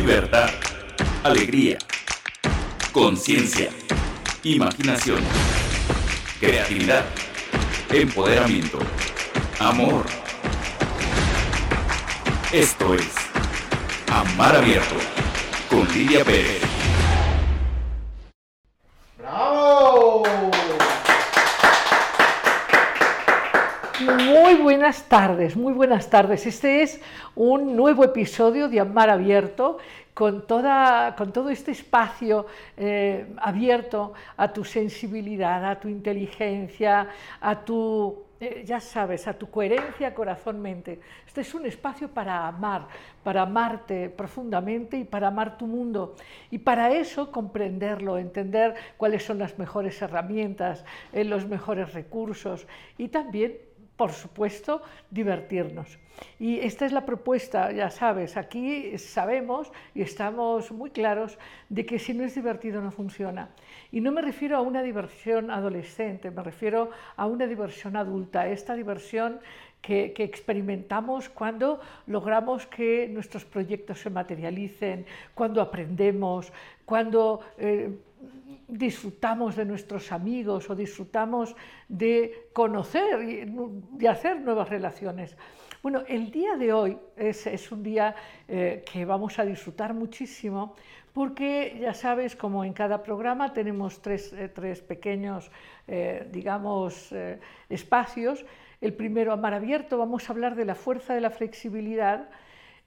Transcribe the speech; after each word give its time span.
libertad, 0.00 0.48
alegría, 1.24 1.76
conciencia, 2.90 3.68
imaginación, 4.42 5.20
creatividad, 6.40 7.04
empoderamiento, 7.92 8.78
amor. 9.58 10.06
Esto 12.50 12.94
es 12.94 13.12
Amar 14.10 14.56
Abierto 14.56 14.94
con 15.68 15.86
Lidia 15.92 16.24
Pérez. 16.24 16.62
¡Bravo! 19.18 20.22
Muy 24.00 24.54
buenas 24.80 25.10
tardes, 25.10 25.56
muy 25.58 25.74
buenas 25.74 26.08
tardes. 26.08 26.46
Este 26.46 26.80
es 26.80 27.02
un 27.34 27.76
nuevo 27.76 28.02
episodio 28.02 28.66
de 28.66 28.80
Amar 28.80 29.10
Abierto 29.10 29.76
con, 30.14 30.46
toda, 30.46 31.14
con 31.16 31.34
todo 31.34 31.50
este 31.50 31.72
espacio 31.72 32.46
eh, 32.78 33.26
abierto 33.42 34.14
a 34.38 34.50
tu 34.50 34.64
sensibilidad, 34.64 35.66
a 35.66 35.78
tu 35.78 35.88
inteligencia, 35.88 37.08
a 37.42 37.62
tu, 37.62 38.22
eh, 38.40 38.64
ya 38.64 38.80
sabes, 38.80 39.28
a 39.28 39.34
tu 39.34 39.50
coherencia 39.50 40.14
corazón-mente. 40.14 40.98
Este 41.26 41.42
es 41.42 41.52
un 41.52 41.66
espacio 41.66 42.08
para 42.08 42.48
amar, 42.48 42.88
para 43.22 43.42
amarte 43.42 44.08
profundamente 44.08 44.96
y 44.96 45.04
para 45.04 45.28
amar 45.28 45.58
tu 45.58 45.66
mundo. 45.66 46.16
Y 46.50 46.56
para 46.56 46.90
eso 46.90 47.30
comprenderlo, 47.30 48.16
entender 48.16 48.74
cuáles 48.96 49.26
son 49.26 49.40
las 49.40 49.58
mejores 49.58 50.00
herramientas, 50.00 50.86
eh, 51.12 51.24
los 51.24 51.46
mejores 51.46 51.92
recursos 51.92 52.66
y 52.96 53.08
también 53.08 53.58
por 54.00 54.14
supuesto, 54.14 54.80
divertirnos. 55.10 55.98
Y 56.38 56.58
esta 56.60 56.86
es 56.86 56.92
la 56.92 57.04
propuesta, 57.04 57.70
ya 57.70 57.90
sabes, 57.90 58.38
aquí 58.38 58.96
sabemos 58.96 59.70
y 59.94 60.00
estamos 60.00 60.72
muy 60.72 60.88
claros 60.88 61.36
de 61.68 61.84
que 61.84 61.98
si 61.98 62.14
no 62.14 62.24
es 62.24 62.34
divertido 62.34 62.80
no 62.80 62.92
funciona. 62.92 63.50
Y 63.92 64.00
no 64.00 64.10
me 64.10 64.22
refiero 64.22 64.56
a 64.56 64.62
una 64.62 64.82
diversión 64.82 65.50
adolescente, 65.50 66.30
me 66.30 66.42
refiero 66.42 66.88
a 67.14 67.26
una 67.26 67.46
diversión 67.46 67.94
adulta, 67.94 68.48
esta 68.48 68.72
diversión 68.74 69.38
que, 69.82 70.14
experimentamos 70.16 71.28
cuando 71.28 71.78
logramos 72.06 72.66
que 72.66 73.06
nuestros 73.06 73.44
proyectos 73.44 74.00
se 74.00 74.08
materialicen, 74.08 75.04
cuando 75.34 75.60
aprendemos, 75.60 76.50
cuando... 76.86 77.40
Eh, 77.58 77.90
disfrutamos 78.70 79.56
de 79.56 79.64
nuestros 79.64 80.12
amigos 80.12 80.70
o 80.70 80.74
disfrutamos 80.74 81.56
de 81.88 82.48
conocer 82.52 83.22
y 83.22 83.44
de 83.98 84.08
hacer 84.08 84.40
nuevas 84.40 84.68
relaciones. 84.68 85.36
Bueno, 85.82 86.02
el 86.08 86.30
día 86.30 86.56
de 86.56 86.74
hoy 86.74 86.98
es, 87.16 87.72
un 87.72 87.82
día 87.82 88.14
eh, 88.46 88.84
que 88.90 89.06
vamos 89.06 89.38
a 89.38 89.46
disfrutar 89.46 89.94
muchísimo 89.94 90.74
porque 91.14 91.78
ya 91.80 91.94
sabes, 91.94 92.36
como 92.36 92.64
en 92.64 92.74
cada 92.74 93.02
programa 93.02 93.54
tenemos 93.54 94.02
tres, 94.02 94.32
eh, 94.34 94.48
pequeños, 94.86 95.50
eh, 95.88 96.28
digamos, 96.30 97.12
espacios. 97.68 98.44
El 98.80 98.92
primero, 98.92 99.32
Amar 99.32 99.54
Abierto, 99.54 99.96
vamos 99.96 100.28
a 100.28 100.32
hablar 100.32 100.54
de 100.54 100.66
la 100.66 100.74
fuerza 100.74 101.14
de 101.14 101.22
la 101.22 101.30
flexibilidad. 101.30 102.28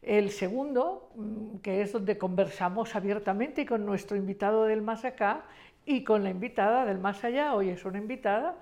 El 0.03 0.30
segundo, 0.30 1.09
mm, 1.16 1.58
que 1.58 1.81
es 1.81 1.94
donde 1.94 2.18
conversamos 2.18 2.95
abiertamente 2.95 3.66
con 3.66 3.86
nuestro 3.86 4.18
invitado 4.18 4.66
del 4.66 4.81
más 4.84 5.03
acá, 5.03 5.45
y 5.86 6.03
con 6.03 6.23
la 6.23 6.30
invitada 6.30 6.86
del 6.86 7.00
más 7.00 7.23
allá, 7.23 7.53
hoy 7.56 7.70
es 7.70 7.84
una 7.86 7.98
invitada, 7.98 8.56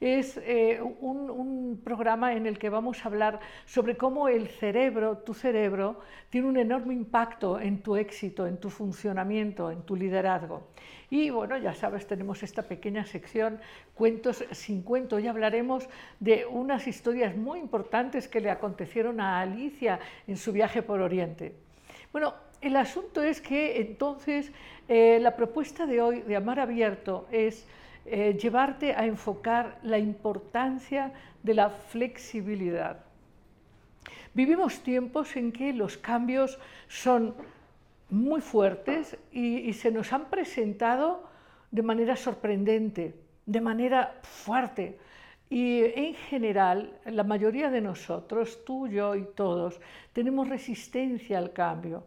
es 0.00 0.38
eh, 0.44 0.80
un, 0.82 1.80
programa 1.82 2.34
en 2.34 2.46
el 2.46 2.58
que 2.58 2.68
vamos 2.68 3.04
a 3.04 3.08
hablar 3.08 3.40
sobre 3.64 3.96
cómo 3.96 4.28
el 4.28 4.48
cerebro, 4.48 5.18
tu 5.18 5.34
cerebro, 5.34 6.00
tiene 6.30 6.48
un 6.48 6.56
enorme 6.56 6.94
impacto 6.94 7.60
en 7.60 7.80
tu 7.80 7.96
éxito, 7.96 8.46
en 8.46 8.58
tu 8.58 8.70
funcionamiento, 8.70 9.70
en 9.70 9.82
tu 9.82 9.94
liderazgo. 9.94 10.68
Y 11.08 11.30
bueno, 11.30 11.56
ya 11.58 11.74
sabes, 11.74 12.06
tenemos 12.06 12.42
esta 12.42 12.62
pequeña 12.62 13.04
sección, 13.06 13.60
cuentos 13.94 14.44
sin 14.50 14.82
cuento, 14.82 15.18
y 15.18 15.28
hablaremos 15.28 15.88
de 16.18 16.44
unas 16.44 16.86
historias 16.88 17.36
muy 17.36 17.60
importantes 17.60 18.26
que 18.26 18.40
le 18.40 18.50
acontecieron 18.50 19.20
a 19.20 19.40
Alicia 19.40 20.00
en 20.26 20.36
su 20.36 20.52
viaje 20.52 20.82
por 20.82 21.00
Oriente. 21.00 21.54
Bueno, 22.12 22.34
el 22.60 22.76
asunto 22.76 23.22
es 23.22 23.40
que 23.40 23.80
entonces 23.80 24.52
eh, 24.88 25.18
la 25.20 25.36
propuesta 25.36 25.86
de 25.86 26.00
hoy 26.00 26.20
de 26.22 26.36
Amar 26.36 26.60
Abierto 26.60 27.26
es 27.30 27.66
eh, 28.04 28.38
llevarte 28.40 28.92
a 28.92 29.04
enfocar 29.04 29.78
la 29.82 29.98
importancia 29.98 31.12
de 31.42 31.54
la 31.54 31.70
flexibilidad. 31.70 32.98
Vivimos 34.32 34.80
tiempos 34.82 35.34
en 35.36 35.50
que 35.50 35.72
los 35.72 35.96
cambios 35.96 36.58
son 36.88 37.34
muy 38.10 38.40
fuertes 38.40 39.16
y, 39.32 39.72
se 39.72 39.90
nos 39.90 40.12
han 40.12 40.26
presentado 40.26 41.24
de 41.70 41.82
manera 41.82 42.16
sorprendente, 42.16 43.14
de 43.46 43.60
manera 43.60 44.20
fuerte. 44.22 44.98
Y 45.48 45.80
en 45.84 46.14
general, 46.14 46.98
la 47.06 47.24
mayoría 47.24 47.70
de 47.70 47.80
nosotros, 47.80 48.64
tú, 48.64 48.88
yo 48.88 49.14
y 49.14 49.24
todos, 49.34 49.80
tenemos 50.12 50.48
resistencia 50.48 51.38
al 51.38 51.52
cambio. 51.52 52.04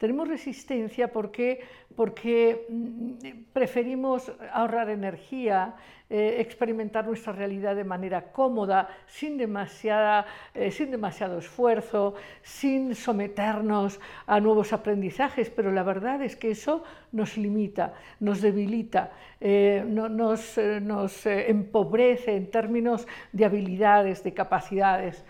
Tenemos 0.00 0.28
resistencia 0.28 1.12
porque, 1.12 1.60
porque 1.94 2.64
mm, 2.70 3.52
preferimos 3.52 4.32
ahorrar 4.50 4.88
energía, 4.88 5.74
eh, 6.08 6.36
experimentar 6.38 7.06
nuestra 7.06 7.34
realidad 7.34 7.76
de 7.76 7.84
manera 7.84 8.32
cómoda, 8.32 8.88
sin, 9.06 9.36
demasiada, 9.36 10.24
eh, 10.54 10.70
sin 10.70 10.90
demasiado 10.90 11.38
esfuerzo, 11.38 12.14
sin 12.42 12.94
someternos 12.94 14.00
a 14.26 14.40
nuevos 14.40 14.72
aprendizajes, 14.72 15.50
pero 15.50 15.70
la 15.70 15.82
verdad 15.82 16.22
es 16.22 16.34
que 16.34 16.52
eso 16.52 16.82
nos 17.12 17.36
limita, 17.36 17.92
nos 18.20 18.40
debilita, 18.40 19.12
eh, 19.38 19.84
nos, 19.86 20.56
nos 20.80 21.26
empobrece 21.26 22.36
en 22.36 22.50
términos 22.50 23.06
de 23.32 23.44
habilidades, 23.44 24.24
de 24.24 24.32
capacidades. 24.32 25.22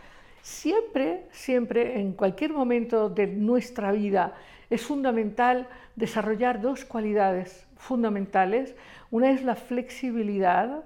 Siempre, 0.42 1.25
siempre, 1.32 2.00
en 2.00 2.12
cualquier 2.12 2.52
momento 2.52 3.10
de 3.10 3.26
nuestra 3.26 3.91
vida, 3.91 4.32
es 4.70 4.82
fundamental 4.82 5.69
desarrollar 5.97 6.60
dos 6.60 6.84
cualidades 6.84 7.66
fundamentales. 7.76 8.75
Una 9.10 9.31
es 9.31 9.42
la 9.42 9.56
flexibilidad 9.56 10.84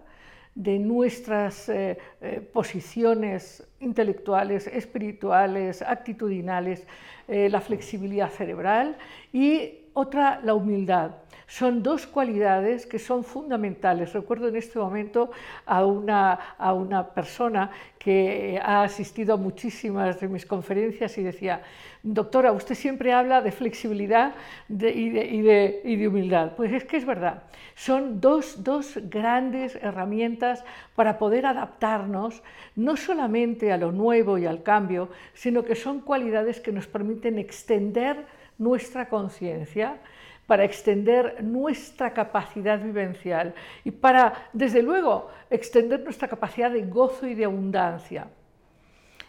de 0.55 0.79
nuestras 0.79 1.69
eh, 1.69 1.99
eh, 2.21 2.41
posiciones 2.41 3.67
intelectuales, 3.81 4.67
espirituales, 4.69 5.83
actitudinales, 5.83 6.87
eh, 7.29 7.49
la 7.51 7.61
flexibilidad 7.61 8.31
cerebral 8.31 8.97
y 9.33 9.81
otra 9.95 10.41
la 10.43 10.55
humildad. 10.55 11.13
Son 11.47 11.83
dos 11.83 12.07
cualidades 12.07 12.87
que 12.87 12.99
son 12.99 13.25
fundamentales. 13.25 14.13
Recuerdo 14.13 14.49
en 14.49 14.57
este 14.57 14.79
momento 14.79 15.31
a 15.67 15.85
una, 15.85 16.33
a 16.59 16.73
una 16.73 17.09
persona 17.09 17.71
que 17.99 18.61
ha 18.63 18.83
asistido 18.83 19.35
a 19.35 19.37
muchísimas 19.37 20.21
de 20.21 20.29
mis 20.29 20.45
conferencias 20.45 21.17
y 21.17 21.23
decía, 21.23 21.63
doctora, 22.03 22.53
usted 22.53 22.75
siempre 22.75 23.13
habla 23.13 23.41
de 23.41 23.51
flexibilidad 23.51 24.35
y, 24.69 25.09
de, 25.11 25.81
y, 25.85 25.97
de, 25.97 26.09
humildad. 26.09 26.53
Pues 26.57 26.73
es 26.73 26.85
que 26.85 26.99
es 26.99 27.07
verdad. 27.07 27.45
Son 27.75 28.21
dos, 28.21 28.63
dos 28.63 28.99
grandes 29.05 29.77
herramientas 29.77 30.65
para 30.95 31.19
poder 31.19 31.47
adaptarnos 31.47 32.43
no 32.77 32.97
solamente 32.97 33.73
a 33.73 33.79
lo 33.79 33.91
nuevo 33.91 34.37
y 34.37 34.47
al 34.47 34.63
cambio, 34.63 35.09
sino 35.33 35.65
que 35.65 35.75
son 35.75 36.01
cualidades 36.01 36.61
que 36.61 36.73
nos 36.73 36.87
permiten 36.87 37.39
extender 37.39 38.27
nuestra 38.59 39.09
conciencia, 39.09 39.99
para 40.47 40.65
extender 40.65 41.43
nuestra 41.43 42.13
capacidad 42.13 42.83
vivencial 42.83 43.55
y 43.85 43.91
para, 43.91 44.49
desde 44.53 44.83
luego, 44.83 45.31
extender 45.51 46.01
nuestra 46.01 46.29
capacidad 46.29 46.71
de 46.71 46.83
gozo 46.83 47.27
y 47.27 47.35
de 47.35 47.45
abundancia. 47.45 48.27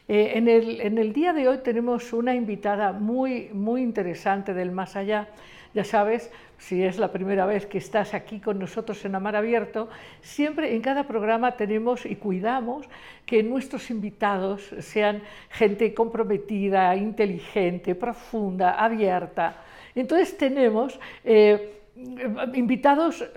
Eh, 0.07 0.33
en, 0.35 0.97
el, 0.97 1.13
día 1.13 1.33
de 1.33 1.47
hoy 1.47 1.57
tenemos 1.59 2.13
una 2.13 2.35
invitada 2.35 2.91
muy, 2.91 3.49
muy 3.53 3.81
interesante 3.81 4.53
del 4.53 4.72
más 4.72 4.95
allá. 4.95 5.29
Ya 5.73 5.84
sabes, 5.84 6.31
si 6.57 6.84
es 6.84 6.99
la 6.99 7.11
primera 7.11 7.45
vez 7.45 7.66
que 7.66 7.79
estás 7.79 8.13
aquí 8.13 8.40
con 8.40 8.59
nosotros 8.59 9.03
en 9.03 9.16
Amar 9.16 9.35
Abierto, 9.35 9.90
siempre 10.22 10.75
en 10.75 10.81
cada 10.81 11.05
programa 11.05 11.57
tenemos 11.57 12.05
y 12.05 12.16
cuidamos 12.16 12.87
que 13.25 13.41
nuestros 13.41 13.90
invitados 13.90 14.73
sean 14.79 15.22
gente 15.49 15.93
comprometida, 15.93 16.95
inteligente, 16.95 17.95
profunda, 17.95 18.72
abierta. 18.73 19.65
Entonces 19.95 20.37
tenemos... 20.37 20.99
Eh, 21.23 21.71
invitados 22.53 23.21
eh, 23.21 23.27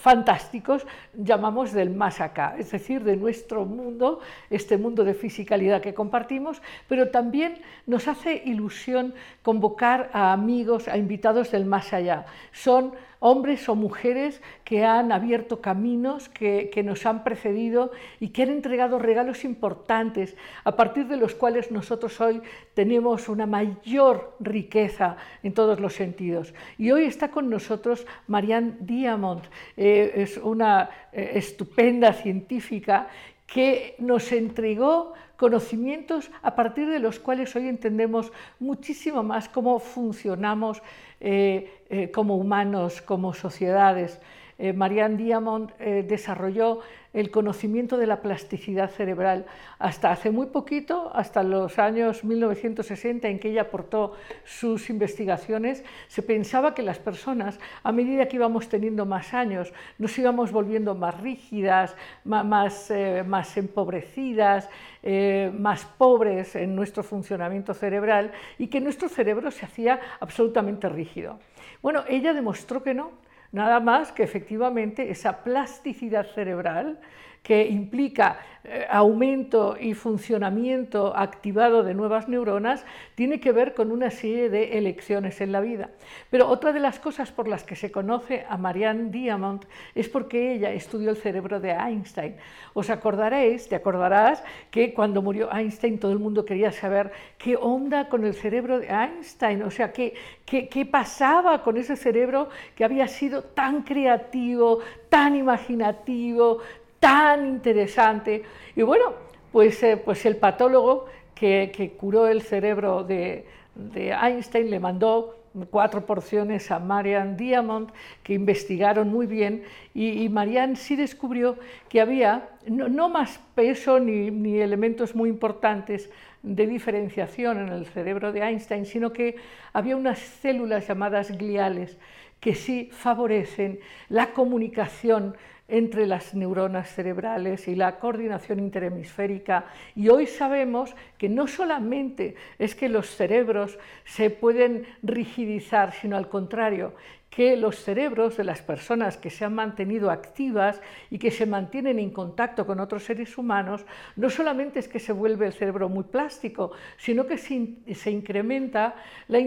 fantásticos, 0.00 0.86
llamamos 1.12 1.72
del 1.72 1.90
más 1.90 2.20
acá, 2.20 2.54
es 2.58 2.70
decir, 2.70 3.04
de 3.04 3.16
nuestro 3.16 3.66
mundo, 3.66 4.20
este 4.48 4.78
mundo 4.78 5.04
de 5.04 5.12
fisicalidad 5.12 5.82
que 5.82 5.92
compartimos, 5.92 6.62
pero 6.88 7.10
también 7.10 7.60
nos 7.86 8.08
hace 8.08 8.42
ilusión 8.46 9.12
convocar 9.42 10.08
a 10.14 10.32
amigos, 10.32 10.88
a 10.88 10.96
invitados 10.96 11.50
del 11.50 11.66
más 11.66 11.92
allá. 11.92 12.24
Son 12.52 12.92
hombres 13.20 13.68
o 13.68 13.74
mujeres 13.74 14.40
que 14.64 14.84
han 14.84 15.12
abierto 15.12 15.60
caminos, 15.60 16.28
que, 16.28 16.70
nos 16.84 17.06
han 17.06 17.24
precedido 17.24 17.90
y 18.20 18.28
que 18.28 18.42
han 18.42 18.50
entregado 18.50 18.98
regalos 18.98 19.44
importantes, 19.44 20.36
a 20.64 20.76
partir 20.76 21.08
de 21.08 21.16
los 21.16 21.34
cuales 21.34 21.70
nosotros 21.70 22.20
hoy 22.20 22.40
tenemos 22.74 23.28
una 23.28 23.46
mayor 23.46 24.36
riqueza 24.40 25.16
en 25.42 25.52
todos 25.52 25.80
los 25.80 25.94
sentidos. 25.94 26.54
Y 26.78 26.90
hoy 26.90 27.04
está 27.04 27.30
con 27.30 27.50
nosotros 27.50 28.06
Marianne 28.28 28.76
Diamond, 28.80 29.42
eh, 29.76 30.12
es 30.14 30.36
una 30.36 30.90
eh, 31.12 31.32
estupenda 31.34 32.12
científica 32.12 33.08
que 33.48 33.96
nos 33.98 34.30
entregó 34.30 35.14
conocimientos 35.36 36.30
a 36.42 36.54
partir 36.54 36.86
de 36.88 36.98
los 36.98 37.18
cuales 37.18 37.56
hoy 37.56 37.66
entendemos 37.66 38.30
muchísimo 38.60 39.22
más 39.22 39.48
cómo 39.48 39.78
funcionamos 39.78 40.82
eh, 41.20 41.82
eh, 41.88 42.10
como 42.10 42.36
humanos, 42.36 43.00
como 43.00 43.32
sociedades. 43.32 44.20
Eh, 44.58 44.72
Marianne 44.72 45.16
Diamond 45.16 45.72
desarrolló 45.78 46.80
el 47.12 47.30
conocimiento 47.30 47.96
de 47.96 48.06
la 48.06 48.20
plasticidad 48.20 48.90
cerebral. 48.90 49.46
Hasta 49.78 50.10
hace 50.10 50.30
muy 50.30 50.46
poquito, 50.46 51.10
hasta 51.14 51.42
los 51.42 51.78
años 51.78 52.22
1960 52.22 53.28
en 53.28 53.38
que 53.38 53.50
ella 53.50 53.62
aportó 53.62 54.14
sus 54.44 54.90
investigaciones, 54.90 55.84
se 56.08 56.22
pensaba 56.22 56.74
que 56.74 56.82
las 56.82 56.98
personas, 56.98 57.58
a 57.82 57.92
medida 57.92 58.28
que 58.28 58.36
íbamos 58.36 58.68
teniendo 58.68 59.06
más 59.06 59.32
años, 59.34 59.72
nos 59.98 60.16
íbamos 60.18 60.52
volviendo 60.52 60.94
más 60.94 61.20
rígidas, 61.20 61.96
más, 62.24 62.90
eh, 62.90 63.24
más 63.26 63.56
empobrecidas, 63.56 64.68
eh, 65.02 65.50
más 65.58 65.84
pobres 65.84 66.56
en 66.56 66.76
nuestro 66.76 67.02
funcionamiento 67.02 67.72
cerebral 67.72 68.32
y 68.58 68.66
que 68.66 68.80
nuestro 68.80 69.08
cerebro 69.08 69.50
se 69.50 69.64
hacía 69.64 70.00
absolutamente 70.20 70.88
rígido. 70.88 71.38
Bueno, 71.80 72.04
ella 72.08 72.34
demostró 72.34 72.82
que 72.82 72.94
no, 72.94 73.12
Nada 73.50 73.80
más 73.80 74.12
que 74.12 74.22
efectivamente 74.22 75.10
esa 75.10 75.42
plasticidad 75.42 76.26
cerebral 76.34 77.00
que 77.42 77.66
implica 77.66 78.38
eh, 78.70 78.86
aumento 78.90 79.76
y 79.80 79.94
funcionamiento 79.94 81.16
activado 81.16 81.82
de 81.82 81.94
nuevas 81.94 82.28
neuronas, 82.28 82.84
tiene 83.14 83.40
que 83.40 83.52
ver 83.52 83.72
con 83.72 83.90
una 83.90 84.10
serie 84.10 84.50
de 84.50 84.76
elecciones 84.76 85.40
en 85.40 85.52
la 85.52 85.60
vida. 85.60 85.90
Pero 86.28 86.48
otra 86.48 86.72
de 86.72 86.80
las 86.80 86.98
cosas 86.98 87.32
por 87.32 87.48
las 87.48 87.64
que 87.64 87.76
se 87.76 87.90
conoce 87.90 88.44
a 88.46 88.58
Marianne 88.58 89.10
Diamond 89.10 89.64
es 89.94 90.10
porque 90.10 90.52
ella 90.52 90.70
estudió 90.72 91.08
el 91.10 91.16
cerebro 91.16 91.60
de 91.60 91.70
Einstein. 91.70 92.36
Os 92.74 92.90
acordaréis, 92.90 93.68
te 93.68 93.76
acordarás, 93.76 94.42
que 94.70 94.92
cuando 94.92 95.22
murió 95.22 95.50
Einstein 95.50 95.98
todo 95.98 96.12
el 96.12 96.18
mundo 96.18 96.44
quería 96.44 96.70
saber 96.70 97.10
qué 97.38 97.56
onda 97.56 98.08
con 98.08 98.24
el 98.24 98.34
cerebro 98.34 98.80
de 98.80 98.88
Einstein, 98.88 99.62
o 99.62 99.70
sea, 99.70 99.92
qué, 99.92 100.12
qué, 100.44 100.68
qué 100.68 100.84
pasaba 100.84 101.62
con 101.62 101.78
ese 101.78 101.96
cerebro 101.96 102.50
que 102.74 102.84
había 102.84 103.08
sido 103.08 103.44
tan 103.44 103.82
creativo, 103.82 104.80
tan 105.08 105.36
imaginativo, 105.36 106.58
tan 107.00 107.46
interesante. 107.46 108.42
Y 108.76 108.82
bueno, 108.82 109.14
pues, 109.52 109.82
eh, 109.82 109.96
pues 109.96 110.24
el 110.26 110.36
patólogo 110.36 111.06
que, 111.34 111.94
curó 111.96 112.26
el 112.26 112.42
cerebro 112.42 113.04
de, 113.04 113.46
Einstein 113.94 114.70
le 114.70 114.80
mandó 114.80 115.36
cuatro 115.70 116.04
porciones 116.04 116.70
a 116.70 116.78
Marianne 116.78 117.36
Diamond, 117.36 117.90
que 118.22 118.34
investigaron 118.34 119.08
muy 119.08 119.26
bien, 119.26 119.62
y, 119.94 120.28
Marianne 120.28 120.76
sí 120.76 120.96
descubrió 120.96 121.56
que 121.88 122.00
había 122.00 122.48
no, 122.66 123.08
más 123.08 123.40
peso 123.54 123.98
ni, 123.98 124.30
ni, 124.30 124.58
elementos 124.58 125.14
muy 125.14 125.30
importantes 125.30 126.10
de 126.42 126.66
diferenciación 126.66 127.58
en 127.58 127.68
el 127.68 127.86
cerebro 127.86 128.32
de 128.32 128.40
Einstein, 128.40 128.84
sino 128.84 129.12
que 129.12 129.36
había 129.72 129.96
unas 129.96 130.18
células 130.18 130.86
llamadas 130.86 131.36
gliales 131.36 131.96
que 132.40 132.54
sí 132.54 132.90
favorecen 132.92 133.80
la 134.08 134.32
comunicación 134.32 135.36
entre 135.68 136.06
las 136.06 136.34
neuronas 136.34 136.88
cerebrales 136.88 137.68
y 137.68 137.74
la 137.74 137.98
coordinación 137.98 138.58
interhemisférica. 138.58 139.66
Y 139.94 140.08
hoy 140.08 140.26
sabemos 140.26 140.94
que 141.18 141.28
no 141.28 141.46
solamente 141.46 142.34
es 142.58 142.74
que 142.74 142.88
los 142.88 143.14
cerebros 143.14 143.78
se 144.04 144.30
pueden 144.30 144.86
rigidizar, 145.02 145.92
sino 145.92 146.16
al 146.16 146.28
contrario, 146.28 146.94
que 147.30 147.56
los 147.56 147.76
cerebros 147.76 148.36
de 148.36 148.44
las 148.44 148.62
personas 148.62 149.16
que 149.16 149.30
se 149.30 149.44
han 149.44 149.54
mantenido 149.54 150.10
activas 150.10 150.80
y 151.10 151.18
que 151.18 151.30
se 151.30 151.46
mantienen 151.46 151.98
en 151.98 152.10
contacto 152.10 152.66
con 152.66 152.80
otros 152.80 153.04
seres 153.04 153.36
humanos, 153.38 153.84
no 154.16 154.30
solamente 154.30 154.78
es 154.78 154.88
que 154.88 154.98
se 154.98 155.12
vuelve 155.12 155.46
el 155.46 155.52
cerebro 155.52 155.88
muy 155.88 156.04
plástico, 156.04 156.72
sino 156.96 157.26
que 157.26 157.38
se, 157.38 158.10
incrementa 158.10 158.94
la, 159.28 159.38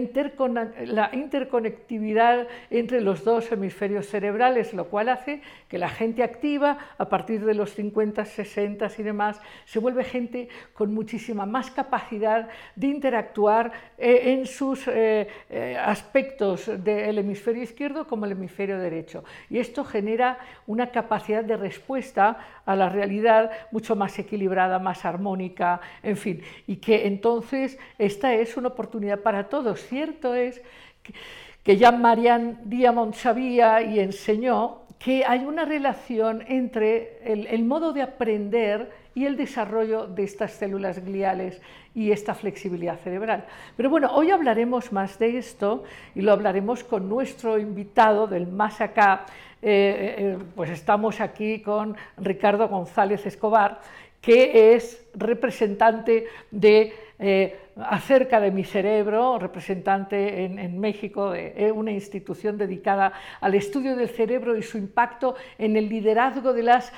interconectividad 1.12 2.46
entre 2.70 3.00
los 3.00 3.24
dos 3.24 3.50
hemisferios 3.50 4.06
cerebrales, 4.06 4.72
lo 4.74 4.86
cual 4.86 5.08
hace 5.08 5.42
que 5.68 5.78
la 5.78 5.88
gente 5.88 6.22
activa, 6.22 6.78
a 6.98 7.08
partir 7.08 7.44
de 7.44 7.54
los 7.54 7.74
50, 7.74 8.24
60 8.24 8.88
y 8.98 9.02
demás, 9.02 9.40
se 9.64 9.78
vuelve 9.78 10.04
gente 10.04 10.48
con 10.72 10.94
muchísima 10.94 11.46
más 11.46 11.70
capacidad 11.70 12.48
de 12.76 12.86
interactuar 12.86 13.72
eh, 13.98 14.32
en 14.32 14.46
sus 14.46 14.86
eh, 14.88 15.26
eh, 15.50 15.76
aspectos 15.78 16.70
del 16.82 17.18
hemisferio 17.18 17.62
izquierdo 17.72 18.06
como 18.06 18.26
el 18.26 18.32
hemisferio 18.32 18.78
derecho. 18.78 19.24
Y 19.48 19.58
esto 19.58 19.84
genera 19.84 20.38
una 20.66 20.90
capacidad 20.90 21.42
de 21.42 21.56
respuesta 21.56 22.38
a 22.66 22.76
la 22.76 22.88
realidad 22.88 23.50
mucho 23.70 23.96
más 23.96 24.18
equilibrada, 24.18 24.78
más 24.78 25.04
armónica, 25.04 25.80
en 26.02 26.16
fin, 26.16 26.42
y 26.66 26.76
que 26.76 27.06
entonces 27.06 27.78
esta 27.98 28.34
es 28.34 28.56
una 28.56 28.68
oportunidad 28.68 29.20
para 29.20 29.48
todos. 29.48 29.80
Cierto 29.80 30.34
es 30.34 30.60
que, 31.64 31.76
ya 31.76 31.92
Marianne 31.92 32.56
Diamond 32.64 33.14
sabía 33.14 33.82
y 33.82 34.00
enseñó 34.00 34.82
que 34.98 35.24
hay 35.24 35.40
una 35.44 35.64
relación 35.64 36.44
entre 36.46 37.18
el 37.24 37.64
modo 37.64 37.92
de 37.92 38.02
aprender 38.02 39.01
y 39.14 39.26
el 39.26 39.36
desarrollo 39.36 40.06
de 40.06 40.24
estas 40.24 40.52
células 40.52 41.04
gliales 41.04 41.60
y 41.94 42.10
esta 42.10 42.34
flexibilidad 42.34 42.98
cerebral. 42.98 43.44
Pero 43.76 43.90
bueno, 43.90 44.10
hoy 44.14 44.30
hablaremos 44.30 44.92
más 44.92 45.18
de 45.18 45.38
esto 45.38 45.84
y 46.14 46.22
lo 46.22 46.32
hablaremos 46.32 46.84
con 46.84 47.08
nuestro 47.08 47.58
invitado 47.58 48.26
del 48.26 48.46
más 48.46 48.80
acá. 48.80 49.26
Eh, 49.60 49.68
eh, 49.70 50.14
eh, 50.18 50.38
pues 50.56 50.70
estamos 50.70 51.20
aquí 51.20 51.60
con 51.60 51.96
Ricardo 52.16 52.68
González 52.68 53.24
Escobar, 53.26 53.80
que 54.20 54.74
es 54.74 55.06
representante 55.14 56.26
de 56.50 56.92
acerca 57.76 58.40
de 58.40 58.50
mi 58.50 58.64
cerebro, 58.64 59.38
representante 59.38 60.44
en, 60.44 60.80
México 60.80 61.30
de 61.30 61.70
una 61.72 61.92
institución 61.92 62.58
dedicada 62.58 63.12
al 63.40 63.54
estudio 63.54 63.94
del 63.94 64.08
cerebro 64.08 64.56
y 64.56 64.62
su 64.62 64.76
impacto 64.76 65.36
en 65.56 65.76
el 65.76 65.88
liderazgo 65.88 66.52
de 66.52 66.64
las 66.64 66.92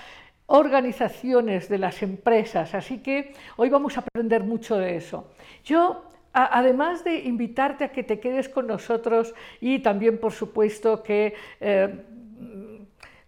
organizaciones 0.46 1.68
de 1.68 1.78
las 1.78 2.02
empresas. 2.02 2.74
Así 2.74 2.98
que 2.98 3.34
hoy 3.56 3.70
vamos 3.70 3.96
a 3.96 4.00
aprender 4.00 4.44
mucho 4.44 4.76
de 4.76 4.96
eso. 4.96 5.30
Yo 5.64 6.04
además 6.32 7.04
de 7.04 7.20
invitarte 7.20 7.84
a 7.84 7.92
que 7.92 8.02
te 8.02 8.18
quedes 8.18 8.48
con 8.48 8.66
nosotros 8.66 9.34
y 9.60 9.78
también, 9.78 10.18
por 10.18 10.32
supuesto, 10.32 11.02
que 11.02 11.34
eh, 11.60 12.04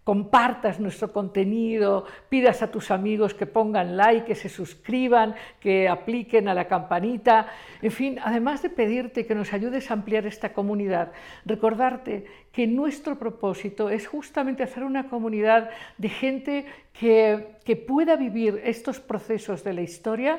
compartas 0.07 0.79
nuestro 0.79 1.13
contenido, 1.13 2.07
pidas 2.29 2.63
a 2.63 2.71
tus 2.71 2.93
amigos 2.93 3.35
que 3.35 3.45
pongan 3.45 3.97
like, 3.97 4.25
que 4.25 4.37
se 4.37 4.49
suscriban, 4.49 5.35
que 5.59 5.89
apliquen 5.89 6.47
a 6.47 6.55
la 6.55 6.69
campanita, 6.69 7.49
en 7.83 7.91
fin, 7.91 8.19
además 8.23 8.63
de 8.63 8.71
pedirte 8.71 9.27
que 9.27 9.35
nos 9.35 9.53
ayudes 9.53 9.91
a 9.91 9.95
ampliar 9.95 10.25
esta 10.25 10.53
comunidad, 10.53 11.11
recordarte 11.45 12.25
que 12.53 12.69
nuestro 12.69 13.19
propósito 13.19 13.91
es 13.91 14.07
justamente 14.07 14.63
hacer 14.63 14.85
una 14.85 15.09
comunidad 15.09 15.71
de 15.99 16.09
gente 16.09 16.67
que, 16.93 17.57
que 17.65 17.75
pueda 17.75 18.15
vivir 18.15 18.63
estos 18.63 19.01
procesos 19.01 19.65
de 19.65 19.75
la 19.75 19.83
historia 19.83 20.39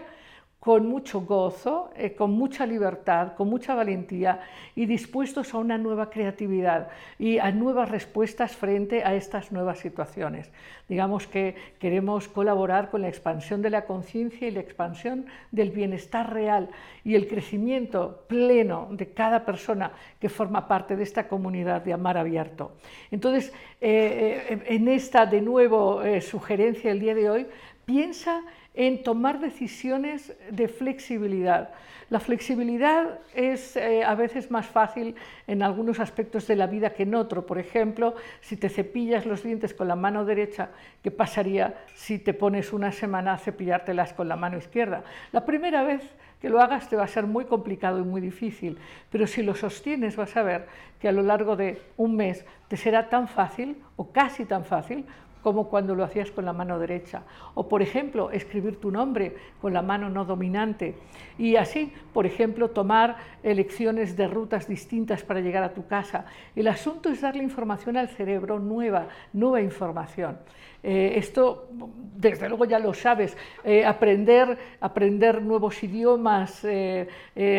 con 0.59 0.87
mucho 0.87 1.21
gozo, 1.21 1.91
eh, 1.95 2.13
con 2.13 2.31
mucha 2.31 2.65
libertad, 2.65 3.35
con 3.35 3.47
mucha 3.47 3.75
valentía 3.75 4.41
y 4.75 4.85
dispuestos 4.85 5.53
a 5.53 5.59
una 5.59 5.77
nueva 5.77 6.09
creatividad 6.09 6.89
y 7.19 7.37
a 7.37 7.51
nuevas 7.51 7.89
respuestas 7.89 8.55
frente 8.55 9.03
a 9.03 9.13
estas 9.13 9.51
nuevas 9.51 9.79
situaciones. 9.79 10.51
Digamos 10.89 11.27
que 11.27 11.55
queremos 11.79 12.27
colaborar 12.27 12.89
con 12.89 13.01
la 13.03 13.07
expansión 13.07 13.61
de 13.61 13.69
la 13.69 13.85
conciencia 13.85 14.47
y 14.47 14.51
la 14.51 14.59
expansión 14.59 15.27
del 15.51 15.71
bienestar 15.71 16.33
real 16.33 16.69
y 17.03 17.13
el 17.15 17.27
crecimiento 17.27 18.25
pleno 18.27 18.87
de 18.91 19.11
cada 19.13 19.45
persona 19.45 19.91
que 20.19 20.27
forma 20.27 20.67
parte 20.67 20.95
de 20.95 21.03
esta 21.03 21.27
comunidad 21.27 21.83
de 21.83 21.93
amar 21.93 22.17
abierto. 22.17 22.73
Entonces, 23.11 23.53
eh, 23.79 24.47
eh, 24.49 24.63
en 24.67 24.87
esta 24.87 25.25
de 25.27 25.41
nuevo 25.41 26.01
sugerencia 26.19 26.91
el 26.91 26.99
día 26.99 27.13
de 27.13 27.29
hoy, 27.29 27.47
piensa 27.85 28.43
en 28.77 29.01
tomar 29.01 29.39
decisiones 29.39 30.37
de 30.51 30.67
flexibilidad. 30.67 31.71
La 32.11 32.19
flexibilidad 32.19 33.19
es 33.33 33.75
eh, 33.75 34.03
a 34.05 34.13
veces 34.13 34.51
más 34.51 34.67
fácil 34.67 35.15
en 35.47 35.63
algunos 35.63 35.99
aspectos 35.99 36.45
de 36.47 36.55
la 36.55 36.67
vida 36.67 36.93
que 36.93 37.03
en 37.03 37.15
otro. 37.15 37.45
Por 37.45 37.57
ejemplo, 37.57 38.15
si 38.39 38.55
te 38.55 38.69
cepillas 38.69 39.25
los 39.25 39.43
dientes 39.43 39.73
con 39.73 39.87
la 39.87 39.95
mano 39.95 40.25
derecha, 40.25 40.69
¿qué 41.01 41.09
pasaría 41.09 41.73
si 41.95 42.19
te 42.19 42.35
pones 42.35 42.71
una 42.71 42.91
semana 42.91 43.33
a 43.33 43.37
cepillártelas 43.39 44.13
con 44.13 44.29
la 44.29 44.35
mano 44.35 44.57
izquierda? 44.57 45.03
La 45.31 45.43
primera 45.43 45.83
vez 45.83 46.03
que 46.39 46.49
lo 46.49 46.61
hagas 46.61 46.87
te 46.87 46.95
va 46.95 47.03
a 47.03 47.07
ser 47.07 47.25
muy 47.25 47.45
complicado 47.45 47.97
y 47.99 48.03
muy 48.03 48.21
difícil, 48.21 48.77
pero 49.09 49.25
si 49.25 49.41
lo 49.41 49.55
sostienes 49.55 50.15
vas 50.15 50.37
a 50.37 50.43
ver 50.43 50.67
que 51.01 51.07
a 51.07 51.11
lo 51.11 51.23
largo 51.23 51.55
de 51.55 51.81
un 51.97 52.15
mes 52.15 52.45
te 52.67 52.77
será 52.77 53.09
tan 53.09 53.27
fácil 53.27 53.81
o 53.95 54.11
casi 54.11 54.45
tan 54.45 54.63
fácil 54.63 55.03
como 55.47 55.69
cuando 55.69 55.95
lo 55.95 56.03
hacías 56.03 56.29
con 56.29 56.43
la 56.43 56.51
mano 56.51 56.77
derecha. 56.77 57.23
O, 57.53 57.69
por 57.69 57.81
ejemplo, 57.81 58.31
escribir 58.31 58.81
tu 58.81 58.91
nombre 58.91 59.33
con 59.61 59.71
la 59.71 59.81
mano 59.81 60.09
no 60.09 60.25
dominante. 60.25 60.95
Y 61.37 61.55
así, 61.55 61.93
por 62.11 62.25
ejemplo, 62.25 62.71
tomar 62.71 63.15
elecciones 63.43 64.17
de 64.17 64.27
rutas 64.27 64.67
distintas 64.67 65.23
para 65.23 65.39
llegar 65.39 65.63
a 65.63 65.73
tu 65.73 65.87
casa. 65.87 66.25
El 66.53 66.67
asunto 66.67 67.07
es 67.07 67.21
darle 67.21 67.43
información 67.43 67.95
al 67.95 68.09
cerebro 68.09 68.59
nueva, 68.59 69.07
nueva 69.31 69.61
información. 69.61 70.37
Eh, 70.83 71.13
esto, 71.15 71.69
desde 72.13 72.49
luego, 72.49 72.65
ya 72.65 72.79
lo 72.79 72.93
sabes. 72.93 73.37
Eh, 73.63 73.85
aprender, 73.85 74.57
aprender 74.81 75.41
nuevos 75.41 75.81
idiomas, 75.81 76.61
eh, 76.65 77.07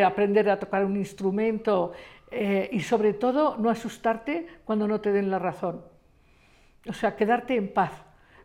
aprender 0.04 0.50
a 0.50 0.59
tocar 0.59 0.85
un 0.85 0.99
instrumento 0.99 1.92
y, 2.71 2.80
sobre 2.80 3.14
todo, 3.14 3.57
no 3.57 3.71
asustarte 3.71 4.47
cuando 4.66 4.87
no 4.87 5.00
te 5.00 5.11
den 5.11 5.30
la 5.30 5.38
razón. 5.38 5.80
O 6.88 6.92
sea, 6.92 7.16
quedarte 7.16 7.57
en 7.57 7.73
paz. 7.73 7.92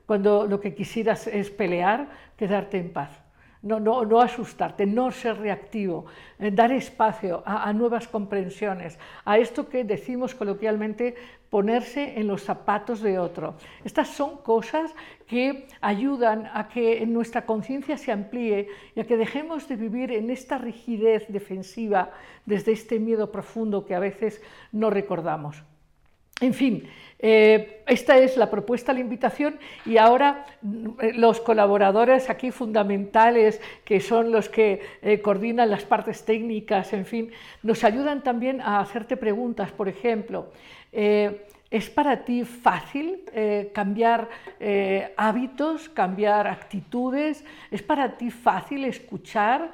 Cuando 0.05 0.45
lo 0.45 0.59
que 0.59 0.75
quisieras 0.75 1.27
es 1.27 1.49
pelear, 1.49 2.09
quedarte 2.37 2.77
en 2.77 2.91
paz. 2.91 3.23
No, 3.61 3.79
no, 3.79 4.03
no 4.03 4.19
asustarte, 4.19 4.85
no 4.85 5.09
ser 5.11 5.37
reactivo, 5.37 6.05
eh, 6.37 6.51
dar 6.51 6.73
espacio 6.73 7.41
a, 7.45 7.71
nuevas 7.71 8.09
comprensiones, 8.09 8.99
a 9.23 9.37
esto 9.37 9.69
que 9.69 9.85
decimos 9.85 10.35
coloquialmente 10.35 11.15
ponerse 11.49 12.19
en 12.19 12.27
los 12.27 12.43
zapatos 12.43 12.99
de 12.99 13.17
otro. 13.17 13.55
Estas 13.85 14.09
son 14.09 14.35
cosas 14.43 14.93
que 15.27 15.69
ayudan 15.79 16.49
a 16.53 16.67
que 16.67 17.05
nuestra 17.05 17.45
conciencia 17.45 17.97
se 17.97 18.11
amplíe 18.11 18.67
y 18.95 18.99
a 18.99 19.07
que 19.07 19.15
dejemos 19.15 19.69
de 19.69 19.77
vivir 19.77 20.11
en 20.11 20.29
esta 20.29 20.57
rigidez 20.57 21.25
defensiva 21.29 22.11
desde 22.45 22.73
este 22.73 22.99
miedo 22.99 23.31
profundo 23.31 23.85
que 23.85 23.95
a 23.95 23.99
veces 23.99 24.41
no 24.73 24.89
recordamos. 24.89 25.63
En 26.43 26.53
fin, 26.53 26.89
eh, 27.19 27.83
esta 27.87 28.17
es 28.17 28.35
la 28.35 28.51
propuesta, 28.51 28.91
la 28.91 28.99
invitación 28.99 29.57
y 29.85 29.95
ahora 29.95 30.45
mm, 30.61 30.87
los 31.15 31.39
colaboradores 31.39 32.29
aquí 32.29 32.51
fundamentales, 32.51 33.61
que 33.85 34.01
son 34.01 34.29
los 34.29 34.49
que 34.49 34.81
eh, 35.01 35.21
coordinan 35.21 35.69
las 35.69 35.85
partes 35.85 36.25
técnicas, 36.25 36.91
en 36.91 37.05
fin, 37.05 37.31
nos 37.61 37.85
ayudan 37.85 38.23
también 38.23 38.59
a 38.59 38.81
hacerte 38.81 39.15
preguntas. 39.15 39.71
Por 39.71 39.87
ejemplo, 39.87 40.51
eh, 40.91 41.47
¿es 41.71 41.89
para 41.89 42.25
ti 42.25 42.43
fácil 42.43 43.21
cambiar 43.73 44.27
hábitos, 45.15 45.87
cambiar 45.87 46.45
actitudes? 46.47 47.45
¿Es 47.71 47.81
para 47.81 48.17
ti 48.17 48.31
fácil 48.31 48.83
escuchar 48.83 49.71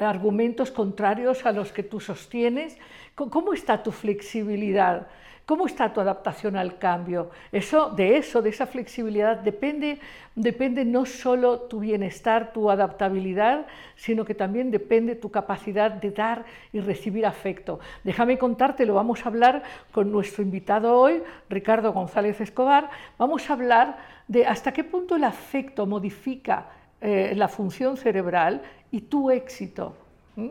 argumentos 0.00 0.72
contrarios 0.72 1.46
a 1.46 1.52
los 1.52 1.70
que 1.70 1.84
tú 1.84 2.00
sostienes? 2.00 2.76
¿Cómo 3.14 3.52
está 3.52 3.82
tu 3.82 3.92
flexibilidad? 3.92 5.06
¿Cómo 5.50 5.66
está 5.66 5.92
tu 5.92 6.00
adaptación 6.00 6.54
al 6.54 6.78
cambio? 6.78 7.30
Eso, 7.50 7.90
de 7.90 8.16
eso, 8.16 8.40
de 8.40 8.50
esa 8.50 8.68
flexibilidad, 8.68 9.36
depende, 9.36 9.98
depende 10.36 10.84
no 10.84 11.04
solo 11.04 11.62
tu 11.62 11.80
bienestar, 11.80 12.52
tu 12.52 12.70
adaptabilidad, 12.70 13.66
sino 13.96 14.24
que 14.24 14.36
también 14.36 14.70
depende 14.70 15.16
tu 15.16 15.28
capacidad 15.32 15.90
de 15.90 16.12
dar 16.12 16.44
y 16.72 16.78
recibir 16.78 17.26
afecto. 17.26 17.80
Déjame 18.04 18.38
contarte, 18.38 18.86
lo 18.86 18.94
vamos 18.94 19.26
a 19.26 19.28
hablar 19.28 19.64
con 19.90 20.12
nuestro 20.12 20.44
invitado 20.44 20.96
hoy, 20.96 21.20
Ricardo 21.48 21.92
González 21.92 22.40
Escobar. 22.40 22.88
Vamos 23.18 23.50
a 23.50 23.54
hablar 23.54 23.98
de 24.28 24.46
hasta 24.46 24.70
qué 24.70 24.84
punto 24.84 25.16
el 25.16 25.24
afecto 25.24 25.84
modifica 25.84 26.66
eh, 27.00 27.32
la 27.34 27.48
función 27.48 27.96
cerebral 27.96 28.62
y 28.92 29.00
tu 29.00 29.32
éxito. 29.32 29.96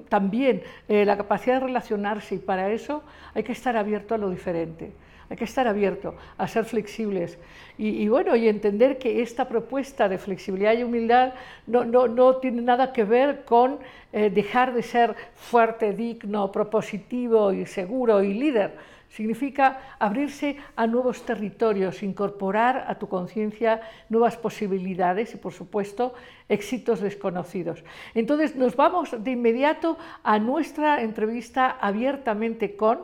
También 0.09 0.63
eh, 0.87 1.05
la 1.05 1.17
capacidad 1.17 1.55
de 1.55 1.67
relacionarse 1.67 2.35
y 2.35 2.39
para 2.39 2.71
eso 2.71 3.03
hay 3.33 3.43
que 3.43 3.51
estar 3.51 3.77
abierto 3.77 4.15
a 4.15 4.17
lo 4.17 4.29
diferente, 4.29 4.91
hay 5.29 5.37
que 5.37 5.43
estar 5.43 5.67
abierto 5.67 6.15
a 6.37 6.47
ser 6.47 6.65
flexibles. 6.65 7.37
Y, 7.77 8.09
bueno, 8.09 8.35
y 8.35 8.49
entender 8.49 8.97
que 8.97 9.21
esta 9.21 9.47
propuesta 9.47 10.09
de 10.09 10.17
flexibilidad 10.17 10.73
y 10.73 10.83
humildad 10.83 11.33
no, 11.65 11.85
no, 11.85 12.35
tiene 12.37 12.61
nada 12.61 12.91
que 12.91 13.05
ver 13.05 13.45
con 13.45 13.79
eh, 14.11 14.29
dejar 14.29 14.73
de 14.73 14.83
ser 14.83 15.15
fuerte, 15.35 15.93
digno, 15.93 16.51
propositivo 16.51 17.53
y 17.53 17.65
seguro 17.65 18.21
y 18.21 18.33
líder, 18.33 18.73
Significa 19.09 19.95
abrirse 19.99 20.57
a 20.75 20.87
nuevos 20.87 21.25
territorios, 21.25 22.03
incorporar 22.03 22.85
a 22.87 22.95
tu 22.99 23.09
conciencia 23.09 23.81
nuevas 24.09 24.37
posibilidades 24.37 25.33
y, 25.33 25.37
por 25.37 25.51
supuesto, 25.51 26.13
éxitos 26.47 27.01
desconocidos. 27.01 27.83
Entonces, 28.13 28.55
nos 28.55 28.75
vamos 28.75 29.15
de 29.23 29.31
inmediato 29.31 29.97
a 30.23 30.39
nuestra 30.39 31.01
entrevista 31.01 31.71
abiertamente 31.71 32.75
con 32.75 32.99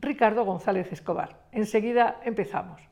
Ricardo 0.00 0.44
González 0.44 0.92
Escobar. 0.92 1.48
Enseguida 1.52 2.20
empezamos. 2.24 2.87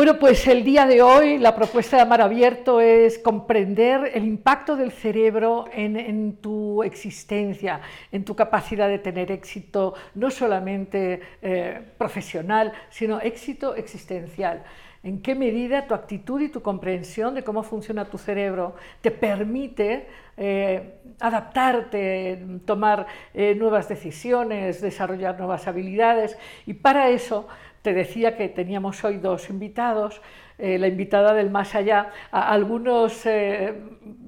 Bueno, 0.00 0.18
pues 0.18 0.46
el 0.46 0.64
día 0.64 0.86
de 0.86 1.02
hoy 1.02 1.36
la 1.36 1.54
propuesta 1.54 1.96
de 1.96 2.02
Amar 2.04 2.22
Abierto 2.22 2.80
es 2.80 3.18
comprender 3.18 4.12
el 4.14 4.24
impacto 4.24 4.74
del 4.74 4.92
cerebro 4.92 5.66
en, 5.74 6.36
tu 6.36 6.82
existencia, 6.82 7.82
en 8.10 8.24
tu 8.24 8.34
capacidad 8.34 8.88
de 8.88 8.98
tener 8.98 9.30
éxito, 9.30 9.92
no 10.14 10.30
solamente 10.30 11.20
eh, 11.42 11.82
profesional, 11.98 12.72
sino 12.88 13.20
éxito 13.20 13.74
existencial. 13.74 14.64
En 15.02 15.20
qué 15.20 15.34
medida 15.34 15.86
tu 15.86 15.92
actitud 15.92 16.40
y 16.40 16.48
tu 16.48 16.62
comprensión 16.62 17.34
de 17.34 17.44
cómo 17.44 17.62
funciona 17.62 18.06
tu 18.06 18.16
cerebro 18.16 18.76
te 19.02 19.10
permite 19.10 20.06
eh, 20.36 20.94
adaptarte, 21.18 22.42
tomar 22.64 23.06
eh, 23.34 23.54
nuevas 23.54 23.88
decisiones, 23.88 24.80
desarrollar 24.80 25.38
nuevas 25.38 25.66
habilidades 25.68 26.38
y 26.64 26.72
para 26.72 27.10
eso 27.10 27.48
te 27.82 27.94
decía 27.94 28.36
que 28.36 28.48
teníamos 28.48 29.04
hoy 29.04 29.16
dos 29.18 29.48
invitados, 29.50 30.20
eh, 30.58 30.78
la 30.78 30.88
invitada 30.88 31.32
del 31.32 31.50
más 31.50 31.74
allá. 31.74 32.10
A 32.30 32.52
algunos 32.52 33.24
eh, 33.24 33.74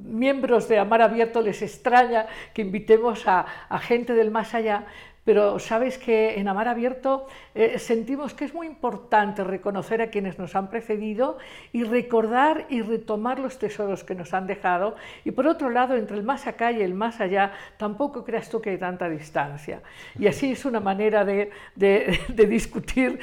miembros 0.05 0.69
de 0.69 0.79
Amar 0.79 1.03
Abierto 1.03 1.43
les 1.43 1.61
extraña 1.63 2.27
que 2.55 2.63
invitemos 2.63 3.29
a, 3.29 3.47
a 3.69 3.79
gente 3.79 4.15
del 4.15 4.31
más 4.31 4.55
allá, 4.55 4.87
pero 5.25 5.59
sabes 5.61 5.99
que 5.99 6.41
en 6.41 6.49
Amar 6.49 6.67
Abierto 6.67 7.27
eh, 7.55 7.79
sentimos 7.79 8.35
que 8.35 8.45
es 8.45 8.55
muy 8.55 8.67
importante 8.67 9.45
reconocer 9.45 10.03
a 10.03 10.09
quienes 10.09 10.39
nos 10.39 10.57
han 10.57 10.69
precedido 10.69 11.39
y 11.73 11.85
recordar 11.85 12.67
y 12.69 12.83
retomar 12.83 13.39
los 13.39 13.59
tesoros 13.59 14.03
que 14.03 14.17
nos 14.17 14.35
han 14.35 14.49
dejado. 14.49 14.97
Y 15.25 15.31
por 15.31 15.47
otro 15.47 15.71
lado, 15.71 15.95
entre 15.95 16.17
el 16.17 16.25
más 16.25 16.47
acá 16.49 16.73
y 16.73 16.83
el 16.83 16.95
más 16.95 17.21
allá, 17.21 17.53
tampoco 17.77 18.25
creas 18.25 18.49
tú 18.49 18.61
que 18.61 18.71
hay 18.71 18.79
tanta 18.79 19.09
distancia. 19.09 19.83
Y 20.19 20.27
así 20.27 20.53
es 20.53 20.65
una 20.65 20.81
manera 20.81 21.25
de, 21.25 21.51
discutir. 22.49 23.21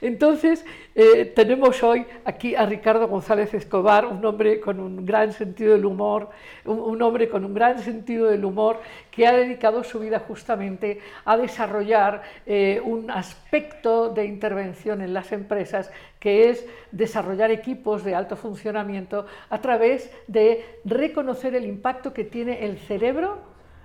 Entonces, 0.00 0.64
eh, 0.94 1.32
tenemos 1.36 1.82
hoy 1.84 2.04
aquí 2.24 2.56
a 2.56 2.66
Ricardo 2.66 3.06
González 3.06 3.54
Escobar, 3.54 4.06
un 4.06 4.24
hombre 4.24 4.58
con 4.58 4.80
un 4.80 5.06
gran 5.06 5.32
sentido 5.32 5.72
del 5.74 5.84
humor, 5.84 6.30
un 6.64 7.00
hombre 7.00 7.28
con 7.28 7.44
un 7.44 7.54
gran 7.54 7.78
sentido 7.78 8.26
del 8.28 8.44
humor 8.44 8.80
que 9.10 9.26
ha 9.26 9.32
dedicado 9.32 9.84
su 9.84 10.00
vida 10.00 10.18
justamente 10.20 10.95
a 11.24 11.36
desarrollar 11.36 12.22
eh, 12.46 12.80
un 12.84 13.10
aspecto 13.10 14.08
de 14.10 14.24
intervención 14.24 15.00
en 15.02 15.14
las 15.14 15.32
empresas 15.32 15.90
que 16.18 16.50
es 16.50 16.66
desarrollar 16.92 17.50
equipos 17.50 18.04
de 18.04 18.14
alto 18.14 18.36
funcionamiento 18.36 19.26
a 19.50 19.60
través 19.60 20.10
de 20.26 20.64
reconocer 20.84 21.54
el 21.54 21.64
impacto 21.64 22.12
que 22.12 22.24
tiene 22.24 22.64
el 22.64 22.78
cerebro 22.78 23.38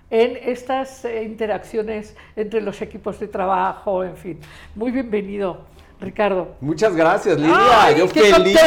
en 0.09 0.37
estas 0.43 1.05
eh, 1.05 1.23
interacciones 1.23 2.15
entre 2.35 2.61
los 2.61 2.81
equipos 2.81 3.19
de 3.19 3.27
trabajo, 3.27 4.03
en 4.03 4.17
fin. 4.17 4.39
Muy 4.75 4.91
bienvenido. 4.91 5.65
Ricardo. 6.01 6.55
Muchas 6.59 6.95
gracias, 6.95 7.39
Lidia. 7.39 7.91
yo 7.95 8.07
feliz, 8.07 8.57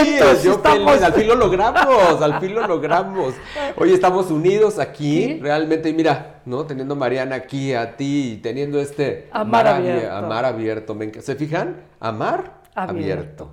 yo 0.43 0.59
feliz. 0.61 1.03
Al 1.03 1.13
fin 1.13 1.27
lo 1.27 1.35
logramos, 1.35 2.23
al 2.23 2.41
fin 2.41 2.55
lo 2.55 2.67
logramos. 2.67 3.35
Hoy 3.77 3.93
estamos 3.93 4.31
unidos 4.31 4.79
aquí, 4.79 5.41
realmente, 5.41 5.89
y 5.89 5.95
mira, 5.95 6.41
¿no? 6.47 6.65
Teniendo 6.65 6.95
a 6.95 6.97
Mariana 6.97 7.35
aquí, 7.35 7.75
a 7.75 7.97
ti, 7.97 8.39
teniendo 8.43 8.81
este 8.81 9.29
amar 9.33 9.67
abierto. 9.67 10.15
Amar 10.15 10.45
abierto. 10.45 10.97
¿Se 11.21 11.35
fijan? 11.35 11.83
Amar 11.99 12.61
abierto. 12.75 13.53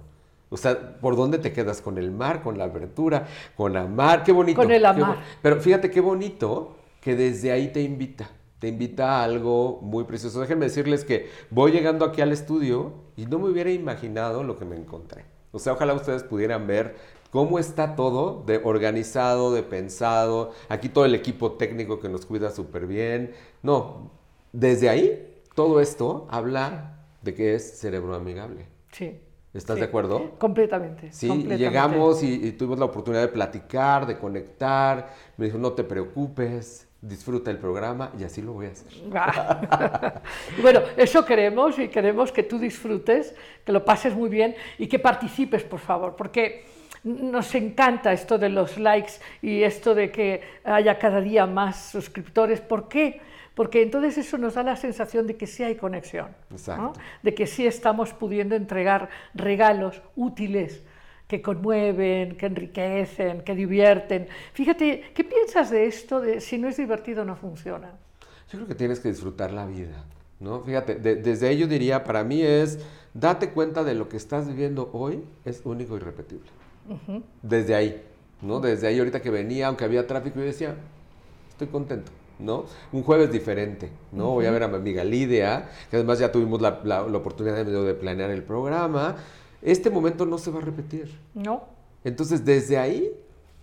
O 0.49 0.57
sea, 0.57 0.97
¿por 0.99 1.15
dónde 1.15 1.39
te 1.39 1.51
quedas? 1.51 1.81
Con 1.81 1.97
el 1.97 2.11
mar, 2.11 2.43
con 2.43 2.57
la 2.57 2.65
abertura, 2.65 3.25
con 3.55 3.75
amar, 3.75 4.23
qué 4.23 4.31
bonito. 4.31 4.61
Con 4.61 4.71
el 4.71 4.85
amar. 4.85 5.17
Pero 5.41 5.59
fíjate 5.59 5.89
qué 5.89 6.01
bonito 6.01 6.75
que 7.01 7.15
desde 7.15 7.51
ahí 7.51 7.69
te 7.69 7.81
invita 7.81 8.29
te 8.61 8.67
invita 8.67 9.17
a 9.17 9.23
algo 9.23 9.79
muy 9.81 10.03
precioso. 10.03 10.39
Déjenme 10.39 10.65
decirles 10.65 11.03
que 11.03 11.31
voy 11.49 11.71
llegando 11.71 12.05
aquí 12.05 12.21
al 12.21 12.31
estudio 12.31 12.93
y 13.17 13.25
no 13.25 13.39
me 13.39 13.49
hubiera 13.49 13.71
imaginado 13.71 14.43
lo 14.43 14.57
que 14.57 14.65
me 14.65 14.75
encontré. 14.75 15.25
O 15.51 15.59
sea, 15.59 15.73
ojalá 15.73 15.93
ustedes 15.93 16.23
pudieran 16.23 16.65
ver 16.67 16.95
cómo 17.29 17.59
está 17.59 17.95
todo 17.95 18.43
de 18.45 18.61
organizado, 18.63 19.53
de 19.53 19.63
pensado. 19.63 20.51
Aquí 20.69 20.89
todo 20.89 21.05
el 21.05 21.15
equipo 21.15 21.53
técnico 21.53 21.99
que 21.99 22.09
nos 22.09 22.25
cuida 22.25 22.51
súper 22.51 22.87
bien. 22.87 23.33
No, 23.63 24.11
desde 24.53 24.89
ahí 24.89 25.41
todo 25.55 25.81
esto 25.81 26.27
habla 26.29 27.05
de 27.21 27.33
que 27.33 27.55
es 27.55 27.79
cerebro 27.79 28.15
amigable. 28.15 28.65
Sí. 28.91 29.19
¿Estás 29.53 29.75
Sí. 29.75 29.81
de 29.81 29.87
acuerdo? 29.87 30.31
Completamente. 30.39 31.11
Sí, 31.11 31.25
y 31.25 31.29
completamente. 31.29 31.63
llegamos 31.65 32.23
y, 32.23 32.33
y 32.47 32.51
tuvimos 32.53 32.79
la 32.79 32.85
oportunidad 32.85 33.21
de 33.21 33.27
platicar, 33.27 34.05
de 34.07 34.17
conectar. 34.17 35.09
Me 35.35 35.45
dijo, 35.47 35.57
no 35.57 35.73
te 35.73 35.83
preocupes, 35.83 36.87
disfruta 37.01 37.49
el 37.49 37.57
programa 37.57 38.11
y 38.19 38.23
así 38.23 38.41
lo 38.41 38.53
voy 38.53 38.67
a 38.67 38.69
hacer. 38.69 38.87
Ah. 39.13 40.21
bueno, 40.61 40.81
eso 40.95 41.25
queremos 41.25 41.79
y 41.79 41.87
queremos 41.87 42.31
que 42.31 42.43
tú 42.43 42.59
disfrutes, 42.59 43.35
que 43.65 43.71
lo 43.71 43.83
pases 43.83 44.13
muy 44.13 44.29
bien 44.29 44.55
y 44.77 44.87
que 44.87 44.99
participes, 44.99 45.63
por 45.63 45.79
favor, 45.79 46.15
porque 46.15 46.65
nos 47.03 47.55
encanta 47.55 48.13
esto 48.13 48.37
de 48.37 48.49
los 48.49 48.77
likes 48.77 49.13
y 49.41 49.63
esto 49.63 49.95
de 49.95 50.11
que 50.11 50.41
haya 50.63 50.99
cada 50.99 51.19
día 51.21 51.47
más 51.47 51.89
suscriptores. 51.91 52.61
¿Por 52.61 52.87
qué? 52.87 53.19
Porque 53.55 53.81
entonces 53.81 54.19
eso 54.19 54.37
nos 54.37 54.53
da 54.53 54.63
la 54.63 54.75
sensación 54.75 55.25
de 55.25 55.35
que 55.35 55.47
sí 55.47 55.63
hay 55.63 55.75
conexión, 55.75 56.29
de 57.23 57.33
que 57.33 57.47
sí 57.47 57.65
estamos 57.65 58.13
pudiendo 58.13 58.55
entregar 58.55 59.09
regalos 59.33 60.01
útiles 60.15 60.83
que 61.31 61.41
conmueven, 61.41 62.35
que 62.35 62.45
enriquecen, 62.47 63.41
que 63.43 63.55
divierten. 63.55 64.27
Fíjate, 64.51 65.01
¿qué 65.15 65.23
piensas 65.23 65.69
de 65.71 65.85
esto 65.85 66.19
de 66.19 66.41
si 66.41 66.57
no 66.57 66.67
es 66.67 66.75
divertido 66.75 67.23
no 67.23 67.37
funciona? 67.37 67.91
Yo 68.51 68.57
creo 68.57 68.67
que 68.67 68.75
tienes 68.75 68.99
que 68.99 69.07
disfrutar 69.07 69.53
la 69.53 69.65
vida, 69.65 70.03
¿no? 70.41 70.59
Fíjate, 70.59 70.95
de- 70.95 71.15
desde 71.15 71.49
ello 71.49 71.67
diría, 71.67 72.03
para 72.03 72.25
mí 72.25 72.41
es, 72.41 72.79
date 73.13 73.51
cuenta 73.51 73.85
de 73.85 73.93
lo 73.95 74.09
que 74.09 74.17
estás 74.17 74.45
viviendo 74.45 74.89
hoy 74.91 75.23
es 75.45 75.61
único 75.63 75.95
y 75.95 75.99
repetible. 75.99 76.49
Desde 77.41 77.75
ahí, 77.75 78.03
¿no? 78.41 78.59
Desde 78.59 78.87
ahí 78.87 78.99
ahorita 78.99 79.21
que 79.21 79.29
venía, 79.29 79.67
aunque 79.67 79.85
había 79.85 80.05
tráfico, 80.07 80.39
yo 80.39 80.45
decía, 80.45 80.75
estoy 81.49 81.67
contento, 81.67 82.11
¿no? 82.39 82.65
Un 82.91 83.03
jueves 83.03 83.31
diferente, 83.31 83.89
¿no? 84.11 84.31
Voy 84.31 84.47
a 84.47 84.51
ver 84.51 84.63
a 84.63 84.67
mi 84.67 84.75
amiga 84.75 85.05
Lidia, 85.05 85.69
que 85.89 85.95
además 85.95 86.19
ya 86.19 86.29
tuvimos 86.29 86.59
la, 86.59 86.81
la- 86.83 87.07
la 87.07 87.17
oportunidad 87.17 87.63
de, 87.65 87.71
de 87.71 87.93
planear 87.93 88.31
el 88.31 88.43
programa. 88.43 89.15
Este 89.61 89.89
momento 89.89 90.25
no 90.25 90.37
se 90.37 90.51
va 90.51 90.59
a 90.59 90.61
repetir. 90.61 91.11
¿No? 91.33 91.63
Entonces, 92.03 92.43
desde 92.43 92.77
ahí 92.77 93.11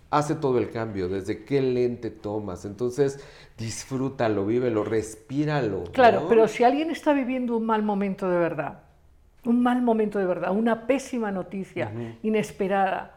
hace 0.09 0.35
todo 0.35 0.57
el 0.57 0.71
cambio, 0.71 1.07
desde 1.07 1.43
qué 1.43 1.61
lente 1.61 2.09
tomas. 2.09 2.65
Entonces, 2.65 3.19
disfrútalo, 3.57 4.45
vívelo, 4.45 4.83
respíralo. 4.83 5.83
Claro, 5.91 6.21
¿no? 6.21 6.29
pero 6.29 6.47
si 6.47 6.63
alguien 6.63 6.89
está 6.89 7.13
viviendo 7.13 7.57
un 7.57 7.65
mal 7.65 7.83
momento 7.83 8.29
de 8.29 8.37
verdad, 8.37 8.79
un 9.45 9.61
mal 9.61 9.81
momento 9.81 10.19
de 10.19 10.25
verdad, 10.25 10.51
una 10.51 10.87
pésima 10.87 11.31
noticia 11.31 11.91
inesperada, 12.23 13.15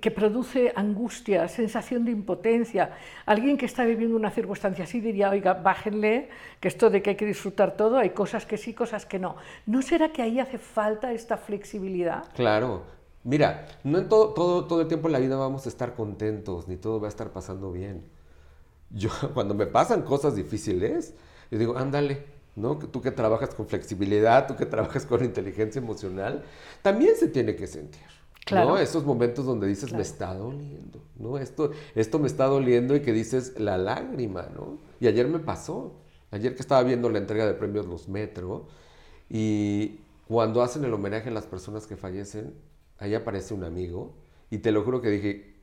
que 0.00 0.10
produce 0.10 0.72
angustia, 0.76 1.48
sensación 1.48 2.04
de 2.04 2.10
impotencia, 2.10 2.92
alguien 3.24 3.56
que 3.56 3.64
está 3.64 3.84
viviendo 3.84 4.16
una 4.16 4.30
circunstancia 4.30 4.84
así 4.84 5.00
diría, 5.00 5.30
oiga, 5.30 5.54
bájenle, 5.54 6.28
que 6.60 6.68
esto 6.68 6.90
de 6.90 7.00
que 7.00 7.10
hay 7.10 7.16
que 7.16 7.24
disfrutar 7.24 7.74
todo, 7.74 7.96
hay 7.96 8.10
cosas 8.10 8.44
que 8.44 8.58
sí, 8.58 8.74
cosas 8.74 9.06
que 9.06 9.18
no. 9.18 9.36
¿No 9.64 9.80
será 9.80 10.12
que 10.12 10.20
ahí 10.20 10.40
hace 10.40 10.58
falta 10.58 11.12
esta 11.12 11.38
flexibilidad? 11.38 12.24
Claro. 12.34 12.82
Mira, 13.24 13.66
no 13.82 13.98
en 13.98 14.08
todo, 14.08 14.34
todo, 14.34 14.66
todo 14.66 14.82
el 14.82 14.88
tiempo 14.88 15.08
en 15.08 15.12
la 15.12 15.18
vida 15.18 15.36
vamos 15.36 15.64
a 15.64 15.70
estar 15.70 15.94
contentos, 15.94 16.68
ni 16.68 16.76
todo 16.76 17.00
va 17.00 17.08
a 17.08 17.10
estar 17.10 17.30
pasando 17.30 17.72
bien. 17.72 18.04
Yo, 18.90 19.10
cuando 19.34 19.54
me 19.54 19.66
pasan 19.66 20.02
cosas 20.02 20.36
difíciles, 20.36 21.14
yo 21.50 21.58
digo, 21.58 21.78
ándale, 21.78 22.26
¿no? 22.56 22.76
Tú 22.76 23.00
que 23.00 23.10
trabajas 23.10 23.54
con 23.54 23.66
flexibilidad, 23.66 24.46
tú 24.46 24.54
que 24.54 24.66
trabajas 24.66 25.06
con 25.06 25.24
inteligencia 25.24 25.78
emocional, 25.78 26.44
también 26.82 27.16
se 27.16 27.28
tiene 27.28 27.56
que 27.56 27.66
sentir. 27.66 28.17
Claro. 28.48 28.70
¿no? 28.70 28.78
Esos 28.78 29.04
momentos 29.04 29.44
donde 29.44 29.66
dices, 29.66 29.92
me 29.92 30.00
está 30.00 30.32
doliendo, 30.34 31.02
¿no? 31.16 31.36
Esto, 31.36 31.70
esto 31.94 32.18
me 32.18 32.26
está 32.26 32.46
doliendo 32.46 32.96
y 32.96 33.00
que 33.00 33.12
dices 33.12 33.60
la 33.60 33.76
lágrima, 33.76 34.48
¿no? 34.54 34.78
Y 35.00 35.06
ayer 35.06 35.28
me 35.28 35.38
pasó, 35.38 36.00
ayer 36.30 36.54
que 36.54 36.62
estaba 36.62 36.82
viendo 36.82 37.10
la 37.10 37.18
entrega 37.18 37.46
de 37.46 37.52
premios 37.52 37.86
Los 37.86 38.08
Metro, 38.08 38.66
y 39.28 40.00
cuando 40.26 40.62
hacen 40.62 40.82
el 40.84 40.94
homenaje 40.94 41.28
a 41.28 41.32
las 41.32 41.44
personas 41.44 41.86
que 41.86 41.96
fallecen, 41.96 42.54
ahí 42.98 43.14
aparece 43.14 43.52
un 43.52 43.64
amigo, 43.64 44.14
y 44.50 44.58
te 44.58 44.72
lo 44.72 44.82
juro 44.82 45.02
que 45.02 45.10
dije, 45.10 45.56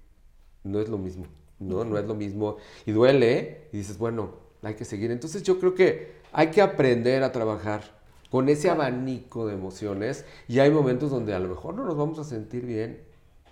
no 0.64 0.80
es 0.80 0.88
lo 0.88 1.00
mismo, 1.00 1.26
¿no? 1.58 1.84
No 1.86 1.98
es 1.98 2.06
lo 2.06 2.14
mismo, 2.14 2.58
y 2.86 2.92
duele, 2.92 3.68
y 3.74 3.78
dices, 3.78 3.98
bueno, 3.98 4.36
hay 4.62 4.76
que 4.76 4.86
seguir. 4.86 5.10
Entonces 5.10 5.42
yo 5.42 5.60
creo 5.60 5.74
que 5.74 6.14
hay 6.32 6.52
que 6.52 6.62
aprender 6.62 7.24
a 7.24 7.32
trabajar 7.32 7.82
con 8.30 8.50
ese 8.50 8.70
abanico 8.70 9.48
de 9.48 9.54
emociones 9.54 10.26
y 10.48 10.60
hay 10.60 10.72
momentos 10.72 11.10
donde 11.12 11.34
a 11.34 11.40
lo 11.40 11.50
mejor 11.50 11.76
no 11.76 11.86
nos 11.86 11.96
vamos 11.98 12.20
a 12.20 12.24
sentir 12.24 12.66
bien 12.66 13.00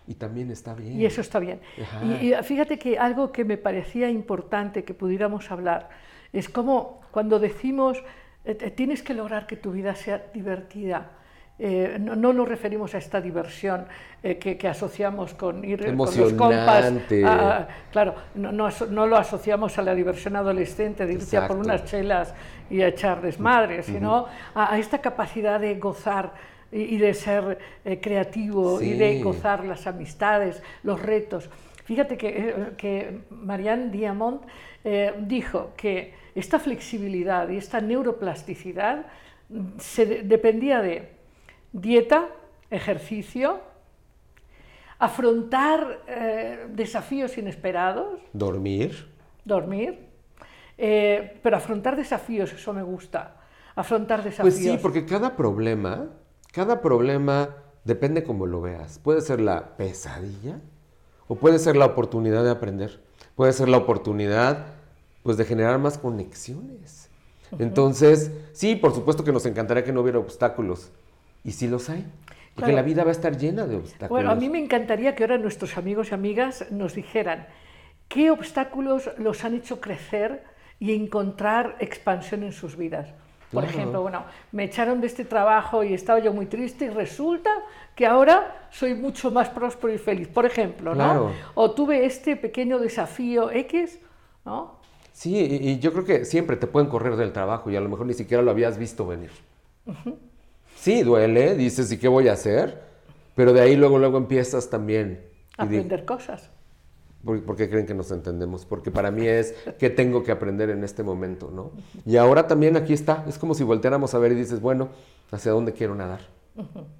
y 0.07 0.15
también 0.15 0.51
está 0.51 0.73
bien. 0.73 0.99
Y 0.99 1.05
eso 1.05 1.21
está 1.21 1.39
bien. 1.39 1.61
Y, 2.03 2.33
y 2.33 2.43
fíjate 2.43 2.77
que 2.77 2.97
algo 2.97 3.31
que 3.31 3.45
me 3.45 3.57
parecía 3.57 4.09
importante 4.09 4.83
que 4.83 4.93
pudiéramos 4.93 5.49
hablar 5.51 5.89
es 6.33 6.49
como 6.49 7.01
cuando 7.11 7.39
decimos 7.39 8.03
eh, 8.45 8.55
te- 8.55 8.71
tienes 8.71 9.01
que 9.03 9.13
lograr 9.13 9.47
que 9.47 9.55
tu 9.55 9.71
vida 9.71 9.95
sea 9.95 10.25
divertida. 10.33 11.11
Eh, 11.59 11.97
no, 11.99 12.15
no 12.15 12.33
nos 12.33 12.47
referimos 12.47 12.95
a 12.95 12.97
esta 12.97 13.21
diversión 13.21 13.85
eh, 14.23 14.37
que, 14.37 14.57
que 14.57 14.67
asociamos 14.67 15.33
con 15.35 15.63
ir 15.63 15.85
con 15.85 15.97
los 16.21 16.33
compas. 16.33 16.85
Emocionante. 16.85 17.25
a- 17.25 17.67
claro, 17.91 18.15
no, 18.35 18.51
no 18.51 19.07
lo 19.07 19.15
asociamos 19.17 19.77
a 19.77 19.81
la 19.83 19.93
diversión 19.93 20.35
adolescente 20.35 21.05
de 21.05 21.13
irte 21.13 21.37
a 21.37 21.47
por 21.47 21.57
unas 21.57 21.85
chelas 21.85 22.33
y 22.69 22.81
a 22.81 22.87
echar 22.87 23.21
desmadre, 23.21 23.83
sino 23.83 24.25
a, 24.55 24.73
a 24.73 24.79
esta 24.79 24.99
capacidad 24.99 25.59
de 25.59 25.75
gozar 25.75 26.33
y, 26.71 26.81
y 26.95 26.97
de 26.97 27.13
ser 27.13 27.59
eh, 27.85 27.99
creativo 28.01 28.81
y 28.81 28.93
de 28.93 29.21
gozar 29.23 29.63
las 29.63 29.85
amistades, 29.85 30.61
los 30.81 30.99
retos. 31.01 31.49
Fíjate 31.85 32.17
que, 32.17 32.71
que 32.77 33.19
Marianne 33.29 33.89
Diamond 33.91 34.41
dijo 35.19 35.71
que 35.77 36.13
esta 36.35 36.57
flexibilidad 36.59 37.47
y 37.49 37.57
esta 37.57 37.79
neuroplasticidad 37.79 39.05
mm, 39.49 39.61
se 39.77 40.05
de- 40.05 40.23
dependía 40.23 40.81
de 40.81 41.12
dieta, 41.73 42.29
ejercicio, 42.69 43.59
afrontar 44.99 46.01
eh, 46.07 46.67
desafíos 46.69 47.37
inesperados, 47.37 48.19
Dormir. 48.31 49.09
dormir, 49.43 50.07
eh, 50.77 51.39
pero 51.43 51.57
afrontar 51.57 51.95
desafíos, 51.97 52.53
eso 52.53 52.73
me 52.73 52.83
gusta, 52.83 53.35
afrontar 53.75 54.23
desafíos. 54.23 54.53
Pues 54.53 54.63
sí, 54.63 54.79
porque 54.81 55.05
cada 55.05 55.35
problema, 55.35 56.07
cada 56.53 56.81
problema 56.81 57.57
depende 57.83 58.23
cómo 58.23 58.45
lo 58.45 58.61
veas. 58.61 58.99
Puede 58.99 59.21
ser 59.21 59.41
la 59.41 59.75
pesadilla 59.75 60.59
o 61.27 61.35
puede 61.35 61.59
ser 61.59 61.75
la 61.75 61.85
oportunidad 61.85 62.43
de 62.43 62.51
aprender. 62.51 63.01
Puede 63.35 63.51
ser 63.51 63.67
la 63.67 63.77
oportunidad 63.77 64.67
pues 65.23 65.37
de 65.37 65.45
generar 65.45 65.79
más 65.79 65.97
conexiones. 65.97 67.09
Entonces, 67.59 68.31
sí, 68.51 68.75
por 68.75 68.93
supuesto 68.93 69.23
que 69.23 69.31
nos 69.31 69.45
encantaría 69.45 69.83
que 69.83 69.93
no 69.93 70.01
hubiera 70.01 70.19
obstáculos. 70.19 70.91
Y 71.43 71.51
sí 71.51 71.67
los 71.67 71.89
hay. 71.89 72.05
Porque 72.55 72.71
Claro. 72.71 72.75
la 72.75 72.81
vida 72.83 73.03
va 73.03 73.09
a 73.09 73.13
estar 73.13 73.35
llena 73.37 73.65
de 73.65 73.75
obstáculos. 73.77 74.09
Bueno, 74.09 74.29
a 74.29 74.35
mí 74.35 74.47
me 74.49 74.59
encantaría 74.59 75.15
que 75.15 75.23
ahora 75.23 75.37
nuestros 75.37 75.75
amigos 75.77 76.11
y 76.11 76.13
amigas 76.13 76.65
nos 76.71 76.93
dijeran 76.93 77.47
qué 78.07 78.29
obstáculos 78.29 79.09
los 79.17 79.43
han 79.43 79.55
hecho 79.55 79.81
crecer 79.81 80.43
y 80.79 80.93
encontrar 80.93 81.75
expansión 81.79 82.43
en 82.43 82.51
sus 82.51 82.77
vidas. 82.77 83.09
Por 83.51 83.63
Claro. 83.63 83.77
ejemplo, 83.77 84.01
bueno, 84.01 84.23
me 84.51 84.63
echaron 84.65 85.01
de 85.01 85.07
este 85.07 85.25
trabajo 85.25 85.83
y 85.83 85.93
estaba 85.93 86.19
yo 86.19 86.31
muy 86.33 86.45
triste 86.47 86.85
y 86.85 86.89
resulta 86.89 87.49
que 87.95 88.05
ahora 88.05 88.67
soy 88.71 88.93
mucho 88.95 89.31
más 89.31 89.49
próspero 89.49 89.93
y 89.93 89.97
feliz. 89.97 90.27
Por 90.27 90.45
ejemplo, 90.45 90.91
¿no? 90.91 91.03
Claro. 91.03 91.31
O 91.55 91.71
tuve 91.71 92.05
este 92.05 92.35
pequeño 92.35 92.79
desafío 92.79 93.51
X, 93.51 93.99
¿no? 94.45 94.77
Sí, 95.11 95.35
y, 95.37 95.69
y 95.69 95.79
yo 95.79 95.91
creo 95.93 96.05
que 96.05 96.25
siempre 96.25 96.55
te 96.57 96.65
pueden 96.67 96.89
correr 96.89 97.15
del 97.15 97.31
trabajo 97.31 97.69
y 97.69 97.75
a 97.75 97.81
lo 97.81 97.89
mejor 97.89 98.05
ni 98.07 98.13
siquiera 98.13 98.41
lo 98.43 98.49
habías 98.51 98.77
visto 98.79 99.05
venir. 99.07 99.29
Sí, 100.83 101.01
duele, 101.01 101.55
dices, 101.55 101.89
¿y 101.93 101.97
qué 101.97 102.09
voy 102.09 102.27
a 102.27 102.33
hacer? 102.33 102.81
Pero 103.35 103.53
de 103.53 103.61
ahí 103.61 103.77
luego, 103.77 103.99
luego 103.99 104.17
empiezas 104.17 104.69
también. 104.69 105.21
di- 105.57 105.77
Aprender 105.77 106.03
cosas. 106.03 106.49
¿Por, 107.23 107.41
por 107.45 107.55
qué 107.55 107.69
creen 107.69 107.85
que 107.85 107.93
nos 107.93 108.11
entendemos? 108.11 108.65
Porque 108.65 108.91
para 108.91 109.09
mí 109.09 109.25
es 109.25 109.55
qué 109.79 109.89
tengo 109.89 110.23
que 110.23 110.33
aprender 110.33 110.69
en 110.71 110.83
este 110.83 111.01
momento, 111.01 111.49
¿no? 111.49 111.71
Y 112.05 112.17
ahora 112.17 112.47
también 112.47 112.75
aquí 112.75 112.91
está. 112.91 113.23
Es 113.29 113.37
como 113.37 113.53
si 113.55 113.63
volteáramos 113.63 114.13
a 114.13 114.19
ver 114.19 114.33
y 114.33 114.35
dices, 114.35 114.59
bueno, 114.59 114.89
¿hacia 115.31 115.53
dónde 115.53 115.71
quiero 115.71 115.95
nadar? 115.95 116.19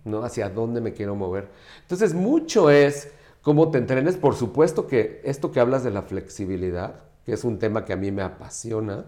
¿No? 0.06 0.24
¿Hacia 0.24 0.50
dónde 0.50 0.80
me 0.80 0.93
quiero 0.93 1.15
mover? 1.15 1.50
Entonces, 1.82 2.13
mucho 2.13 2.69
es 2.69 3.12
cómo 3.41 3.69
te 3.69 3.80
entrenes. 3.80 4.15
Por 4.15 4.36
supuesto 4.36 4.88
que 4.88 5.19
esto 5.26 5.52
que 5.52 5.60
hablas 5.60 5.84
de 5.84 5.91
la 5.91 6.04
flexibilidad, 6.04 7.02
que 7.26 7.34
es 7.34 7.43
un 7.43 7.60
tema 7.60 7.84
que 7.84 7.91
a 7.91 7.98
mí 7.98 8.13
me 8.13 8.22
apasiona, 8.22 9.04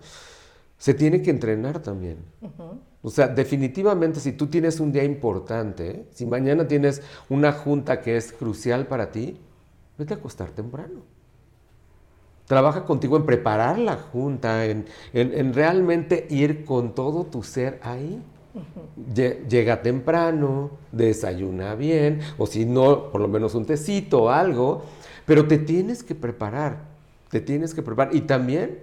se 0.77 0.93
tiene 0.93 1.21
que 1.21 1.29
entrenar 1.29 1.79
también. 1.79 2.17
O 3.05 3.09
sea, 3.11 3.27
definitivamente 3.27 4.19
si 4.19 4.31
tú 4.33 4.47
tienes 4.47 4.79
un 4.79 4.91
día 4.91 5.03
importante, 5.03 6.07
si 6.11 6.25
mañana 6.25 6.67
tienes 6.67 7.01
una 7.29 7.51
junta 7.53 8.01
que 8.01 8.17
es 8.17 8.31
crucial 8.33 8.87
para 8.87 9.11
ti, 9.11 9.37
vete 9.97 10.15
a 10.15 10.17
acostar 10.17 10.49
temprano. 10.51 11.01
Trabaja 12.47 12.85
contigo 12.85 13.17
en 13.17 13.25
preparar 13.25 13.79
la 13.79 13.95
junta, 13.97 14.65
en, 14.65 14.85
en- 15.13 15.33
en 15.33 15.53
realmente 15.53 16.27
ir 16.29 16.63
con 16.63 16.93
todo 16.93 17.23
tu 17.25 17.41
ser 17.41 17.79
ahí. 17.81 18.21
Lle- 19.15 19.47
Llega 19.49 19.81
temprano, 19.81 20.71
desayuna 20.91 21.75
bien, 21.75 22.21
o 22.37 22.47
si 22.47 22.65
no, 22.65 23.11
por 23.11 23.21
lo 23.21 23.27
menos 23.29 23.55
un 23.55 23.65
tecito 23.65 24.23
o 24.25 24.29
algo, 24.29 24.83
pero 25.25 25.47
te 25.47 25.57
tienes 25.59 26.03
que 26.03 26.15
preparar, 26.15 26.79
te 27.31 27.41
tienes 27.41 27.73
que 27.73 27.81
preparar. 27.83 28.15
Y 28.15 28.21
también 28.21 28.79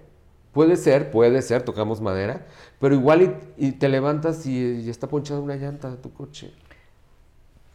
puede 0.52 0.76
ser, 0.76 1.10
puede 1.10 1.42
ser, 1.42 1.62
tocamos 1.62 2.00
madera, 2.00 2.46
pero 2.80 2.94
igual 2.94 3.22
y, 3.58 3.68
y 3.68 3.72
te 3.72 3.88
levantas 3.88 4.46
y, 4.46 4.82
y 4.84 4.90
está 4.90 5.06
ponchada 5.08 5.40
una 5.40 5.56
llanta 5.56 5.90
de 5.90 5.96
tu 5.96 6.12
coche. 6.12 6.52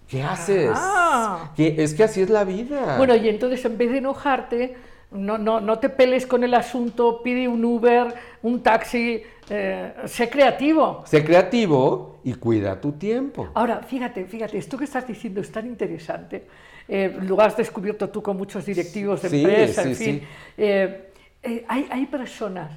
¿Qué 0.07 0.23
haces? 0.23 0.71
Ah. 0.73 1.51
¿Qué- 1.55 1.75
Es 1.77 1.93
que 1.93 2.03
así 2.03 2.21
es 2.21 2.29
la 2.29 2.43
vida. 2.45 2.97
Bueno, 2.97 3.15
y 3.15 3.27
entonces 3.27 3.63
en 3.65 3.77
vez 3.77 3.91
de 3.91 3.97
enojarte, 3.97 4.77
no, 5.11 5.37
no, 5.37 5.59
no 5.59 5.79
te 5.79 5.89
peles 5.89 6.25
con 6.25 6.43
el 6.43 6.53
asunto, 6.53 7.21
pide 7.23 7.47
un 7.47 7.63
Uber, 7.65 8.13
un 8.41 8.61
taxi, 8.63 9.21
eh, 9.49 9.93
sé 10.05 10.29
creativo. 10.29 11.03
Sé 11.05 11.25
creativo 11.25 12.19
y 12.23 12.33
cuida 12.35 12.79
tu 12.79 12.93
tiempo. 12.93 13.49
Ahora, 13.53 13.81
fíjate, 13.81 14.25
fíjate, 14.25 14.57
esto 14.57 14.77
que 14.77 14.85
estás 14.85 15.05
diciendo 15.07 15.41
es 15.41 15.51
tan 15.51 15.65
interesante. 15.67 16.47
Eh, 16.89 17.17
lo 17.23 17.41
has 17.41 17.57
descubierto 17.57 18.07
tú 18.09 18.21
con 18.23 18.37
muchos 18.37 18.65
directivos 18.65 19.21
de 19.21 19.29
Sí, 19.29 19.37
empresa, 19.41 19.83
sí, 19.83 19.89
en 19.89 19.95
fin. 19.95 20.19
sí. 20.21 20.27
Eh, 20.57 21.06
eh, 21.47 21.65
hay, 21.67 21.87
hay 21.89 22.05
personas 22.05 22.71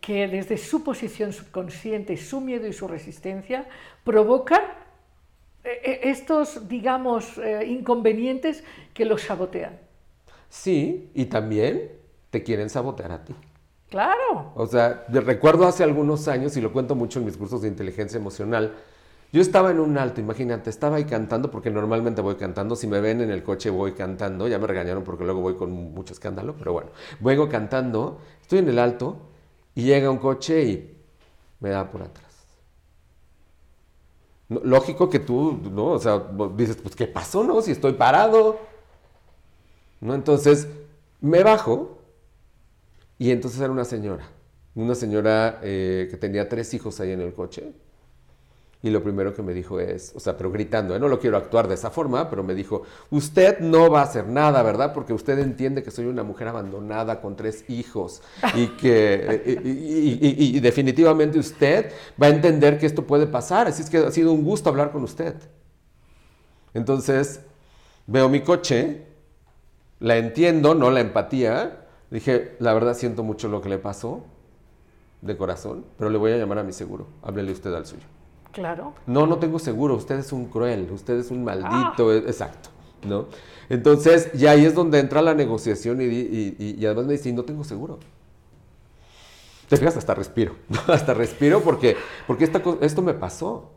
que 0.00 0.28
desde 0.28 0.56
su 0.56 0.82
posición 0.82 1.32
subconsciente, 1.32 2.16
su 2.16 2.40
miedo 2.40 2.66
y 2.66 2.72
su 2.72 2.88
resistencia 2.88 3.66
provocan 4.04 4.62
eh, 5.64 5.80
eh, 5.84 6.00
estos, 6.04 6.68
digamos, 6.68 7.36
eh, 7.38 7.66
inconvenientes 7.66 8.64
que 8.94 9.04
los 9.04 9.22
sabotean. 9.22 9.78
Sí, 10.48 11.10
y 11.14 11.26
también 11.26 11.92
te 12.30 12.42
quieren 12.42 12.70
sabotear 12.70 13.12
a 13.12 13.24
ti. 13.24 13.34
Claro. 13.90 14.52
O 14.54 14.66
sea, 14.66 15.04
recuerdo 15.08 15.66
hace 15.66 15.82
algunos 15.82 16.28
años, 16.28 16.56
y 16.56 16.60
lo 16.60 16.72
cuento 16.72 16.94
mucho 16.94 17.18
en 17.18 17.26
mis 17.26 17.36
cursos 17.36 17.62
de 17.62 17.68
inteligencia 17.68 18.18
emocional, 18.18 18.74
yo 19.32 19.42
estaba 19.42 19.70
en 19.70 19.80
un 19.80 19.98
alto, 19.98 20.20
imagínate, 20.20 20.70
estaba 20.70 20.96
ahí 20.96 21.04
cantando, 21.04 21.50
porque 21.50 21.70
normalmente 21.70 22.20
voy 22.22 22.36
cantando, 22.36 22.76
si 22.76 22.86
me 22.86 23.00
ven 23.00 23.20
en 23.20 23.30
el 23.30 23.42
coche 23.42 23.70
voy 23.70 23.92
cantando, 23.92 24.48
ya 24.48 24.58
me 24.58 24.66
regañaron 24.66 25.04
porque 25.04 25.24
luego 25.24 25.40
voy 25.40 25.54
con 25.54 25.70
mucho 25.70 26.14
escándalo, 26.14 26.54
pero 26.56 26.72
bueno, 26.72 26.90
vengo 27.20 27.48
cantando, 27.48 28.20
estoy 28.40 28.60
en 28.60 28.68
el 28.68 28.78
alto, 28.78 29.28
y 29.74 29.82
llega 29.82 30.10
un 30.10 30.18
coche 30.18 30.64
y 30.64 30.96
me 31.60 31.70
da 31.70 31.88
por 31.88 32.02
atrás. 32.02 32.26
Lógico 34.48 35.10
que 35.10 35.18
tú, 35.18 35.60
¿no? 35.70 35.92
O 35.92 35.98
sea, 35.98 36.20
dices, 36.56 36.76
pues, 36.82 36.96
¿qué 36.96 37.06
pasó, 37.06 37.44
no? 37.44 37.60
Si 37.60 37.72
estoy 37.72 37.92
parado. 37.92 38.58
¿No? 40.00 40.14
Entonces, 40.14 40.66
me 41.20 41.42
bajo, 41.42 41.98
y 43.18 43.30
entonces 43.30 43.60
era 43.60 43.70
una 43.70 43.84
señora, 43.84 44.28
una 44.74 44.94
señora 44.94 45.60
eh, 45.62 46.08
que 46.10 46.16
tenía 46.16 46.48
tres 46.48 46.72
hijos 46.74 46.98
ahí 47.00 47.12
en 47.12 47.20
el 47.20 47.34
coche. 47.34 47.72
Y 48.80 48.90
lo 48.90 49.02
primero 49.02 49.34
que 49.34 49.42
me 49.42 49.52
dijo 49.54 49.80
es, 49.80 50.12
o 50.14 50.20
sea, 50.20 50.36
pero 50.36 50.52
gritando, 50.52 50.94
¿eh? 50.94 51.00
no 51.00 51.08
lo 51.08 51.18
quiero 51.18 51.36
actuar 51.36 51.66
de 51.66 51.74
esa 51.74 51.90
forma, 51.90 52.30
pero 52.30 52.44
me 52.44 52.54
dijo, 52.54 52.82
usted 53.10 53.58
no 53.58 53.90
va 53.90 54.00
a 54.00 54.04
hacer 54.04 54.28
nada, 54.28 54.62
¿verdad? 54.62 54.92
Porque 54.94 55.12
usted 55.12 55.36
entiende 55.40 55.82
que 55.82 55.90
soy 55.90 56.06
una 56.06 56.22
mujer 56.22 56.46
abandonada 56.46 57.20
con 57.20 57.34
tres 57.34 57.68
hijos 57.68 58.22
y 58.54 58.68
que 58.76 59.60
y, 59.64 60.60
definitivamente 60.60 61.40
usted 61.40 61.92
va 62.22 62.26
a 62.26 62.30
entender 62.30 62.78
que 62.78 62.86
esto 62.86 63.04
puede 63.04 63.26
pasar. 63.26 63.66
Así 63.66 63.82
es 63.82 63.90
que 63.90 63.98
ha 63.98 64.12
sido 64.12 64.32
un 64.32 64.44
gusto 64.44 64.70
hablar 64.70 64.92
con 64.92 65.02
usted. 65.02 65.34
Entonces, 66.72 67.40
veo 68.06 68.28
mi 68.28 68.42
coche, 68.42 69.06
la 69.98 70.18
entiendo, 70.18 70.76
no 70.76 70.92
la 70.92 71.00
empatía. 71.00 71.86
Dije, 72.10 72.54
la 72.60 72.74
verdad 72.74 72.94
siento 72.94 73.24
mucho 73.24 73.48
lo 73.48 73.60
que 73.60 73.70
le 73.70 73.78
pasó, 73.78 74.24
de 75.20 75.36
corazón, 75.36 75.84
pero 75.96 76.10
le 76.10 76.18
voy 76.18 76.30
a 76.30 76.36
llamar 76.36 76.60
a 76.60 76.62
mi 76.62 76.72
seguro. 76.72 77.08
Háblele 77.22 77.50
usted 77.50 77.74
al 77.74 77.84
suyo. 77.84 78.17
Claro. 78.52 78.94
No, 79.06 79.26
no 79.26 79.38
tengo 79.38 79.58
seguro, 79.58 79.94
usted 79.94 80.18
es 80.18 80.32
un 80.32 80.46
cruel, 80.46 80.90
usted 80.90 81.18
es 81.18 81.30
un 81.30 81.44
maldito, 81.44 82.12
e- 82.12 82.18
exacto, 82.18 82.70
¿no? 83.06 83.26
Entonces, 83.68 84.32
ya 84.32 84.52
ahí 84.52 84.64
es 84.64 84.74
donde 84.74 84.98
entra 84.98 85.20
la 85.22 85.34
negociación 85.34 86.00
y, 86.00 86.06
di- 86.06 86.56
y- 86.58 86.64
y- 86.64 86.80
y 86.80 86.86
además 86.86 87.06
me 87.06 87.12
dice, 87.12 87.28
"Y 87.28 87.32
no 87.32 87.44
tengo 87.44 87.62
seguro. 87.64 87.98
Te 89.68 89.76
fijas, 89.76 89.96
hasta 89.98 90.14
respiro, 90.14 90.56
hasta 90.88 91.12
respiro 91.14 91.60
porque, 91.60 91.96
porque 92.26 92.44
esta 92.44 92.62
esto 92.80 93.02
me 93.02 93.12
pasó. 93.14 93.70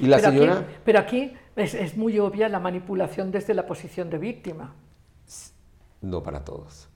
Y 0.00 0.06
la 0.06 0.16
pero, 0.16 0.30
señora... 0.30 0.52
aquí, 0.58 0.64
pero 0.84 0.98
aquí 0.98 1.32
es, 1.54 1.74
es 1.74 1.96
muy 1.96 2.18
obvia 2.18 2.48
la 2.48 2.58
manipulación 2.60 3.30
desde 3.30 3.54
la 3.54 3.66
posición 3.66 4.10
de 4.10 4.18
víctima. 4.18 4.74
No 6.02 6.22
para 6.22 6.44
todos. 6.44 6.88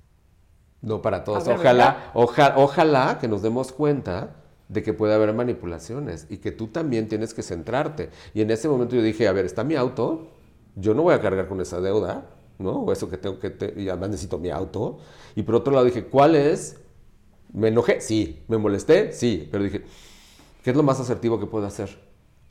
No 0.82 1.00
para 1.00 1.24
todos. 1.24 1.46
ojalá, 1.48 2.10
oja- 2.14 2.54
ojalá 2.56 3.18
que 3.20 3.28
nos 3.28 3.40
demos 3.42 3.70
cuenta 3.72 4.36
de 4.70 4.82
que 4.84 4.92
puede 4.94 5.14
haber 5.14 5.34
manipulaciones 5.34 6.26
y 6.30 6.36
que 6.38 6.52
tú 6.52 6.68
también 6.68 7.08
tienes 7.08 7.34
que 7.34 7.42
centrarte. 7.42 8.10
Y 8.34 8.40
en 8.40 8.50
ese 8.52 8.68
momento 8.68 8.94
yo 8.94 9.02
dije, 9.02 9.26
a 9.26 9.32
ver, 9.32 9.44
está 9.44 9.64
mi 9.64 9.74
auto, 9.74 10.28
yo 10.76 10.94
no 10.94 11.02
voy 11.02 11.12
a 11.14 11.20
cargar 11.20 11.48
con 11.48 11.60
esa 11.60 11.80
deuda, 11.80 12.24
¿no? 12.58 12.82
O 12.82 12.92
eso 12.92 13.10
que 13.10 13.18
tengo 13.18 13.40
que, 13.40 13.50
te- 13.50 13.74
y 13.76 13.88
además 13.88 14.10
necesito 14.10 14.38
mi 14.38 14.48
auto. 14.50 14.98
Y 15.34 15.42
por 15.42 15.56
otro 15.56 15.72
lado 15.72 15.84
dije, 15.84 16.04
¿cuál 16.04 16.36
es? 16.36 16.78
¿Me 17.52 17.68
enojé? 17.68 18.00
Sí. 18.00 18.44
¿Me 18.46 18.58
molesté? 18.58 19.12
Sí. 19.12 19.48
Pero 19.50 19.64
dije, 19.64 19.82
¿qué 20.62 20.70
es 20.70 20.76
lo 20.76 20.84
más 20.84 21.00
asertivo 21.00 21.40
que 21.40 21.46
puedo 21.46 21.66
hacer? 21.66 21.98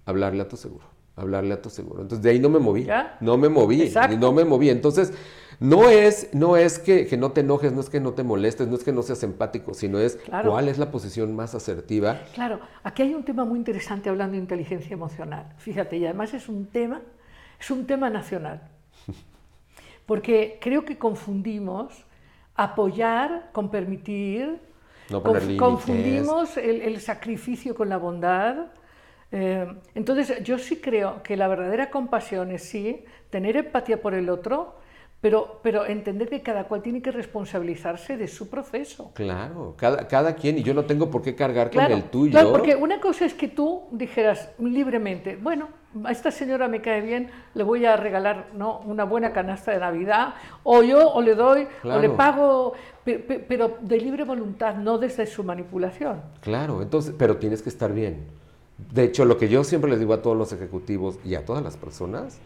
Hablarle 0.05 0.41
a 0.41 0.47
tu 0.49 0.57
seguro. 0.57 0.83
Hablarle 1.15 1.53
a 1.53 1.61
tu 1.61 1.69
seguro. 1.69 2.01
Entonces 2.01 2.21
de 2.21 2.31
ahí 2.31 2.39
no 2.39 2.49
me 2.49 2.59
moví. 2.59 2.83
¿Ya? 2.83 3.17
No 3.21 3.37
me 3.37 3.47
moví. 3.47 3.81
Exacto. 3.83 4.17
No 4.17 4.33
me 4.33 4.43
moví. 4.43 4.69
Entonces, 4.69 5.13
no 5.59 5.89
es, 5.89 6.33
no 6.33 6.55
es 6.57 6.79
que, 6.79 7.05
que 7.07 7.17
no 7.17 7.31
te 7.31 7.41
enojes, 7.41 7.73
no 7.73 7.81
es 7.81 7.89
que 7.89 7.99
no 7.99 8.13
te 8.13 8.23
molestes, 8.23 8.67
no 8.67 8.75
es 8.75 8.83
que 8.83 8.93
no 8.93 9.03
seas 9.03 9.23
empático, 9.23 9.73
sino 9.73 9.99
es 9.99 10.15
Claro. 10.15 10.51
cuál 10.51 10.69
es 10.69 10.77
la 10.77 10.91
posición 10.91 11.35
más 11.35 11.53
asertiva. 11.55 12.21
Claro, 12.33 12.61
aquí 12.83 13.01
hay 13.03 13.13
un 13.13 13.23
tema 13.23 13.43
muy 13.45 13.59
interesante 13.59 14.09
hablando 14.09 14.33
de 14.33 14.39
inteligencia 14.39 14.93
emocional. 14.93 15.53
Fíjate, 15.57 15.97
y 15.97 16.05
además 16.05 16.33
es 16.33 16.47
un 16.47 16.67
tema, 16.67 17.01
es 17.59 17.69
un 17.71 17.85
tema 17.85 18.09
nacional. 18.09 18.61
Porque 20.05 20.57
creo 20.61 20.85
que 20.85 20.97
confundimos 20.97 22.05
apoyar 22.55 23.49
con 23.53 23.69
permitir, 23.69 24.59
No 25.09 25.21
poner 25.21 25.55
confundimos 25.57 26.57
el, 26.57 26.81
el 26.81 26.99
sacrificio 26.99 27.75
con 27.75 27.89
la 27.89 27.97
bondad. 27.97 28.67
Eh, 29.31 29.67
entonces, 29.93 30.41
yo 30.43 30.57
sí 30.57 30.77
creo 30.77 31.21
que 31.21 31.37
la 31.37 31.47
verdadera 31.47 31.89
compasión 31.91 32.51
es 32.51 32.63
sí, 32.63 33.03
tener 33.29 33.55
empatía 33.57 34.01
por 34.01 34.13
el 34.15 34.29
otro, 34.29 34.78
pero, 35.21 35.59
pero 35.61 35.85
entender 35.85 36.29
que 36.29 36.41
cada 36.41 36.63
cual 36.65 36.81
tiene 36.81 37.01
que 37.01 37.11
responsabilizarse 37.11 38.15
de 38.15 38.27
su 38.27 38.49
proceso. 38.49 39.11
Claro, 39.15 39.73
cada, 39.77 40.07
cada 40.07 40.35
quien, 40.35 40.57
y 40.57 40.63
yo 40.63 40.73
no 40.73 40.85
tengo 40.85 41.09
por 41.11 41.21
qué 41.21 41.35
cargar 41.35 41.71
con 41.71 41.83
el 41.83 42.03
tuyo. 42.05 42.31
claro, 42.31 42.51
porque 42.53 42.75
una 42.75 43.01
cosa 43.01 43.25
es 43.25 43.33
que 43.33 43.47
tú 43.49 43.83
dijeras 43.91 44.49
libremente, 44.59 45.35
bueno, 45.35 45.67
a 46.05 46.11
esta 46.11 46.31
señora 46.31 46.67
me 46.67 46.81
cae 46.81 47.01
bien, 47.01 47.31
le 47.53 47.63
voy 47.63 47.83
a 47.85 47.97
regalar 47.97 48.47
¿no? 48.53 48.79
una 48.85 49.03
buena 49.03 49.33
canasta 49.33 49.71
de 49.71 49.79
Navidad, 49.79 50.35
o 50.63 50.83
yo, 50.83 51.09
o 51.11 51.21
le 51.21 51.35
doy, 51.35 51.67
o 51.83 51.99
le 51.99 52.09
pago, 52.11 52.73
pe- 53.03 53.19
pe- 53.19 53.39
pero 53.39 53.77
de 53.81 53.97
libre 53.97 54.23
voluntad, 54.23 54.75
no 54.75 54.97
desde 54.99 55.25
su 55.25 55.43
manipulación. 55.43 56.21
Claro, 56.41 56.81
entonces, 56.81 57.13
pero 57.17 57.37
tienes 57.37 57.61
que 57.61 57.69
estar 57.69 57.91
bien. 57.91 58.25
De 58.93 59.03
hecho, 59.03 59.25
lo 59.25 59.37
que 59.37 59.49
yo 59.49 59.65
siempre 59.65 59.89
les 59.89 59.99
digo 59.99 60.13
a 60.13 60.21
todos 60.21 60.37
los 60.37 60.53
ejecutivos 60.53 61.19
y 61.25 61.35
a 61.35 61.43
todas 61.43 61.61
las 61.63 61.75
personas, 61.75 62.37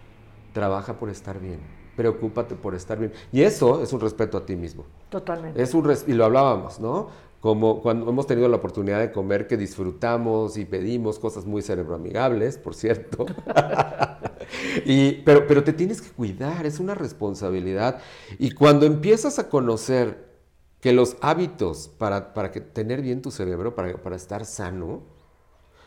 trabaja 0.53 0.93
por 0.93 1.09
estar 1.09 1.39
bien, 1.39 1.59
preocúpate 1.95 2.55
por 2.55 2.75
estar 2.75 2.99
bien. 2.99 3.13
Y 3.31 3.41
eso 3.41 3.81
es 3.83 3.93
un 3.93 3.99
respeto 4.01 4.37
a 4.37 4.45
ti 4.45 4.55
mismo. 4.55 4.85
Totalmente. 5.09 5.61
Es 5.61 5.73
un 5.73 5.83
res- 5.85 6.05
y 6.07 6.13
lo 6.13 6.25
hablábamos, 6.25 6.79
¿no? 6.79 7.09
Como 7.39 7.81
cuando 7.81 8.09
hemos 8.09 8.25
tenido 8.25 8.47
la 8.47 8.57
oportunidad 8.57 8.99
de 8.99 9.11
comer 9.11 9.47
que 9.47 9.57
disfrutamos 9.57 10.57
y 10.57 10.65
pedimos 10.65 11.19
cosas 11.19 11.45
muy 11.45 11.61
cerebroamigables, 11.61 12.57
por 12.57 12.73
cierto. 12.73 13.25
y, 14.85 15.13
pero, 15.23 15.45
pero 15.47 15.63
te 15.63 15.73
tienes 15.73 16.01
que 16.01 16.09
cuidar, 16.11 16.65
es 16.65 16.79
una 16.79 16.95
responsabilidad. 16.95 18.01
Y 18.39 18.51
cuando 18.51 18.85
empiezas 18.85 19.39
a 19.39 19.49
conocer 19.49 20.31
que 20.79 20.93
los 20.93 21.17
hábitos 21.21 21.89
para, 21.97 22.33
para 22.33 22.51
que, 22.51 22.61
tener 22.61 23.01
bien 23.01 23.21
tu 23.21 23.31
cerebro, 23.31 23.75
para, 23.75 23.97
para 24.01 24.15
estar 24.15 24.45
sano, 24.45 25.03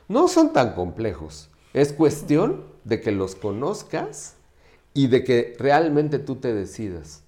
no 0.08 0.28
son 0.28 0.52
tan 0.52 0.74
complejos. 0.74 1.50
Es 1.74 1.92
cuestión 1.92 2.64
de 2.84 3.00
que 3.00 3.12
los 3.12 3.34
conozcas 3.34 4.36
y 4.96 5.08
de 5.08 5.22
que 5.22 5.54
realmente 5.58 6.18
tú 6.18 6.36
te 6.36 6.54
decidas 6.54 7.22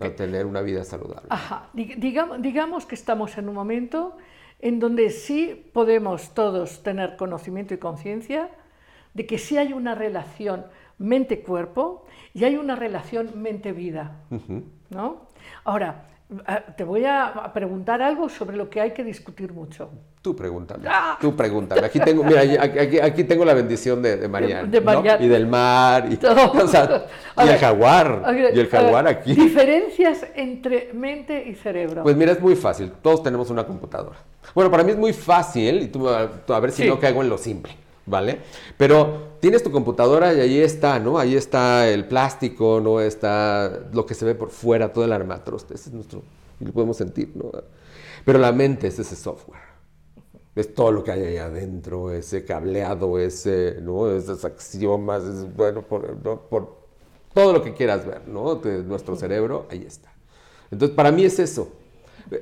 a 0.00 0.10
tener 0.10 0.44
una 0.46 0.60
vida 0.60 0.84
saludable. 0.84 1.26
Ajá, 1.30 1.70
Dig- 1.72 1.96
digamos, 1.96 2.42
digamos 2.42 2.84
que 2.86 2.94
estamos 2.94 3.38
en 3.38 3.48
un 3.48 3.54
momento 3.54 4.16
en 4.60 4.78
donde 4.78 5.10
sí 5.10 5.70
podemos 5.72 6.34
todos 6.34 6.82
tener 6.82 7.16
conocimiento 7.16 7.72
y 7.74 7.78
conciencia 7.78 8.50
de 9.14 9.26
que 9.26 9.38
sí 9.38 9.56
hay 9.56 9.72
una 9.72 9.94
relación 9.94 10.66
mente-cuerpo 10.98 12.04
y 12.34 12.44
hay 12.44 12.56
una 12.56 12.76
relación 12.76 13.40
mente-vida. 13.42 14.20
¿no? 14.90 15.28
Ahora, 15.64 16.06
te 16.76 16.84
voy 16.84 17.04
a 17.04 17.50
preguntar 17.52 18.00
algo 18.00 18.28
sobre 18.28 18.56
lo 18.56 18.70
que 18.70 18.80
hay 18.80 18.92
que 18.92 19.04
discutir 19.04 19.52
mucho. 19.52 19.90
Tú 20.22 20.34
pregúntame, 20.34 20.86
¡Ah! 20.88 21.18
tú 21.20 21.36
pregúntame. 21.36 21.84
Aquí 21.84 22.00
tengo, 22.00 22.24
mira, 22.24 22.40
aquí, 22.40 22.98
aquí- 22.98 23.24
tengo 23.24 23.44
la 23.44 23.52
bendición 23.52 24.00
de, 24.00 24.16
de 24.16 24.26
Mariana, 24.26 24.66
de 24.66 24.80
¿no? 24.80 24.86
Mariana. 24.86 25.22
Y 25.22 25.28
del 25.28 25.46
mar, 25.46 26.06
y, 26.10 26.14
o 26.26 26.66
sea, 26.66 27.06
el 27.36 27.58
jaguar, 27.58 28.22
ver, 28.34 28.56
y 28.56 28.60
el 28.60 28.68
jaguar 28.68 29.04
ver, 29.04 29.16
aquí. 29.18 29.34
Diferencias 29.34 30.26
entre 30.34 30.92
mente 30.94 31.44
y 31.46 31.54
cerebro. 31.54 32.02
Pues 32.02 32.16
mira, 32.16 32.32
es 32.32 32.40
muy 32.40 32.56
fácil. 32.56 32.90
Todos 33.02 33.22
tenemos 33.22 33.50
una 33.50 33.64
computadora. 33.66 34.16
Bueno, 34.54 34.70
para 34.70 34.82
mí 34.82 34.92
es 34.92 34.98
muy 34.98 35.12
fácil, 35.12 35.82
y 35.82 35.88
tú 35.88 36.08
a 36.08 36.60
ver 36.60 36.72
si 36.72 36.84
Sí. 36.84 36.88
no 36.88 36.98
caigo 36.98 37.22
en 37.22 37.28
lo 37.28 37.36
simple, 37.36 37.72
¿vale? 38.06 38.40
Pero 38.78 39.33
tienes 39.44 39.62
tu 39.62 39.70
computadora 39.70 40.32
y 40.32 40.40
ahí 40.40 40.58
está, 40.58 40.98
¿no? 40.98 41.18
Ahí 41.18 41.36
está 41.36 41.86
el 41.90 42.06
plástico, 42.06 42.80
¿no? 42.82 42.98
Está 42.98 43.90
lo 43.92 44.06
que 44.06 44.14
se 44.14 44.24
ve 44.24 44.34
por 44.34 44.48
fuera, 44.48 44.90
todo 44.90 45.04
el 45.04 45.12
armatroste. 45.12 45.74
Ese 45.74 45.90
es 45.90 45.94
nuestro, 45.94 46.22
y 46.60 46.64
lo 46.64 46.72
podemos 46.72 46.96
sentir, 46.96 47.30
¿no? 47.34 47.52
Pero 48.24 48.38
la 48.38 48.52
mente 48.52 48.86
es 48.86 48.98
ese 48.98 49.14
software. 49.14 49.60
Es 50.54 50.74
todo 50.74 50.92
lo 50.92 51.04
que 51.04 51.12
hay 51.12 51.24
ahí 51.24 51.36
adentro, 51.36 52.10
ese 52.10 52.46
cableado, 52.46 53.18
ese, 53.18 53.80
¿no? 53.82 54.10
Esos 54.10 54.46
axiomas, 54.46 55.22
es, 55.24 55.54
bueno, 55.54 55.82
por, 55.82 56.78
todo 57.34 57.52
lo 57.52 57.62
que 57.62 57.74
quieras 57.74 58.06
ver, 58.06 58.26
¿no? 58.26 58.54
De 58.54 58.82
nuestro 58.82 59.14
cerebro, 59.14 59.66
ahí 59.70 59.84
está. 59.86 60.10
Entonces, 60.70 60.96
para 60.96 61.12
mí 61.12 61.22
es 61.22 61.38
eso. 61.38 61.68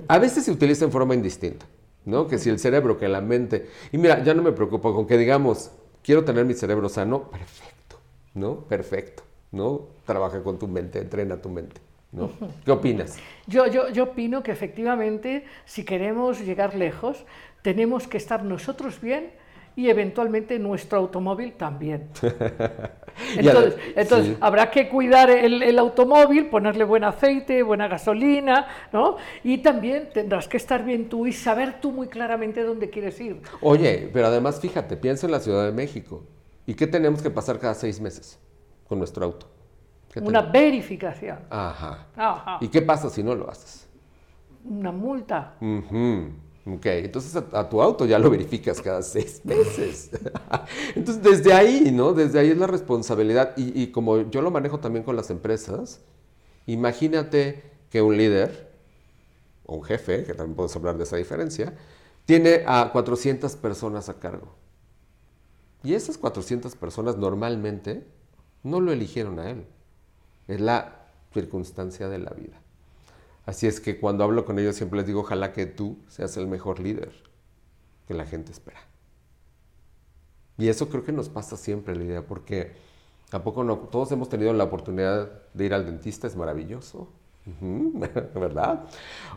A 0.07 0.21
veces 0.21 0.45
se 0.45 0.53
utiliza 0.53 0.85
en 0.85 0.93
forma 0.93 1.17
indistinta, 1.17 1.67
¿no? 2.05 2.29
Que 2.29 2.39
si 2.39 2.49
el 2.49 2.61
cerebro, 2.61 2.97
que 2.97 3.09
la 3.09 3.21
mente. 3.21 3.67
Y 3.91 3.99
mira, 3.99 4.23
ya 4.23 4.35
no 4.35 4.43
me 4.43 4.53
preocupo 4.53 4.95
con 4.95 5.09
que 5.09 5.19
digamos, 5.19 5.73
quiero 6.03 6.25
tener 6.25 6.45
mi 6.45 6.55
cerebro 6.55 6.89
sano, 6.89 7.31
perfecto, 7.31 7.97
¿no? 8.35 8.57
Perfecto, 8.61 9.23
¿no? 9.53 9.89
Trabaja 10.05 10.43
con 10.43 10.59
tu 10.59 10.69
mente, 10.69 10.99
entrena 10.99 11.37
tu 11.41 11.49
mente, 11.49 11.81
¿no? 12.13 12.31
¿Qué 12.65 12.71
opinas? 12.71 13.17
Yo, 13.47 13.67
yo, 13.67 13.89
yo 13.91 14.05
opino 14.05 14.43
que 14.43 14.53
efectivamente, 14.53 15.45
si 15.65 15.85
queremos 15.85 16.41
llegar 16.41 16.75
lejos, 16.75 17.25
tenemos 17.63 18.07
que 18.07 18.17
estar 18.17 18.45
nosotros 18.45 19.01
bien 19.01 19.31
y 19.77 19.89
eventualmente 19.89 20.59
nuestro 20.59 20.99
automóvil 20.99 21.55
también. 21.55 22.09
Entonces, 23.37 23.75
entonces 23.97 24.27
sí. 24.35 24.37
habrá 24.41 24.71
que 24.71 24.89
cuidar 24.89 25.31
el, 25.31 25.63
el 25.63 25.79
automóvil, 25.79 26.47
ponerle 26.47 26.85
buen 26.85 27.05
aceite, 27.05 27.63
buena 27.63 27.89
gasolina, 27.89 28.67
¿no? 28.93 29.17
Y 29.45 29.59
también 29.59 30.11
tendrás 30.13 30.49
que 30.49 30.57
estar 30.57 30.85
bien 30.85 31.09
tú 31.09 31.27
y 31.27 31.33
saber 31.33 31.81
tú 31.81 31.93
muy 31.93 32.09
claramente 32.09 32.63
dónde 32.63 32.91
quieres 32.91 33.21
ir. 33.21 33.41
Oye, 33.61 34.11
pero 34.13 34.27
además 34.27 34.61
fíjate, 34.61 34.97
piensa 34.97 35.27
en 35.27 35.33
la 35.33 35.41
Ciudad 35.41 35.65
de 35.65 35.73
México. 35.73 36.25
¿Y 36.67 36.75
qué 36.75 36.87
tenemos 36.87 37.23
que 37.23 37.31
pasar 37.31 37.59
cada 37.59 37.75
seis 37.75 38.01
meses 38.01 38.39
con 38.89 38.99
nuestro 38.99 39.25
auto? 39.25 39.47
¿Qué 40.13 40.21
Una 40.21 40.43
verificación, 40.43 41.39
Ajá. 41.49 42.07
Ajá. 42.17 42.59
¿Y 42.61 42.69
qué 42.69 42.83
pasa 42.83 43.09
si 43.09 43.23
no 43.23 43.35
lo 43.35 43.51
haces? 43.51 43.89
una 44.65 44.93
multa. 44.93 45.55
Ujú. 45.61 46.33
Ok, 46.65 46.87
entonces 46.87 47.35
a, 47.35 47.59
a 47.59 47.69
tu 47.69 47.83
auto 47.83 48.07
ya 48.07 48.19
lo 48.21 48.31
verificas 48.31 48.81
cada 48.81 49.03
seis 49.03 49.41
meses. 49.45 50.11
entonces 50.95 51.23
desde 51.23 51.53
ahí, 51.53 51.91
¿no? 51.93 52.13
Desde 52.13 52.39
ahí 52.39 52.51
es 52.51 52.57
la 52.57 52.69
responsabilidad. 52.69 53.57
Y, 53.57 53.83
y 53.83 53.91
como 53.91 54.31
yo 54.31 54.43
lo 54.43 54.51
manejo 54.51 54.79
también 54.79 55.05
con 55.05 55.17
las 55.17 55.31
empresas, 55.31 56.01
imagínate 56.67 57.63
que 57.91 58.01
un 58.01 58.17
líder, 58.17 58.71
o 59.67 59.77
un 59.77 59.83
jefe, 59.83 60.25
que 60.25 60.35
también 60.35 60.55
podemos 60.55 60.77
hablar 60.77 60.97
de 60.97 61.05
esa 61.05 61.17
diferencia, 61.17 61.75
tiene 62.25 62.63
a 62.67 62.91
400 62.93 63.57
personas 63.57 64.09
a 64.09 64.21
cargo. 64.21 64.55
Y 65.83 65.95
esas 65.95 66.17
400 66.17 66.77
personas 66.77 67.17
normalmente 67.17 68.07
no 68.63 68.81
lo 68.81 68.93
eligieron 68.93 69.41
a 69.41 69.51
él. 69.51 69.67
Es 70.47 70.61
la 70.61 71.07
circunstancia 71.35 72.09
de 72.09 72.19
la 72.19 72.31
vida. 72.31 72.62
Así 73.45 73.67
es 73.67 73.81
que 73.81 73.99
cuando 73.99 74.25
hablo 74.25 74.45
con 74.45 74.59
ellos 74.59 74.77
siempre 74.77 74.99
les 74.99 75.07
digo, 75.07 75.21
ojalá 75.21 75.53
que 75.53 75.67
tú 75.67 75.99
seas 76.09 76.37
el 76.37 76.47
mejor 76.47 76.79
líder 76.79 77.13
que 78.07 78.15
la 78.15 78.25
gente 78.25 78.53
espera. 78.53 78.81
Y 80.59 80.69
eso 80.69 80.89
creo 80.89 81.03
que 81.03 81.13
nos 81.13 81.29
pasa 81.29 81.57
siempre, 81.57 81.97
Lidia, 81.97 82.27
porque 82.27 82.73
tampoco 83.31 83.65
no, 83.65 83.79
todos 83.79 84.13
hemos 84.13 84.29
tenido 84.29 84.53
la 84.53 84.65
oportunidad 84.65 85.31
de 85.55 85.65
ir 85.65 85.75
al 85.75 85.87
dentista, 85.87 86.27
es 86.27 86.37
maravilloso, 86.37 87.09
¿verdad? 88.35 88.85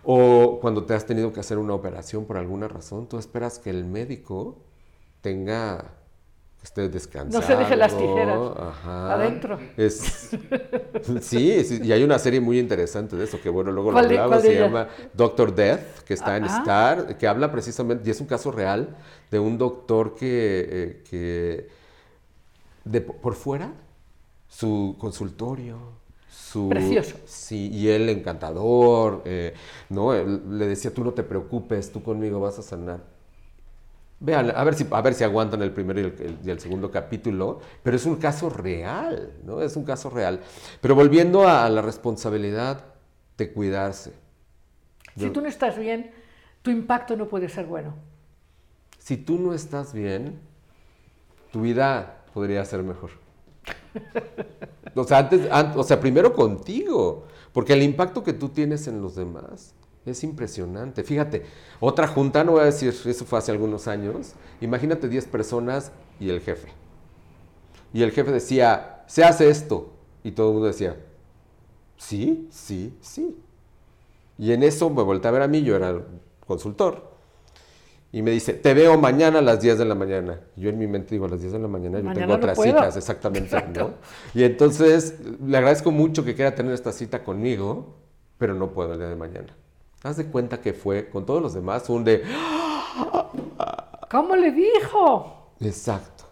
O 0.03 0.59
cuando 0.61 0.85
te 0.85 0.93
has 0.93 1.05
tenido 1.05 1.33
que 1.33 1.39
hacer 1.39 1.57
una 1.57 1.73
operación 1.73 2.25
por 2.25 2.37
alguna 2.37 2.67
razón, 2.67 3.07
tú 3.07 3.17
esperas 3.17 3.57
que 3.59 3.69
el 3.69 3.85
médico 3.85 4.57
tenga, 5.21 5.95
que 6.65 6.81
esté 6.81 6.89
descansado. 6.89 7.41
No 7.41 7.47
se 7.47 7.55
deje 7.55 7.75
las 7.75 7.95
tijeras 7.95 8.39
ajá. 8.57 9.13
adentro. 9.13 9.59
Es, 9.77 10.29
sí, 11.21 11.63
sí, 11.63 11.79
y 11.83 11.91
hay 11.91 12.03
una 12.03 12.17
serie 12.17 12.39
muy 12.41 12.57
interesante 12.59 13.15
de 13.15 13.23
eso, 13.25 13.39
que 13.39 13.49
bueno, 13.49 13.71
luego 13.71 13.91
lo 13.91 13.95
¿Cuál 13.97 14.09
de- 14.09 14.17
hablamos, 14.17 14.29
cuál 14.37 14.41
de 14.41 14.47
se 14.55 14.59
llama 14.59 14.87
Doctor 15.13 15.53
Death, 15.53 15.99
que 16.05 16.13
está 16.15 16.37
en 16.37 16.45
Ah. 16.45 16.57
Star, 16.59 17.17
que 17.17 17.27
habla 17.27 17.51
precisamente, 17.51 18.07
y 18.07 18.11
es 18.11 18.19
un 18.19 18.27
caso 18.27 18.51
real, 18.51 18.95
de 19.29 19.39
un 19.39 19.57
doctor 19.57 20.15
que, 20.15 20.67
eh, 20.69 21.03
que 21.09 21.67
de, 22.83 23.01
por 23.01 23.35
fuera, 23.35 23.71
su 24.47 24.95
consultorio, 24.99 25.77
su... 26.29 26.69
Precioso. 26.69 27.17
Sí, 27.25 27.69
y 27.71 27.89
él 27.89 28.09
encantador, 28.09 29.21
eh, 29.25 29.53
¿no? 29.89 30.13
Él 30.13 30.57
le 30.57 30.67
decía, 30.67 30.91
tú 30.93 31.03
no 31.03 31.11
te 31.13 31.23
preocupes, 31.23 31.91
tú 31.91 32.01
conmigo 32.01 32.39
vas 32.39 32.57
a 32.59 32.61
sanar. 32.63 33.01
Vean, 34.19 34.51
a 34.55 34.63
ver 34.63 34.75
si, 34.75 34.87
a 34.89 35.01
ver 35.01 35.13
si 35.13 35.23
aguantan 35.23 35.61
el 35.61 35.71
primero 35.71 35.99
y 35.99 36.03
el, 36.05 36.15
el- 36.21 36.37
y 36.45 36.49
el 36.49 36.59
segundo 36.59 36.89
capítulo, 36.89 37.59
pero 37.83 37.97
es 37.97 38.05
un 38.05 38.15
caso 38.15 38.49
real, 38.49 39.33
¿no? 39.43 39.61
Es 39.61 39.75
un 39.75 39.83
caso 39.83 40.09
real. 40.09 40.39
Pero 40.81 40.95
volviendo 40.95 41.47
a, 41.47 41.69
la 41.69 41.81
responsabilidad 41.81 42.85
de 43.37 43.51
cuidarse. 43.51 44.13
Si 45.17 45.29
tú 45.29 45.41
no 45.41 45.47
estás 45.47 45.77
bien, 45.77 46.11
tu 46.61 46.71
impacto 46.71 47.15
no 47.17 47.27
puede 47.27 47.49
ser 47.49 47.65
bueno. 47.65 47.93
Si 48.99 49.17
tú 49.17 49.37
no 49.37 49.53
estás 49.53 49.93
bien, 49.93 50.39
tu 51.51 51.61
vida 51.61 52.23
podría 52.33 52.63
ser 52.65 52.83
mejor. 52.83 53.11
O 54.95 55.03
sea, 55.03 55.19
antes, 55.19 55.49
an- 55.51 55.73
o 55.75 55.83
sea, 55.83 55.99
primero 55.99 56.33
contigo, 56.33 57.25
porque 57.53 57.73
el 57.73 57.83
impacto 57.83 58.23
que 58.23 58.33
tú 58.33 58.49
tienes 58.49 58.87
en 58.87 59.01
los 59.01 59.15
demás 59.15 59.73
es 60.05 60.23
impresionante. 60.23 61.03
Fíjate, 61.03 61.43
otra 61.79 62.07
junta, 62.07 62.43
no 62.43 62.53
voy 62.53 62.61
a 62.61 62.65
decir, 62.65 62.89
eso 62.89 63.25
fue 63.25 63.39
hace 63.39 63.51
algunos 63.51 63.87
años, 63.87 64.33
imagínate 64.61 65.07
10 65.07 65.25
personas 65.25 65.91
y 66.19 66.29
el 66.29 66.41
jefe. 66.41 66.69
Y 67.93 68.03
el 68.03 68.11
jefe 68.11 68.31
decía, 68.31 69.03
se 69.07 69.23
hace 69.23 69.49
esto. 69.49 69.91
Y 70.23 70.31
todo 70.31 70.49
el 70.49 70.53
mundo 70.53 70.67
decía, 70.67 70.97
sí, 71.97 72.47
sí, 72.51 72.97
sí. 73.01 73.37
Y 74.37 74.51
en 74.51 74.63
eso 74.63 74.89
me 74.89 75.01
volteé 75.01 75.29
a 75.29 75.31
ver 75.31 75.41
a 75.43 75.47
mí, 75.47 75.63
yo 75.63 75.75
era 75.75 76.01
consultor. 76.45 77.15
Y 78.11 78.21
me 78.21 78.31
dice, 78.31 78.53
te 78.53 78.73
veo 78.73 78.97
mañana 78.97 79.39
a 79.39 79.41
las 79.41 79.61
10 79.61 79.77
de 79.77 79.85
la 79.85 79.95
mañana. 79.95 80.39
Yo 80.55 80.69
en 80.69 80.77
mi 80.77 80.87
mente 80.87 81.15
digo, 81.15 81.25
a 81.25 81.29
las 81.29 81.41
10 81.41 81.53
de 81.53 81.59
la 81.59 81.67
mañana 81.67 81.99
yo 81.99 82.13
tengo 82.13 82.27
no 82.27 82.33
otras 82.35 82.55
puedo. 82.55 82.71
citas, 82.71 82.95
exactamente. 82.95 83.61
¿no? 83.77 83.95
Y 84.33 84.43
entonces 84.43 85.15
le 85.45 85.57
agradezco 85.57 85.91
mucho 85.91 86.23
que 86.23 86.33
quiera 86.33 86.55
tener 86.55 86.73
esta 86.73 86.91
cita 86.91 87.23
conmigo, 87.23 87.95
pero 88.37 88.53
no 88.53 88.71
puedo 88.71 88.93
el 88.93 88.99
día 88.99 89.09
de 89.09 89.15
mañana. 89.15 89.55
Haz 90.05 90.17
de 90.17 90.27
cuenta 90.27 90.61
que 90.61 90.71
fue 90.73 91.09
con 91.09 91.25
todos 91.25 91.41
los 91.41 91.55
demás 91.55 91.89
un 91.89 92.03
de, 92.03 92.23
¿Cómo 94.11 94.35
le 94.35 94.51
dijo? 94.51 95.55
exacto, 95.59 96.25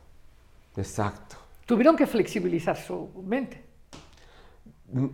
exacto. 0.78 1.38
Tuvieron 1.66 1.96
que 1.96 2.06
flexibilizar 2.06 2.78
su 2.78 3.10
mente. 3.26 3.64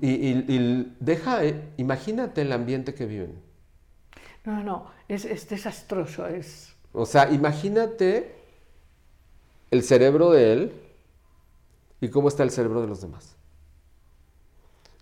Y, 0.02 0.10
y- 0.10 0.46
y 0.50 0.96
deja, 1.00 1.46
eh, 1.46 1.70
imagínate 1.78 2.42
el 2.42 2.52
ambiente 2.52 2.94
que 2.94 3.06
viven. 3.06 3.42
No, 4.44 4.56
no, 4.58 4.64
no, 4.64 4.86
es, 5.08 5.24
es 5.24 5.48
desastroso, 5.48 6.28
es... 6.28 6.76
O 6.92 7.06
sea, 7.06 7.32
imagínate 7.32 8.36
el 9.72 9.84
cerebro 9.84 10.32
de 10.32 10.52
él 10.52 10.74
y 12.02 12.10
cómo 12.10 12.28
está 12.28 12.44
el 12.44 12.52
cerebro 12.52 12.82
de 12.82 12.88
los 12.88 13.00
demás. 13.00 13.38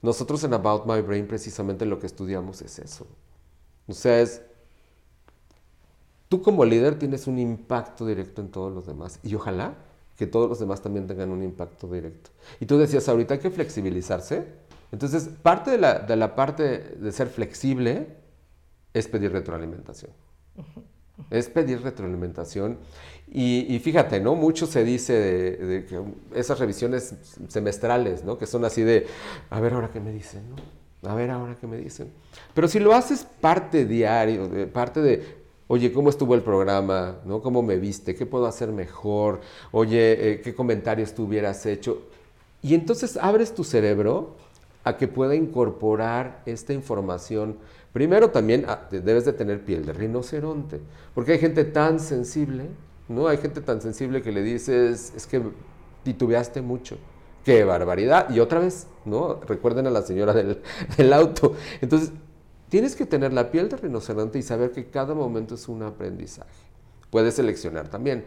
Nosotros 0.03 0.43
en 0.43 0.53
About 0.53 0.85
My 0.85 1.01
Brain 1.01 1.25
precisamente 1.27 1.87
lo 1.87 1.97
que 1.99 2.05
estudiamos 2.05 2.61
es 2.61 2.77
eso. 2.77 3.07
O 3.87 3.93
sea, 3.93 4.21
es... 4.21 4.41
Tú 6.29 6.41
como 6.41 6.65
líder 6.65 6.99
tienes 6.99 7.27
un 7.27 7.39
impacto 7.39 8.05
directo 8.05 8.41
en 8.41 8.49
todos 8.49 8.73
los 8.73 8.85
demás 8.85 9.19
y 9.23 9.33
ojalá 9.35 9.75
que 10.17 10.27
todos 10.27 10.49
los 10.49 10.59
demás 10.59 10.81
también 10.81 11.07
tengan 11.07 11.29
un 11.29 11.43
impacto 11.43 11.87
directo. 11.87 12.31
Y 12.59 12.65
tú 12.65 12.77
decías, 12.77 13.07
ahorita 13.07 13.35
hay 13.35 13.39
que 13.39 13.51
flexibilizarse. 13.51 14.45
Entonces, 14.91 15.29
parte 15.41 15.71
de 15.71 15.77
la, 15.77 15.99
de 15.99 16.15
la 16.15 16.35
parte 16.35 16.79
de 16.79 17.11
ser 17.11 17.27
flexible 17.27 18.07
es 18.93 19.07
pedir 19.07 19.31
retroalimentación. 19.31 20.11
Es 21.29 21.49
pedir 21.49 21.81
retroalimentación. 21.81 22.77
Y, 23.31 23.73
y 23.73 23.79
fíjate, 23.79 24.19
¿no? 24.19 24.35
Mucho 24.35 24.65
se 24.65 24.83
dice 24.83 25.13
de, 25.13 25.51
de 25.57 25.85
que 25.85 26.01
esas 26.33 26.59
revisiones 26.59 27.15
semestrales, 27.47 28.23
¿no? 28.23 28.37
Que 28.37 28.47
son 28.47 28.65
así 28.65 28.81
de, 28.81 29.05
a 29.49 29.59
ver 29.59 29.73
ahora 29.73 29.91
qué 29.91 29.99
me 29.99 30.11
dicen, 30.11 30.49
¿no? 30.49 30.55
A 31.03 31.13
ver 31.15 31.29
ahora 31.29 31.55
qué 31.59 31.67
me 31.67 31.77
dicen. 31.77 32.11
Pero 32.53 32.67
si 32.67 32.79
lo 32.79 32.93
haces 32.93 33.25
parte 33.39 33.85
diario, 33.85 34.49
parte 34.71 35.01
de, 35.01 35.37
oye, 35.67 35.91
¿cómo 35.91 36.09
estuvo 36.09 36.33
el 36.33 36.41
programa? 36.41 37.17
¿No? 37.25 37.41
¿Cómo 37.41 37.61
me 37.61 37.77
viste? 37.77 38.15
¿Qué 38.15 38.25
puedo 38.25 38.47
hacer 38.47 38.71
mejor? 38.71 39.41
Oye, 39.71 40.31
eh, 40.31 40.41
¿qué 40.41 40.55
comentarios 40.55 41.13
tú 41.13 41.25
hubieras 41.25 41.65
hecho? 41.65 42.01
Y 42.61 42.73
entonces 42.73 43.17
abres 43.17 43.53
tu 43.53 43.63
cerebro 43.63 44.35
a 44.83 44.97
que 44.97 45.07
pueda 45.07 45.35
incorporar 45.35 46.41
esta 46.45 46.73
información. 46.73 47.57
Primero 47.93 48.31
también 48.31 48.65
ah, 48.67 48.87
debes 48.89 49.25
de 49.25 49.33
tener 49.33 49.63
piel 49.63 49.85
de 49.85 49.93
rinoceronte, 49.93 50.79
porque 51.13 51.33
hay 51.33 51.39
gente 51.39 51.63
tan 51.65 51.99
sensible, 51.99 52.65
¿no? 53.07 53.27
Hay 53.27 53.37
gente 53.37 53.61
tan 53.61 53.81
sensible 53.81 54.21
que 54.21 54.31
le 54.31 54.41
dices, 54.41 55.13
es 55.15 55.27
que 55.27 55.41
titubeaste 56.03 56.61
mucho. 56.61 56.97
¡Qué 57.47 57.63
barbaridad! 57.63 58.29
Y 58.29 58.41
otra 58.41 58.59
vez, 58.59 58.87
¿no? 59.05 59.35
Recuerden 59.47 59.87
a 59.87 59.89
la 59.89 60.01
señora 60.01 60.33
del, 60.33 60.61
del 60.97 61.13
auto. 61.13 61.55
Entonces, 61.79 62.11
tienes 62.67 62.93
que 62.93 63.05
tener 63.05 63.31
la 63.31 63.51
piel 63.51 63.69
de 63.69 63.77
rinoceronte 63.77 64.37
y 64.37 64.41
saber 64.41 64.71
que 64.71 64.87
cada 64.87 65.13
momento 65.13 65.55
es 65.55 65.69
un 65.69 65.81
aprendizaje. 65.81 66.49
Puedes 67.09 67.35
seleccionar 67.35 67.87
también. 67.87 68.25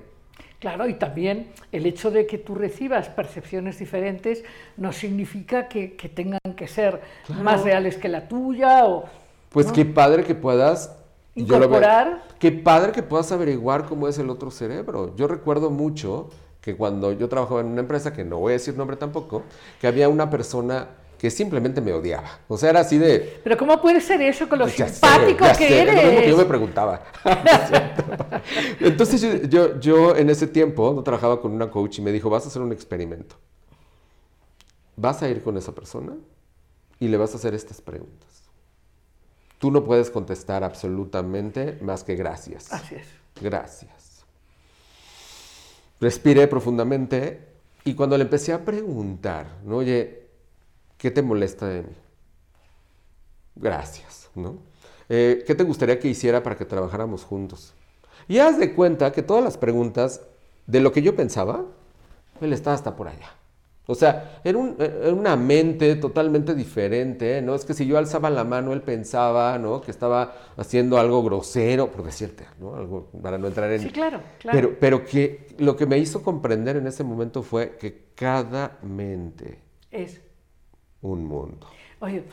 Claro, 0.59 0.89
y 0.89 0.95
también 0.95 1.53
el 1.71 1.85
hecho 1.85 2.11
de 2.11 2.27
que 2.27 2.39
tú 2.39 2.55
recibas 2.55 3.11
percepciones 3.11 3.79
diferentes 3.79 4.43
no 4.79 4.91
significa 4.91 5.69
que, 5.69 5.97
que 5.97 6.09
tengan 6.09 6.41
que 6.57 6.67
ser 6.67 7.03
más 7.43 7.63
reales 7.63 7.99
que 7.99 8.09
la 8.09 8.27
tuya 8.27 8.87
o... 8.87 9.05
Pues 9.51 9.67
¿no? 9.67 9.73
qué 9.75 9.85
padre 9.85 10.25
que 10.25 10.35
puedas 10.35 10.97
yo 11.35 11.59
lo 11.59 11.69
veo- 11.69 11.79
Incorporar. 11.79 12.23
Qué 12.39 12.53
padre 12.53 12.93
que 12.93 13.03
puedas 13.03 13.31
averiguar 13.33 13.85
cómo 13.85 14.09
es 14.09 14.19
el 14.19 14.31
otro 14.31 14.51
cerebro. 14.51 15.15
Yo 15.15 15.27
recuerdo 15.27 15.69
mucho 15.69 16.31
que 16.61 16.77
cuando 16.77 17.13
yo 17.13 17.29
trabajaba 17.29 17.61
en 17.61 17.69
una 17.69 17.81
empresa, 17.81 18.13
que 18.13 18.25
no 18.25 18.39
voy 18.39 18.51
a 18.51 18.55
decir 18.55 18.77
nombre 18.77 18.97
tampoco, 18.97 19.45
que 19.81 19.87
había 19.87 20.09
una 20.09 20.29
persona 20.29 20.89
que 21.21 21.31
simplemente 21.31 21.83
me 21.83 21.93
odiaba. 21.93 22.41
O 22.49 22.57
sea, 22.57 22.71
era 22.71 22.81
así 22.81 22.97
de... 22.97 23.41
Pero 23.45 23.59
¿cómo 23.59 23.81
puede 23.83 24.01
ser 24.01 24.23
eso 24.23 24.49
con 24.49 24.59
lo 24.59 24.67
Ya 24.69 24.89
sé, 24.89 24.95
simpático 24.95 25.45
ya 25.45 25.53
que 25.53 25.69
sé, 25.69 25.83
eres? 25.83 25.95
Es 25.97 26.03
lo 26.03 26.09
mismo 26.09 26.21
que 26.23 26.31
yo 26.31 26.37
me 26.39 26.45
preguntaba. 26.47 27.03
Entonces 28.81 29.21
yo, 29.21 29.35
yo, 29.43 29.81
yo 29.81 30.17
en 30.17 30.31
ese 30.31 30.47
tiempo 30.47 30.95
no 30.95 31.03
trabajaba 31.03 31.41
con 31.43 31.53
una 31.53 31.71
coach 31.71 31.99
y 31.99 32.03
me 32.03 32.11
dijo, 32.11 32.31
vas 32.31 32.47
a 32.47 32.49
hacer 32.49 32.63
un 32.63 32.73
experimento. 32.73 33.37
Vas 34.97 35.23
a 35.23 35.29
ir 35.29 35.43
con 35.43 35.59
esa 35.59 35.75
persona 35.75 36.15
y 36.99 37.09
le 37.09 37.19
vas 37.19 37.35
a 37.35 37.37
hacer 37.37 37.55
estas 37.55 37.83
preguntas. 37.83 38.45
Tú 39.59 39.71
no 39.71 39.85
puedes 39.85 40.11
contestar 40.11 40.65
absolutamente 40.65 41.79
más 41.83 42.03
que 42.03 42.15
gracias. 42.15 42.73
Así 42.73 42.95
es. 42.95 43.07
Gracias. 43.43 44.10
Respiré 46.01 46.49
profundamente 46.49 47.41
y 47.85 47.95
cuando 47.95 48.17
le 48.17 48.25
empecé 48.25 48.53
a 48.53 48.65
preguntar, 48.65 49.59
¿no? 49.65 49.77
oye, 49.77 50.29
¿qué 50.97 51.11
te 51.11 51.23
molesta 51.23 51.67
de 51.67 51.83
mí? 51.83 51.95
Gracias, 53.57 54.31
¿no? 54.35 54.59
Eh, 55.09 55.45
¿Qué 55.47 55.55
te 55.55 55.65
gustaría 55.65 55.99
que 55.99 56.09
hiciera 56.09 56.43
para 56.43 56.57
que 56.57 56.65
trabajáramos 56.65 57.25
juntos? 57.25 57.75
Y 58.29 58.39
haz 58.39 58.59
de 58.59 58.75
cuenta 58.75 59.13
que 59.13 59.23
todas 59.23 59.43
las 59.43 59.59
preguntas 59.59 60.23
de 60.67 60.81
lo 60.81 60.93
que 60.93 61.03
yo 61.03 61.17
pensaba, 61.17 61.65
él 62.41 62.53
estaba 62.53 62.75
hasta 62.75 62.97
por 62.97 63.09
allá. 63.09 63.35
O 63.91 63.95
sea, 63.95 64.41
era, 64.45 64.57
un- 64.59 64.77
era 64.79 65.13
una 65.13 65.37
mente 65.37 65.97
totalmente 65.97 66.55
diferente, 66.55 67.43
¿no? 67.43 67.55
Es 67.55 67.65
que 67.65 67.75
si 67.75 67.87
yo 67.87 67.99
alzaba 67.99 68.31
la 68.31 68.45
mano, 68.45 68.73
él 68.73 68.83
pensaba, 68.83 69.59
¿no? 69.59 69.81
Que 69.81 69.91
estaba 69.91 70.33
haciendo 70.57 70.99
algo 70.99 71.23
grosero, 71.23 71.91
por 71.91 72.05
decirte, 72.05 72.47
¿no? 72.61 72.75
Algo 72.77 73.11
para 73.23 73.37
no 73.39 73.49
entrar 73.49 73.71
en... 73.73 73.81
Sí, 73.81 73.91
claro, 73.91 74.21
claro. 74.39 74.57
Pero, 74.57 74.77
pero 74.79 75.05
que 75.05 75.49
lo 75.59 75.77
que 75.77 75.87
me 75.87 75.99
hizo 75.99 76.23
comprender 76.23 76.77
en 76.77 76.87
ese 76.87 77.03
momento 77.05 77.43
fue 77.43 77.77
que 77.79 78.11
cada 78.15 78.79
mente, 78.83 79.59
Es. 79.91 80.21
un 81.03 81.25
mundo. 81.27 81.67
Oye, 82.03 82.25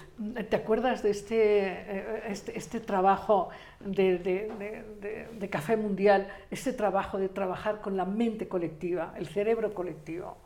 ¿te 0.49 0.55
acuerdas 0.55 1.03
de 1.03 1.09
este, 1.09 1.35
eh, 1.67 2.21
este, 2.29 2.57
este 2.57 2.79
trabajo 2.79 3.49
de, 3.81 4.17
de- 4.17 4.49
de- 4.57 4.83
de- 5.01 5.27
de 5.37 5.49
Café 5.49 5.75
Mundial, 5.75 6.27
este 6.51 6.71
trabajo 6.71 7.17
de 7.17 7.27
trabajar 7.29 7.81
con 7.81 7.97
la 7.97 8.05
mente 8.05 8.47
colectiva, 8.47 9.13
el 9.17 9.27
cerebro 9.27 9.73
colectivo? 9.73 10.37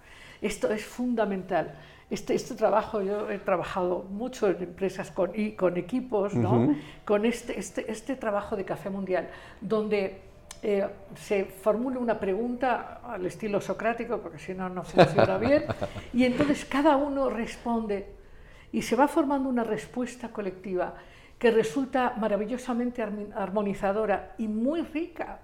Esto 0.42 0.72
es 0.72 0.84
fundamental. 0.84 1.76
Este, 2.10 2.34
este 2.34 2.56
trabajo, 2.56 3.02
yo 3.02 3.30
he 3.30 3.38
trabajado 3.38 4.04
mucho 4.10 4.50
en 4.50 4.62
empresas 4.62 5.12
con, 5.12 5.32
y 5.34 5.54
con 5.54 5.78
equipos, 5.78 6.34
¿no? 6.34 6.64
Ujú. 6.64 6.76
con 7.06 7.26
este, 7.26 7.58
este, 7.58 7.90
este 7.90 8.16
trabajo 8.18 8.58
de 8.58 8.66
Café 8.66 8.90
Mundial, 8.90 9.30
donde 9.62 10.20
eh, 10.62 10.86
se 11.16 11.46
formula 11.46 12.00
una 12.00 12.20
pregunta 12.20 13.00
al 13.04 13.26
estilo 13.26 13.62
socrático, 13.62 14.20
porque 14.20 14.40
si 14.40 14.54
no, 14.54 14.68
no 14.68 14.84
funciona 14.84 15.38
bien, 15.38 15.64
y 16.14 16.26
entonces 16.26 16.66
cada 16.66 16.98
uno 16.98 17.30
responde 17.30 18.08
y 18.74 18.82
se 18.82 18.96
va 18.96 19.08
formando 19.08 19.48
una 19.48 19.64
respuesta 19.64 20.30
colectiva 20.30 20.96
que 21.40 21.50
resulta 21.50 22.14
maravillosamente 22.20 23.02
armonizadora 23.02 24.36
y 24.38 24.48
muy 24.48 24.82
rica 24.82 25.40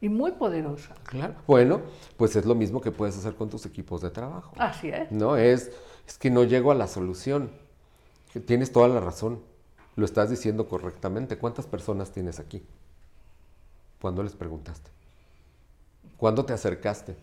y 0.00 0.08
muy 0.08 0.32
poderosa. 0.32 0.94
Claro. 1.04 1.34
Bueno, 1.46 1.82
pues 2.16 2.36
es 2.36 2.44
lo 2.44 2.54
mismo 2.54 2.80
que 2.80 2.90
puedes 2.90 3.16
hacer 3.16 3.34
con 3.34 3.48
tus 3.48 3.66
equipos 3.66 4.02
de 4.02 4.10
trabajo. 4.10 4.54
Así 4.58 4.88
es. 4.88 5.10
No, 5.10 5.36
es, 5.36 5.70
es 6.06 6.18
que 6.18 6.30
no 6.30 6.44
llego 6.44 6.70
a 6.70 6.74
la 6.74 6.86
solución. 6.86 7.50
Tienes 8.46 8.72
toda 8.72 8.88
la 8.88 9.00
razón. 9.00 9.40
Lo 9.96 10.04
estás 10.04 10.28
diciendo 10.28 10.68
correctamente. 10.68 11.38
¿Cuántas 11.38 11.66
personas 11.66 12.12
tienes 12.12 12.38
aquí? 12.38 12.62
¿Cuándo 14.00 14.22
les 14.22 14.34
preguntaste? 14.34 14.90
¿Cuándo 16.18 16.44
te 16.44 16.52
acercaste? 16.52 17.16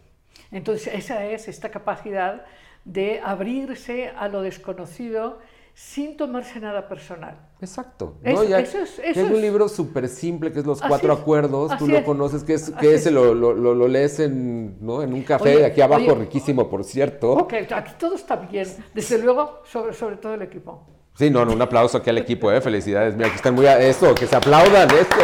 Entonces, 0.52 0.94
esa 0.94 1.26
es 1.26 1.48
esta 1.48 1.70
capacidad 1.70 2.46
de 2.86 3.22
abrirse 3.24 4.10
a 4.10 4.28
lo 4.28 4.42
desconocido 4.42 5.40
sin 5.74 6.16
tomarse 6.18 6.60
nada 6.60 6.88
personal. 6.88 7.36
Exacto. 7.60 8.18
Eso- 8.24 8.44
¿no? 8.44 8.50
Ya- 8.50 8.60
eso 8.60 8.78
es- 8.80 8.98
ya 8.98 9.04
eso 9.04 9.20
hay 9.22 9.26
un 9.26 9.36
es- 9.36 9.42
libro 9.42 9.68
súper 9.70 10.08
simple 10.08 10.52
que 10.52 10.60
es 10.60 10.66
Los 10.66 10.82
Cuatro 10.82 11.14
es, 11.14 11.20
Acuerdos. 11.20 11.78
Tú 11.78 11.88
lo 11.88 11.98
es, 11.98 12.04
conoces, 12.04 12.44
que, 12.44 12.54
es, 12.54 12.70
que 12.80 12.94
ese 12.94 13.10
es. 13.10 13.16
lo, 13.16 13.34
lo- 13.34 13.54
lo- 13.54 13.74
lo 13.74 13.88
lees 13.88 14.20
en, 14.20 14.78
¿no? 14.86 15.02
en 15.02 15.14
un 15.14 15.24
café 15.24 15.50
Oye, 15.50 15.60
de 15.60 15.66
aquí 15.66 15.82
abajo, 15.82 16.04
oye, 16.04 16.16
riquísimo, 16.16 16.70
por 16.70 16.84
cierto. 16.84 17.32
Ok, 17.34 17.54
aquí 17.72 17.94
todo 17.98 18.16
está 18.16 18.36
bien, 18.36 18.68
desde 18.94 19.18
luego, 19.18 19.62
sobre, 19.66 19.94
sobre 19.94 20.18
todo 20.18 20.36
el 20.36 20.44
equipo. 20.44 20.86
Sí, 21.16 21.30
no, 21.30 21.46
no, 21.46 21.54
un 21.54 21.62
aplauso 21.62 22.00
aquí 22.00 22.10
al 22.10 22.18
equipo, 22.18 22.52
¿eh? 22.52 22.60
Felicidades. 22.60 23.16
Mira, 23.16 23.28
aquí 23.28 23.36
están 23.36 23.54
muy... 23.54 23.68
a- 23.68 23.80
Eso, 23.80 24.16
que 24.16 24.26
se 24.26 24.36
aplaudan, 24.36 24.90
esto. 24.92 25.16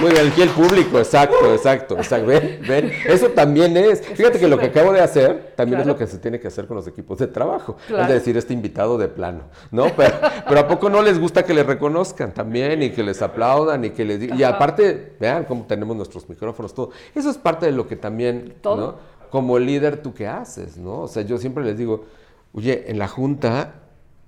Muy 0.00 0.10
bien, 0.10 0.26
aquí 0.28 0.42
el 0.42 0.50
público, 0.50 0.98
exacto, 0.98 1.54
exacto, 1.54 1.96
exacto. 1.96 2.26
Ven, 2.26 2.60
ven, 2.68 2.92
eso 3.06 3.28
también 3.30 3.74
es. 3.78 4.02
Fíjate 4.02 4.38
que 4.38 4.46
lo 4.46 4.58
que 4.58 4.66
acabo 4.66 4.92
de 4.92 5.00
hacer 5.00 5.54
también 5.56 5.80
es 5.80 5.84
Claro. 5.84 5.94
lo 5.94 5.98
que 5.98 6.06
se 6.06 6.18
tiene 6.18 6.38
que 6.38 6.48
hacer 6.48 6.66
con 6.66 6.76
los 6.76 6.86
equipos 6.86 7.16
de 7.18 7.28
trabajo. 7.28 7.76
Claro. 7.86 8.02
Es 8.02 8.08
decir, 8.10 8.36
este 8.36 8.52
invitado 8.52 8.98
de 8.98 9.08
plano, 9.08 9.44
¿no? 9.70 9.86
Pero, 9.96 10.14
pero 10.46 10.60
¿a 10.60 10.68
poco 10.68 10.90
no 10.90 11.00
les 11.00 11.18
gusta 11.18 11.44
que 11.44 11.54
les 11.54 11.64
reconozcan 11.64 12.32
también 12.34 12.82
y 12.82 12.90
que 12.90 13.02
les 13.02 13.22
aplaudan 13.22 13.86
y 13.86 13.90
que 13.90 14.04
les 14.04 14.20
digan... 14.20 14.38
Y 14.38 14.42
aparte, 14.42 15.16
vean 15.18 15.44
cómo 15.44 15.64
tenemos 15.64 15.96
nuestros 15.96 16.28
micrófonos, 16.28 16.74
todo. 16.74 16.90
Eso 17.14 17.30
es 17.30 17.38
parte 17.38 17.64
de 17.64 17.72
lo 17.72 17.88
que 17.88 17.96
también, 17.96 18.54
Todo. 18.60 18.76
¿no? 18.76 18.94
Como 19.30 19.58
líder, 19.58 20.02
¿tú 20.02 20.12
qué 20.12 20.26
haces, 20.28 20.76
no? 20.76 21.00
O 21.02 21.08
sea, 21.08 21.22
yo 21.22 21.38
siempre 21.38 21.64
les 21.64 21.78
digo, 21.78 22.04
oye, 22.52 22.84
en 22.90 22.98
la 22.98 23.08
junta 23.08 23.76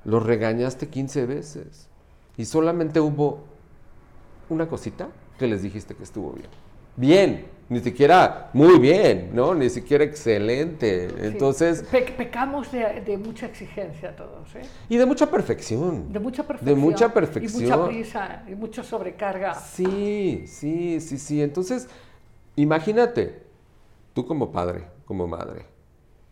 los 0.04 0.22
regañaste 0.24 0.88
15 0.88 1.26
veces 1.26 1.88
y 2.38 2.46
solamente 2.46 3.00
hubo 3.00 3.44
una 4.48 4.66
cosita 4.66 5.08
que 5.38 5.46
les 5.46 5.62
dijiste 5.62 5.94
que 5.94 6.02
estuvo 6.02 6.32
bien. 6.32 6.48
Bien, 6.96 7.46
ni 7.68 7.78
siquiera 7.80 8.50
muy 8.54 8.78
bien, 8.78 9.30
¿no? 9.32 9.54
Ni 9.54 9.70
siquiera 9.70 10.02
excelente. 10.02 11.08
Sí. 11.10 11.14
Entonces, 11.20 11.82
Pe- 11.82 12.12
pecamos 12.16 12.72
de, 12.72 13.02
de 13.02 13.16
mucha 13.18 13.46
exigencia 13.46 14.16
todos, 14.16 14.52
¿eh? 14.56 14.62
y 14.88 14.96
de 14.96 15.06
mucha 15.06 15.30
perfección. 15.30 16.12
De 16.12 16.18
mucha 16.18 16.44
perfección. 16.46 16.78
mucha 16.80 17.06
Y 17.06 17.10
perfección. 17.10 17.62
mucha 17.62 17.86
prisa, 17.86 18.42
y 18.48 18.54
mucha 18.56 18.82
sobrecarga. 18.82 19.54
Sí, 19.54 20.44
sí, 20.48 21.00
sí, 21.00 21.18
sí. 21.18 21.40
Entonces, 21.40 21.88
imagínate, 22.56 23.42
tú 24.12 24.26
como 24.26 24.50
padre, 24.50 24.86
como 25.04 25.28
madre, 25.28 25.66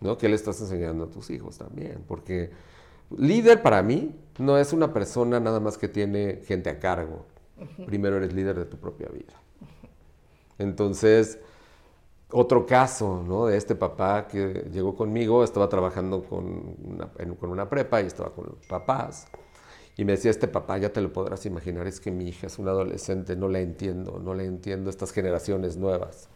¿no? 0.00 0.18
¿Qué 0.18 0.28
le 0.28 0.34
estás 0.34 0.60
enseñando 0.60 1.04
a 1.04 1.10
tus 1.10 1.30
hijos 1.30 1.58
también? 1.58 2.02
Porque 2.08 2.50
líder 3.16 3.62
para 3.62 3.82
mí 3.82 4.16
no 4.38 4.58
es 4.58 4.72
una 4.72 4.92
persona 4.92 5.38
nada 5.38 5.60
más 5.60 5.78
que 5.78 5.86
tiene 5.88 6.40
gente 6.44 6.70
a 6.70 6.80
cargo. 6.80 7.24
Primero 7.84 8.16
eres 8.16 8.32
líder 8.32 8.58
de 8.58 8.64
tu 8.66 8.76
propia 8.78 9.08
vida. 9.08 9.34
Entonces, 10.58 11.38
otro 12.30 12.66
caso, 12.66 13.22
¿no? 13.26 13.46
De 13.46 13.56
este 13.56 13.74
papá 13.74 14.26
que 14.28 14.68
llegó 14.72 14.96
conmigo, 14.96 15.44
estaba 15.44 15.68
trabajando 15.68 16.22
con 16.24 16.76
una, 16.84 17.10
en- 17.18 17.34
con 17.36 17.50
una 17.50 17.68
prepa 17.68 18.02
y 18.02 18.06
estaba 18.06 18.30
con 18.34 18.46
los 18.46 18.66
papás. 18.66 19.28
Y 19.96 20.04
me 20.04 20.12
decía, 20.12 20.30
este 20.30 20.48
papá, 20.48 20.78
ya 20.78 20.92
te 20.92 21.00
lo 21.00 21.12
podrás 21.12 21.46
imaginar, 21.46 21.86
es 21.86 22.00
que 22.00 22.10
mi 22.10 22.28
hija 22.28 22.48
es 22.48 22.58
una 22.58 22.72
adolescente, 22.72 23.36
no 23.36 23.48
la 23.48 23.60
entiendo, 23.60 24.20
no 24.22 24.34
la 24.34 24.44
entiendo 24.44 24.90
estas 24.90 25.12
generaciones 25.12 25.76
nuevas. 25.76 26.28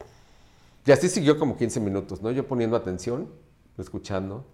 Y 0.86 0.92
así 0.92 1.08
siguió 1.08 1.38
como 1.38 1.56
15 1.56 1.80
minutos, 1.80 2.22
¿no? 2.22 2.30
Yo 2.30 2.46
poniendo 2.46 2.76
atención, 2.76 3.28
escuchando. 3.78 4.44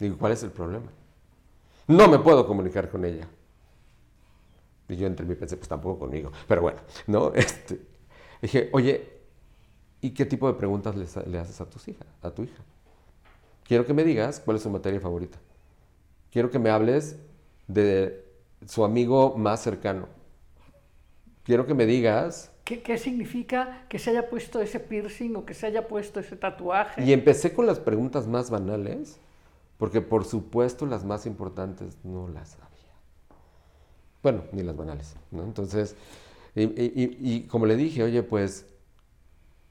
Digo, 0.00 0.16
¿cuál 0.18 0.32
es 0.32 0.42
el 0.42 0.50
problema? 0.50 0.86
No 1.88 2.08
me 2.08 2.18
puedo 2.18 2.46
comunicar 2.46 2.88
con 2.90 3.04
ella. 3.04 3.28
Y 4.88 4.96
yo 4.96 5.06
entre 5.06 5.26
mí 5.26 5.34
pensé, 5.34 5.56
pues 5.56 5.68
tampoco 5.68 5.98
conmigo. 6.00 6.32
Pero 6.46 6.62
bueno, 6.62 6.80
¿no? 7.06 7.32
Este, 7.34 7.80
dije, 8.42 8.70
oye, 8.72 9.08
¿y 10.00 10.10
qué 10.12 10.26
tipo 10.26 10.48
de 10.48 10.54
preguntas 10.58 10.96
les- 10.96 11.16
le 11.26 11.38
haces 11.38 11.60
a 11.60 11.66
tus 11.68 11.88
hijas, 11.88 12.06
a 12.22 12.30
tu 12.30 12.42
hija? 12.44 12.62
Quiero 13.64 13.84
que 13.86 13.94
me 13.94 14.04
digas 14.04 14.40
cuál 14.40 14.56
es 14.56 14.62
su 14.62 14.70
materia 14.70 15.00
favorita. 15.00 15.38
Quiero 16.32 16.50
que 16.50 16.58
me 16.58 16.70
hables 16.70 17.16
de 17.66 18.24
su 18.66 18.84
amigo 18.84 19.36
más 19.36 19.62
cercano. 19.62 20.08
Quiero 21.44 21.66
que 21.66 21.74
me 21.74 21.86
digas 21.86 22.50
¿Qué, 22.64 22.82
qué 22.82 22.98
significa 22.98 23.86
que 23.88 23.98
se 23.98 24.10
haya 24.10 24.28
puesto 24.28 24.60
ese 24.60 24.78
piercing 24.78 25.34
o 25.36 25.46
que 25.46 25.54
se 25.54 25.66
haya 25.66 25.88
puesto 25.88 26.20
ese 26.20 26.36
tatuaje? 26.36 27.02
Y 27.02 27.12
empecé 27.14 27.54
con 27.54 27.64
las 27.66 27.80
preguntas 27.80 28.26
más 28.26 28.50
banales, 28.50 29.18
porque 29.78 30.02
por 30.02 30.26
supuesto 30.26 30.84
las 30.84 31.04
más 31.04 31.24
importantes 31.24 31.96
no 32.04 32.28
las 32.28 32.50
sabía. 32.50 32.67
Bueno, 34.22 34.42
ni 34.52 34.62
las 34.62 34.76
banales, 34.76 35.14
¿no? 35.30 35.44
Entonces, 35.44 35.94
y, 36.54 36.62
y- 36.64 37.18
y- 37.20 37.46
como 37.48 37.66
le 37.66 37.76
dije, 37.76 38.02
oye, 38.02 38.22
pues, 38.22 38.66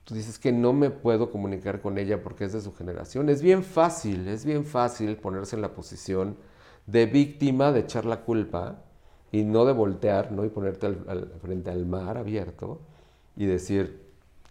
tú 0.04 0.16
dices 0.16 0.40
que 0.40 0.52
no 0.52 0.74
me 0.74 0.90
puedo 0.90 1.30
comunicar 1.32 1.82
con 1.82 1.98
ella 1.98 2.22
porque 2.24 2.46
es 2.46 2.54
de 2.54 2.62
su 2.62 2.74
generación. 2.74 3.30
Es 3.30 3.42
bien 3.42 3.64
fácil, 3.64 4.28
es 4.28 4.46
bien 4.46 4.66
fácil 4.66 5.18
ponerse 5.18 5.56
en 5.56 5.62
la 5.62 5.74
posición 5.74 6.38
de 6.86 7.06
víctima, 7.06 7.72
de 7.72 7.82
echar 7.82 8.06
la 8.06 8.22
culpa 8.22 8.84
y 9.32 9.44
no 9.44 9.66
de 9.66 9.74
voltear, 9.74 10.32
¿no? 10.32 10.46
Y 10.46 10.50
ponerte 10.50 10.86
al- 10.88 11.04
al- 11.08 11.32
frente 11.42 11.70
al 11.70 11.86
mar 11.86 12.18
abierto 12.18 12.80
y 13.36 13.46
decir, 13.46 14.02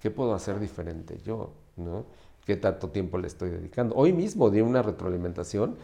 ¿qué 0.03 0.11
puedo 0.11 0.35
hacer 0.35 0.61
diferente 0.61 1.19
yo? 1.25 1.53
¿no? 1.77 2.05
¿Qué 2.45 2.57
tanto 2.57 2.89
tiempo 2.91 3.19
le 3.19 3.27
estoy 3.27 3.51
dedicando? 3.51 3.95
Hoy 3.97 4.13
mismo 4.13 4.51
di 4.51 4.61
una 4.61 4.83
retroalimentación 4.83 5.77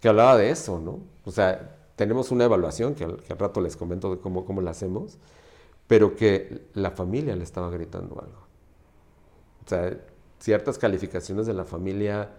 que 0.00 0.08
hablaba 0.08 0.36
de 0.36 0.50
eso, 0.50 0.80
¿no? 0.80 1.00
O 1.24 1.30
sea, 1.30 1.76
tenemos 2.00 2.30
una 2.30 2.46
evaluación 2.46 2.94
que 2.94 3.04
al, 3.04 3.18
que 3.18 3.30
al 3.30 3.38
rato 3.38 3.60
les 3.60 3.76
comento 3.76 4.10
de 4.10 4.22
cómo, 4.22 4.46
cómo 4.46 4.62
la 4.62 4.70
hacemos, 4.70 5.18
pero 5.86 6.16
que 6.16 6.62
la 6.72 6.92
familia 6.92 7.36
le 7.36 7.44
estaba 7.44 7.68
gritando 7.68 8.18
algo. 8.18 8.38
O 9.66 9.68
sea, 9.68 9.98
ciertas 10.38 10.78
calificaciones 10.78 11.44
de 11.44 11.52
la 11.52 11.66
familia 11.66 12.30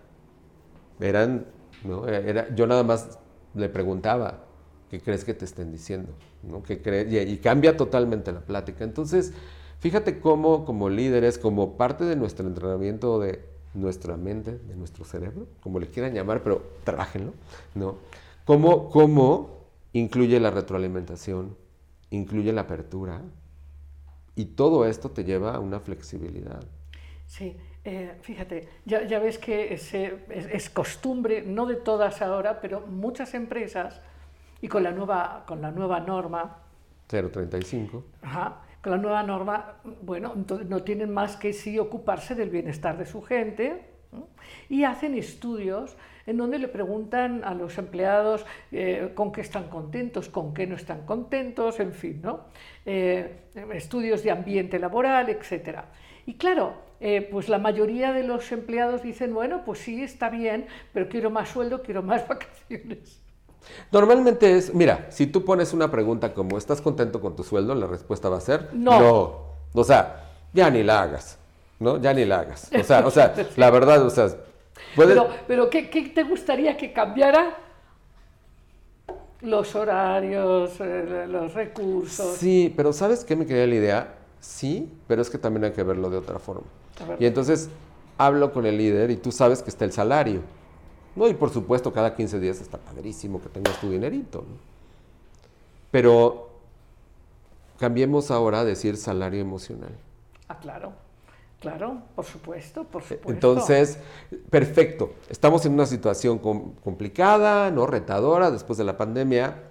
eran, 0.99 1.45
¿no? 1.83 2.07
Era, 2.07 2.49
yo 2.55 2.65
nada 2.65 2.81
más 2.81 3.19
le 3.53 3.69
preguntaba, 3.69 4.45
¿qué 4.89 4.99
crees 4.99 5.23
que 5.23 5.35
te 5.35 5.45
estén 5.45 5.71
diciendo? 5.71 6.11
¿No? 6.41 6.63
¿Qué 6.63 6.81
crees? 6.81 7.13
Y, 7.13 7.19
y 7.19 7.37
cambia 7.37 7.77
totalmente 7.77 8.31
la 8.31 8.41
plática. 8.41 8.83
Entonces, 8.83 9.31
fíjate 9.77 10.19
cómo 10.21 10.65
como 10.65 10.89
líderes, 10.89 11.37
como 11.37 11.77
parte 11.77 12.03
de 12.05 12.15
nuestro 12.15 12.47
entrenamiento 12.47 13.19
de 13.19 13.45
nuestra 13.75 14.17
mente, 14.17 14.57
de 14.57 14.75
nuestro 14.75 15.05
cerebro, 15.05 15.45
como 15.61 15.79
le 15.79 15.85
quieran 15.85 16.15
llamar, 16.15 16.41
pero 16.41 16.63
trabajenlo, 16.83 17.33
¿no? 17.75 17.97
Cómo, 18.51 18.89
cómo 18.89 19.69
incluye 19.93 20.37
la 20.37 20.51
retroalimentación, 20.51 21.55
incluye 22.09 22.51
la 22.51 22.59
apertura, 22.63 23.21
y 24.35 24.43
todo 24.43 24.85
esto 24.85 25.09
te 25.09 25.23
lleva 25.23 25.55
a 25.55 25.59
una 25.61 25.79
flexibilidad. 25.79 26.61
Sí, 27.27 27.55
eh, 27.85 28.17
fíjate, 28.19 28.67
ya, 28.83 29.03
ya, 29.03 29.19
ves 29.19 29.37
que 29.37 29.73
es, 29.73 29.93
es, 29.93 30.69
costumbre, 30.69 31.43
no 31.43 31.65
de 31.65 31.77
todas 31.77 32.21
ahora, 32.21 32.59
pero 32.59 32.81
muchas 32.81 33.35
empresas, 33.35 34.01
y 34.59 34.67
con 34.67 34.83
la 34.83 34.91
nueva, 34.91 35.45
con 35.47 35.61
la 35.61 35.71
nueva 35.71 36.01
norma... 36.01 36.57
035. 37.07 38.03
Ajá, 38.21 38.63
con 38.83 38.91
la 38.91 38.97
nueva 38.97 39.23
norma, 39.23 39.75
bueno, 40.01 40.33
no 40.67 40.83
tienen 40.83 41.13
más 41.13 41.37
que 41.37 41.53
sí 41.53 41.79
ocuparse 41.79 42.35
del 42.35 42.49
bienestar 42.49 42.97
de 42.97 43.05
su 43.05 43.21
gente 43.21 43.90
¿no? 44.11 44.27
y 44.69 44.83
hacen 44.83 45.15
estudios 45.15 45.95
en 46.25 46.37
donde 46.37 46.59
le 46.59 46.67
preguntan 46.67 47.43
a 47.43 47.53
los 47.53 47.77
empleados 47.77 48.45
eh, 48.71 49.11
con 49.15 49.31
qué 49.31 49.41
están 49.41 49.69
contentos, 49.69 50.29
con 50.29 50.53
qué 50.53 50.67
no 50.67 50.75
están 50.75 51.05
contentos, 51.05 51.79
en 51.79 51.93
fin, 51.93 52.21
¿no? 52.23 52.45
Eh, 52.85 53.47
estudios 53.73 54.23
de 54.23 54.31
ambiente 54.31 54.79
laboral, 54.79 55.29
etc. 55.29 55.79
Y 56.25 56.35
claro, 56.35 56.75
eh, 56.99 57.27
pues 57.31 57.49
la 57.49 57.57
mayoría 57.57 58.13
de 58.13 58.23
los 58.23 58.51
empleados 58.51 59.01
dicen, 59.01 59.33
bueno, 59.33 59.63
pues 59.65 59.79
sí, 59.79 60.03
está 60.03 60.29
bien, 60.29 60.67
pero 60.93 61.09
quiero 61.09 61.29
más 61.31 61.49
sueldo, 61.49 61.81
quiero 61.81 62.03
más 62.03 62.27
vacaciones. 62.27 63.21
Normalmente 63.91 64.57
es, 64.57 64.73
mira, 64.73 65.07
si 65.09 65.27
tú 65.27 65.43
pones 65.45 65.73
una 65.73 65.91
pregunta 65.91 66.33
como 66.33 66.57
¿estás 66.57 66.81
contento 66.81 67.21
con 67.21 67.35
tu 67.35 67.43
sueldo? 67.43 67.75
La 67.75 67.87
respuesta 67.87 68.27
va 68.29 68.37
a 68.37 68.41
ser 68.41 68.69
no. 68.73 68.99
no. 68.99 69.51
O 69.73 69.83
sea, 69.83 70.29
ya 70.53 70.69
ni 70.69 70.83
la 70.83 71.03
hagas, 71.03 71.37
¿no? 71.81 71.97
Ya 71.97 72.13
ni 72.13 72.23
la 72.23 72.39
hagas. 72.39 72.69
O 72.79 72.83
sea, 72.83 73.05
o 73.05 73.11
sea 73.11 73.33
la 73.57 73.69
verdad, 73.71 74.05
o 74.05 74.09
sea, 74.09 74.29
puedes... 74.95 75.13
Pero, 75.17 75.29
pero 75.47 75.69
¿qué, 75.69 75.89
¿qué, 75.89 76.03
te 76.03 76.23
gustaría 76.23 76.77
que 76.77 76.93
cambiara? 76.93 77.57
Los 79.41 79.75
horarios, 79.75 80.79
eh, 80.79 81.25
los 81.27 81.53
recursos. 81.53 82.37
Sí, 82.37 82.71
pero 82.77 82.93
¿sabes 82.93 83.25
qué 83.25 83.35
me 83.35 83.47
quería 83.47 83.65
la 83.65 83.75
idea? 83.75 84.15
Sí, 84.39 84.93
pero 85.07 85.23
es 85.23 85.29
que 85.31 85.39
también 85.39 85.65
hay 85.65 85.71
que 85.71 85.83
verlo 85.83 86.09
de 86.09 86.17
otra 86.17 86.37
forma. 86.37 86.67
Y 87.19 87.25
entonces 87.25 87.69
hablo 88.17 88.53
con 88.53 88.67
el 88.67 88.77
líder 88.77 89.09
y 89.09 89.17
tú 89.17 89.31
sabes 89.31 89.63
que 89.63 89.71
está 89.71 89.83
el 89.83 89.91
salario. 89.91 90.41
No, 91.15 91.27
y 91.27 91.33
por 91.33 91.49
supuesto, 91.49 91.91
cada 91.91 92.15
15 92.15 92.39
días 92.39 92.61
está 92.61 92.77
padrísimo 92.77 93.41
que 93.41 93.49
tengas 93.49 93.81
tu 93.81 93.89
dinerito. 93.89 94.39
¿no? 94.47 94.55
Pero 95.89 96.49
cambiemos 97.79 98.29
ahora 98.29 98.59
a 98.59 98.63
decir 98.63 98.95
salario 98.97 99.41
emocional. 99.41 99.91
Ah, 100.47 100.59
claro. 100.59 100.93
Claro, 101.61 102.01
por 102.15 102.25
supuesto, 102.25 102.83
por 102.85 103.03
supuesto. 103.03 103.31
Entonces, 103.31 103.99
perfecto. 104.49 105.13
Estamos 105.29 105.63
en 105.67 105.73
una 105.73 105.85
situación 105.85 106.39
com 106.39 106.73
complicada, 106.83 107.69
no 107.69 107.85
retadora, 107.85 108.49
después 108.49 108.79
de 108.79 108.83
la 108.83 108.97
pandemia. 108.97 109.61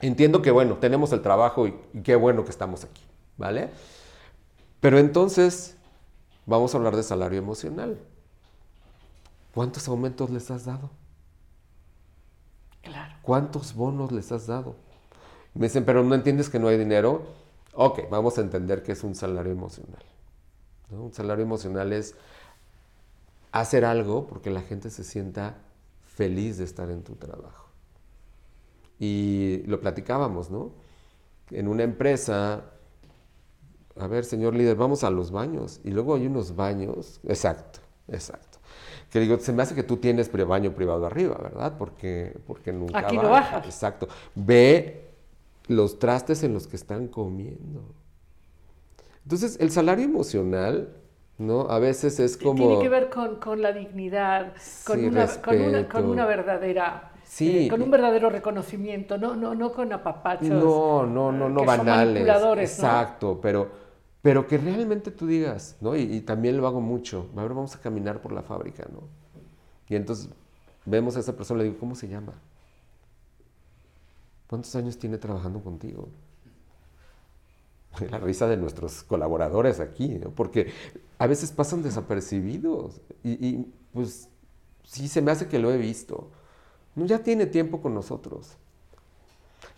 Entiendo 0.00 0.40
que, 0.40 0.52
bueno, 0.52 0.76
tenemos 0.76 1.12
el 1.12 1.20
trabajo 1.20 1.66
y, 1.66 1.74
y 1.92 2.02
qué 2.02 2.14
bueno 2.14 2.44
que 2.44 2.50
estamos 2.50 2.84
aquí, 2.84 3.02
¿vale? 3.36 3.70
Pero 4.78 4.98
entonces, 4.98 5.76
vamos 6.46 6.72
a 6.72 6.78
hablar 6.78 6.94
de 6.94 7.02
salario 7.02 7.40
emocional. 7.40 7.98
¿Cuántos 9.52 9.88
aumentos 9.88 10.30
les 10.30 10.48
has 10.52 10.64
dado? 10.64 10.90
Claro. 12.82 13.14
¿Cuántos 13.22 13.74
bonos 13.74 14.12
les 14.12 14.30
has 14.30 14.46
dado? 14.46 14.76
Me 15.54 15.66
dicen, 15.66 15.84
pero 15.84 16.04
no 16.04 16.14
entiendes 16.14 16.48
que 16.48 16.60
no 16.60 16.68
hay 16.68 16.78
dinero. 16.78 17.24
Ok, 17.74 18.08
vamos 18.08 18.38
a 18.38 18.42
entender 18.42 18.84
que 18.84 18.92
es 18.92 19.02
un 19.02 19.16
salario 19.16 19.50
emocional. 19.50 20.04
¿No? 20.90 21.04
Un 21.04 21.12
salario 21.12 21.44
emocional 21.44 21.92
es 21.92 22.14
hacer 23.52 23.84
algo 23.84 24.26
porque 24.26 24.50
la 24.50 24.62
gente 24.62 24.90
se 24.90 25.04
sienta 25.04 25.56
feliz 26.04 26.58
de 26.58 26.64
estar 26.64 26.90
en 26.90 27.02
tu 27.02 27.14
trabajo. 27.14 27.68
Y 28.98 29.62
lo 29.66 29.80
platicábamos, 29.80 30.50
¿no? 30.50 30.72
En 31.50 31.68
una 31.68 31.82
empresa, 31.82 32.64
a 33.96 34.06
ver, 34.06 34.24
señor 34.24 34.54
líder, 34.54 34.76
vamos 34.76 35.04
a 35.04 35.10
los 35.10 35.30
baños. 35.30 35.80
Y 35.84 35.90
luego 35.90 36.14
hay 36.14 36.26
unos 36.26 36.54
baños, 36.54 37.20
exacto, 37.24 37.80
exacto 38.08 38.50
que 39.10 39.18
digo, 39.20 39.38
se 39.38 39.52
me 39.52 39.62
hace 39.62 39.74
que 39.74 39.82
tú 39.82 39.96
tienes 39.96 40.30
baño 40.32 40.72
privado 40.72 41.04
arriba, 41.04 41.36
¿verdad? 41.42 41.74
Porque, 41.76 42.38
porque 42.46 42.72
nunca 42.72 43.00
Aquí 43.00 43.16
no 43.16 43.28
bajas. 43.28 43.66
Exacto. 43.66 44.08
Ve 44.34 45.10
los 45.66 45.98
trastes 45.98 46.42
en 46.44 46.54
los 46.54 46.68
que 46.68 46.76
están 46.76 47.08
comiendo. 47.08 47.82
Entonces, 49.24 49.58
el 49.60 49.70
salario 49.70 50.04
emocional, 50.04 50.88
¿no? 51.38 51.62
A 51.70 51.78
veces 51.78 52.18
es 52.20 52.36
como... 52.36 52.54
Tiene 52.54 52.82
que 52.82 52.88
ver 52.88 53.10
con, 53.10 53.36
con 53.36 53.62
la 53.62 53.72
dignidad, 53.72 54.54
con, 54.84 54.98
Sí, 55.00 55.06
una, 55.06 55.26
con, 55.26 55.56
una, 55.60 55.78
respeto. 55.78 55.92
con 55.92 56.06
una 56.10 56.26
verdadera... 56.26 57.12
Sí. 57.24 57.66
eh, 57.66 57.68
con 57.68 57.80
un 57.82 57.90
verdadero 57.92 58.28
reconocimiento, 58.28 59.16
no, 59.16 59.36
no, 59.36 59.54
no 59.54 59.72
con 59.72 59.92
apapachos. 59.92 60.48
No, 60.48 61.06
no, 61.06 61.30
no, 61.30 61.48
no 61.48 61.60
que 61.60 61.66
son 61.66 61.76
banales. 61.78 62.26
¿no? 62.26 62.54
Exacto, 62.56 63.38
pero, 63.40 63.70
pero 64.20 64.48
que 64.48 64.58
realmente 64.58 65.12
tú 65.12 65.28
digas, 65.28 65.76
¿no? 65.80 65.94
Y, 65.94 66.00
y 66.02 66.20
también 66.22 66.56
lo 66.56 66.66
hago 66.66 66.80
mucho. 66.80 67.28
A 67.36 67.42
ver, 67.42 67.50
vamos 67.50 67.76
a 67.76 67.80
caminar 67.80 68.20
por 68.20 68.32
la 68.32 68.42
fábrica, 68.42 68.84
¿no? 68.92 69.02
Y 69.88 69.94
entonces 69.94 70.28
vemos 70.84 71.16
a 71.16 71.20
esa 71.20 71.36
persona, 71.36 71.58
le 71.58 71.64
digo, 71.64 71.78
¿cómo 71.78 71.94
se 71.94 72.08
llama? 72.08 72.32
¿Cuántos 74.48 74.74
años 74.74 74.98
tiene 74.98 75.16
trabajando 75.18 75.60
contigo? 75.62 76.08
La 78.10 78.18
risa 78.18 78.46
de 78.46 78.56
nuestros 78.56 79.02
colaboradores 79.02 79.80
aquí, 79.80 80.08
¿no? 80.08 80.30
porque 80.30 80.72
a 81.18 81.26
veces 81.26 81.50
pasan 81.50 81.82
desapercibidos 81.82 83.00
y, 83.24 83.30
y, 83.46 83.72
pues 83.92 84.28
sí 84.84 85.08
se 85.08 85.20
me 85.20 85.32
hace 85.32 85.48
que 85.48 85.58
lo 85.58 85.72
he 85.72 85.76
visto. 85.76 86.30
No, 86.94 87.06
ya 87.06 87.18
tiene 87.18 87.46
tiempo 87.46 87.80
con 87.80 87.94
nosotros. 87.94 88.56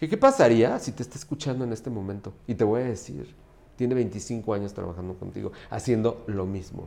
¿Y 0.01 0.09
qué 0.09 0.17
pasaría 0.17 0.79
si 0.79 0.93
te 0.93 1.03
está 1.03 1.17
escuchando 1.17 1.65
en 1.65 1.73
este 1.73 1.91
momento? 1.91 2.33
Y 2.47 2.55
te 2.55 2.65
voy 2.65 2.83
a 2.83 2.85
decir, 2.85 3.35
tiene 3.77 3.95
25 3.95 4.55
años 4.55 4.73
trabajando 4.73 5.15
contigo, 5.15 5.53
haciendo 5.71 6.25
lo 6.27 6.47
mismo. 6.47 6.87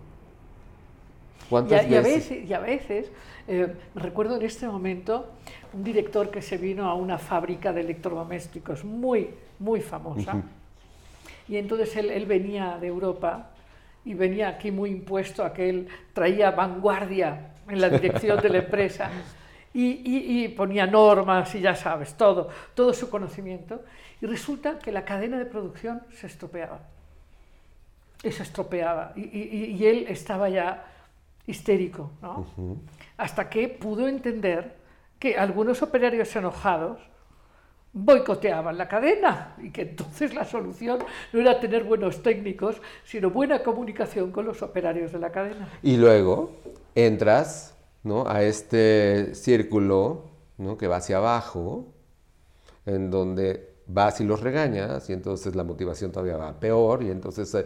Y 1.45 1.49
¿Cuántas 1.49 1.85
a, 1.85 1.87
y 1.87 1.95
a 1.95 2.01
veces? 2.01 2.49
y 2.49 2.53
a 2.53 2.59
veces 2.59 3.07
eh, 3.47 3.73
recuerdo 3.93 4.37
en 4.37 4.43
este 4.43 4.67
momento 4.67 5.27
un 5.73 5.83
director 5.83 6.31
que 6.31 6.41
se 6.41 6.57
vino 6.57 6.89
a 6.89 6.95
una 6.95 7.17
fábrica 7.17 7.71
de 7.73 7.81
electrodomésticos 7.81 8.83
muy, 8.83 9.29
muy 9.59 9.81
famosa. 9.81 10.35
Ujú. 10.35 10.43
Y 11.47 11.57
entonces 11.57 11.95
él, 11.95 12.09
él 12.11 12.25
venía 12.25 12.77
de 12.79 12.87
Europa 12.87 13.49
y 14.03 14.13
venía 14.13 14.49
aquí 14.49 14.71
muy 14.71 14.89
impuesto 14.91 15.43
a 15.43 15.53
que 15.53 15.69
él 15.69 15.87
traía 16.13 16.51
vanguardia 16.51 17.51
en 17.69 17.81
la 17.81 17.89
dirección 17.89 18.39
de 18.41 18.49
la 18.49 18.57
empresa 18.59 19.09
y, 19.73 19.83
y- 20.05 20.43
y 20.45 20.47
ponía 20.49 20.85
normas 20.87 21.53
y 21.55 21.61
ya 21.61 21.75
sabes, 21.75 22.13
todo, 22.15 22.49
todo 22.73 22.93
su 22.93 23.09
conocimiento. 23.09 23.83
Y 24.21 24.25
resulta 24.27 24.79
que 24.79 24.91
la 24.91 25.03
cadena 25.03 25.37
de 25.37 25.45
producción 25.45 26.01
se 26.11 26.27
estropeaba. 26.27 26.79
Y 28.23 28.31
se 28.31 28.43
estropeaba. 28.43 29.11
Y, 29.15 29.21
y- 29.21 29.75
y 29.77 29.85
él 29.85 30.05
estaba 30.07 30.49
ya 30.49 30.85
histérico, 31.47 32.11
¿no? 32.21 32.45
Hasta 33.17 33.49
que 33.49 33.67
pudo 33.67 34.07
entender 34.07 34.73
que 35.19 35.37
algunos 35.37 35.81
operarios 35.83 36.35
enojados 36.35 36.99
boicoteaban 37.95 38.77
la 38.77 38.87
cadena 38.87 39.55
y 39.57 39.71
que 39.71 39.81
entonces 39.83 40.35
la 40.35 40.45
solución 40.45 40.99
no 41.33 41.39
era 41.39 41.59
tener 41.59 41.83
buenos 41.85 42.21
técnicos, 42.21 42.81
sino 43.03 43.31
buena 43.31 43.63
comunicación 43.63 44.31
con 44.31 44.45
los 44.45 44.61
operarios 44.61 45.11
de 45.13 45.19
la 45.19 45.31
cadena. 45.31 45.67
Y 45.81 45.97
luego 45.97 46.51
entras 46.93 47.75
¿no? 48.03 48.27
a 48.27 48.43
este 48.43 49.33
círculo 49.33 50.25
¿no? 50.57 50.77
que 50.77 50.87
va 50.87 50.97
hacia 50.97 51.17
abajo, 51.17 51.93
en 52.85 53.09
donde 53.11 53.75
vas 53.87 54.19
y 54.21 54.25
los 54.25 54.41
regañas, 54.41 55.09
y 55.09 55.13
entonces 55.13 55.55
la 55.55 55.63
motivación 55.63 56.11
todavía 56.11 56.37
va 56.37 56.59
peor, 56.59 57.03
y 57.03 57.11
entonces 57.11 57.53
eh, 57.55 57.65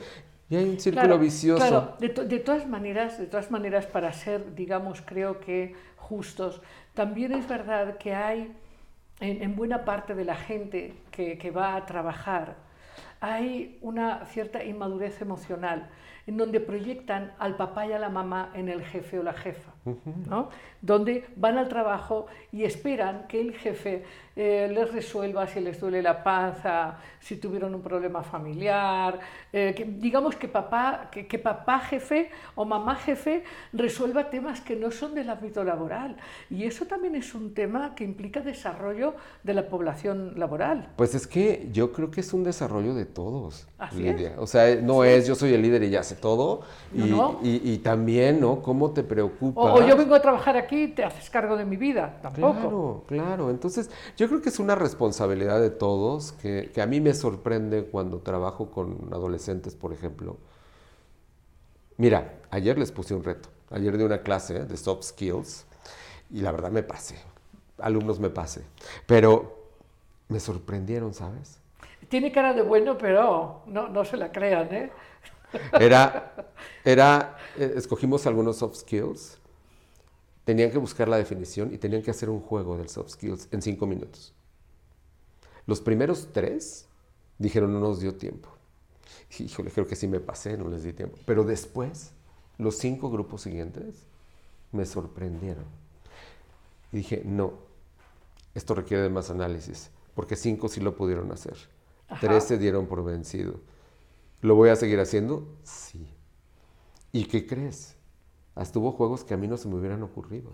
y 0.49 0.55
hay 0.55 0.65
un 0.65 0.79
círculo 0.79 1.17
Claro, 1.17 1.19
vicioso. 1.19 1.63
claro, 1.65 1.97
de, 1.99 2.09
to- 2.09 2.25
de 2.25 2.39
todas 2.39 2.67
maneras, 2.67 3.19
de 3.19 3.27
todas 3.27 3.51
maneras, 3.51 3.85
para 3.85 4.11
ser, 4.13 4.55
digamos, 4.55 5.01
creo 5.01 5.39
que 5.39 5.75
justos, 5.97 6.61
también 6.93 7.31
es 7.33 7.47
verdad 7.47 7.97
que 7.97 8.13
hay 8.15 8.51
en, 9.19 9.41
en 9.41 9.55
buena 9.55 9.85
parte 9.85 10.15
de 10.15 10.25
la 10.25 10.35
gente 10.35 10.95
que 11.11 11.51
va 11.51 11.75
a 11.75 11.85
trabajar, 11.85 12.55
hay 13.21 13.77
una 13.81 14.25
cierta 14.25 14.63
inmadurez 14.63 15.21
emocional 15.21 15.89
en 16.29 16.37
donde 16.37 16.59
proyectan 16.59 17.33
al 17.39 17.57
papá 17.57 17.87
y 17.87 17.91
a 17.91 17.97
la 17.97 18.09
mamá 18.09 18.51
en 18.53 18.69
el 18.69 18.83
jefe 18.83 19.17
o 19.17 19.23
la 19.23 19.33
jefa, 19.33 19.71
¿no? 20.27 20.49
donde 20.79 21.25
van 21.35 21.57
al 21.57 21.67
trabajo 21.67 22.27
y 22.51 22.65
esperan 22.65 23.25
que 23.27 23.41
el 23.41 23.53
jefe 23.55 24.03
eh, 24.35 24.69
les 24.71 24.93
resuelva 24.93 25.47
si 25.47 25.59
les 25.59 25.79
duele 25.79 26.01
la 26.01 26.23
panza, 26.23 26.99
si 27.19 27.37
tuvieron 27.37 27.73
un 27.75 27.81
problema 27.81 28.23
familiar, 28.23 29.19
eh, 29.51 29.73
que, 29.75 29.83
digamos 29.83 30.35
que 30.35 30.47
papá, 30.47 31.09
que, 31.11 31.27
que 31.27 31.39
papá 31.39 31.79
jefe 31.79 32.29
o 32.55 32.63
mamá 32.63 32.95
jefe 32.95 33.43
resuelva 33.73 34.29
temas 34.29 34.61
que 34.61 34.75
no 34.75 34.91
son 34.91 35.15
del 35.15 35.29
ámbito 35.29 35.63
laboral. 35.63 36.15
Y 36.49 36.63
eso 36.63 36.85
también 36.85 37.15
es 37.15 37.33
un 37.33 37.53
tema 37.53 37.95
que 37.95 38.03
implica 38.03 38.39
desarrollo 38.39 39.15
de 39.43 39.53
la 39.55 39.67
población 39.67 40.39
laboral. 40.39 40.89
Pues 40.95 41.15
es 41.15 41.27
que 41.27 41.67
yo 41.73 41.91
creo 41.91 42.11
que 42.11 42.21
es 42.21 42.31
un 42.33 42.43
desarrollo 42.43 42.93
de 42.93 43.05
todos, 43.05 43.67
Así 43.79 43.97
Lidia. 43.97 44.33
es. 44.33 44.37
O 44.37 44.47
sea, 44.47 44.75
no 44.75 45.03
es 45.03 45.27
yo 45.27 45.35
soy 45.35 45.53
el 45.53 45.61
líder 45.61 45.83
y 45.83 45.89
ya 45.89 46.03
sé 46.03 46.15
todo. 46.19 46.61
No, 46.93 47.05
y, 47.05 47.09
no. 47.09 47.39
y- 47.43 47.71
y 47.73 47.77
también, 47.79 48.39
¿no? 48.39 48.61
¿Cómo 48.61 48.91
te 48.91 49.03
preocupa? 49.03 49.61
O, 49.61 49.73
o 49.79 49.87
yo 49.87 49.95
vengo 49.97 50.15
a 50.15 50.21
trabajar 50.21 50.57
aquí 50.57 50.83
y 50.83 50.87
te 50.89 51.03
haces 51.03 51.29
cargo 51.29 51.57
de 51.57 51.65
mi 51.65 51.75
vida, 51.77 52.19
tampoco. 52.21 52.53
Claro, 52.59 53.03
claro. 53.07 53.49
Entonces, 53.49 53.89
yo 54.17 54.27
creo 54.27 54.41
que 54.41 54.49
es 54.49 54.59
una 54.59 54.75
responsabilidad 54.75 55.59
de 55.61 55.69
todos 55.69 56.31
que, 56.33 56.71
que 56.73 56.81
a 56.81 56.85
mí 56.85 57.01
me 57.01 57.13
sorprende 57.13 57.85
cuando 57.85 58.19
trabajo 58.19 58.71
con 58.71 59.09
adolescentes, 59.11 59.75
por 59.75 59.93
ejemplo. 59.93 60.37
Mira, 61.97 62.33
ayer 62.51 62.77
les 62.77 62.91
puse 62.91 63.13
un 63.13 63.23
reto. 63.23 63.49
Ayer 63.71 63.97
de 63.97 64.05
una 64.05 64.21
clase 64.23 64.65
de 64.65 64.77
soft 64.77 65.03
skills 65.03 65.65
y 66.31 66.41
la 66.41 66.51
verdad 66.51 66.71
me 66.71 66.83
pasé. 66.83 67.15
Alumnos 67.79 68.19
me 68.19 68.29
pasé. 68.29 68.63
Pero 69.05 69.57
me 70.27 70.39
sorprendieron, 70.39 71.13
¿sabes? 71.13 71.59
Tiene 72.07 72.31
cara 72.31 72.53
de 72.53 72.61
bueno, 72.61 72.97
pero 72.97 73.61
no, 73.67 73.87
no 73.89 74.05
se 74.05 74.17
la 74.17 74.31
crean, 74.31 74.73
¿eh? 74.73 74.91
Era, 75.73 76.51
era, 76.83 77.37
eh, 77.57 77.73
escogimos 77.75 78.25
algunos 78.27 78.57
soft 78.57 78.77
skills, 78.77 79.37
tenían 80.45 80.71
que 80.71 80.77
buscar 80.77 81.07
la 81.07 81.17
definición 81.17 81.73
y 81.73 81.77
tenían 81.77 82.01
que 82.01 82.11
hacer 82.11 82.29
un 82.29 82.41
juego 82.41 82.77
del 82.77 82.89
soft 82.89 83.11
skills 83.11 83.47
en 83.51 83.61
cinco 83.61 83.85
minutos. 83.85 84.33
Los 85.65 85.81
primeros 85.81 86.29
tres 86.33 86.87
dijeron 87.37 87.73
no 87.73 87.79
nos 87.79 87.99
dio 87.99 88.15
tiempo. 88.15 88.49
Híjole, 89.37 89.69
creo 89.71 89.85
que 89.85 89.95
sí 89.95 90.07
me 90.07 90.19
pasé, 90.19 90.57
no 90.57 90.67
les 90.69 90.83
di 90.83 90.93
tiempo. 90.93 91.17
Pero 91.25 91.43
después, 91.43 92.11
los 92.57 92.75
cinco 92.75 93.11
grupos 93.11 93.43
siguientes 93.43 94.07
me 94.71 94.85
sorprendieron. 94.85 95.65
Y 96.91 96.97
dije, 96.97 97.21
no, 97.23 97.53
esto 98.55 98.73
requiere 98.73 99.03
de 99.03 99.09
más 99.09 99.29
análisis, 99.29 99.91
porque 100.15 100.35
cinco 100.35 100.67
sí 100.67 100.81
lo 100.81 100.95
pudieron 100.95 101.31
hacer. 101.31 101.55
Ajá. 102.07 102.19
Tres 102.21 102.45
se 102.45 102.57
dieron 102.57 102.87
por 102.87 103.03
vencido. 103.03 103.59
¿Lo 104.41 104.55
voy 104.55 104.69
a 104.69 104.75
seguir 104.75 104.99
haciendo? 104.99 105.57
Sí. 105.63 106.07
¿Y 107.11 107.25
qué 107.25 107.45
crees? 107.45 107.97
Hasta 108.55 108.79
hubo 108.79 108.91
juegos 108.91 109.23
que 109.23 109.33
a 109.33 109.37
mí 109.37 109.47
no 109.47 109.57
se 109.57 109.67
me 109.67 109.75
hubieran 109.75 110.03
ocurrido. 110.03 110.53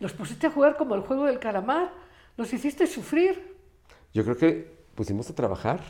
Los 0.00 0.12
pusiste 0.12 0.46
a 0.46 0.50
jugar 0.50 0.76
como 0.76 0.94
el 0.94 1.02
juego 1.02 1.24
del 1.26 1.38
calamar, 1.38 1.92
los 2.36 2.52
hiciste 2.52 2.86
sufrir. 2.86 3.56
Yo 4.12 4.24
creo 4.24 4.36
que 4.36 4.74
pusimos 4.94 5.28
a 5.30 5.34
trabajar 5.34 5.80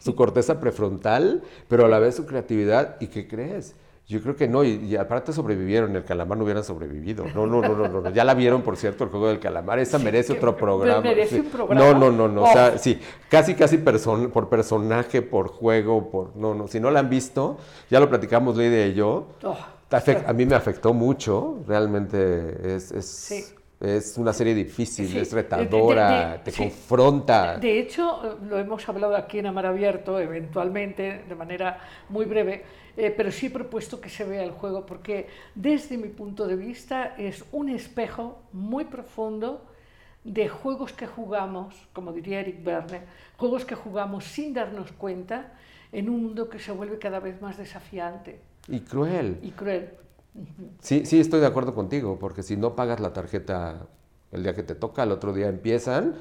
su 0.00 0.14
corteza 0.14 0.60
prefrontal, 0.60 1.42
pero 1.68 1.84
a 1.84 1.88
la 1.88 1.98
vez 1.98 2.16
su 2.16 2.26
creatividad. 2.26 3.00
¿Y 3.00 3.08
qué 3.08 3.28
crees? 3.28 3.74
Yo 4.12 4.20
creo 4.22 4.36
que 4.36 4.46
no, 4.46 4.62
y, 4.62 4.72
y 4.84 4.96
aparte 4.96 5.32
sobrevivieron, 5.32 5.96
el 5.96 6.04
calamar 6.04 6.36
no 6.38 6.44
hubieran 6.44 6.62
sobrevivido. 6.64 7.24
No, 7.34 7.46
no, 7.46 7.60
no, 7.62 7.76
no, 7.76 7.88
no. 8.02 8.10
Ya 8.10 8.24
la 8.24 8.34
vieron, 8.34 8.62
por 8.62 8.76
cierto, 8.76 9.04
el 9.04 9.10
juego 9.10 9.28
del 9.28 9.40
calamar. 9.40 9.78
Esa 9.78 9.98
Sí, 9.98 10.04
merece 10.04 10.32
que- 10.34 10.38
otro 10.38 10.56
programa. 10.56 11.00
merece 11.00 11.36
Sí. 11.36 11.40
un 11.40 11.46
programa. 11.50 11.80
No, 11.92 11.98
no, 11.98 12.10
no, 12.12 12.28
no. 12.28 12.42
O 12.42 12.44
Oh. 12.44 12.52
sea, 12.52 12.76
sí, 12.78 13.00
casi, 13.28 13.54
casi 13.54 13.78
person- 13.78 14.30
por 14.30 14.48
personaje, 14.48 15.22
por 15.22 15.48
juego, 15.48 16.10
por. 16.10 16.36
No, 16.36 16.54
no. 16.54 16.68
Si 16.68 16.78
no 16.78 16.90
la 16.90 17.00
han 17.00 17.08
visto, 17.08 17.56
ya 17.90 17.98
lo 18.00 18.08
platicamos 18.08 18.56
Lidia 18.56 18.86
y 18.86 18.94
yo. 18.94 19.28
Oh, 19.42 19.56
A 20.26 20.32
mí 20.32 20.46
me 20.46 20.54
afectó 20.54 20.94
mucho, 20.94 21.58
realmente 21.68 22.74
es, 22.76 22.92
es, 22.92 23.04
Sí. 23.06 23.44
Es 23.82 24.16
una 24.16 24.32
serie 24.32 24.54
difícil, 24.54 25.08
Sí, 25.08 25.18
es 25.18 25.30
de- 25.30 25.42
retadora, 25.42 26.32
de- 26.34 26.38
te 26.38 26.50
sí. 26.52 26.62
confronta. 26.62 27.56
De 27.58 27.80
hecho, 27.80 28.38
lo 28.48 28.58
hemos 28.58 28.88
hablado 28.88 29.16
aquí 29.16 29.38
en 29.40 29.46
Amar 29.46 29.66
Abierto, 29.66 30.20
eventualmente, 30.20 31.24
de 31.28 31.34
manera 31.34 31.80
muy 32.08 32.24
breve, 32.24 32.62
eh, 32.96 33.12
pero 33.16 33.32
sí 33.32 33.46
he 33.46 33.50
propuesto 33.50 34.00
que 34.00 34.08
se 34.08 34.24
vea 34.24 34.44
el 34.44 34.52
juego 34.52 34.86
porque 34.86 35.26
desde 35.54 35.96
mi 35.98 36.08
punto 36.08 36.46
de 36.46 36.54
vista 36.56 37.14
es 37.18 37.44
un 37.50 37.68
espejo 37.70 38.42
muy 38.52 38.84
profundo 38.84 39.66
de 40.22 40.48
juegos 40.48 40.92
que 40.92 41.08
jugamos, 41.08 41.74
como 41.92 42.12
diría 42.12 42.38
Eric 42.40 42.62
Verne, 42.62 43.00
juegos 43.36 43.64
que 43.64 43.74
jugamos 43.74 44.24
sin 44.24 44.54
darnos 44.54 44.92
cuenta 44.92 45.54
en 45.90 46.08
un 46.08 46.22
mundo 46.22 46.48
que 46.48 46.60
se 46.60 46.70
vuelve 46.70 46.98
cada 47.00 47.18
vez 47.18 47.40
más 47.42 47.56
desafiante 47.58 48.38
Y 48.68 48.80
cruel. 48.80 49.38
y 49.42 49.50
cruel. 49.50 49.90
Sí, 50.80 51.04
sí, 51.04 51.20
estoy 51.20 51.40
de 51.40 51.46
acuerdo 51.46 51.74
contigo, 51.74 52.18
porque 52.18 52.42
si 52.42 52.56
no 52.56 52.74
pagas 52.74 53.00
la 53.00 53.12
tarjeta 53.12 53.86
el 54.30 54.42
día 54.42 54.54
que 54.54 54.62
te 54.62 54.74
toca, 54.74 55.02
el 55.02 55.12
otro 55.12 55.32
día 55.32 55.48
empiezan 55.48 56.14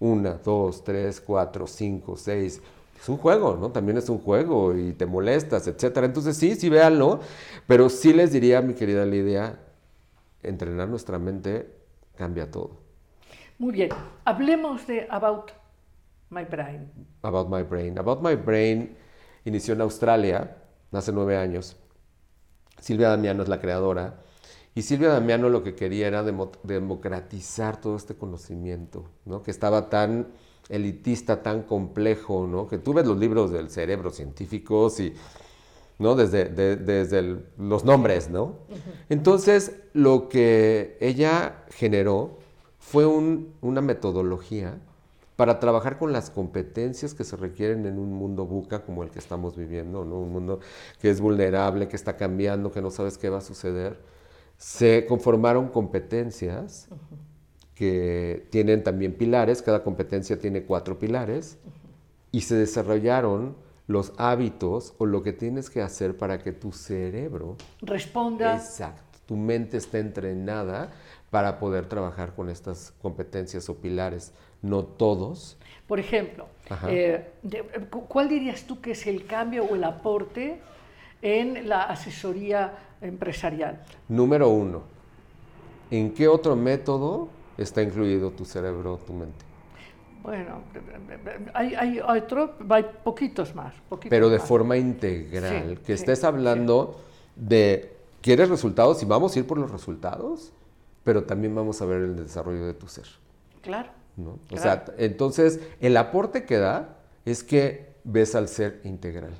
una, 0.00 0.34
dos, 0.34 0.82
tres, 0.82 1.20
cuatro, 1.20 1.66
cinco, 1.66 2.16
seis. 2.16 2.60
Es 3.00 3.08
un 3.08 3.16
juego, 3.16 3.56
¿no? 3.56 3.70
También 3.70 3.96
es 3.96 4.08
un 4.08 4.18
juego 4.18 4.76
y 4.76 4.92
te 4.92 5.06
molestas, 5.06 5.66
etcétera. 5.66 6.06
Entonces 6.06 6.36
sí, 6.36 6.54
sí, 6.54 6.68
véanlo, 6.68 7.20
pero 7.66 7.88
sí 7.88 8.12
les 8.12 8.32
diría, 8.32 8.60
mi 8.60 8.74
querida 8.74 9.06
Lidia, 9.06 9.58
entrenar 10.42 10.88
nuestra 10.88 11.18
mente 11.18 11.70
cambia 12.16 12.50
todo. 12.50 12.78
Muy 13.58 13.72
bien, 13.72 13.90
hablemos 14.24 14.86
de 14.86 15.06
About 15.10 15.52
My 16.30 16.44
Brain. 16.44 16.90
About 17.22 17.48
My 17.48 17.62
Brain. 17.62 17.98
About 17.98 18.20
My 18.22 18.34
Brain 18.34 18.96
inició 19.44 19.74
en 19.74 19.82
Australia 19.82 20.56
hace 20.92 21.12
nueve 21.12 21.36
años. 21.36 21.76
Silvia 22.80 23.08
Damiano 23.10 23.42
es 23.42 23.48
la 23.48 23.60
creadora. 23.60 24.20
Y 24.74 24.82
Silvia 24.82 25.08
Damiano 25.08 25.48
lo 25.48 25.62
que 25.62 25.74
quería 25.74 26.06
era 26.06 26.22
demo- 26.22 26.52
democratizar 26.62 27.80
todo 27.80 27.96
este 27.96 28.14
conocimiento, 28.14 29.04
¿no? 29.24 29.42
que 29.42 29.50
estaba 29.50 29.90
tan 29.90 30.28
elitista, 30.68 31.42
tan 31.42 31.62
complejo, 31.62 32.46
¿no? 32.46 32.68
que 32.68 32.78
tú 32.78 32.92
ves 32.94 33.06
los 33.06 33.18
libros 33.18 33.50
del 33.50 33.70
cerebro 33.70 34.10
científicos 34.10 35.00
y 35.00 35.14
¿no? 35.98 36.14
desde, 36.14 36.44
de- 36.46 36.76
desde 36.76 37.18
el- 37.18 37.46
los 37.58 37.84
nombres. 37.84 38.30
¿no? 38.30 38.54
Entonces, 39.08 39.72
lo 39.92 40.28
que 40.28 40.96
ella 41.00 41.64
generó 41.70 42.38
fue 42.78 43.06
un- 43.06 43.52
una 43.60 43.80
metodología 43.80 44.78
para 45.40 45.58
trabajar 45.58 45.96
con 45.96 46.12
las 46.12 46.28
competencias 46.28 47.14
que 47.14 47.24
se 47.24 47.34
requieren 47.34 47.86
en 47.86 47.98
un 47.98 48.12
mundo 48.12 48.44
buca 48.44 48.84
como 48.84 49.02
el 49.02 49.08
que 49.08 49.18
estamos 49.18 49.56
viviendo, 49.56 50.04
¿no? 50.04 50.20
un 50.20 50.30
mundo 50.30 50.60
que 51.00 51.08
es 51.08 51.18
vulnerable, 51.18 51.88
que 51.88 51.96
está 51.96 52.18
cambiando, 52.18 52.70
que 52.70 52.82
no 52.82 52.90
sabes 52.90 53.16
qué 53.16 53.30
va 53.30 53.38
a 53.38 53.40
suceder. 53.40 53.98
Se 54.58 55.06
conformaron 55.06 55.68
competencias 55.68 56.88
que 57.74 58.48
tienen 58.50 58.84
también 58.84 59.14
pilares, 59.14 59.62
cada 59.62 59.82
competencia 59.82 60.38
tiene 60.38 60.64
cuatro 60.64 60.98
pilares, 60.98 61.56
y 62.32 62.42
se 62.42 62.56
desarrollaron 62.56 63.56
los 63.86 64.12
hábitos 64.18 64.92
o 64.98 65.06
lo 65.06 65.22
que 65.22 65.32
tienes 65.32 65.70
que 65.70 65.80
hacer 65.80 66.18
para 66.18 66.36
que 66.36 66.52
tu 66.52 66.70
cerebro 66.70 67.56
Responda. 67.80 68.56
Exacto. 68.56 69.18
Tu 69.24 69.36
mente 69.36 69.78
está 69.78 70.00
entrenada 70.00 70.90
para 71.30 71.58
poder 71.58 71.86
trabajar 71.86 72.34
con 72.34 72.50
estas 72.50 72.92
competencias 73.00 73.70
o 73.70 73.76
pilares. 73.76 74.34
No 74.62 74.84
todos. 74.84 75.56
Por 75.86 75.98
ejemplo, 75.98 76.46
eh, 76.88 77.32
¿cuál 78.08 78.28
dirías 78.28 78.64
tú 78.64 78.80
que 78.80 78.92
es 78.92 79.06
el 79.06 79.26
cambio 79.26 79.64
o 79.64 79.74
el 79.74 79.84
aporte 79.84 80.60
en 81.22 81.68
la 81.68 81.82
asesoría 81.84 82.72
empresarial? 83.00 83.82
Número 84.08 84.48
uno, 84.48 84.82
¿en 85.90 86.12
qué 86.14 86.28
otro 86.28 86.54
método 86.56 87.28
está 87.58 87.82
incluido 87.82 88.30
tu 88.30 88.44
cerebro, 88.44 88.98
tu 89.06 89.12
mente? 89.12 89.44
Bueno, 90.22 90.62
hay, 91.54 91.74
hay 91.74 91.98
otro, 92.00 92.54
hay 92.68 92.84
poquitos 93.02 93.54
más. 93.54 93.74
poquitos 93.88 94.10
Pero 94.10 94.28
de 94.28 94.38
más. 94.38 94.46
forma 94.46 94.76
integral, 94.76 95.76
Sí, 95.78 95.82
que 95.84 95.96
sí, 95.96 96.02
estés 96.02 96.24
hablando 96.24 97.00
de, 97.36 97.96
¿quieres 98.20 98.50
resultados? 98.50 99.02
Y 99.02 99.06
vamos 99.06 99.34
a 99.34 99.38
ir 99.38 99.46
por 99.46 99.56
los 99.58 99.70
resultados, 99.70 100.52
pero 101.04 101.24
también 101.24 101.54
vamos 101.54 101.80
a 101.80 101.86
ver 101.86 102.02
el 102.02 102.16
desarrollo 102.16 102.66
de 102.66 102.74
tu 102.74 102.86
ser. 102.86 103.06
Claro. 103.62 103.88
¿No? 104.20 104.38
O 104.52 104.56
sea, 104.56 104.84
entonces 104.98 105.60
el 105.80 105.96
aporte 105.96 106.44
que 106.44 106.58
da 106.58 106.98
es 107.24 107.42
que 107.42 107.94
ves 108.04 108.34
al 108.34 108.48
ser 108.48 108.80
integral. 108.84 109.32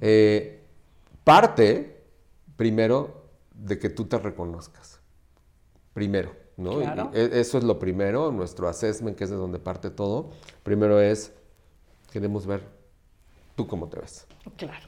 Eh, 0.00 0.60
parte, 1.24 2.02
primero, 2.56 3.24
de 3.54 3.78
que 3.78 3.90
tú 3.90 4.06
te 4.06 4.18
reconozcas. 4.18 5.00
Primero, 5.92 6.34
¿no? 6.56 6.78
Claro. 6.78 7.10
e- 7.12 7.40
eso 7.40 7.58
es 7.58 7.64
lo 7.64 7.78
primero, 7.78 8.32
nuestro 8.32 8.68
assessment, 8.68 9.16
que 9.16 9.24
es 9.24 9.30
de 9.30 9.36
donde 9.36 9.58
parte 9.58 9.90
todo. 9.90 10.30
Primero 10.62 11.00
es, 11.00 11.32
queremos 12.10 12.46
ver 12.46 12.62
tú 13.56 13.66
cómo 13.66 13.88
te 13.88 14.00
ves. 14.00 14.26
Claro. 14.56 14.86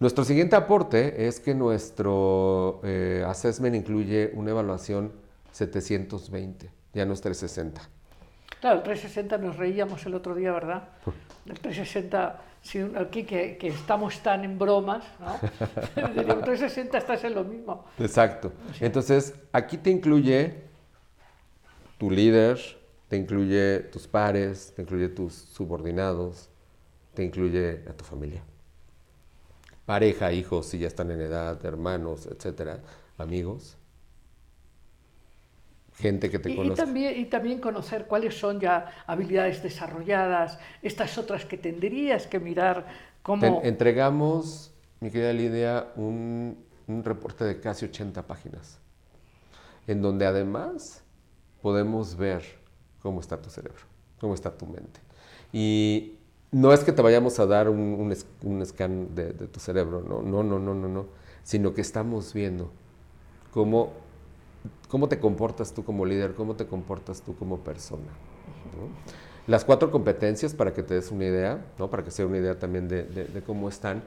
Nuestro 0.00 0.24
siguiente 0.24 0.56
aporte 0.56 1.28
es 1.28 1.38
que 1.38 1.54
nuestro 1.54 2.80
eh, 2.82 3.24
assessment 3.24 3.76
incluye 3.76 4.32
una 4.34 4.50
evaluación 4.50 5.12
720, 5.52 6.70
ya 6.92 7.06
no 7.06 7.12
es 7.12 7.20
360. 7.20 7.88
Claro, 8.62 8.76
el 8.76 8.82
360 8.84 9.38
nos 9.38 9.56
reíamos 9.56 10.06
el 10.06 10.14
otro 10.14 10.36
día, 10.36 10.52
¿verdad? 10.52 10.84
El 11.46 11.58
360, 11.58 12.40
si 12.62 12.78
un- 12.78 12.96
aquí 12.96 13.24
que, 13.24 13.58
que 13.58 13.66
estamos 13.66 14.20
tan 14.22 14.44
en 14.44 14.56
bromas, 14.56 15.04
el 15.96 16.14
360 16.44 16.96
estás 16.96 17.24
en 17.24 17.34
lo 17.34 17.42
mismo. 17.42 17.84
Exacto. 17.98 18.52
Entonces, 18.78 19.34
aquí 19.52 19.78
te 19.78 19.90
incluye 19.90 20.62
tu 21.98 22.08
líder, 22.08 22.60
te 23.08 23.16
incluye 23.16 23.80
tus 23.80 24.06
pares, 24.06 24.72
te 24.76 24.82
incluye 24.82 25.08
tus 25.08 25.34
subordinados, 25.34 26.48
te 27.14 27.24
incluye 27.24 27.82
a 27.90 27.92
tu 27.94 28.04
familia. 28.04 28.44
Pareja, 29.84 30.32
hijos, 30.32 30.66
si 30.66 30.78
ya 30.78 30.86
están 30.86 31.10
en 31.10 31.20
edad, 31.20 31.58
hermanos, 31.66 32.26
etcétera, 32.26 32.78
amigos. 33.18 33.76
Gente 36.02 36.28
que 36.30 36.38
te 36.40 36.50
Y, 36.50 36.52
y 36.54 36.56
conoce. 36.56 36.82
también, 36.82 37.18
y 37.18 37.24
también 37.26 37.60
conocer 37.60 38.06
cuáles 38.06 38.36
son 38.38 38.58
ya 38.60 39.04
habilidades 39.06 39.62
desarrolladas, 39.62 40.58
estas 40.82 41.16
otras 41.16 41.44
que 41.44 41.56
tendrías 41.56 42.26
que 42.26 42.40
mirar 42.40 42.86
cómo... 43.22 43.60
Te 43.60 43.68
entregamos, 43.68 44.72
mi 45.00 45.10
querida 45.10 45.32
Lidia, 45.32 45.86
un, 45.96 46.58
un 46.88 47.04
reporte 47.04 47.44
de 47.44 47.60
casi 47.60 47.84
80 47.86 48.26
páginas, 48.26 48.80
en 49.86 50.02
donde 50.02 50.26
además 50.26 51.04
podemos 51.60 52.16
ver 52.16 52.42
cómo 53.00 53.20
está 53.20 53.40
tu 53.40 53.48
cerebro, 53.50 53.82
cómo 54.20 54.34
está 54.34 54.50
tu 54.50 54.66
mente. 54.66 55.00
Y 55.52 56.18
no 56.50 56.72
es 56.72 56.80
que 56.84 56.92
te 56.92 57.02
vayamos 57.02 57.38
a 57.38 57.46
dar 57.46 57.68
un, 57.68 57.78
un 57.78 58.16
un 58.42 58.66
scan 58.66 59.14
de, 59.14 59.32
de 59.32 59.46
tu 59.46 59.60
cerebro, 59.60 60.02
no, 60.02 60.22
no, 60.22 60.42
no, 60.42 60.58
no, 60.58 60.74
no, 60.74 60.88
no, 60.88 61.06
sino 61.44 61.74
que 61.74 61.80
estamos 61.80 62.32
viendo 62.34 62.70
cómo, 63.52 63.92
cómo 64.88 65.08
te 65.08 65.18
comportas 65.18 65.72
tú 65.72 65.84
como 65.84 66.04
líder, 66.06 66.34
cómo 66.34 66.54
te 66.56 66.66
comportas 66.66 67.22
tú 67.22 67.36
como 67.36 67.58
persona. 67.60 68.02
¿no? 68.76 68.88
Las 69.46 69.64
cuatro 69.64 69.90
competencias, 69.90 70.54
para 70.54 70.72
que 70.72 70.82
te 70.82 70.94
des 70.94 71.10
una 71.10 71.24
idea, 71.24 71.64
¿no? 71.78 71.90
para 71.90 72.04
que 72.04 72.10
sea 72.10 72.26
una 72.26 72.38
idea 72.38 72.58
también 72.58 72.88
de, 72.88 73.04
de- 73.04 73.24
de 73.24 73.42
cómo 73.42 73.68
están, 73.68 74.02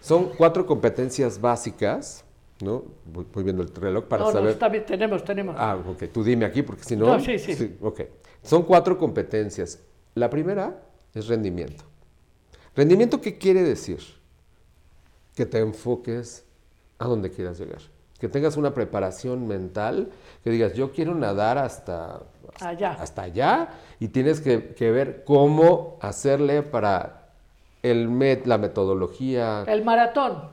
son 0.00 0.30
cuatro 0.36 0.66
competencias 0.66 1.40
básicas, 1.40 2.24
¿no? 2.60 2.84
Voy, 3.12 3.26
voy 3.32 3.44
viendo 3.44 3.62
el 3.62 3.72
reloj 3.74 4.04
para 4.06 4.22
no, 4.22 4.28
no, 4.28 4.32
saber. 4.32 4.50
está 4.52 4.68
bien, 4.68 4.84
tenemos, 4.86 5.22
tenemos. 5.24 5.54
Ah, 5.58 5.76
ok, 5.76 6.04
tú 6.12 6.24
dime 6.24 6.44
aquí 6.44 6.62
porque 6.62 6.82
si 6.84 6.96
no... 6.96 7.06
No, 7.06 7.20
sí, 7.20 7.38
sí. 7.38 7.76
ok. 7.80 8.00
Son 8.42 8.62
cuatro 8.64 8.98
competencias. 8.98 9.78
La 10.14 10.28
primera 10.30 10.82
es 11.14 11.26
rendimiento. 11.28 11.84
¿Rendimiento 12.74 13.20
qué 13.20 13.36
quiere 13.38 13.62
decir? 13.62 14.00
Que 15.34 15.46
te 15.46 15.58
enfoques 15.58 16.44
a 16.98 17.06
donde 17.06 17.30
quieras 17.30 17.58
llegar. 17.58 17.80
Que 18.20 18.28
tengas 18.28 18.56
una 18.56 18.74
preparación 18.74 19.48
mental, 19.48 20.10
que 20.44 20.50
digas, 20.50 20.74
yo 20.74 20.92
quiero 20.92 21.14
nadar 21.14 21.56
hasta 21.58 22.20
Allá. 22.60 22.92
hasta 23.00 23.22
allá 23.22 23.68
y 23.98 24.08
tienes 24.08 24.40
que, 24.40 24.74
que 24.74 24.90
ver 24.90 25.24
cómo 25.24 25.96
hacerle 26.00 26.62
para 26.62 27.28
el 27.82 28.10
met- 28.10 28.44
la 28.44 28.58
metodología, 28.58 29.62
El 29.66 29.82
maratón. 29.84 30.50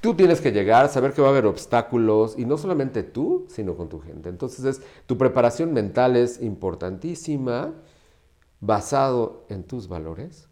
Tú 0.00 0.14
tienes 0.14 0.40
que 0.40 0.52
llegar, 0.52 0.88
saber 0.88 1.12
que 1.12 1.20
va 1.20 1.28
a 1.28 1.30
haber 1.32 1.46
obstáculos 1.46 2.38
y 2.38 2.44
no 2.46 2.56
solamente 2.56 3.02
tú, 3.02 3.46
sino 3.48 3.74
con 3.76 3.88
tu 3.88 4.00
gente. 4.00 4.28
Entonces, 4.28 4.64
es, 4.64 4.82
tu 5.06 5.18
preparación 5.18 5.72
mental 5.72 6.16
es 6.16 6.40
importantísima, 6.40 7.72
basado 8.60 9.44
en 9.48 9.64
tus 9.64 9.88
valores. 9.88 10.48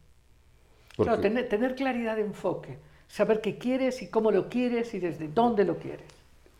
porque- 0.97 1.09
Claro, 1.11 1.23
tener, 1.23 1.49
tener 1.49 1.75
claridad 1.75 2.17
de 2.17 2.23
enfoque, 2.23 2.79
saber 3.09 3.41
qué 3.41 3.59
quieres 3.59 4.03
y 4.03 4.09
cómo 4.09 4.31
lo 4.31 4.49
quieres 4.49 4.93
y 4.95 4.99
desde 5.01 5.29
dónde 5.29 5.65
lo 5.65 5.79
quieres. 5.79 6.07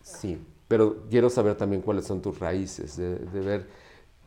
Sí, 0.05 0.39
pero 0.69 0.99
quiero 1.11 1.31
saber 1.31 1.57
también 1.57 1.83
cuáles 1.83 2.05
son 2.05 2.23
tus 2.23 2.39
raíces, 2.39 2.97
de, 2.97 3.17
de 3.17 3.41
ver 3.41 3.67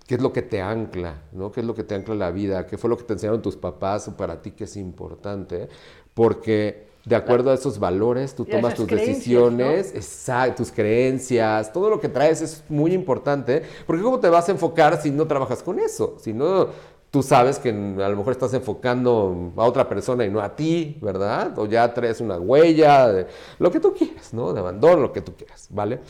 qué 0.07 0.15
es 0.15 0.21
lo 0.21 0.33
que 0.33 0.41
te 0.41 0.61
ancla, 0.61 1.21
¿no? 1.31 1.51
¿Qué 1.51 1.59
es 1.59 1.65
lo 1.65 1.75
que 1.75 1.83
te 1.83 1.95
ancla 1.95 2.15
la 2.15 2.31
vida? 2.31 2.65
¿Qué 2.65 2.77
fue 2.77 2.89
lo 2.89 2.97
que 2.97 3.03
te 3.03 3.13
enseñaron 3.13 3.41
tus 3.41 3.55
papás 3.55 4.07
o 4.07 4.17
para 4.17 4.41
ti 4.41 4.51
que 4.51 4.63
es 4.63 4.75
importante? 4.75 5.69
Porque 6.13 6.87
de 7.05 7.15
acuerdo 7.15 7.51
a 7.51 7.53
esos 7.53 7.79
valores 7.79 8.35
tú 8.35 8.43
tomas 8.43 8.73
tus 8.73 8.87
decisiones, 8.87 9.93
exacto, 9.95 10.63
tus 10.63 10.71
creencias, 10.71 11.71
todo 11.71 11.89
lo 11.89 12.01
que 12.01 12.09
traes 12.09 12.41
es 12.41 12.63
muy 12.67 12.93
importante, 12.93 13.63
porque 13.85 14.01
¿cómo 14.01 14.19
te 14.19 14.27
vas 14.29 14.49
a 14.49 14.51
enfocar 14.51 15.01
si 15.01 15.11
no 15.11 15.25
trabajas 15.25 15.63
con 15.63 15.79
eso? 15.79 16.17
Si 16.19 16.33
no, 16.33 16.67
tú 17.11 17.23
sabes 17.23 17.59
que 17.59 17.69
a 17.69 18.09
lo 18.09 18.15
mejor 18.17 18.31
estás 18.31 18.53
enfocando 18.53 19.53
a 19.55 19.63
otra 19.63 19.87
persona 19.87 20.25
y 20.25 20.29
no 20.29 20.39
a 20.39 20.55
ti, 20.55 20.97
¿verdad? 21.01 21.57
O 21.57 21.65
ya 21.65 21.93
traes 21.93 22.21
una 22.21 22.37
huella, 22.37 23.07
de 23.11 23.27
lo 23.59 23.71
que 23.71 23.79
tú 23.79 23.93
quieras, 23.93 24.33
¿no? 24.33 24.53
De 24.53 24.59
abandono, 24.59 25.01
lo 25.01 25.13
que 25.13 25.21
tú 25.21 25.35
quieras, 25.35 25.67
¿vale? 25.71 26.01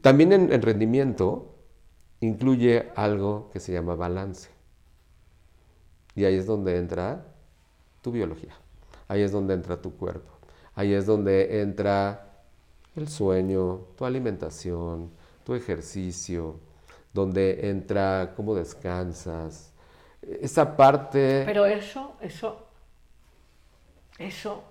También 0.00 0.32
en, 0.32 0.52
en 0.52 0.62
rendimiento 0.62 1.54
incluye 2.20 2.90
algo 2.96 3.50
que 3.52 3.60
se 3.60 3.72
llama 3.72 3.94
balance. 3.94 4.48
Y 6.14 6.24
ahí 6.24 6.36
es 6.36 6.46
donde 6.46 6.78
entra 6.78 7.26
tu 8.02 8.10
biología, 8.10 8.54
ahí 9.08 9.20
es 9.22 9.32
donde 9.32 9.54
entra 9.54 9.80
tu 9.82 9.96
cuerpo, 9.96 10.32
ahí 10.74 10.94
es 10.94 11.04
donde 11.04 11.60
entra 11.60 12.44
el 12.96 13.08
sueño, 13.08 13.80
tu 13.96 14.06
alimentación, 14.06 15.10
tu 15.44 15.54
ejercicio, 15.54 16.56
donde 17.12 17.68
entra 17.68 18.32
cómo 18.34 18.54
descansas, 18.54 19.72
esa 20.40 20.76
parte... 20.76 21.42
Pero 21.46 21.66
eso, 21.66 22.16
eso, 22.20 22.66
eso 24.18 24.64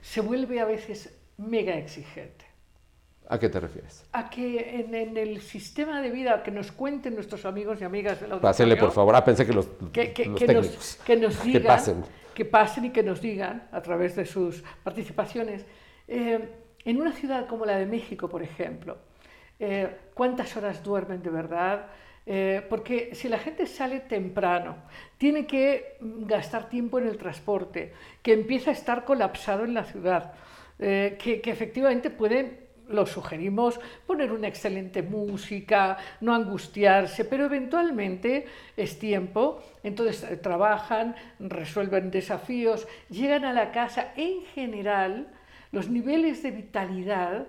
se 0.00 0.20
vuelve 0.20 0.60
a 0.60 0.64
veces 0.64 1.14
mega 1.38 1.74
exigente. 1.76 2.44
¿A 3.28 3.38
qué 3.38 3.48
te 3.48 3.60
refieres? 3.60 4.04
A 4.12 4.28
que 4.28 4.80
en, 4.80 4.94
en 4.94 5.16
el 5.16 5.40
sistema 5.40 6.02
de 6.02 6.10
vida 6.10 6.42
que 6.42 6.50
nos 6.50 6.70
cuenten 6.72 7.14
nuestros 7.14 7.44
amigos 7.46 7.80
y 7.80 7.84
amigas 7.84 8.20
de 8.20 8.28
la 8.28 8.40
Pásenle, 8.40 8.76
por 8.76 8.90
favor. 8.92 9.14
Ah, 9.16 9.24
pensé 9.24 9.46
que 9.46 9.52
los, 9.52 9.66
que, 9.92 10.12
que- 10.12 10.26
los 10.26 10.38
que 10.38 10.46
técnicos. 10.46 10.74
nos, 10.76 10.96
que 10.96 11.16
nos 11.16 11.36
Que 11.38 11.44
digan, 11.48 11.62
pasen. 11.64 12.04
que 12.34 12.44
pasen 12.44 12.84
y 12.86 12.90
que 12.90 13.02
nos 13.02 13.20
digan 13.22 13.68
a 13.72 13.80
través 13.80 14.16
de 14.16 14.26
sus 14.26 14.62
participaciones. 14.82 15.64
eh, 16.08 16.48
en 16.84 17.00
una 17.00 17.12
ciudad 17.12 17.46
como 17.46 17.64
la 17.64 17.78
de 17.78 17.86
México, 17.86 18.28
por 18.28 18.42
ejemplo, 18.42 18.98
eh, 19.60 19.88
¿cuántas 20.14 20.56
horas 20.56 20.82
duermen 20.82 21.22
de 21.22 21.30
verdad? 21.30 21.86
Eh, 22.24 22.64
porque 22.68 23.14
si 23.14 23.28
la 23.28 23.38
gente 23.38 23.66
sale 23.66 24.00
temprano, 24.00 24.76
tiene 25.18 25.44
que 25.44 25.96
gastar 26.00 26.68
tiempo 26.68 26.98
en 26.98 27.08
el 27.08 27.18
transporte, 27.18 27.92
que 28.22 28.32
empieza 28.32 28.70
a 28.70 28.74
estar 28.74 29.04
colapsado 29.04 29.64
en 29.64 29.74
la 29.74 29.84
ciudad, 29.84 30.32
eh, 30.78 31.18
que, 31.20 31.42
efectivamente 31.44 32.10
pueden 32.10 32.62
lo 32.88 33.06
sugerimos, 33.06 33.80
poner 34.06 34.32
una 34.32 34.48
excelente 34.48 35.02
música, 35.02 35.96
no 36.20 36.34
angustiarse, 36.34 37.24
pero 37.24 37.46
eventualmente 37.46 38.44
es 38.76 38.98
tiempo, 38.98 39.62
entonces 39.82 40.24
eh, 40.24 40.36
trabajan, 40.36 41.16
resuelven 41.38 42.10
desafíos, 42.10 42.86
llegan 43.08 43.44
a 43.44 43.52
la 43.52 43.72
casa, 43.72 44.12
en 44.16 44.42
general 44.54 45.28
los 45.70 45.88
niveles 45.88 46.42
de 46.42 46.50
vitalidad 46.50 47.46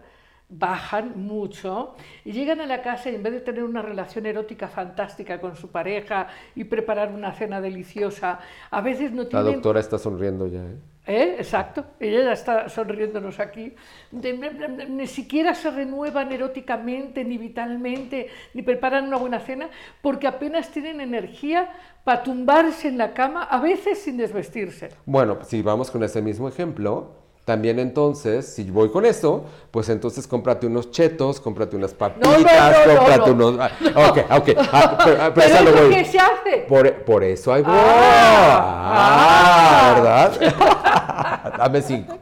bajan 0.56 1.14
mucho 1.16 1.96
y 2.24 2.32
llegan 2.32 2.62
a 2.62 2.66
la 2.68 2.82
casa 2.82 3.10
y 3.10 3.16
en 3.16 3.24
vez 3.24 3.34
de 3.34 3.40
tener 3.42 3.64
una 3.64 3.82
relación 3.82 4.26
erótica 4.26 4.68
fantástica 4.68 5.42
con 5.42 5.56
su 5.56 5.70
pareja 5.70 6.28
y 6.56 6.64
preparar 6.66 7.12
una 7.12 7.32
cena 7.34 7.60
deliciosa, 7.60 8.40
a 8.70 8.82
veces 8.82 9.12
no 9.12 9.24
La 9.24 9.30
tienen... 9.30 9.54
doctora 9.54 9.80
está 9.80 9.98
sonriendo 9.98 10.48
ya, 10.48 10.60
¿eh? 10.64 10.78
¿Eh? 11.06 11.36
Exacto, 11.38 11.84
ella 12.00 12.24
ya 12.24 12.32
está 12.32 12.70
sonriéndonos 12.70 13.42
aquí. 13.42 13.74
De- 14.10 14.38
de- 14.38 14.50
de- 14.52 14.86
ni 14.86 15.06
siquiera 15.06 15.54
se 15.54 15.70
renuevan 15.70 16.32
eróticamente, 16.32 17.26
ni 17.26 17.38
vitalmente, 17.38 18.30
ni 18.54 18.62
preparan 18.62 19.08
una 19.08 19.18
buena 19.18 19.40
cena, 19.42 19.70
porque 20.02 20.28
apenas 20.28 20.70
tienen 20.70 21.02
energía 21.02 21.74
para 22.06 22.24
tumbarse 22.24 22.88
en 22.88 22.98
la 22.98 23.14
cama, 23.14 23.44
a 23.44 23.60
veces 23.60 24.00
sin 24.02 24.16
desvestirse. 24.16 24.92
Bueno, 25.06 25.40
si 25.44 25.62
vamos 25.62 25.92
con 25.92 26.04
ese 26.04 26.22
mismo 26.22 26.48
ejemplo, 26.48 27.23
también 27.46 27.78
entonces, 27.80 28.46
si 28.48 28.70
voy 28.72 28.90
con 28.90 29.06
eso, 29.06 29.44
pues 29.72 29.90
entonces 29.90 30.28
cómprate 30.28 30.66
unos 30.68 30.92
chetos, 30.92 31.42
cómprate 31.42 31.76
unas 31.76 31.94
papitas, 31.94 32.32
no, 32.32 32.94
no, 32.94 32.98
cómprate 33.00 33.30
no. 33.34 33.48
unos... 33.50 33.60
ah, 33.60 33.72
Ok, 34.10 34.18
ok. 34.32 34.50
ah, 34.72 34.98
pero 35.04 35.22
ah, 35.22 35.32
pero 35.36 35.48
Pero 35.66 35.88
voy- 35.88 36.06
se 36.06 36.20
hace. 36.20 36.58
Por, 36.70 36.94
por 37.04 37.24
eso 37.24 37.52
voy. 37.52 37.64
Ah, 37.66 38.74
Ah, 38.96 39.94
¿verdad? 39.96 41.56
Dame 41.58 41.82
cinco. 41.82 42.18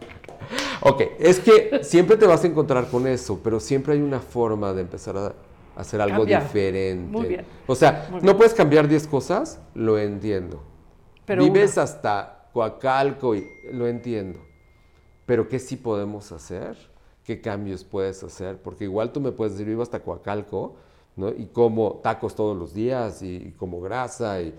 Ok, 0.82 1.01
es 1.19 1.39
que 1.39 1.80
siempre 1.84 2.17
te 2.17 2.26
vas 2.26 2.43
a 2.43 2.47
encontrar 2.47 2.88
con 2.88 3.05
eso, 3.07 3.39
pero 3.43 3.59
siempre 3.59 3.93
hay 3.93 4.01
una 4.01 4.19
forma 4.19 4.74
de 4.74 4.82
empezar 4.82 5.15
a 5.17 5.34
hacer 5.76 6.01
algo 6.01 6.19
Cambiar. 6.19 6.43
diferente. 6.43 7.11
Muy 7.11 7.28
bien. 7.28 7.45
O 7.67 7.76
sea, 7.76 8.09
no 8.22 8.36
puedes 8.36 8.53
cambiar 8.53 8.88
10 8.88 9.07
cosas, 9.07 9.59
lo 9.76 9.97
entiendo. 9.99 10.61
Pero 11.26 11.43
Vives 11.43 11.74
una. 11.76 11.84
hasta 11.84 12.47
Coacalco 12.51 13.36
y 13.36 13.47
lo 13.72 13.88
entiendo. 13.88 14.39
Pero 15.32 15.47
¿qué 15.47 15.59
sí 15.59 15.77
podemos 15.77 16.34
hacer? 16.34 16.75
¿Qué 17.23 17.39
cambios 17.39 17.86
puedes 17.86 18.21
hacer? 18.21 18.61
Porque 18.61 18.84
igual 18.84 19.13
tú 19.13 19.21
me 19.21 19.32
puedes 19.32 19.53
decir, 19.53 19.65
vivo 19.65 19.82
hasta 19.82 20.03
Coacalco, 20.03 20.75
¿no? 21.15 21.29
Y 21.29 21.45
como 21.45 22.01
tacos 22.03 22.36
todos 22.36 22.57
los 22.57 22.73
días 22.73 23.21
y, 23.21 23.38
y 23.38 23.51
como 23.53 23.79
grasa 23.79 24.41
y... 24.41 24.53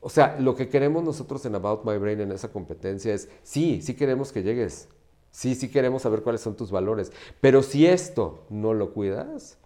O 0.00 0.08
sea, 0.08 0.36
lo 0.38 0.54
que 0.54 0.68
queremos 0.68 1.02
nosotros 1.02 1.44
en 1.44 1.56
About 1.56 1.84
My 1.84 1.98
Brain 1.98 2.20
en 2.20 2.30
esa 2.30 2.52
competencia 2.52 3.12
es, 3.12 3.28
sí, 3.42 3.82
sí 3.82 3.94
queremos 3.94 4.30
que 4.30 4.44
llegues. 4.44 4.86
Sí, 5.32 5.56
sí 5.56 5.68
queremos 5.72 6.02
saber 6.02 6.22
cuáles 6.22 6.40
son 6.40 6.54
tus 6.54 6.70
valores. 6.70 7.10
Pero 7.40 7.60
si 7.64 7.84
esto 7.84 8.44
no 8.48 8.74
lo 8.74 8.92
cuidas, 8.92 9.58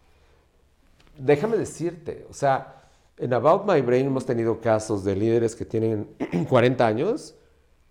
déjame 1.18 1.58
decirte, 1.58 2.26
o 2.30 2.32
sea, 2.32 2.88
En 3.18 3.34
About 3.34 3.70
My 3.70 3.82
Brain 3.82 4.06
hemos 4.06 4.24
tenido 4.24 4.58
casos 4.62 5.04
de 5.04 5.16
líderes 5.16 5.54
que 5.54 5.66
tienen 5.66 6.08
40 6.48 6.86
años, 6.86 7.34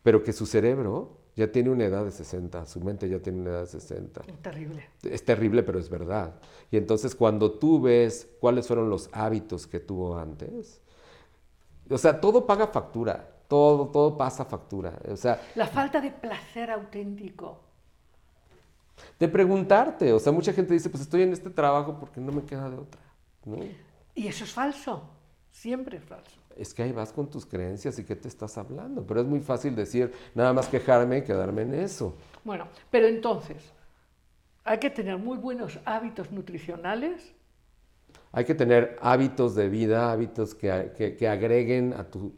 pero 0.01 0.23
que 0.23 0.33
su 0.33 0.47
cerebro 0.47 1.18
ya 1.39 1.51
tiene 1.51 1.69
una 1.69 1.85
edad 1.85 2.03
de 2.05 2.11
60, 2.11 2.65
su 2.65 2.81
mente 2.81 3.07
ya 3.09 3.19
tiene 3.19 3.39
una 3.41 3.49
edad 3.51 3.61
de 3.61 3.67
60. 3.67 4.21
Terrible. 4.41 4.89
Es 5.03 5.23
terrible, 5.23 5.63
pero 5.63 5.79
es 5.79 5.89
verdad. 5.89 6.35
Y 6.69 6.77
entonces 6.77 7.15
cuando 7.15 7.51
tú 7.53 7.81
ves 7.81 8.27
cuáles 8.39 8.67
fueron 8.67 8.89
los 8.89 9.09
hábitos 9.13 9.65
que 9.67 9.79
tuvo 9.79 10.17
antes, 10.17 10.81
o 11.89 11.97
sea, 11.97 12.19
todo 12.19 12.45
paga 12.45 12.67
factura, 12.67 13.27
todo, 13.47 13.87
todo 13.87 14.17
pasa 14.17 14.43
factura. 14.45 14.99
O 15.09 15.15
sea, 15.15 15.41
La 15.55 15.65
falta 15.67 15.99
de 16.01 16.11
placer 16.11 16.69
auténtico. 16.71 17.61
de 19.17 19.27
preguntarte, 19.29 20.11
o 20.13 20.19
sea, 20.19 20.31
mucha 20.33 20.51
gente 20.53 20.73
dice, 20.73 20.89
pues 20.89 21.01
estoy 21.03 21.21
en 21.23 21.31
este 21.31 21.49
trabajo 21.49 21.97
porque 21.99 22.19
no 22.19 22.31
me 22.33 22.43
queda 22.43 22.69
de 22.69 22.77
otra. 22.77 23.01
¿no? 23.45 23.57
Y 24.13 24.27
eso 24.27 24.43
es 24.43 24.51
falso. 24.51 25.09
Siempre 25.51 25.97
es 25.97 26.03
falso. 26.03 26.38
Es 26.60 26.74
que 26.74 26.84
ahí 26.84 26.91
vas 26.91 27.14
con 27.14 27.30
tus 27.30 27.45
creencias 27.45 27.97
y 27.99 28.03
qué 28.03 28.16
te 28.18 28.28
estás 28.28 28.57
hablando, 28.57 29.05
pero 29.07 29.22
es 29.22 29.26
muy 29.28 29.39
fácil 29.39 29.76
decir, 29.76 30.12
nada 30.36 30.51
más 30.51 30.68
quejarme 30.68 31.20
y 31.20 31.22
quedarme 31.24 31.62
en 31.62 31.74
eso. 31.74 32.14
Bueno, 32.43 32.68
pero 32.91 33.07
entonces, 33.07 33.57
hay 34.66 34.78
que 34.78 34.89
tener 34.89 35.18
muy 35.18 35.38
buenos 35.38 35.80
hábitos 35.86 36.32
nutricionales. 36.32 37.34
Hay 38.34 38.43
que 38.43 38.55
tener 38.55 38.97
hábitos 39.01 39.55
de 39.55 39.70
vida, 39.70 40.12
hábitos 40.12 40.53
que, 40.53 40.91
que- 40.97 41.16
que 41.16 41.28
agreguen 41.28 41.93
a 41.93 42.03
tu 42.03 42.34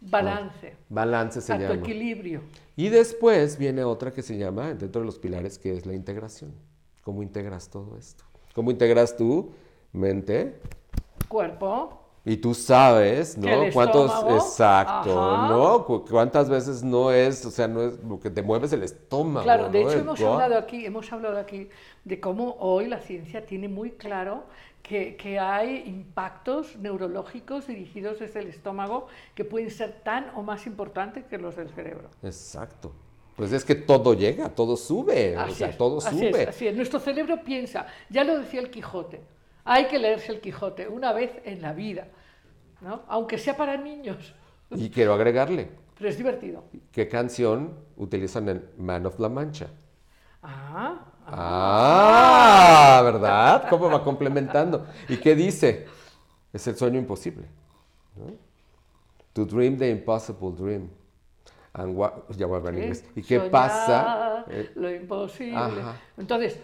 balance, 0.00 0.74
balance, 0.88 1.40
se 1.40 1.52
a 1.52 1.58
tu 1.58 1.72
equilibrio. 1.74 2.40
Y 2.76 2.88
después 2.88 3.58
viene 3.58 3.84
otra 3.84 4.12
que 4.12 4.22
se 4.22 4.38
llama, 4.38 4.72
dentro 4.74 5.02
de 5.02 5.06
los 5.06 5.18
pilares, 5.18 5.58
que 5.58 5.76
es 5.76 5.84
la 5.84 5.92
integración. 5.94 6.52
¿Cómo 7.04 7.22
integras 7.22 7.68
todo 7.68 7.96
esto? 7.98 8.24
¿Cómo 8.54 8.70
integras 8.70 9.16
tu 9.16 9.52
mente? 9.92 10.58
Cuerpo, 11.28 11.99
Y 12.24 12.36
tú 12.36 12.52
sabes, 12.54 13.38
¿no? 13.38 13.48
el 13.48 13.72
¿Cuántos, 13.72 14.10
exacto, 14.28 15.34
ajá. 15.34 15.48
¿no? 15.48 15.84
Cu- 15.86 16.04
¿Cuántas 16.04 16.50
veces 16.50 16.82
no 16.82 17.10
es, 17.10 17.44
o 17.46 17.50
sea, 17.50 17.66
no 17.66 17.80
es 17.82 17.98
lo 18.04 18.20
que 18.20 18.28
te 18.28 18.42
mueve 18.42 18.66
es 18.66 18.72
el 18.74 18.82
estómago, 18.82 19.44
Claro, 19.44 19.70
de 19.70 19.82
¿no? 19.82 19.88
hecho 19.88 19.98
El 19.98 20.04
hemos 20.04 20.20
hablado 20.20 20.58
aquí, 20.58 20.84
hemos 20.84 21.10
hablado 21.12 21.38
aquí 21.38 21.70
de 22.04 22.20
cómo 22.20 22.56
hoy 22.60 22.88
la 22.88 23.00
ciencia 23.00 23.46
tiene 23.46 23.68
muy 23.68 23.92
claro 23.92 24.44
que, 24.82 25.16
que 25.16 25.38
hay 25.38 25.82
impactos 25.86 26.76
neurológicos 26.76 27.66
dirigidos 27.66 28.18
desde 28.18 28.40
el 28.40 28.48
estómago 28.48 29.06
que 29.34 29.44
pueden 29.46 29.70
ser 29.70 30.00
tan 30.04 30.30
o 30.36 30.42
más 30.42 30.66
importantes 30.66 31.24
que 31.24 31.38
los 31.38 31.56
del 31.56 31.70
cerebro. 31.70 32.10
Exacto. 32.22 32.92
Pues 33.36 33.52
es 33.52 33.64
que 33.64 33.74
todo 33.74 34.12
llega, 34.12 34.50
todo 34.50 34.76
sube, 34.76 35.36
o 35.38 35.40
Así 35.40 35.54
sea, 35.54 35.68
es, 35.68 35.78
todo 35.78 35.98
así 35.98 36.18
sube. 36.18 36.42
es, 36.42 36.48
así 36.48 36.66
es. 36.68 36.76
Nuestro 36.76 37.00
cerebro 37.00 37.42
piensa, 37.42 37.86
ya 38.10 38.24
lo 38.24 38.38
decía 38.38 38.60
el 38.60 38.70
Quijote, 38.70 39.22
hay 39.70 39.86
que 39.86 40.00
leerse 40.00 40.32
el 40.32 40.40
Quijote 40.40 40.88
una 40.88 41.12
vez 41.12 41.30
en 41.44 41.62
la 41.62 41.72
vida, 41.72 42.08
¿no? 42.80 43.02
aunque 43.06 43.38
sea 43.38 43.56
para 43.56 43.76
niños, 43.76 44.34
Y 44.70 44.90
quiero 44.90 45.14
agregarle, 45.14 45.70
pero 45.96 46.10
es 46.10 46.16
divertido. 46.16 46.64
¿qué 46.90 47.06
canción 47.08 47.76
utilizan 47.96 48.48
en 48.48 48.68
Man 48.78 49.06
of 49.06 49.20
La 49.20 49.28
Mancha? 49.28 49.68
Ah, 50.42 51.06
Ah, 51.32 53.00
¿verdad? 53.04 53.68
¿Cómo 53.70 53.88
va 53.88 54.02
complementando? 54.02 54.86
¿Y 55.08 55.18
qué 55.18 55.36
dice? 55.36 55.86
Es 56.52 56.66
el 56.66 56.76
sueño 56.76 56.98
imposible. 56.98 57.46
¿no? 58.16 58.32
To 59.34 59.44
dream 59.44 59.78
the 59.78 59.88
impossible 59.88 60.50
dream. 60.50 60.90
And 61.74 61.96
what, 61.96 62.12
ya 62.36 62.46
voy 62.46 62.56
a 62.56 62.58
hablar 62.58 62.74
en 62.74 62.82
inglés. 62.82 63.04
¿Y 63.14 63.22
qué 63.22 63.36
Soñar 63.36 63.50
pasa? 63.52 64.44
Lo 64.74 64.92
imposible. 64.92 65.56
Ajá. 65.56 65.96
Entonces, 66.18 66.58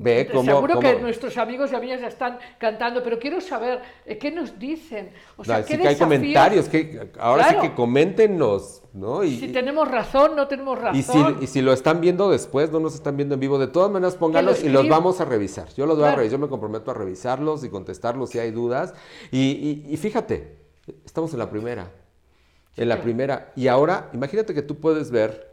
Ve 0.00 0.28
cómo- 0.32 0.44
seguro 0.44 0.78
que 0.78 0.94
nuestros 1.00 1.36
amigos 1.38 1.72
y 1.72 1.74
amigas 1.74 2.00
ya 2.00 2.06
están 2.06 2.38
cantando, 2.58 3.02
pero 3.02 3.18
quiero 3.18 3.40
saber 3.40 3.80
eh, 4.06 4.16
qué 4.16 4.30
nos 4.30 4.58
dicen. 4.58 5.10
O 5.36 5.44
sea, 5.44 5.58
no, 5.58 5.64
qué 5.66 5.74
sí 5.76 5.82
que 5.82 5.88
hay 5.88 5.96
comentarios, 5.96 6.68
que 6.68 7.10
ahora 7.18 7.44
Claro. 7.44 7.62
sí 7.62 7.68
que 7.68 7.74
coméntenos, 7.74 8.82
¿no? 8.92 9.24
Y, 9.24 9.38
Si 9.38 9.48
tenemos 9.48 9.88
razón, 9.90 10.36
no 10.36 10.46
tenemos 10.46 10.78
razón. 10.78 10.96
y 10.98 11.02
si, 11.02 11.18
y 11.44 11.46
si 11.48 11.62
lo 11.62 11.72
están 11.72 12.00
viendo 12.00 12.30
después, 12.30 12.70
no 12.70 12.78
nos 12.80 12.94
están 12.94 13.16
viendo 13.16 13.34
en 13.34 13.40
vivo, 13.40 13.58
de 13.58 13.66
todas 13.66 13.90
maneras 13.90 14.14
pónganlos 14.14 14.62
y 14.62 14.68
los 14.68 14.88
vamos 14.88 15.20
a 15.20 15.24
revisar. 15.24 15.68
Yo 15.74 15.84
los 15.86 15.96
voy 15.98 16.06
a 16.06 16.14
revisar, 16.14 16.32
yo 16.32 16.38
me 16.38 16.48
comprometo 16.48 16.90
a 16.90 16.94
revisarlos 16.94 17.64
y 17.64 17.68
contestarlos 17.68 18.30
si 18.30 18.38
hay 18.38 18.50
dudas. 18.52 18.94
Y, 19.32 19.96
fíjate, 20.00 20.58
estamos 21.04 21.32
en 21.32 21.40
la 21.40 21.50
primera. 21.50 21.90
En 22.76 22.88
la 22.88 22.94
claro. 22.94 23.02
primera. 23.02 23.52
Y 23.56 23.66
ahora, 23.66 24.10
imagínate 24.12 24.54
que 24.54 24.62
tú 24.62 24.76
puedes 24.76 25.10
ver 25.10 25.50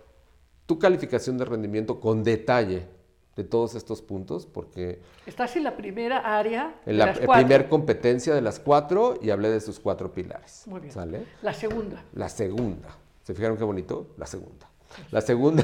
tu 0.68 0.78
calificación 0.78 1.38
de 1.40 1.46
rendimiento 1.46 2.00
con 2.00 2.24
detalle 2.24 2.88
de 3.36 3.44
todos 3.44 3.76
estos 3.76 4.02
puntos, 4.02 4.46
porque 4.46 5.02
Estás 5.26 5.56
en 5.58 5.64
la 5.66 5.76
primera 5.76 6.38
área 6.38 6.80
de 6.86 6.92
en 6.92 6.98
la 6.98 7.08
las 7.08 7.18
eh, 7.18 7.26
cuatro. 7.26 7.46
primer 7.46 7.70
competencia 7.70 8.34
de 8.34 8.42
las 8.42 8.60
cuatro 8.60 9.18
y 9.22 9.30
hablé 9.30 9.50
de 9.50 9.60
sus 9.60 9.80
cuatro 9.80 10.14
pilares. 10.14 10.64
Muy 10.68 10.80
bien. 10.80 10.94
¿Sale? 10.94 11.26
La 11.42 11.54
segunda. 11.54 12.04
La 12.14 12.30
segunda. 12.30 12.90
¿Se 13.24 13.34
fijaron 13.34 13.58
qué 13.58 13.64
bonito? 13.64 14.08
La 14.18 14.26
segunda. 14.26 14.70
La 15.12 15.22
segunda 15.22 15.64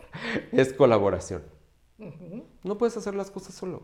es 0.52 0.72
colaboración. 0.72 1.42
No 2.64 2.78
puedes 2.78 2.96
hacer 2.96 3.14
las 3.14 3.30
cosas 3.30 3.54
solo. 3.54 3.82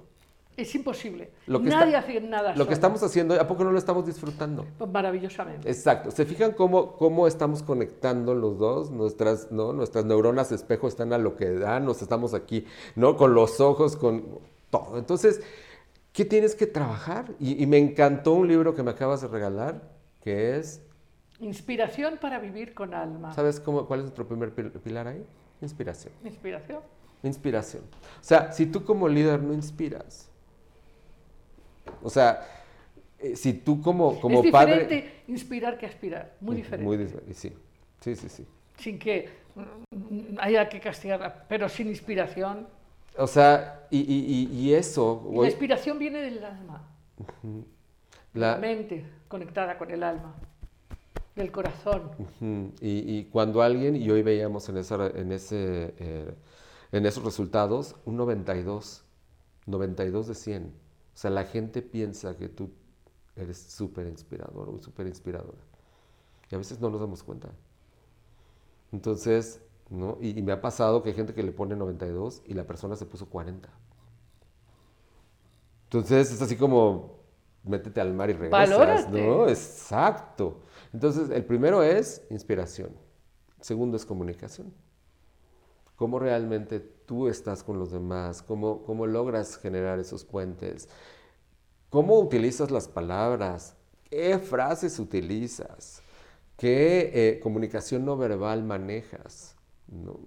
Es 0.59 0.75
imposible. 0.75 1.31
Lo 1.47 1.61
que 1.63 1.69
Nadie 1.71 1.97
está- 1.97 1.99
hace 2.01 2.21
nada 2.21 2.49
Lo 2.51 2.55
solo. 2.57 2.67
que 2.67 2.75
estamos 2.75 3.03
haciendo, 3.03 3.41
¿a 3.41 3.47
poco 3.47 3.63
no 3.65 3.71
lo 3.73 3.79
estamos 3.79 4.05
disfrutando? 4.05 4.67
Maravillosamente. 4.93 5.71
Exacto. 5.71 6.11
¿Se 6.11 6.27
fijan 6.27 6.53
cómo, 6.53 6.97
cómo 6.97 7.27
estamos 7.29 7.63
conectando 7.63 8.35
los 8.35 8.59
dos? 8.59 8.91
Nuestras, 8.91 9.53
¿no? 9.53 9.73
Nuestras 9.73 10.05
neuronas 10.05 10.51
espejo 10.53 10.89
están 10.89 11.13
a 11.13 11.19
lo 11.19 11.37
que 11.37 11.51
dan, 11.53 11.85
nos 11.85 12.03
estamos 12.03 12.35
aquí, 12.35 12.67
¿no? 12.97 13.17
Con 13.17 13.35
los 13.35 13.61
ojos, 13.61 13.97
con 13.97 14.41
todo. 14.71 14.99
Entonces, 14.99 15.41
¿qué 16.13 16.25
tienes 16.25 16.57
que 16.57 16.67
trabajar? 16.67 17.27
Y, 17.39 17.63
y 17.63 17.67
me 17.67 17.79
encantó 17.79 18.33
un 18.33 18.49
libro 18.49 18.75
que 18.75 18.83
me 18.83 18.91
acabas 18.91 19.21
de 19.23 19.29
regalar, 19.29 19.81
que 20.23 20.57
es, 20.59 20.83
Inspiración 21.41 22.19
para 22.21 22.41
vivir 22.41 22.75
con 22.75 22.95
alma. 22.95 23.33
¿sabes 23.33 23.61
cómo, 23.61 23.87
cuál 23.87 24.01
es 24.01 24.05
nuestro 24.07 24.27
primer 24.27 24.53
pil- 24.53 24.73
pilar 24.81 25.07
ahí? 25.07 25.25
Inspiración. 25.63 26.13
Inspiración. 26.25 26.81
Inspiración. 27.23 27.85
O 28.21 28.25
sea, 28.25 28.51
si 28.51 28.67
tú 28.67 28.83
como 28.85 29.09
líder 29.09 29.41
no 29.41 29.53
inspiras, 29.55 30.28
o 32.03 32.11
sea, 32.11 32.47
eh, 33.19 33.35
si 33.37 33.53
tú 33.55 33.81
como, 33.83 34.21
como 34.21 34.43
es 34.43 34.51
padre... 34.51 34.73
diferente 34.81 35.23
inspirar 35.29 35.77
que 35.79 35.87
aspirar. 35.87 36.35
Muy 36.41 36.57
diferente. 36.57 36.85
Muy 36.85 36.97
diferente, 36.97 37.35
sí. 37.35 37.53
Sí, 38.01 38.15
sí, 38.15 38.29
sí. 38.29 38.47
sin 38.79 38.99
que 38.99 39.29
mm, 39.91 40.37
haya 40.39 40.69
que 40.69 40.79
castigarla, 40.81 41.45
pero 41.49 41.69
sin 41.69 41.89
inspiración. 41.89 42.67
O 43.17 43.27
sea, 43.27 43.87
y, 43.91 43.99
y- 43.99 44.49
y- 44.53 44.61
y 44.69 44.75
eso, 44.75 45.29
Y 45.33 45.39
la 45.41 45.47
inspiración 45.47 45.99
viene 45.99 46.21
del 46.23 46.45
alma, 46.45 46.89
la 48.35 48.53
la- 48.53 48.57
mente 48.59 49.05
conectada 49.27 49.77
con 49.77 49.91
el 49.91 50.03
alma, 50.05 50.37
del 51.35 51.51
corazón. 51.51 52.11
Y 52.81 53.25
cuando 53.25 53.63
alguien, 53.63 53.97
y 53.97 54.09
hoy 54.11 54.23
veíamos 54.23 54.69
en, 54.69 54.77
esa, 54.77 55.09
en, 55.09 55.33
ese, 55.33 55.95
eh, 55.99 56.33
en 56.93 57.07
esos 57.07 57.25
resultados, 57.25 57.97
un 58.05 58.17
92, 58.17 59.05
92 59.67 60.29
de 60.29 60.35
100. 60.37 60.73
O 61.19 61.21
sea, 61.21 61.33
la 61.33 61.43
gente 61.43 61.83
piensa 61.83 62.37
que 62.37 62.49
tú 62.49 62.71
eres 63.35 63.59
súper 63.59 64.07
inspirador 64.07 64.69
o 64.69 64.79
súper 64.79 65.09
inspiradora. 65.09 65.59
Y 66.49 66.55
a 66.55 66.59
veces 66.59 66.79
no 66.79 66.91
nos 66.91 67.01
damos 67.01 67.25
cuenta. 67.25 67.49
Entonces, 68.93 69.61
¿no? 69.91 70.16
Y, 70.21 70.39
y 70.39 70.43
me 70.43 70.53
ha 70.53 70.61
pasado 70.61 71.03
que 71.03 71.09
hay 71.09 71.16
gente 71.16 71.35
que 71.35 71.43
le 71.43 71.51
pone 71.51 71.75
92 71.75 72.43
y 72.47 72.55
la 72.55 72.69
persona 72.69 72.95
se 72.95 73.05
puso 73.05 73.29
40. 73.29 73.69
Entonces 75.87 76.31
es 76.31 76.41
así 76.41 76.57
como, 76.57 77.19
métete 77.64 78.01
al 78.01 78.14
mar 78.14 78.31
y 78.31 78.35
regresas, 78.35 78.71
Valórate. 78.71 79.27
¿no? 79.27 79.49
Exacto. 79.49 80.61
Entonces, 80.93 81.31
el 81.31 81.45
primero 81.45 81.83
es 81.83 82.25
inspiración. 82.31 82.91
El 83.59 83.64
segundo 83.64 83.97
es 83.97 84.07
comunicación. 84.07 84.73
Cómo 85.99 86.19
realmente 86.19 86.81
tú 86.81 87.29
estás 87.29 87.63
con 87.63 87.79
los 87.79 87.91
demás, 87.91 88.41
cómo, 88.41 88.83
cómo 88.85 89.07
logras 89.07 89.59
generar 89.59 89.99
esos 89.99 90.25
puentes, 90.25 90.89
cómo 91.91 92.19
utilizas 92.19 92.71
las 92.71 92.89
palabras, 92.89 93.75
qué 94.09 94.39
frases 94.39 94.99
utilizas, 94.99 96.01
qué 96.57 97.11
eh, 97.13 97.41
comunicación 97.41 98.07
no 98.07 98.17
verbal 98.17 98.65
manejas. 98.65 99.57
¿no? 99.89 100.19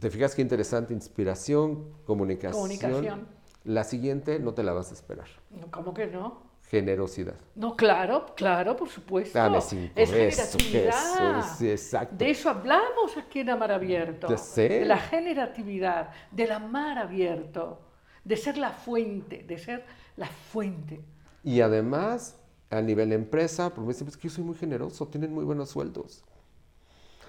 ¿Te 0.00 0.10
fijas 0.10 0.34
qué 0.34 0.42
interesante? 0.42 0.92
Inspiración, 0.92 1.92
comunicación. 2.04 2.60
Comunicación. 2.60 3.28
La 3.64 3.84
siguiente 3.84 4.40
no 4.40 4.52
te 4.52 4.64
la 4.64 4.72
vas 4.72 4.90
a 4.90 4.94
esperar. 4.94 5.28
¿Cómo 5.70 5.94
que 5.94 6.08
no? 6.08 6.51
Generosidad. 6.72 7.34
No, 7.54 7.76
claro, 7.76 8.24
claro, 8.34 8.74
por 8.74 8.88
supuesto. 8.88 9.38
Dame 9.38 9.60
cinco 9.60 9.92
es 9.94 10.10
eso, 10.10 10.58
generatividad. 10.58 11.38
eso, 11.40 11.54
sí, 11.58 11.70
exacto. 11.70 12.16
De 12.16 12.30
eso 12.30 12.48
hablamos 12.48 13.14
aquí 13.18 13.40
en 13.40 13.50
Amar 13.50 13.72
Abierto. 13.72 14.26
De 14.56 14.86
la 14.86 14.96
generatividad, 14.96 16.08
del 16.30 16.50
amar 16.50 16.96
abierto, 16.96 17.78
de 18.24 18.38
ser 18.38 18.56
la 18.56 18.70
fuente, 18.70 19.42
de 19.46 19.58
ser 19.58 19.84
la 20.16 20.28
fuente. 20.28 21.02
Y 21.44 21.60
además, 21.60 22.40
a 22.70 22.80
nivel 22.80 23.12
empresa, 23.12 23.68
porque 23.68 23.82
me 23.88 23.92
dicen, 23.92 24.08
"Es 24.08 24.16
que 24.16 24.28
yo 24.28 24.34
soy 24.34 24.44
muy 24.44 24.54
generoso, 24.54 25.06
tienen 25.08 25.34
muy 25.34 25.44
buenos 25.44 25.68
sueldos. 25.68 26.24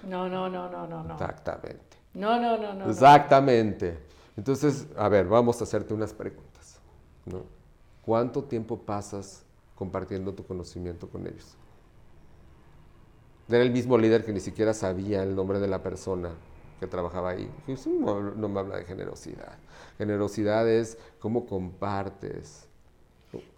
No, 0.08 0.26
no, 0.26 0.48
no, 0.48 0.70
no, 0.70 0.86
no, 0.86 1.04
no. 1.04 1.12
Exactamente. 1.12 1.98
No, 2.14 2.40
no, 2.40 2.56
no, 2.56 2.72
no. 2.72 2.86
no. 2.86 2.90
Exactamente. 2.90 3.98
Entonces, 4.38 4.86
a 4.96 5.10
ver, 5.10 5.26
vamos 5.26 5.60
a 5.60 5.64
hacerte 5.64 5.92
unas 5.92 6.14
preguntas. 6.14 6.80
¿no? 7.26 7.42
¿Cuánto 8.04 8.44
tiempo 8.44 8.78
pasas 8.84 9.44
compartiendo 9.74 10.34
tu 10.34 10.44
conocimiento 10.46 11.08
con 11.08 11.26
ellos. 11.26 11.56
Era 13.48 13.62
el 13.62 13.70
mismo 13.70 13.98
líder 13.98 14.24
que 14.24 14.32
ni 14.32 14.40
siquiera 14.40 14.72
sabía 14.72 15.22
el 15.22 15.34
nombre 15.36 15.58
de 15.58 15.68
la 15.68 15.82
persona 15.82 16.30
que 16.80 16.86
trabajaba 16.86 17.30
ahí. 17.30 17.50
No, 18.00 18.20
no 18.20 18.48
me 18.48 18.60
habla 18.60 18.76
de 18.78 18.84
generosidad. 18.84 19.58
Generosidad 19.98 20.68
es 20.68 20.98
cómo 21.18 21.46
compartes. 21.46 22.66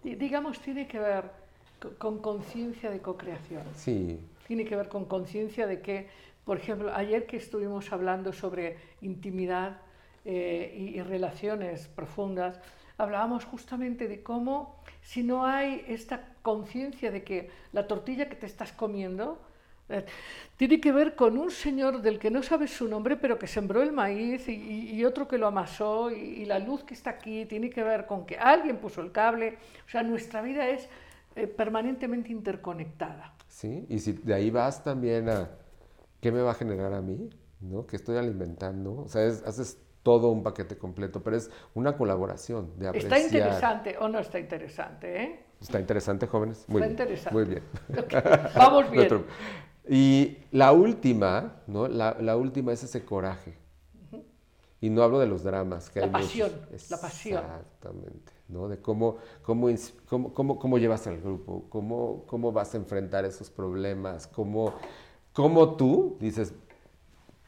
Di- 0.03 0.15
Digamos, 0.15 0.59
tiene 0.61 0.87
que 0.87 0.99
ver 0.99 1.31
co- 1.79 1.97
con 1.97 2.19
conciencia 2.21 2.89
de 2.89 3.01
co-creación. 3.01 3.63
Sí, 3.75 4.19
Tiene 4.47 4.65
que 4.65 4.75
ver 4.75 4.87
con 4.89 5.05
conciencia 5.05 5.67
de 5.67 5.81
que, 5.81 6.07
por 6.45 6.57
ejemplo, 6.57 6.93
ayer 6.93 7.25
que 7.25 7.37
estuvimos 7.37 7.91
hablando 7.91 8.31
sobre 8.33 8.77
intimidad 9.01 9.81
eh, 10.25 10.73
y, 10.77 10.97
y 10.97 11.01
relaciones 11.03 11.87
profundas, 11.87 12.59
hablábamos 12.97 13.45
justamente 13.45 14.07
de 14.07 14.23
cómo 14.23 14.81
si 15.01 15.23
no 15.23 15.45
hay 15.45 15.85
esta 15.87 16.33
conciencia 16.41 17.11
de 17.11 17.23
que 17.23 17.49
la 17.71 17.87
tortilla 17.87 18.29
que 18.29 18.35
te 18.35 18.45
estás 18.45 18.71
comiendo 18.71 19.41
eh, 19.89 20.05
tiene 20.57 20.81
que 20.81 20.91
ver 20.91 21.15
con 21.15 21.37
un 21.37 21.49
señor 21.51 22.01
del 22.01 22.19
que 22.19 22.29
no 22.31 22.43
sabes 22.43 22.71
su 22.71 22.87
nombre, 22.87 23.15
pero 23.15 23.39
que 23.39 23.47
sembró 23.47 23.81
el 23.81 23.91
maíz 23.93 24.47
y, 24.49 24.53
y- 24.95 25.05
otro 25.05 25.27
que 25.27 25.37
lo 25.37 25.47
amasó, 25.47 26.11
y, 26.11 26.15
y 26.15 26.45
la 26.45 26.59
luz 26.59 26.83
que 26.83 26.93
está 26.93 27.11
aquí 27.11 27.45
tiene 27.45 27.69
que 27.69 27.83
ver 27.83 28.05
con 28.05 28.25
que 28.25 28.37
alguien 28.37 28.77
puso 28.77 29.01
el 29.01 29.11
cable. 29.11 29.57
O 29.85 29.89
sea, 29.89 30.03
nuestra 30.03 30.41
vida 30.41 30.67
es 30.67 30.89
eh, 31.35 31.47
permanentemente 31.47 32.31
interconectada. 32.31 33.33
¿sí? 33.47 33.85
Y 33.89 33.99
si 33.99 34.13
de 34.13 34.33
ahí 34.33 34.49
vas 34.49 34.83
también 34.83 35.29
a 35.29 35.49
qué 36.21 36.31
me 36.31 36.41
va 36.41 36.51
a 36.51 36.55
generar 36.55 36.93
a 36.93 37.01
mí, 37.01 37.29
¿no? 37.61 37.85
¿Qué 37.87 37.95
estoy 37.95 38.17
alimentando? 38.17 38.95
O 38.97 39.07
sea, 39.07 39.25
es- 39.25 39.43
haces 39.43 39.79
todo 40.07 40.29
un 40.31 40.41
paquete 40.41 40.77
completo, 40.77 41.21
pero 41.21 41.35
es 41.35 41.49
una 41.73 41.97
colaboración 41.97 42.71
de 42.79 42.87
apreciar. 42.87 43.11
Está 43.11 43.25
interesante 43.25 43.97
o 43.99 44.07
no 44.07 44.19
está 44.19 44.39
interesante, 44.39 45.21
¿eh? 45.21 45.45
Está 45.59 45.81
interesante, 45.81 46.27
jóvenes. 46.27 46.63
Muy 46.69 46.81
Está 46.81 47.03
bien. 47.03 47.17
interesante. 47.17 47.33
Muy 47.35 47.43
bien. 47.45 47.63
Vamos 48.55 48.83
bien. 48.91 48.95
Nuestro- 48.95 49.25
Y 49.89 50.37
la 50.51 50.71
última, 50.71 51.61
¿no? 51.67 51.89
La, 51.89 52.15
la 52.21 52.37
última 52.37 52.71
es 52.71 52.83
ese 52.83 53.03
coraje. 53.03 53.57
Y 54.79 54.89
no 54.89 55.03
hablo 55.03 55.19
de 55.19 55.27
los 55.27 55.43
dramas. 55.43 55.89
Que 55.89 55.99
La 55.99 56.05
hay 56.05 56.11
muchos. 56.11 56.27
pasión, 56.29 56.51
la 56.89 56.97
pasión. 57.01 57.43
Exactamente. 57.43 58.31
¿no? 58.47 58.69
De 58.69 58.79
cómo, 58.81 59.17
cómo, 59.41 59.67
cómo, 60.07 60.33
cómo, 60.33 60.57
cómo 60.57 60.77
llevas 60.77 61.05
al 61.07 61.19
grupo, 61.19 61.65
cómo, 61.67 62.23
cómo 62.27 62.53
vas 62.53 62.73
a 62.75 62.77
enfrentar 62.77 63.25
esos 63.25 63.49
problemas, 63.49 64.25
cómo, 64.27 64.73
cómo 65.33 65.75
tú 65.75 66.15
dices, 66.21 66.53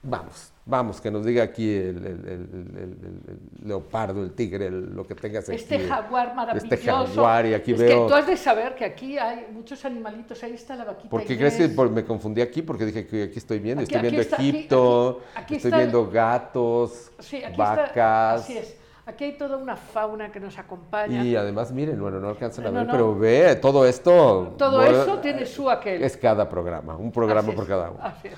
vamos, 0.02 0.52
vamos, 0.66 1.02
que 1.02 1.12
nos 1.12 1.26
diga 1.26 1.44
aquí 1.44 1.70
el, 1.76 1.98
el- 1.98 2.06
el- 2.06 2.98
el- 3.28 3.68
leopardo, 3.68 4.24
el 4.24 4.32
tigre, 4.32 4.68
el- 4.68 4.96
lo 4.96 5.06
que 5.06 5.16
tengas 5.16 5.50
aquí. 5.50 5.58
Este 5.58 5.80
jaguar 5.88 6.36
maravilloso. 6.36 6.74
Este 6.74 6.86
jaguar, 6.90 7.46
y 7.46 7.54
aquí 7.54 7.74
es 7.74 7.80
veo... 7.80 8.04
que 8.06 8.10
tú 8.10 8.16
has 8.16 8.28
de 8.28 8.38
saber 8.38 8.76
que 8.76 8.86
aquí 8.86 9.18
hay 9.18 9.48
muchos 9.52 9.84
animalitos. 9.86 10.42
Ahí 10.44 10.54
está 10.54 10.76
la 10.76 10.86
vaquita. 10.86 11.10
¿Por 11.10 11.24
qué 11.26 11.34
Inés. 11.34 11.54
crees 11.56 11.70
que 11.70 11.76
por- 11.76 11.90
me 11.92 12.06
confundí 12.06 12.42
aquí? 12.42 12.62
Porque 12.62 12.86
dije 12.86 13.06
que 13.08 13.24
aquí 13.24 13.38
estoy 13.40 13.60
viendo, 13.60 13.84
Aquí- 13.84 13.94
estoy 13.94 14.02
viendo 14.02 14.22
está, 14.22 14.36
Egipto, 14.38 15.22
aquí- 15.36 15.56
estoy 15.56 15.72
viendo 15.72 16.10
gatos, 16.10 17.12
Sí, 17.20 17.44
aquí 17.44 17.58
vacas. 17.58 17.88
está. 17.90 18.34
Así 18.36 18.58
es. 18.58 18.76
Aquí 19.06 19.24
hay 19.24 19.38
toda 19.40 19.58
una 19.58 19.76
fauna 19.76 20.32
que 20.32 20.40
nos 20.40 20.58
acompaña. 20.60 21.24
Y 21.24 21.36
además, 21.36 21.72
miren, 21.72 22.00
bueno, 22.00 22.20
no 22.20 22.30
alcanzan 22.30 22.68
a 22.68 22.70
No, 22.70 22.76
ver, 22.78 22.86
no. 22.86 22.92
pero 22.92 23.18
ve, 23.18 23.56
todo 23.56 23.84
esto... 23.88 24.54
Todo 24.56 24.78
bueno, 24.78 25.02
eso 25.02 25.18
tiene 25.18 25.48
su 25.48 25.68
aquel. 25.68 26.04
Es 26.04 26.16
cada 26.16 26.48
programa, 26.48 26.96
un 26.96 27.12
programa 27.12 27.48
Así 27.48 27.52
por 27.56 27.64
es, 27.64 27.70
cada 27.70 27.90
uno. 27.90 28.00
Así 28.04 28.28
es. 28.28 28.36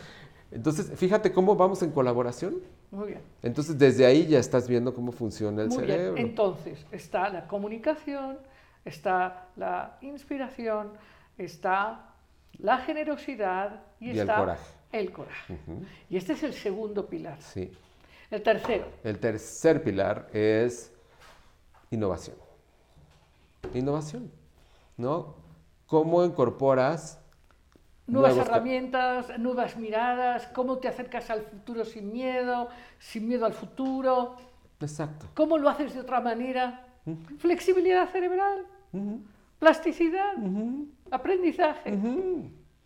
Entonces, 0.51 0.91
fíjate 0.99 1.31
cómo 1.31 1.55
vamos 1.55 1.81
en 1.81 1.91
colaboración. 1.91 2.55
Muy 2.91 3.07
bien. 3.09 3.21
Entonces, 3.41 3.77
desde 3.77 4.05
ahí 4.05 4.27
ya 4.27 4.37
estás 4.39 4.67
viendo 4.67 4.93
cómo 4.93 5.11
funciona 5.13 5.61
el 5.61 5.69
Muy 5.69 5.77
cerebro. 5.77 6.13
bien. 6.15 6.27
Entonces, 6.27 6.85
está 6.91 7.29
la 7.29 7.47
comunicación, 7.47 8.37
está 8.83 9.47
la 9.55 9.97
inspiración, 10.01 10.91
está 11.37 12.09
la 12.57 12.79
generosidad 12.79 13.81
y, 13.99 14.07
Y 14.07 14.09
el 14.11 14.19
está 14.19 14.35
coraje. 14.37 14.71
el 14.91 15.11
coraje. 15.13 15.57
Y 16.09 16.17
este 16.17 16.33
es 16.33 16.43
el 16.43 16.53
segundo 16.53 17.07
pilar. 17.07 17.41
Sí. 17.41 17.71
El 18.29 18.43
tercero, 18.43 18.85
El 19.03 19.19
tercer 19.19 19.81
pilar 19.83 20.27
es 20.33 20.91
innovación. 21.91 22.35
Innovación, 23.73 24.31
¿no? 24.97 25.35
¿Cómo 25.85 26.23
incorporas 26.25 27.20
nuevas 28.11 28.37
herramientas, 28.37 29.39
nuevas 29.39 29.77
miradas, 29.77 30.47
cómo 30.53 30.77
te 30.77 30.87
acercas 30.87 31.29
al 31.29 31.41
futuro 31.41 31.85
sin 31.85 32.11
miedo, 32.11 32.67
sin 32.99 33.27
miedo 33.27 33.45
al 33.45 33.53
futuro, 33.53 34.35
Exacto. 34.79 35.27
cómo 35.33 35.57
lo 35.57 35.69
haces 35.69 35.93
de 35.93 36.01
otra 36.01 36.19
manera, 36.21 36.85
flexibilidad 37.37 38.09
cerebral, 38.09 38.65
plasticidad, 39.59 40.33
aprendizaje. 41.09 41.97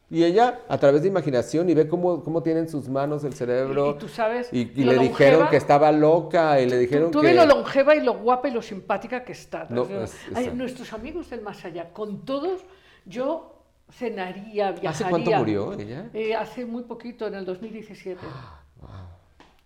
Y 0.07 0.23
ella, 0.23 0.59
a 0.69 0.77
través 0.77 1.01
de 1.01 1.07
imaginación, 1.07 1.67
y 1.67 1.73
ve 1.73 1.87
cómo, 1.87 2.23
cómo 2.23 2.43
tienen 2.43 2.69
sus 2.69 2.87
manos 2.87 3.23
el 3.23 3.33
cerebro. 3.33 3.87
Y- 3.87 3.89
y 3.89 3.97
tú 3.97 4.07
sabes 4.07 4.49
Y, 4.53 4.59
y 4.59 4.83
le 4.83 4.99
dijeron 4.99 5.39
longeva- 5.41 5.49
que 5.49 5.57
estaba 5.57 5.91
loca, 5.91 6.61
y 6.61 6.69
le 6.69 6.77
dijeron 6.77 7.09
Tú, 7.09 7.17
tú 7.17 7.21
que... 7.21 7.27
ves 7.33 7.35
lo 7.35 7.45
longeva 7.47 7.95
y 7.95 8.01
lo 8.01 8.13
guapa 8.19 8.47
y 8.47 8.51
lo 8.51 8.61
simpática 8.61 9.23
que 9.25 9.31
está. 9.31 9.65
No, 9.69 9.83
es- 9.83 10.13
exacto. 10.27 10.53
nuestros 10.53 10.93
amigos 10.93 11.31
del 11.31 11.41
más 11.41 11.65
allá, 11.65 11.91
con 11.91 12.23
todos 12.23 12.61
yo 13.07 13.54
cenaría, 13.91 14.71
viajaría. 14.71 14.89
¿Hace 14.89 15.03
cuánto 15.05 15.31
murió 15.31 15.73
ella? 15.73 16.09
Eh, 16.13 16.35
hace 16.35 16.65
muy 16.65 16.83
poquito, 16.83 17.27
en 17.27 17.35
el 17.35 17.45
2017. 17.45 18.19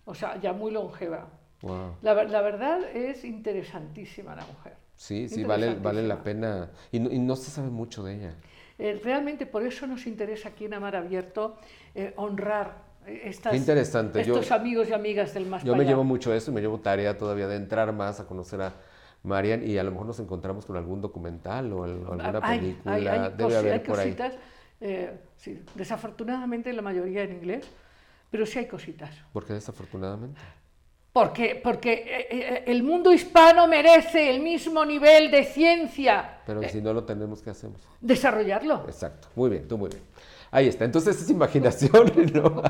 O 0.06 0.14
sea, 0.14 0.40
ya 0.40 0.52
muy 0.52 0.72
longeva. 0.72 1.28
Wow. 1.62 1.94
La, 2.02 2.14
la 2.24 2.40
verdad 2.40 2.80
es 2.94 3.24
interesantísima 3.24 4.34
la 4.34 4.44
mujer. 4.44 4.74
Sí, 4.96 5.28
sí, 5.28 5.44
vale, 5.44 5.74
vale 5.74 6.02
la 6.02 6.22
pena. 6.22 6.70
Y 6.90 6.98
no, 6.98 7.10
y 7.10 7.18
no 7.18 7.36
se 7.36 7.50
sabe 7.50 7.68
mucho 7.70 8.02
de 8.02 8.14
ella. 8.16 8.34
Eh, 8.78 9.00
realmente 9.04 9.46
por 9.46 9.62
eso 9.62 9.86
nos 9.86 10.06
interesa 10.06 10.48
aquí 10.48 10.64
en 10.64 10.74
Amar 10.74 10.96
Abierto 10.96 11.56
eh, 11.94 12.12
honrar 12.16 12.78
eh, 13.06 13.20
estas, 13.24 13.54
interesante, 13.54 14.24
yo- 14.24 14.34
estos 14.34 14.50
amigos 14.52 14.88
y 14.88 14.94
amigas 14.94 15.32
del 15.34 15.46
más 15.46 15.62
Yo 15.62 15.76
me 15.76 15.84
llevo 15.84 16.02
mucho 16.02 16.34
eso 16.34 16.50
y 16.50 16.54
me 16.54 16.60
llevo 16.60 16.78
tarea 16.80 17.16
todavía 17.16 17.46
de 17.46 17.56
entrar 17.56 17.92
más 17.92 18.18
a 18.20 18.26
conocer 18.26 18.62
a 18.62 18.72
Marian 19.22 19.66
y 19.66 19.76
a 19.78 19.82
lo 19.82 19.90
mejor 19.90 20.06
nos 20.06 20.20
encontramos 20.20 20.64
con 20.64 20.76
algún 20.76 21.00
documental 21.00 21.72
o, 21.72 21.84
al- 21.84 22.06
o 22.06 22.12
alguna 22.12 22.40
Hay- 22.42 22.58
película. 22.60 22.94
hay- 22.94 23.06
hay 23.06 23.32
Debe 23.36 23.56
haber 23.56 23.72
hay 23.74 23.78
por 23.80 23.98
ahí. 23.98 24.06
cositas, 24.06 24.34
eh, 24.80 25.18
sí, 25.36 25.62
desafortunadamente 25.74 26.72
la 26.72 26.82
mayoría 26.82 27.22
en 27.24 27.32
inglés, 27.32 27.68
pero 28.30 28.46
sí 28.46 28.58
hay 28.58 28.66
cositas. 28.66 29.10
Porque 29.32 29.52
desafortunadamente. 29.52 30.40
Porque, 31.12 31.60
porque 31.62 31.92
eh, 31.92 32.26
eh, 32.30 32.64
el 32.68 32.84
mundo 32.84 33.12
hispano 33.12 33.66
merece 33.66 34.30
el 34.30 34.40
mismo 34.40 34.84
nivel 34.84 35.30
de 35.32 35.42
ciencia. 35.44 36.38
Pero 36.46 36.62
si 36.68 36.80
no 36.80 36.92
lo 36.92 37.02
tenemos, 37.04 37.42
¿qué 37.42 37.50
hacemos? 37.50 37.80
Desarrollarlo. 38.00 38.84
Exacto. 38.86 39.26
Muy 39.34 39.50
bien, 39.50 39.66
tú 39.66 39.76
muy 39.76 39.90
bien. 39.90 40.02
Ahí 40.52 40.68
está. 40.68 40.84
Entonces 40.84 41.20
es 41.20 41.28
imaginación, 41.28 42.12
¿no? 42.32 42.62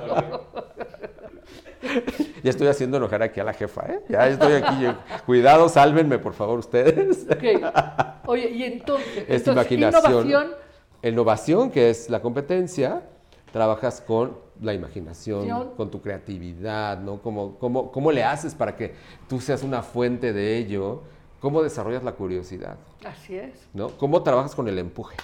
Ya 2.42 2.50
estoy 2.50 2.68
haciendo 2.68 2.96
enojar 2.96 3.22
aquí 3.22 3.40
a 3.40 3.44
la 3.44 3.52
jefa, 3.52 3.86
¿eh? 3.86 4.00
Ya 4.08 4.28
estoy 4.28 4.52
aquí. 4.54 4.86
Cuidado, 5.26 5.68
sálvenme, 5.68 6.18
por 6.18 6.32
favor, 6.34 6.58
ustedes. 6.58 7.26
Ok. 7.30 7.62
Oye, 8.26 8.50
y 8.50 8.64
entonces, 8.64 9.24
Es 9.28 9.46
entonces, 9.46 9.52
imaginación. 9.72 10.12
innovación, 10.28 10.54
Innovación, 11.02 11.70
que 11.70 11.88
es 11.90 12.10
la 12.10 12.20
competencia, 12.20 13.02
trabajas 13.52 14.00
con 14.00 14.36
la 14.60 14.74
imaginación, 14.74 15.70
con 15.76 15.90
tu 15.90 16.02
creatividad, 16.02 16.98
¿no? 17.00 17.22
¿Cómo, 17.22 17.58
cómo, 17.58 17.90
¿Cómo 17.90 18.12
le 18.12 18.22
haces 18.22 18.54
para 18.54 18.76
que 18.76 18.94
tú 19.28 19.40
seas 19.40 19.62
una 19.62 19.82
fuente 19.82 20.32
de 20.34 20.58
ello? 20.58 21.02
¿Cómo 21.40 21.62
desarrollas 21.62 22.04
la 22.04 22.12
curiosidad? 22.12 22.76
así 23.06 23.34
es. 23.36 23.54
¿no? 23.72 23.88
¿Cómo 23.96 24.22
trabajas 24.22 24.54
con 24.54 24.68
el 24.68 24.78
empuje? 24.78 25.16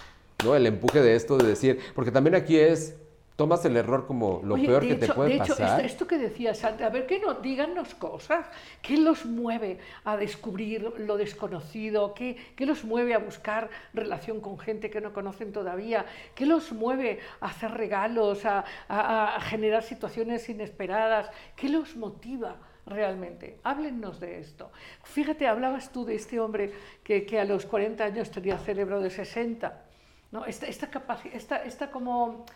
¿no? 0.43 0.55
El 0.57 0.67
empuje 0.67 1.03
de 1.03 1.15
esto, 1.15 1.37
de 1.37 1.47
decir, 1.47 1.79
porque 1.95 2.11
también 2.11 2.35
aquí 2.35 2.59
es, 2.59 2.97
tomas 3.37 3.63
el 3.67 3.77
error 3.77 4.07
como 4.07 4.41
lo 4.43 4.55
Oye, 4.55 4.67
peor 4.67 4.81
que 4.83 4.93
hecho- 4.93 5.07
te 5.07 5.13
puede 5.13 5.29
de 5.31 5.35
hecho, 5.37 5.49
pasar. 5.49 5.81
Esto, 5.81 5.87
esto 5.87 6.07
que 6.07 6.19
decías 6.19 6.65
antes, 6.65 6.87
a 6.87 6.89
ver, 6.91 7.07
que 7.07 7.19
nos 7.21 7.43
díganos 7.43 7.95
cosas, 7.95 8.47
¿qué 8.81 8.97
los 8.97 9.27
mueve 9.27 9.79
a 10.05 10.17
descubrir 10.17 10.93
lo 10.99 11.17
desconocido? 11.19 12.15
¿Qué, 12.15 12.37
qué 12.57 12.65
los 12.65 12.85
mueve 12.85 13.13
a 13.15 13.19
buscar 13.19 13.69
relación 13.93 14.41
con 14.41 14.59
gente 14.59 14.89
que 14.89 15.01
no 15.03 15.13
conocen 15.13 15.53
todavía? 15.53 16.07
¿Qué 16.35 16.47
los 16.47 16.73
mueve 16.73 17.21
a 17.41 17.47
hacer 17.49 17.73
regalos, 17.73 18.47
a, 18.47 18.65
a- 18.89 19.37
a 19.37 19.41
generar 19.43 19.83
situaciones 19.83 20.49
inesperadas? 20.49 21.31
¿Qué 21.57 21.69
los 21.69 21.95
motiva? 21.97 22.57
Realmente, 22.87 23.59
háblennos 23.65 24.21
de 24.21 24.39
esto. 24.39 24.71
Fíjate, 25.03 25.49
hablabas 25.49 25.91
tú 25.91 26.05
de 26.05 26.15
este 26.15 26.39
hombre 26.39 26.73
que, 27.03 27.27
que 27.27 27.41
a 27.41 27.45
los 27.45 27.67
40 27.67 28.05
años 28.05 28.31
tenía 28.31 28.57
cerebro 28.59 29.01
de 29.01 29.11
60. 29.11 29.83
¿no? 30.31 30.45
Esta, 30.47 30.67
esta, 30.67 30.89
esta, 31.35 31.57
esta 31.65 31.91
como 31.91 32.47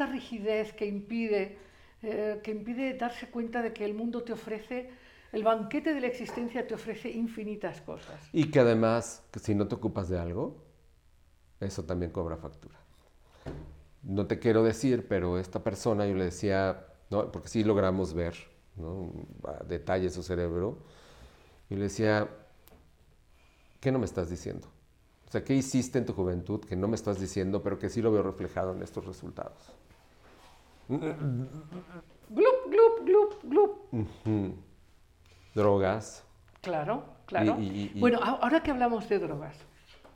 esta 0.00 0.10
rigidez 0.10 0.72
que 0.72 0.86
impide, 0.86 1.58
eh, 2.02 2.40
que 2.42 2.50
impide 2.52 2.94
darse 2.94 3.28
cuenta 3.28 3.60
de 3.60 3.74
que 3.74 3.84
el 3.84 3.92
mundo 3.92 4.22
te 4.22 4.32
ofrece, 4.32 4.88
el 5.30 5.42
banquete 5.44 5.92
de 5.92 6.00
la 6.00 6.06
existencia 6.06 6.66
te 6.66 6.72
ofrece 6.72 7.10
infinitas 7.10 7.82
cosas. 7.82 8.18
Y 8.32 8.50
que 8.50 8.60
además, 8.60 9.22
si 9.42 9.54
no 9.54 9.68
te 9.68 9.74
ocupas 9.74 10.08
de 10.08 10.18
algo, 10.18 10.56
eso 11.60 11.84
también 11.84 12.12
cobra 12.12 12.38
factura. 12.38 12.78
No 14.02 14.26
te 14.26 14.38
quiero 14.38 14.62
decir, 14.62 15.06
pero 15.06 15.38
esta 15.38 15.62
persona, 15.62 16.06
yo 16.06 16.14
le 16.14 16.24
decía, 16.24 16.86
¿no? 17.10 17.30
porque 17.30 17.48
sí 17.48 17.62
logramos 17.62 18.14
ver 18.14 18.34
¿no? 18.76 19.12
detalle 19.68 20.08
su 20.08 20.22
cerebro, 20.22 20.78
y 21.68 21.74
le 21.74 21.82
decía, 21.82 22.26
¿qué 23.80 23.92
no 23.92 23.98
me 23.98 24.06
estás 24.06 24.30
diciendo? 24.30 24.66
O 25.28 25.30
sea, 25.30 25.44
¿qué 25.44 25.54
hiciste 25.54 25.98
en 25.98 26.06
tu 26.06 26.14
juventud 26.14 26.60
que 26.60 26.74
no 26.74 26.88
me 26.88 26.96
estás 26.96 27.20
diciendo, 27.20 27.62
pero 27.62 27.78
que 27.78 27.90
sí 27.90 28.00
lo 28.00 28.10
veo 28.10 28.22
reflejado 28.22 28.72
en 28.72 28.82
estos 28.82 29.04
resultados? 29.04 29.74
Glup, 32.28 32.68
glup, 32.68 33.04
glup, 33.04 33.34
glup. 33.44 34.54
Drogas. 35.54 36.24
Claro, 36.60 37.04
claro. 37.26 37.56
Y- 37.60 37.64
y- 37.68 37.92
y- 37.94 38.00
Bueno, 38.00 38.18
ahora 38.22 38.62
que 38.62 38.70
hablamos 38.70 39.08
de 39.08 39.18
drogas, 39.18 39.56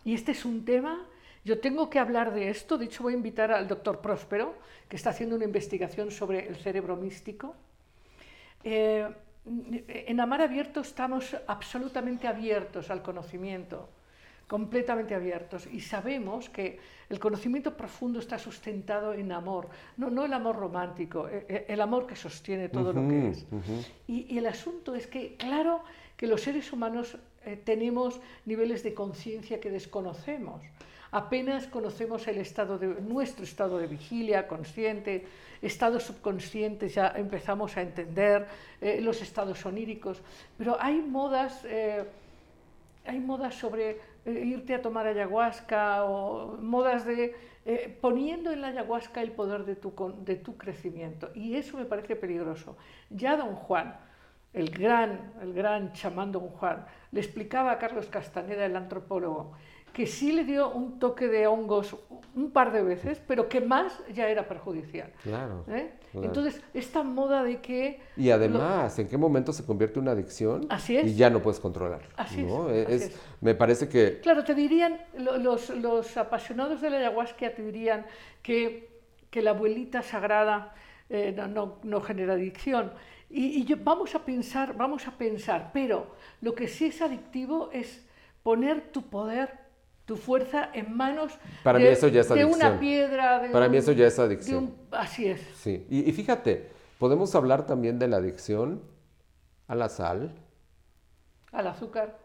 y 0.05 0.15
este 0.15 0.33
es 0.33 0.45
un 0.45 0.65
tema, 0.65 1.07
yo 1.45 1.61
tengo 1.61 1.89
que 1.91 1.99
hablar 1.99 2.35
de 2.35 2.49
esto, 2.51 2.77
de 2.77 2.87
hecho 2.87 3.03
voy 3.05 3.15
a 3.15 3.17
invitar 3.17 3.53
al 3.53 3.69
doctor 3.69 4.01
Próspero, 4.01 4.55
que 4.89 4.97
está 4.97 5.11
haciendo 5.11 5.37
una 5.37 5.45
investigación 5.45 6.11
sobre 6.11 6.47
el 6.49 6.57
cerebro 6.57 6.97
místico. 6.97 7.55
Eh, 8.65 9.09
en 9.47 10.21
Amar 10.21 10.41
Abierto 10.43 10.81
estamos 10.81 11.37
absolutamente 11.47 12.27
abiertos 12.27 12.91
al 12.91 13.03
conocimiento, 13.03 13.89
completamente 14.47 15.15
abiertos, 15.15 15.67
y 15.67 15.81
sabemos 15.81 16.49
que 16.49 16.79
el 17.09 17.19
conocimiento 17.19 17.77
profundo 17.77 18.19
está 18.19 18.39
sustentado 18.39 19.15
en 19.15 19.33
amor, 19.33 19.69
no, 19.97 20.11
no 20.11 20.25
el 20.25 20.33
amor 20.33 20.57
romántico, 20.57 21.29
eh, 21.29 21.47
eh, 21.49 21.65
el 21.69 21.81
amor 21.81 22.07
que 22.07 22.17
sostiene 22.17 22.69
todo 22.69 22.93
lo 22.93 23.09
que 23.09 23.29
es. 23.29 23.47
Y, 24.07 24.35
y 24.35 24.39
el 24.39 24.47
asunto 24.47 24.95
es 24.95 25.07
que, 25.07 25.37
claro, 25.37 25.83
que 26.17 26.27
los 26.27 26.43
seres 26.43 26.73
humanos 26.73 27.19
eh, 27.45 27.61
tenemos 27.63 28.21
niveles 28.47 28.83
de 28.83 28.95
conciencia 28.95 29.61
que 29.61 29.71
desconocemos. 29.71 30.63
Apenas 31.11 31.67
conocemos 31.67 32.27
el 32.27 32.39
estado 32.39 32.79
de, 32.79 32.89
nuestro 33.03 33.45
estado 33.45 33.79
de 33.79 33.87
vigilia, 33.87 34.49
consciente, 34.49 35.27
estados 35.63 36.05
subconscientes, 36.05 36.95
ya 36.95 37.13
empezamos 37.17 37.77
a 37.77 37.83
entender 37.83 38.47
eh, 38.81 39.01
los 39.01 39.23
estados 39.23 39.65
oníricos, 39.65 40.21
pero 40.59 40.77
hay 40.81 41.01
modas, 41.01 41.65
eh, 41.67 42.05
hay 43.05 43.21
modas 43.21 43.55
sobre 43.55 44.01
irte 44.27 44.75
a 44.75 44.83
tomar 44.83 45.07
ayahuasca 45.07 46.05
o 46.05 46.57
modas 46.61 47.05
de 47.05 47.35
eh, 47.67 47.97
poniendo 48.01 48.53
en 48.53 48.61
la 48.61 48.69
ayahuasca 48.69 49.23
el 49.23 49.33
poder 49.33 49.65
de 49.65 49.77
tu, 49.77 49.93
de 50.25 50.37
tu 50.37 50.57
crecimiento. 50.57 51.31
Y 51.35 51.57
eso 51.57 51.79
me 51.79 51.87
parece 51.87 52.15
peligroso. 52.15 52.77
Ya 53.09 53.37
don 53.37 53.55
Juan, 53.55 53.97
el 54.53 54.71
gran, 54.71 55.33
el 55.41 55.55
gran 55.55 55.93
chamán 55.93 56.31
don 56.31 56.49
Juan, 56.49 56.85
le 57.11 57.21
explicaba 57.21 57.73
a 57.73 57.79
Carlos 57.79 58.07
Castaneda, 58.07 58.67
el 58.67 58.77
antropólogo, 58.77 59.53
que 59.95 60.07
sí 60.07 60.33
le 60.33 60.45
dio 60.45 60.71
un 60.71 60.99
toque 60.99 61.29
de 61.29 61.47
hongos 61.47 61.97
un 62.35 62.51
par 62.51 62.73
de 62.73 62.83
veces, 62.83 63.23
pero 63.27 63.49
que 63.49 63.61
más 63.61 64.03
ya 64.13 64.29
era 64.29 64.47
perjudicial. 64.49 65.11
Claro. 65.23 65.65
¿eh? 65.69 65.93
claro. 66.11 66.27
Entonces, 66.27 66.61
esta 66.75 67.05
moda 67.05 67.45
de 67.45 67.61
que... 67.61 68.01
Y 68.17 68.31
además, 68.31 68.99
¿en 68.99 69.07
qué 69.09 69.17
momento 69.17 69.53
se 69.53 69.65
convierte 69.65 70.01
en 70.01 70.03
una 70.03 70.11
adicción? 70.11 70.67
Así 70.69 70.97
es. 70.97 71.07
Y 71.07 71.15
ya 71.15 71.31
no 71.31 71.41
puedes 71.41 71.61
controlarlo. 71.61 72.09
Así 72.17 72.41
es, 72.41 72.47
¿no? 72.47 72.67
así 72.67 72.77
Es- 72.89 73.03
es. 73.03 73.21
Me 73.41 73.55
parece 73.55 73.89
que 73.89 74.19
Claro, 74.21 74.43
te 74.43 74.55
dirían, 74.55 75.01
lo- 75.17 75.39
los, 75.39 75.71
los 75.71 76.17
apasionados 76.17 76.81
de 76.81 76.91
la 76.91 76.97
ayahuasca 76.99 77.55
te 77.55 77.63
dirían 77.63 78.05
que, 78.43 78.91
que 79.31 79.41
la 79.41 79.51
abuelita 79.51 80.03
sagrada 80.03 80.75
eh, 81.09 81.33
no, 81.37 81.47
no- 81.47 81.77
no 81.85 82.01
genera 82.01 82.33
adicción. 82.35 82.93
Y, 83.31 83.61
y 83.61 83.65
yo- 83.65 83.77
vamos 83.81 84.17
a 84.17 84.25
pensar, 84.25 84.77
vamos 84.77 85.07
a 85.07 85.13
pensar, 85.13 85.71
pero 85.73 86.09
lo 86.41 86.53
que 86.57 86.67
sí 86.67 86.87
es 86.87 87.01
adictivo 87.01 87.71
es 87.73 88.05
poner 88.43 88.91
tu 88.91 89.03
poder, 89.03 89.64
tu 90.05 90.17
fuerza 90.17 90.71
en 90.75 90.95
manos 90.97 91.33
Para 91.63 91.79
de, 91.79 91.85
mí 91.85 91.91
eso 91.91 92.09
ya 92.09 92.21
es 92.21 92.29
de 92.29 92.35
adicción. 92.43 92.61
una 92.71 92.79
piedra. 92.81 93.39
De 93.41 93.49
Para 93.51 93.69
mí 93.69 93.77
un- 93.77 93.83
eso 93.83 93.93
ya 93.93 94.07
es 94.07 94.19
adicción. 94.19 94.65
un- 94.65 94.77
así 94.91 95.27
es. 95.27 95.41
Sí, 95.57 95.87
y, 95.89 96.09
y 96.09 96.13
fíjate, 96.13 96.71
podemos 96.99 97.35
hablar 97.35 97.67
también 97.67 97.99
de 97.99 98.09
la 98.09 98.19
adicción 98.19 98.83
a 99.67 99.75
la 99.75 99.89
sal, 99.89 100.35
Al 101.53 101.67
azúcar, 101.69 102.19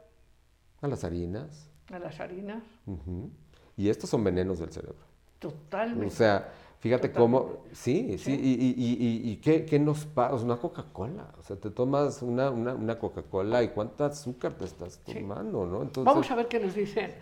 a 0.81 0.87
las 0.87 1.03
harinas, 1.03 1.69
a 1.93 1.99
las 1.99 2.19
harinas, 2.19 2.63
ujú, 2.85 3.29
y 3.77 3.89
estos 3.89 4.09
son 4.09 4.23
venenos 4.23 4.59
del 4.59 4.71
cerebro. 4.71 4.97
totalmente. 5.39 6.07
O 6.07 6.09
sea, 6.09 6.51
fíjate 6.79 7.11
cómo, 7.13 7.63
sí, 7.71 8.17
sí, 8.17 8.17
Sí. 8.17 8.31
y, 8.33 8.53
y, 8.65 9.29
y, 9.29 9.31
y, 9.31 9.35
qué, 9.37 9.65
qué 9.65 9.79
nos 9.79 10.05
pasa, 10.05 10.35
una 10.43 10.57
Coca-Cola, 10.57 11.31
o 11.39 11.43
sea, 11.43 11.55
te 11.55 11.69
tomas 11.69 12.21
una, 12.21 12.49
una, 12.49 12.73
una 12.75 12.99
Coca-Cola 12.99 13.63
y 13.63 13.69
cuánta 13.69 14.07
azúcar 14.07 14.53
te 14.55 14.65
estás 14.65 14.99
Sí. 15.05 15.13
tomando, 15.13 15.65
¿no? 15.65 15.81
Entonces, 15.83 16.03
Vamos 16.03 16.29
a 16.29 16.35
ver 16.35 16.47
qué 16.49 16.59
nos 16.59 16.73
dicen. 16.75 17.13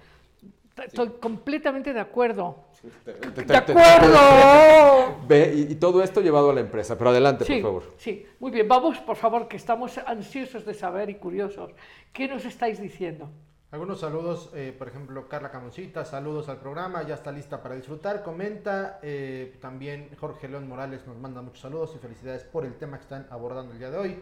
Estoy 0.85 1.09
completamente 1.19 1.93
de 1.93 1.99
acuerdo. 1.99 2.65
te- 3.03 3.13
te- 3.13 3.27
¡De 3.29 3.31
te- 3.31 3.43
te- 3.43 3.71
acuerdo! 3.71 5.17
Ve, 5.27 5.53
y, 5.55 5.71
y 5.73 5.75
todo 5.75 6.01
esto 6.03 6.21
llevado 6.21 6.51
a 6.51 6.53
la 6.53 6.61
empresa, 6.61 6.97
pero 6.97 7.09
adelante, 7.09 7.45
Sí, 7.45 7.53
por 7.61 7.61
favor. 7.81 7.83
sí, 7.97 8.25
muy 8.39 8.51
bien. 8.51 8.67
Vamos, 8.67 8.99
por 8.99 9.15
favor, 9.15 9.47
que 9.47 9.57
estamos 9.57 9.97
ansiosos 9.97 10.65
de 10.65 10.73
saber 10.73 11.09
y 11.09 11.15
curiosos. 11.15 11.71
¿Qué 12.13 12.27
nos 12.27 12.45
estáis 12.45 12.79
diciendo? 12.81 13.29
Algunos 13.71 13.99
saludos, 13.99 14.49
eh, 14.55 14.73
por 14.77 14.87
ejemplo, 14.87 15.27
Carla 15.27 15.51
Camoncita, 15.51 16.05
saludos 16.05 16.47
al 16.47 16.57
programa, 16.57 17.03
ya 17.03 17.15
está 17.15 17.33
lista 17.33 17.61
para 17.61 17.75
disfrutar. 17.75 18.23
Comenta 18.23 18.99
eh, 19.01 19.57
también 19.59 20.09
Jorge 20.19 20.47
León 20.47 20.69
Morales, 20.69 21.05
nos 21.05 21.17
manda 21.17 21.41
muchos 21.41 21.59
saludos 21.59 21.91
y 21.95 21.99
felicidades 21.99 22.43
por 22.45 22.63
el 22.65 22.75
tema 22.75 22.97
que 22.97 23.03
están 23.03 23.27
abordando 23.29 23.73
el 23.73 23.79
día 23.79 23.89
de 23.91 23.97
hoy. 23.97 24.19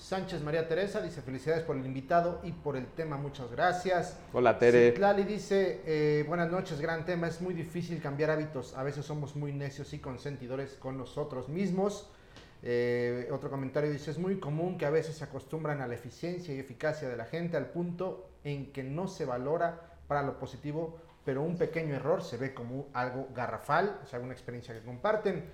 Sánchez 0.00 0.42
María 0.42 0.66
Teresa 0.66 1.02
dice 1.02 1.20
felicidades 1.20 1.62
por 1.62 1.76
el 1.76 1.84
invitado 1.84 2.40
y 2.42 2.52
por 2.52 2.74
el 2.74 2.86
tema, 2.86 3.18
muchas 3.18 3.50
gracias. 3.50 4.18
Hola, 4.32 4.58
Tere. 4.58 4.92
Citlali 4.92 5.24
dice, 5.24 5.82
eh, 5.84 6.24
buenas 6.26 6.50
noches, 6.50 6.80
gran 6.80 7.04
tema, 7.04 7.28
es 7.28 7.42
muy 7.42 7.52
difícil 7.52 8.00
cambiar 8.00 8.30
hábitos, 8.30 8.74
a 8.74 8.82
veces 8.82 9.04
somos 9.04 9.36
muy 9.36 9.52
necios 9.52 9.92
y 9.92 9.98
consentidores 9.98 10.72
con 10.80 10.96
nosotros 10.96 11.50
mismos. 11.50 12.08
Eh, 12.62 13.28
otro 13.30 13.50
comentario 13.50 13.90
dice, 13.90 14.10
es 14.10 14.18
muy 14.18 14.40
común 14.40 14.78
que 14.78 14.86
a 14.86 14.90
veces 14.90 15.16
se 15.16 15.24
acostumbran 15.24 15.82
a 15.82 15.86
la 15.86 15.94
eficiencia 15.94 16.54
y 16.54 16.58
eficacia 16.58 17.06
de 17.06 17.18
la 17.18 17.26
gente 17.26 17.58
al 17.58 17.66
punto 17.66 18.30
en 18.42 18.72
que 18.72 18.82
no 18.82 19.06
se 19.06 19.26
valora 19.26 19.98
para 20.08 20.22
lo 20.22 20.38
positivo, 20.38 20.98
pero 21.26 21.42
un 21.42 21.58
pequeño 21.58 21.94
error 21.94 22.22
se 22.22 22.38
ve 22.38 22.54
como 22.54 22.88
algo 22.94 23.28
garrafal, 23.34 24.00
es 24.02 24.14
alguna 24.14 24.32
experiencia 24.32 24.74
que 24.74 24.80
comparten. 24.80 25.44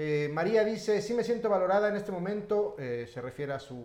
Eh, 0.00 0.30
María 0.32 0.62
dice, 0.62 1.02
sí 1.02 1.12
me 1.12 1.24
siento 1.24 1.48
valorada 1.48 1.88
en 1.88 1.96
este 1.96 2.12
momento, 2.12 2.76
eh, 2.78 3.10
se 3.12 3.20
refiere 3.20 3.52
a 3.52 3.58
su, 3.58 3.84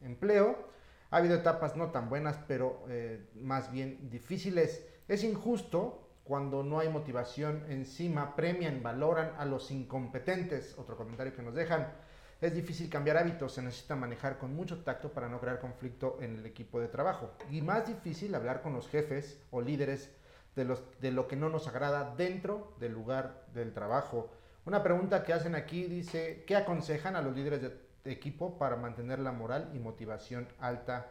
empleo. 0.00 0.66
Ha 1.12 1.18
habido 1.18 1.36
etapas 1.36 1.76
no 1.76 1.92
tan 1.92 2.08
buenas, 2.08 2.40
pero 2.48 2.84
eh, 2.88 3.28
más 3.36 3.70
bien 3.70 4.10
difíciles. 4.10 4.84
Es 5.06 5.22
injusto 5.22 6.08
cuando 6.24 6.64
no 6.64 6.80
hay 6.80 6.88
motivación 6.88 7.64
encima, 7.68 8.34
premian, 8.34 8.82
valoran 8.82 9.32
a 9.38 9.44
los 9.44 9.70
incompetentes. 9.70 10.76
Otro 10.76 10.96
comentario 10.96 11.32
que 11.32 11.42
nos 11.42 11.54
dejan. 11.54 11.92
Es 12.40 12.52
difícil 12.52 12.90
cambiar 12.90 13.16
hábitos, 13.16 13.52
se 13.52 13.62
necesita 13.62 13.94
manejar 13.94 14.38
con 14.38 14.56
mucho 14.56 14.82
tacto 14.82 15.12
para 15.12 15.28
no 15.28 15.38
crear 15.38 15.60
conflicto 15.60 16.18
en 16.20 16.38
el 16.38 16.46
equipo 16.46 16.80
de 16.80 16.88
trabajo. 16.88 17.30
Y 17.48 17.62
más 17.62 17.86
difícil 17.86 18.34
hablar 18.34 18.60
con 18.60 18.72
los 18.72 18.88
jefes 18.88 19.40
o 19.52 19.60
líderes 19.60 20.10
de 20.56 21.12
lo 21.12 21.28
que 21.28 21.36
no 21.36 21.48
nos 21.48 21.68
agrada 21.68 22.12
dentro 22.16 22.74
del 22.80 22.92
lugar 22.92 23.46
del 23.54 23.72
trabajo. 23.72 24.28
Una 24.64 24.82
pregunta 24.82 25.24
que 25.24 25.32
hacen 25.32 25.54
aquí 25.54 25.84
dice, 25.84 26.44
¿qué 26.46 26.56
aconsejan 26.56 27.16
a 27.16 27.22
los 27.22 27.34
líderes 27.34 27.60
de 27.62 27.72
equipo 28.04 28.58
para 28.58 28.76
mantener 28.76 29.18
la 29.18 29.32
moral 29.32 29.70
y 29.74 29.78
motivación 29.78 30.46
alta 30.60 31.06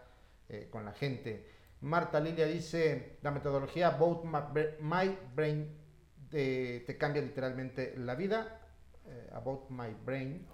eh, 0.47 0.67
con 0.71 0.85
la 0.85 0.93
gente? 0.93 1.45
Marta 1.81 2.19
Lilia 2.19 2.45
dice, 2.45 3.17
la 3.21 3.31
metodología 3.31 3.87
About 3.89 4.23
My, 4.23 4.39
Bra- 4.53 4.77
My 4.79 5.17
Brain 5.35 5.67
eh, 6.31 6.83
te 6.87 6.97
cambia 6.97 7.21
literalmente 7.21 7.95
la 7.97 8.15
vida. 8.15 8.59
Eh, 9.05 9.29
about 9.33 9.69
My 9.69 9.93
Brain. 10.05 10.45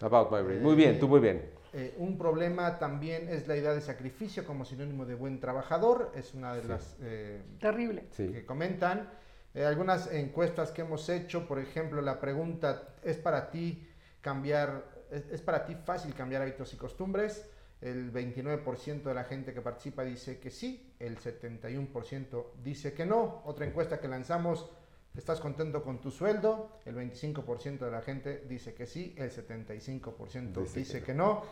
About 0.00 0.30
my 0.30 0.40
brain. 0.42 0.62
Muy 0.62 0.74
bien, 0.76 0.98
tú 1.00 1.08
muy 1.08 1.20
bien. 1.20 1.50
Eh, 1.74 1.94
un 1.98 2.16
problema 2.16 2.78
también 2.78 3.28
es 3.28 3.46
la 3.48 3.56
idea 3.56 3.74
de 3.74 3.80
sacrificio 3.82 4.46
como 4.46 4.64
sinónimo 4.64 5.04
de 5.04 5.14
buen 5.16 5.38
trabajador. 5.40 6.12
Es 6.14 6.32
una 6.32 6.54
de 6.54 6.62
Sí. 6.62 6.68
las 6.68 6.96
eh, 7.02 7.42
Terrible. 7.60 8.04
Sí. 8.12 8.28
que 8.28 8.46
comentan. 8.46 9.10
Eh, 9.58 9.66
algunas 9.66 10.12
encuestas 10.12 10.70
que 10.70 10.82
hemos 10.82 11.08
hecho, 11.08 11.48
por 11.48 11.58
ejemplo, 11.58 12.00
la 12.00 12.20
pregunta, 12.20 12.94
¿es 13.02 13.16
para 13.16 13.50
ti 13.50 13.88
cambiar, 14.20 14.84
es, 15.10 15.26
es 15.32 15.42
para 15.42 15.64
ti 15.64 15.74
fácil 15.74 16.14
cambiar 16.14 16.42
hábitos 16.42 16.72
y 16.74 16.76
costumbres? 16.76 17.44
El 17.80 18.12
29% 18.12 19.02
de 19.02 19.14
la 19.14 19.24
gente 19.24 19.52
que 19.52 19.60
participa 19.60 20.04
dice 20.04 20.38
que 20.38 20.50
sí, 20.50 20.94
el 21.00 21.18
71% 21.18 22.44
dice 22.62 22.92
que 22.92 23.04
no. 23.04 23.42
Otra 23.46 23.66
encuesta 23.66 23.98
que 23.98 24.06
lanzamos, 24.06 24.70
¿estás 25.16 25.40
contento 25.40 25.82
con 25.82 26.00
tu 26.00 26.12
sueldo? 26.12 26.78
El 26.84 26.94
25% 26.94 27.78
de 27.80 27.90
la 27.90 28.02
gente 28.02 28.44
dice 28.48 28.74
que 28.74 28.86
sí, 28.86 29.16
el 29.18 29.32
75% 29.32 30.52
Dice 30.52 30.78
dice, 30.78 31.00
que 31.00 31.06
que 31.06 31.14
no. 31.14 31.42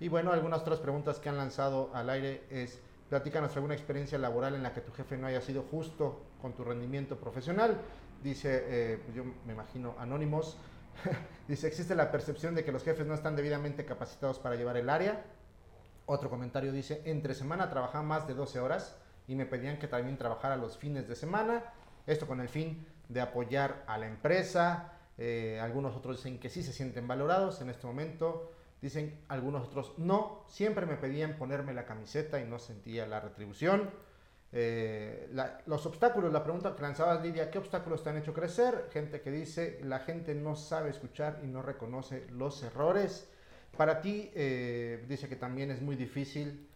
Y 0.00 0.08
bueno, 0.08 0.32
algunas 0.32 0.62
otras 0.62 0.80
preguntas 0.80 1.20
que 1.20 1.28
han 1.28 1.36
lanzado 1.36 1.92
al 1.94 2.10
aire 2.10 2.42
es, 2.50 2.80
platícanos 3.08 3.54
alguna 3.54 3.74
experiencia 3.74 4.18
laboral 4.18 4.56
en 4.56 4.64
la 4.64 4.74
que 4.74 4.80
tu 4.80 4.90
jefe 4.90 5.16
no 5.16 5.28
haya 5.28 5.40
sido 5.40 5.62
justo 5.62 6.33
con 6.44 6.52
tu 6.52 6.62
rendimiento 6.62 7.18
profesional. 7.18 7.80
Dice, 8.22 8.64
eh, 8.66 8.98
yo 9.14 9.24
me 9.46 9.54
imagino, 9.54 9.94
Anónimos, 9.98 10.58
dice, 11.48 11.66
existe 11.66 11.94
la 11.94 12.12
percepción 12.12 12.54
de 12.54 12.62
que 12.62 12.70
los 12.70 12.84
jefes 12.84 13.06
no 13.06 13.14
están 13.14 13.34
debidamente 13.34 13.86
capacitados 13.86 14.38
para 14.40 14.54
llevar 14.54 14.76
el 14.76 14.90
área. 14.90 15.24
Otro 16.04 16.28
comentario 16.28 16.70
dice, 16.70 17.00
entre 17.06 17.34
semana 17.34 17.70
trabajaba 17.70 18.04
más 18.04 18.28
de 18.28 18.34
12 18.34 18.60
horas 18.60 18.94
y 19.26 19.36
me 19.36 19.46
pedían 19.46 19.78
que 19.78 19.88
también 19.88 20.18
trabajara 20.18 20.58
los 20.58 20.76
fines 20.76 21.08
de 21.08 21.16
semana. 21.16 21.64
Esto 22.06 22.26
con 22.26 22.42
el 22.42 22.50
fin 22.50 22.86
de 23.08 23.22
apoyar 23.22 23.82
a 23.86 23.96
la 23.96 24.06
empresa. 24.06 24.92
Eh, 25.16 25.58
algunos 25.62 25.96
otros 25.96 26.18
dicen 26.18 26.38
que 26.38 26.50
sí 26.50 26.62
se 26.62 26.74
sienten 26.74 27.08
valorados 27.08 27.62
en 27.62 27.70
este 27.70 27.86
momento. 27.86 28.52
Dicen 28.82 29.18
algunos 29.28 29.68
otros 29.68 29.94
no. 29.96 30.44
Siempre 30.48 30.84
me 30.84 30.96
pedían 30.96 31.38
ponerme 31.38 31.72
la 31.72 31.86
camiseta 31.86 32.38
y 32.38 32.44
no 32.44 32.58
sentía 32.58 33.06
la 33.06 33.20
retribución. 33.20 33.88
Eh, 34.56 35.28
la- 35.32 35.58
los 35.66 35.84
obstáculos, 35.84 36.32
la 36.32 36.44
pregunta 36.44 36.76
que 36.76 36.82
lanzabas 36.82 37.20
Lidia, 37.22 37.50
¿qué 37.50 37.58
obstáculos 37.58 38.04
te 38.04 38.10
han 38.10 38.18
hecho 38.18 38.32
crecer? 38.32 38.88
Gente 38.92 39.20
que 39.20 39.32
dice, 39.32 39.80
la 39.82 39.98
gente 39.98 40.32
no 40.34 40.54
sabe 40.54 40.90
escuchar 40.90 41.40
y 41.42 41.48
no 41.48 41.60
reconoce 41.60 42.24
los 42.30 42.62
errores. 42.62 43.28
Para 43.76 44.00
ti, 44.00 44.30
eh, 44.34 45.04
dice 45.08 45.28
que 45.28 45.34
también 45.34 45.72
es 45.72 45.82
muy 45.82 45.96
difícil, 45.96 46.68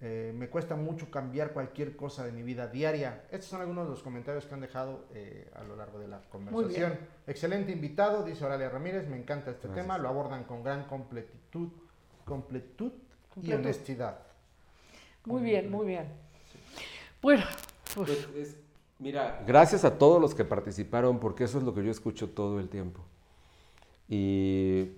eh, 0.00 0.32
me 0.34 0.48
cuesta 0.48 0.76
mucho 0.76 1.10
cambiar 1.10 1.52
cualquier 1.52 1.94
cosa 1.94 2.24
de 2.24 2.32
mi 2.32 2.42
vida 2.42 2.68
diaria. 2.68 3.24
Estos 3.30 3.50
son 3.50 3.60
algunos 3.60 3.84
de 3.84 3.90
los 3.90 4.02
comentarios 4.02 4.46
que 4.46 4.54
han 4.54 4.60
dejado 4.62 5.04
eh, 5.12 5.50
a 5.56 5.64
lo 5.64 5.76
largo 5.76 5.98
de 5.98 6.08
la 6.08 6.22
conversación. 6.30 6.96
Excelente 7.26 7.70
invitado, 7.72 8.22
dice 8.22 8.46
Oralia 8.46 8.70
Ramírez, 8.70 9.06
me 9.08 9.18
encanta 9.18 9.50
este 9.50 9.66
Gracias. 9.68 9.84
tema, 9.84 9.98
lo 9.98 10.08
abordan 10.08 10.44
con 10.44 10.62
gran 10.62 10.84
completitud, 10.84 11.68
completud 12.24 12.92
y 13.42 13.52
honestidad. 13.52 14.20
Muy 15.26 15.42
bien, 15.42 15.70
muy 15.70 15.86
bien. 15.86 16.27
Bueno, 17.22 17.44
pues 17.94 18.26
Pues 18.32 18.48
es- 18.48 18.56
mira, 18.98 19.42
gracias 19.46 19.84
a 19.84 19.98
todos 19.98 20.20
los 20.20 20.34
que 20.34 20.44
participaron, 20.44 21.18
porque 21.18 21.44
eso 21.44 21.58
es 21.58 21.64
lo 21.64 21.74
que 21.74 21.84
yo 21.84 21.90
escucho 21.90 22.28
todo 22.30 22.60
el 22.60 22.68
tiempo. 22.68 23.00
Y 24.08 24.88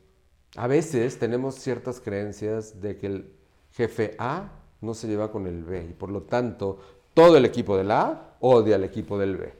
a 0.57 0.66
veces 0.66 1.18
tenemos 1.18 1.55
ciertas 1.57 2.01
creencias 2.01 2.81
de 2.81 2.97
que 2.97 3.07
el 3.07 3.33
jefe 3.73 4.14
A 4.18 4.53
no 4.81 4.95
se 4.95 5.09
lleva 5.09 5.31
con 5.33 5.47
el 5.47 5.64
B, 5.64 5.87
y 5.91 5.93
por 5.93 6.11
lo 6.11 6.23
tanto, 6.23 6.81
todo 7.14 7.37
el 7.37 7.45
equipo 7.45 7.77
del 7.77 7.91
A 7.91 8.37
odia 8.41 8.77
al 8.77 8.85
equipo 8.85 9.18
del 9.18 9.37
B. 9.37 9.53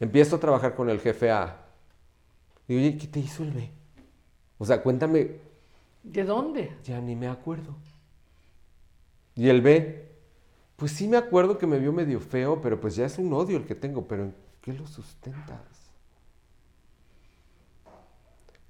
Empiezo 0.00 0.36
a 0.36 0.40
trabajar 0.40 0.74
con 0.74 0.90
el 0.90 1.00
jefe 1.00 1.30
A. 1.30 1.60
Y 2.68 2.76
oye, 2.76 2.96
¿qué 2.96 3.06
te 3.06 3.20
hizo 3.20 3.42
el 3.42 3.50
B? 3.52 3.70
O 4.58 4.64
sea, 4.64 4.82
cuéntame, 4.82 5.36
¿de 6.02 6.24
dónde? 6.24 6.76
ya 6.84 7.00
ni 7.00 7.14
me 7.16 7.28
acuerdo. 7.28 7.74
Y 9.36 9.48
el 9.48 9.60
B, 9.62 10.13
pues 10.76 10.92
sí 10.92 11.06
me 11.08 11.16
acuerdo 11.16 11.58
que 11.58 11.66
me 11.66 11.78
vio 11.78 11.92
medio 11.92 12.20
feo, 12.20 12.60
pero 12.60 12.80
pues 12.80 12.96
ya 12.96 13.06
es 13.06 13.18
un 13.18 13.32
odio 13.32 13.56
el 13.56 13.64
que 13.64 13.74
tengo, 13.74 14.06
pero 14.06 14.24
¿en 14.24 14.34
qué 14.60 14.72
lo 14.72 14.86
sustentas? 14.86 15.60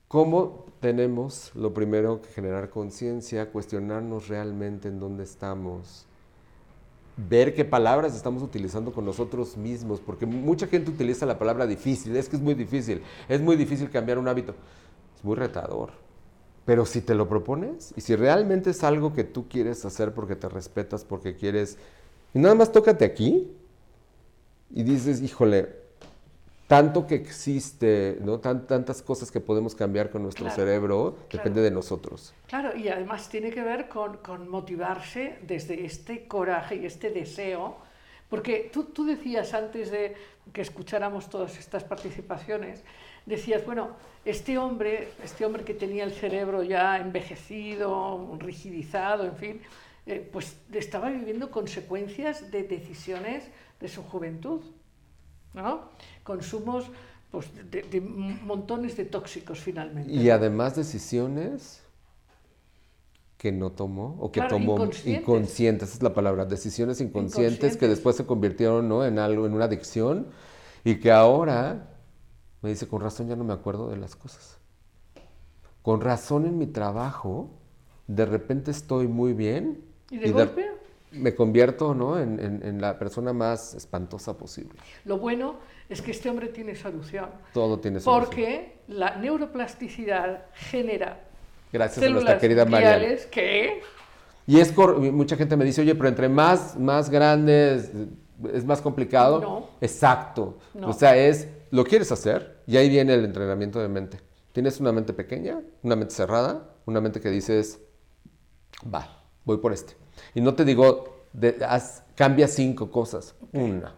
¿Cómo 0.08 0.66
tenemos 0.80 1.50
lo 1.54 1.74
primero 1.74 2.20
que 2.22 2.28
generar 2.28 2.70
conciencia, 2.70 3.50
cuestionarnos 3.50 4.28
realmente 4.28 4.86
en 4.86 5.00
dónde 5.00 5.24
estamos? 5.24 6.06
Ver 7.16 7.54
qué 7.54 7.64
palabras 7.64 8.14
estamos 8.14 8.42
utilizando 8.42 8.92
con 8.92 9.04
nosotros 9.04 9.56
mismos, 9.56 10.00
porque 10.00 10.26
mucha 10.26 10.66
gente 10.66 10.90
utiliza 10.90 11.26
la 11.26 11.38
palabra 11.38 11.66
difícil, 11.66 12.14
es 12.16 12.28
que 12.28 12.36
es 12.36 12.42
muy 12.42 12.54
difícil, 12.54 13.02
es 13.28 13.40
muy 13.40 13.56
difícil 13.56 13.90
cambiar 13.90 14.18
un 14.18 14.28
hábito, 14.28 14.54
es 15.16 15.24
muy 15.24 15.36
retador. 15.36 16.03
Pero 16.64 16.86
si 16.86 17.02
te 17.02 17.14
lo 17.14 17.28
propones 17.28 17.92
y 17.96 18.00
si 18.00 18.16
realmente 18.16 18.70
es 18.70 18.82
algo 18.84 19.12
que 19.12 19.24
tú 19.24 19.48
quieres 19.48 19.84
hacer 19.84 20.14
porque 20.14 20.34
te 20.36 20.48
respetas, 20.48 21.04
porque 21.04 21.36
quieres, 21.36 21.76
y 22.32 22.38
nada 22.38 22.54
más 22.54 22.72
tócate 22.72 23.04
aquí 23.04 23.50
y 24.70 24.82
dices, 24.82 25.20
híjole, 25.20 25.68
tanto 26.66 27.06
que 27.06 27.14
existe, 27.16 28.18
¿no? 28.22 28.38
Tan- 28.40 28.66
tantas 28.66 29.02
cosas 29.02 29.30
que 29.30 29.40
podemos 29.40 29.74
cambiar 29.74 30.10
con 30.10 30.22
nuestro 30.22 30.46
Claro, 30.46 30.62
cerebro, 30.62 31.16
claro. 31.28 31.28
depende 31.32 31.60
de 31.60 31.70
nosotros. 31.70 32.32
Claro, 32.48 32.74
y 32.76 32.88
además 32.88 33.28
tiene 33.28 33.50
que 33.50 33.62
ver 33.62 33.88
con, 33.88 34.16
con 34.18 34.48
motivarse 34.48 35.38
desde 35.46 35.84
este 35.84 36.26
coraje 36.26 36.76
y 36.76 36.86
este 36.86 37.10
deseo, 37.10 37.76
porque 38.30 38.70
tú, 38.72 38.84
tú 38.84 39.04
decías 39.04 39.52
antes 39.52 39.90
de 39.90 40.14
que 40.52 40.62
escucháramos 40.62 41.28
todas 41.28 41.58
estas 41.58 41.84
participaciones, 41.84 42.82
decías, 43.26 43.64
bueno, 43.64 43.90
este 44.24 44.56
hombre, 44.58 45.08
este 45.22 45.44
hombre 45.44 45.64
que 45.64 45.74
tenía 45.74 46.04
el 46.04 46.12
cerebro 46.12 46.62
ya 46.62 46.98
envejecido, 46.98 48.36
rigidizado, 48.38 49.24
en 49.24 49.36
fin, 49.36 49.60
eh, 50.06 50.28
pues 50.32 50.56
estaba 50.72 51.10
viviendo 51.10 51.50
consecuencias 51.50 52.50
de 52.50 52.64
decisiones 52.64 53.44
de 53.80 53.88
su 53.88 54.02
juventud, 54.02 54.60
¿no? 55.54 55.90
Consumos 56.22 56.86
pues, 57.30 57.48
de, 57.70 57.82
de 57.82 58.00
montones 58.00 58.96
de 58.96 59.04
tóxicos 59.04 59.60
finalmente. 59.60 60.12
Y 60.12 60.30
además 60.30 60.76
decisiones 60.76 61.82
que 63.38 63.52
no 63.52 63.72
tomó 63.72 64.16
o 64.20 64.30
que 64.32 64.40
Claro, 64.40 64.56
tomó 64.56 64.74
inconscientes. 64.74 65.22
inconscientes, 65.22 65.88
esa 65.90 65.96
es 65.98 66.02
la 66.02 66.14
palabra, 66.14 66.44
decisiones 66.46 67.00
inconscientes, 67.00 67.58
que 67.58 67.66
Inconscientes. 67.66 67.90
después 67.90 68.16
se 68.16 68.24
convirtieron 68.24 68.88
¿no? 68.88 69.04
en 69.04 69.18
algo, 69.18 69.46
en 69.46 69.52
una 69.54 69.66
adicción 69.66 70.28
y 70.84 70.96
que 70.98 71.10
ahora 71.10 71.93
me 72.64 72.70
dice, 72.70 72.88
con 72.88 73.00
razón 73.02 73.28
ya 73.28 73.36
no 73.36 73.44
me 73.44 73.52
acuerdo 73.52 73.88
de 73.90 73.96
las 73.98 74.16
cosas. 74.16 74.58
Con 75.82 76.00
razón 76.00 76.46
en 76.46 76.58
mi 76.58 76.66
trabajo, 76.66 77.50
de 78.06 78.24
repente 78.24 78.70
estoy 78.70 79.06
muy 79.06 79.34
bien 79.34 79.84
¿Y 80.10 80.16
de 80.18 80.32
golpe? 80.32 80.70
me 81.12 81.34
convierto 81.34 81.94
¿no? 81.94 82.18
en, 82.18 82.40
en- 82.40 82.62
en 82.64 82.80
la 82.80 82.98
persona 82.98 83.32
más 83.34 83.74
espantosa 83.74 84.36
posible. 84.36 84.78
Lo 85.04 85.18
bueno 85.18 85.56
es 85.90 86.00
que 86.00 86.10
este 86.10 86.30
hombre 86.30 86.48
tiene 86.48 86.74
solución, 86.74 87.28
Todo 87.52 87.78
tiene 87.78 88.00
solución. 88.00 88.24
porque 88.24 88.78
la 88.88 89.16
neuroplasticidad 89.16 90.46
genera 90.54 91.20
Gracias 91.72 91.98
a 91.98 92.00
células 92.00 92.24
nuestra 92.24 92.40
querida 92.40 92.64
gliales 92.64 93.26
que 93.26 93.82
Y 94.46 94.58
es 94.60 94.72
cor- 94.72 94.98
mucha 95.12 95.36
gente 95.36 95.54
me 95.56 95.64
dice, 95.66 95.82
oye, 95.82 95.94
pero 95.94 96.08
entre 96.08 96.28
más, 96.30 96.78
más 96.78 97.10
grandes 97.10 97.90
es 98.52 98.64
más 98.64 98.80
complicado. 98.80 99.40
No. 99.40 99.68
Exacto. 99.80 100.58
No. 100.74 100.88
O 100.88 100.92
sea, 100.92 101.16
es, 101.16 101.46
lo 101.70 101.84
quieres 101.84 102.10
hacer 102.10 102.53
y 102.66 102.76
ahí 102.76 102.88
viene 102.88 103.14
el 103.14 103.24
entrenamiento 103.24 103.80
de 103.80 103.88
mente. 103.88 104.20
Tienes 104.52 104.80
una 104.80 104.92
mente 104.92 105.12
pequeña, 105.12 105.60
una 105.82 105.96
mente 105.96 106.14
cerrada, 106.14 106.70
una 106.86 107.00
mente 107.00 107.20
que 107.20 107.30
dices, 107.30 107.80
va, 108.92 109.22
voy 109.44 109.58
por 109.58 109.72
este. 109.72 109.94
Y 110.34 110.40
no 110.40 110.54
te 110.54 110.64
digo, 110.64 111.24
de- 111.32 111.58
haz- 111.66 112.02
cambia 112.14 112.46
cinco 112.48 112.90
cosas. 112.90 113.34
Una, 113.52 113.94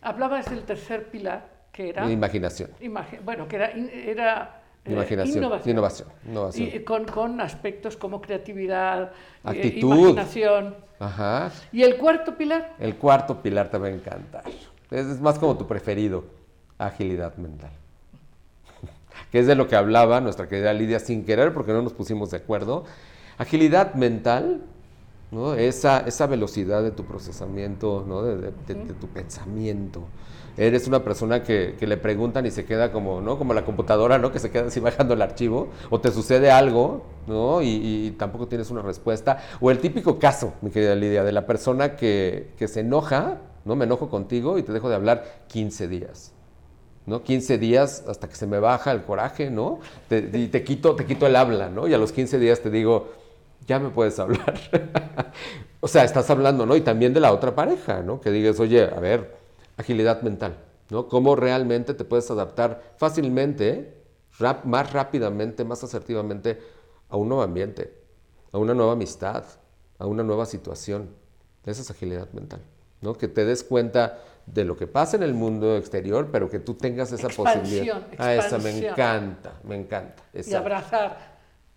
hablabas 0.00 0.50
del 0.50 0.62
tercer 0.62 1.10
pilar, 1.10 1.48
que 1.72 1.90
era 1.90 2.10
imaginación. 2.10 2.70
imagi- 2.80 3.20
bueno, 3.24 3.46
que 3.46 3.56
era, 3.56 3.70
eh, 4.84 4.92
Imaginación, 4.92 5.38
innovación. 5.38 5.70
innovación, 5.70 6.08
innovación. 6.26 6.68
Y 6.72 6.80
con, 6.84 7.04
con 7.04 7.40
aspectos 7.40 7.96
como 7.96 8.20
creatividad, 8.20 9.12
eh, 9.12 9.12
Actitud. 9.44 9.94
imaginación. 9.94 10.74
Ajá. 10.98 11.52
Y 11.70 11.82
el 11.82 11.96
cuarto 11.98 12.36
pilar, 12.36 12.74
El 12.78 12.96
cuarto 12.96 13.42
pilar 13.42 13.70
te 13.70 13.78
va 13.78 13.86
a 13.88 13.90
encantar. 13.90 14.44
Es, 14.90 15.06
es 15.06 15.20
más 15.20 15.38
como 15.38 15.56
tu 15.56 15.66
preferido, 15.66 16.24
agilidad 16.78 17.36
mental. 17.36 17.70
Que 19.32 19.38
es 19.40 19.46
de 19.46 19.54
lo 19.54 19.68
que 19.68 19.76
hablaba 19.76 20.20
nuestra 20.20 20.48
querida 20.48 20.72
Lidia 20.72 20.98
sin 21.00 21.24
querer 21.24 21.52
porque 21.54 21.72
no 21.72 21.82
nos 21.82 21.92
pusimos 21.92 22.30
de 22.30 22.38
acuerdo. 22.38 22.84
Agilidad 23.38 23.94
mental, 23.94 24.62
¿no? 25.30 25.54
esa, 25.54 26.00
esa 26.00 26.26
velocidad 26.26 26.82
de 26.82 26.90
tu 26.90 27.04
procesamiento, 27.04 28.04
¿no? 28.06 28.22
de, 28.22 28.36
de- 28.36 28.52
de- 28.66 28.74
de 28.86 28.94
tu 28.94 29.06
pensamiento. 29.08 30.02
Eres 30.56 30.88
una 30.88 31.02
persona 31.04 31.42
que, 31.42 31.76
que 31.78 31.86
le 31.86 31.96
preguntan 31.96 32.44
y 32.44 32.50
se 32.50 32.64
queda 32.66 32.90
como, 32.92 33.20
¿no? 33.20 33.38
Como 33.38 33.54
la 33.54 33.64
computadora, 33.64 34.18
¿no? 34.18 34.32
Que 34.32 34.40
se 34.40 34.50
queda 34.50 34.66
así 34.66 34.80
bajando 34.88 35.14
el 35.14 35.22
archivo. 35.22 35.68
O 35.90 36.00
te 36.00 36.10
sucede 36.10 36.50
algo, 36.50 37.04
¿no? 37.28 37.62
Y, 37.62 37.68
y 37.68 38.10
tampoco 38.18 38.48
tienes 38.48 38.68
una 38.70 38.82
respuesta. 38.82 39.38
O 39.60 39.70
el 39.70 39.78
típico 39.78 40.18
caso, 40.18 40.52
mi 40.60 40.70
querida 40.70 40.94
Lidia, 40.96 41.22
de 41.24 41.32
la 41.32 41.46
persona 41.46 41.94
que, 41.96 42.50
que 42.58 42.66
se 42.68 42.80
enoja, 42.80 43.38
¿no? 43.64 43.76
Me 43.76 43.84
enojo 43.84 44.10
contigo 44.10 44.58
y 44.58 44.62
te 44.64 44.72
dejo 44.72 44.88
de 44.90 44.96
hablar 44.96 45.24
15 45.46 45.86
días. 45.88 46.32
¿No? 47.06 47.22
15 47.22 47.58
días 47.58 48.04
hasta 48.08 48.28
que 48.28 48.34
se 48.34 48.46
me 48.46 48.58
baja 48.58 48.92
el 48.92 49.02
coraje, 49.02 49.50
¿no? 49.50 49.80
Te, 50.08 50.22
te 50.22 50.64
quito, 50.64 50.94
te 50.94 51.06
quito 51.06 51.26
el 51.26 51.36
habla, 51.36 51.68
¿no? 51.68 51.88
Y 51.88 51.94
a 51.94 51.98
los 51.98 52.12
15 52.12 52.38
días 52.38 52.60
te 52.60 52.70
digo, 52.70 53.08
ya 53.66 53.78
me 53.78 53.90
puedes 53.90 54.18
hablar. 54.18 54.60
o 55.80 55.88
sea, 55.88 56.04
estás 56.04 56.30
hablando, 56.30 56.66
¿no? 56.66 56.76
Y 56.76 56.80
también 56.80 57.14
de 57.14 57.20
la 57.20 57.32
otra 57.32 57.54
pareja, 57.54 58.02
¿no? 58.02 58.20
Que 58.20 58.30
digas, 58.30 58.60
oye, 58.60 58.84
a 58.84 59.00
ver, 59.00 59.36
agilidad 59.76 60.22
mental, 60.22 60.56
¿no? 60.90 61.08
Cómo 61.08 61.36
realmente 61.36 61.94
te 61.94 62.04
puedes 62.04 62.30
adaptar 62.30 62.94
fácilmente, 62.96 63.96
más 64.64 64.92
rápidamente, 64.92 65.64
más 65.64 65.84
asertivamente 65.84 66.60
a 67.08 67.16
un 67.16 67.28
nuevo 67.28 67.42
ambiente, 67.42 67.94
a 68.52 68.58
una 68.58 68.74
nueva 68.74 68.92
amistad, 68.92 69.44
a 69.98 70.06
una 70.06 70.22
nueva 70.22 70.46
situación. 70.46 71.10
Esa 71.66 71.82
es 71.82 71.90
agilidad 71.90 72.30
mental, 72.32 72.62
¿no? 73.00 73.14
Que 73.14 73.28
te 73.28 73.44
des 73.44 73.62
cuenta 73.64 74.18
de 74.52 74.64
lo 74.64 74.76
que 74.76 74.86
pasa 74.86 75.16
en 75.16 75.22
el 75.22 75.34
mundo 75.34 75.76
exterior, 75.76 76.28
pero 76.32 76.48
que 76.50 76.58
tú 76.58 76.74
tengas 76.74 77.12
esa 77.12 77.28
Expansión, 77.28 77.60
posibilidad. 77.60 78.06
Ah, 78.18 78.34
esa 78.34 78.58
me 78.58 78.70
encanta, 78.88 79.52
me 79.64 79.76
encanta. 79.76 80.22
y 80.34 80.40
esa. 80.40 80.58
abrazar 80.58 81.29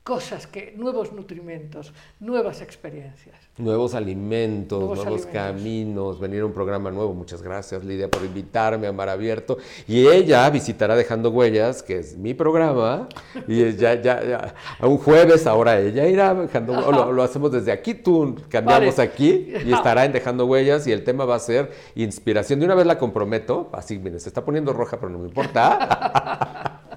cosas 0.03 0.47
que, 0.47 0.73
nuevos 0.75 1.13
nutrimentos, 1.13 1.93
nuevas 2.19 2.61
experiencias. 2.61 3.35
Nuevos 3.57 3.95
alimentos, 3.95 4.80
Nuevos 4.80 4.97
nuevos, 4.97 5.25
alimentos. 5.25 5.41
caminos, 5.41 6.19
venir 6.19 6.41
a 6.41 6.45
un 6.45 6.51
programa 6.51 6.91
nuevo. 6.91 7.13
Muchas 7.13 7.41
gracias, 7.41 7.85
Lidia, 7.85 8.09
por 8.09 8.23
invitarme 8.23 8.88
a 8.88 8.91
Mar 8.91 9.07
Abierto. 9.07 9.57
Y 9.88 10.05
ella 10.07 10.49
visitará 10.49 10.95
Dejando 10.95 11.30
Huellas, 11.30 11.81
que 11.84 11.99
es 11.99 12.17
mi 12.17 12.34
programa. 12.34 13.07
Y 13.47 13.73
ya, 13.75 13.93
ya, 14.01 14.23
ya, 14.23 14.55
a 14.77 14.88
un 14.88 14.97
jueves 14.97 15.47
ahora 15.47 15.80
ella 15.80 16.05
irá 16.07 16.34
Dejando 16.34 16.73
lo, 16.91 17.11
lo 17.13 17.23
hacemos 17.23 17.51
desde 17.51 17.71
aquí, 17.71 17.93
tú 17.93 18.35
cambiamos 18.49 18.97
Vale. 18.97 19.09
aquí 19.09 19.53
y 19.65 19.71
estará 19.73 20.03
en 20.03 20.11
Dejando 20.11 20.45
Huellas. 20.45 20.85
Y 20.85 20.91
el 20.91 21.05
tema 21.05 21.23
va 21.23 21.35
a 21.35 21.39
ser 21.39 21.71
inspiración. 21.95 22.59
De 22.59 22.65
una 22.65 22.75
vez 22.75 22.85
la 22.85 22.97
comprometo, 22.97 23.69
así, 23.71 23.99
miren, 23.99 24.19
se 24.19 24.27
está 24.27 24.43
poniendo 24.43 24.73
roja, 24.73 24.97
pero 24.99 25.11
no 25.11 25.19
me 25.19 25.27
importa. 25.30 26.81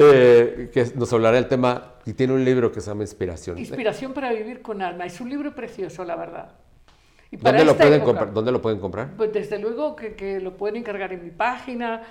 Eh, 0.00 0.70
que 0.72 0.86
nos 0.94 1.12
hablará 1.12 1.38
el 1.38 1.48
tema 1.48 1.94
y 2.06 2.12
tiene 2.12 2.32
un 2.32 2.44
libro 2.44 2.70
que 2.70 2.80
se 2.80 2.88
llama 2.88 3.02
Inspiración. 3.02 3.58
Inspiración 3.58 4.12
para 4.12 4.32
vivir 4.32 4.62
con 4.62 4.80
alma. 4.80 5.06
Es 5.06 5.20
un 5.20 5.28
libro 5.28 5.54
precioso, 5.54 6.04
la 6.04 6.16
verdad. 6.16 6.52
Y 7.30 7.36
¿Dónde 7.36 7.64
lo, 7.64 7.76
pueden 7.76 7.94
época, 7.94 8.06
comprar? 8.06 8.32
¿Dónde 8.32 8.52
lo 8.52 8.62
pueden 8.62 8.78
comprar? 8.78 9.10
Pues 9.16 9.32
desde 9.32 9.58
luego 9.58 9.94
que, 9.94 10.14
que 10.14 10.40
lo 10.40 10.56
pueden 10.56 10.76
encargar 10.76 11.12
en 11.12 11.22
mi 11.22 11.30
página, 11.30 12.02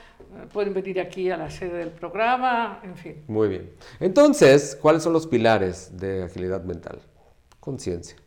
pueden 0.53 0.73
venir 0.73 0.99
aquí 0.99 1.31
a 1.31 1.37
la 1.37 1.49
sede 1.49 1.77
del 1.77 1.89
programa, 1.89 2.81
en 2.83 2.95
fin. 2.95 3.23
Muy 3.27 3.47
bien. 3.47 3.71
Entonces, 3.99 4.77
¿cuáles 4.79 5.01
son 5.01 5.13
los 5.13 5.25
pilares 5.25 5.97
de 5.97 6.23
agilidad 6.23 6.63
mental? 6.63 6.99
Conciencia. 7.59 8.17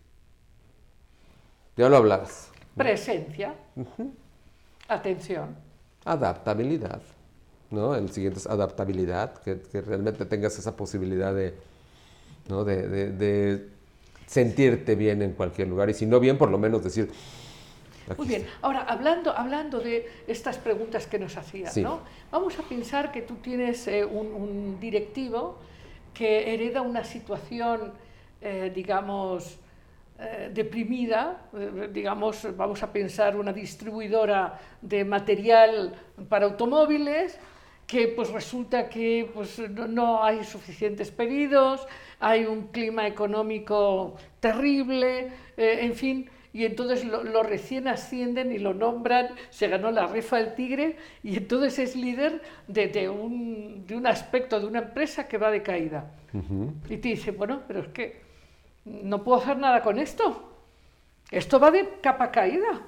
Ya 1.76 1.88
lo 1.88 1.96
hablabas. 1.96 2.50
Presencia, 2.76 3.54
atención, 4.88 5.56
Adaptabilidad. 6.04 7.02
¿No? 7.70 7.94
El 7.94 8.10
siguiente 8.10 8.38
es 8.40 8.46
adaptabilidad, 8.46 9.34
que, 9.42 9.60
que 9.60 9.80
realmente 9.80 10.24
tengas 10.26 10.58
esa 10.58 10.76
posibilidad 10.76 11.34
de, 11.34 11.54
¿no? 12.48 12.64
de, 12.64 12.88
de- 12.88 13.12
de 13.12 13.68
sentirte 14.26 14.94
bien 14.94 15.22
en 15.22 15.32
cualquier 15.32 15.68
lugar. 15.68 15.90
Y 15.90 15.94
si 15.94 16.06
no 16.06 16.20
bien, 16.20 16.38
por 16.38 16.50
lo 16.50 16.58
menos 16.58 16.82
decir... 16.84 17.10
Muy 18.16 18.26
"Aquí 18.26 18.28
bien, 18.28 18.46
ahora 18.62 18.80
hablando, 18.82 19.30
hablando 19.36 19.78
de 19.78 20.08
estas 20.26 20.58
preguntas 20.58 21.06
que 21.06 21.18
nos 21.18 21.36
hacías, 21.36 21.74
Sí. 21.74 21.82
¿no? 21.82 22.00
Vamos 22.32 22.58
a 22.58 22.62
pensar 22.62 23.12
que 23.12 23.22
tú 23.22 23.36
tienes 23.36 23.86
eh, 23.86 24.04
un, 24.04 24.26
un 24.34 24.80
directivo 24.80 25.58
que 26.12 26.52
hereda 26.54 26.80
una 26.82 27.04
situación, 27.04 27.92
eh, 28.40 28.72
digamos, 28.74 29.58
eh, 30.18 30.50
deprimida, 30.52 31.42
eh, 31.56 31.88
digamos, 31.92 32.46
vamos 32.56 32.82
a 32.82 32.92
pensar 32.92 33.36
una 33.36 33.52
distribuidora 33.52 34.58
de 34.82 35.04
material 35.04 35.94
para 36.28 36.46
automóviles, 36.46 37.38
que 37.90 38.06
pues 38.06 38.30
resulta 38.30 38.88
que 38.88 39.28
pues, 39.34 39.58
no, 39.58 39.88
no 39.88 40.22
hay 40.22 40.44
suficientes 40.44 41.10
pedidos, 41.10 41.84
hay 42.20 42.44
un 42.44 42.68
clima 42.68 43.08
económico 43.08 44.14
terrible, 44.38 45.32
eh, 45.56 45.78
en 45.82 45.94
fin, 45.94 46.30
y 46.52 46.64
entonces 46.66 47.04
lo, 47.04 47.24
lo 47.24 47.42
recién 47.42 47.88
ascienden 47.88 48.52
y 48.52 48.58
lo 48.58 48.74
nombran, 48.74 49.30
se 49.50 49.66
ganó 49.66 49.90
la 49.90 50.06
rifa 50.06 50.36
del 50.36 50.54
tigre 50.54 50.98
y 51.24 51.36
entonces 51.36 51.80
es 51.80 51.96
líder 51.96 52.40
de, 52.68 52.86
de 52.86 53.08
un, 53.08 53.84
de 53.88 53.96
un 53.96 54.06
aspecto 54.06 54.60
de 54.60 54.66
una 54.66 54.78
empresa 54.78 55.26
que 55.26 55.36
va 55.36 55.50
de 55.50 55.62
caída. 55.62 56.12
Y 56.88 56.96
te 56.98 57.08
dice, 57.08 57.32
bueno, 57.32 57.62
pero 57.66 57.80
es 57.80 57.88
que 57.88 58.20
no 58.84 59.24
puedo 59.24 59.40
hacer 59.40 59.56
nada 59.56 59.82
con 59.82 59.98
esto. 59.98 60.48
Esto 61.28 61.58
va 61.58 61.72
de 61.72 61.88
capa 62.00 62.30
caída. 62.30 62.82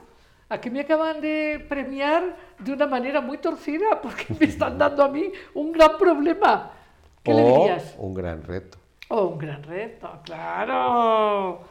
Aquí 0.53 0.69
me 0.69 0.81
acaban 0.81 1.19
de 1.23 1.65
premiar 1.67 2.37
de 2.59 2.75
una 2.75 2.87
manera 2.87 3.23
muy 3.23 3.39
torcida 3.39 4.03
porque 4.03 4.27
me 4.39 4.45
están 4.45 4.77
dando 4.77 5.03
a 5.03 5.09
mí 5.09 5.33
un 5.55 5.73
gran 5.73 5.97
problema. 5.97 6.73
¿Qué 7.23 7.33
le 7.33 7.43
o 7.43 7.57
dirías? 7.57 7.95
un 7.97 8.13
gran 8.13 8.43
reto. 8.43 8.77
Oh, 9.09 9.29
un 9.29 9.39
gran 9.39 9.63
reto, 9.63 10.11
claro. 10.23 11.63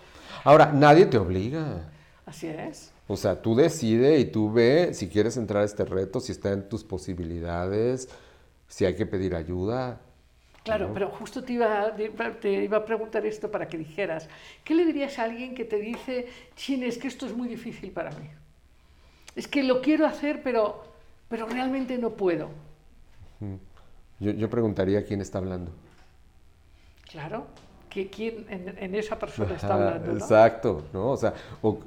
Ahora, 0.43 0.71
nadie 0.73 1.05
te 1.05 1.19
obliga. 1.19 1.91
Así 2.25 2.47
es. 2.47 2.91
O 3.07 3.15
sea, 3.15 3.39
tú 3.39 3.53
decides 3.55 4.19
y 4.19 4.25
tú 4.25 4.51
ve 4.51 4.95
si 4.95 5.07
quieres 5.07 5.37
entrar 5.37 5.61
a 5.61 5.65
este 5.65 5.85
reto, 5.85 6.19
si 6.19 6.31
está 6.31 6.51
en 6.51 6.67
tus 6.67 6.83
posibilidades, 6.83 8.09
si 8.67 8.85
hay 8.85 8.95
que 8.95 9.05
pedir 9.05 9.35
ayuda. 9.35 10.01
Claro, 10.63 10.89
pero 10.91 11.09
justo 11.09 11.43
te 11.43 11.53
iba, 11.53 11.93
te 12.39 12.63
iba 12.63 12.77
a 12.77 12.85
preguntar 12.85 13.27
esto 13.27 13.51
para 13.51 13.67
que 13.67 13.77
dijeras, 13.77 14.27
¿qué 14.63 14.73
le 14.73 14.85
dirías 14.85 15.19
a 15.19 15.25
alguien 15.25 15.53
que 15.53 15.65
te 15.65 15.77
dice, 15.77 16.25
Chin, 16.55 16.81
es 16.81 16.97
que 16.97 17.09
esto 17.09 17.27
es 17.27 17.37
muy 17.37 17.47
difícil 17.47 17.91
para 17.91 18.09
mí? 18.09 18.40
Es 19.35 19.47
que 19.47 19.63
lo 19.63 19.81
quiero 19.81 20.05
hacer, 20.05 20.41
pero, 20.43 20.83
pero 21.29 21.45
realmente 21.47 21.97
no 21.97 22.11
puedo. 22.11 22.49
Yo, 24.19 24.31
yo 24.31 24.49
preguntaría 24.49 25.05
quién 25.05 25.21
está 25.21 25.39
hablando. 25.39 25.71
Claro, 27.09 27.45
que 27.89 28.09
quién 28.09 28.45
en, 28.49 28.75
en 28.77 28.95
esa 28.95 29.17
persona 29.17 29.55
está 29.55 29.73
hablando, 29.73 30.13
¿no? 30.13 30.17
Exacto, 30.17 30.83
¿no? 30.93 31.11
O 31.11 31.17
sea, 31.17 31.33
o 31.61 31.77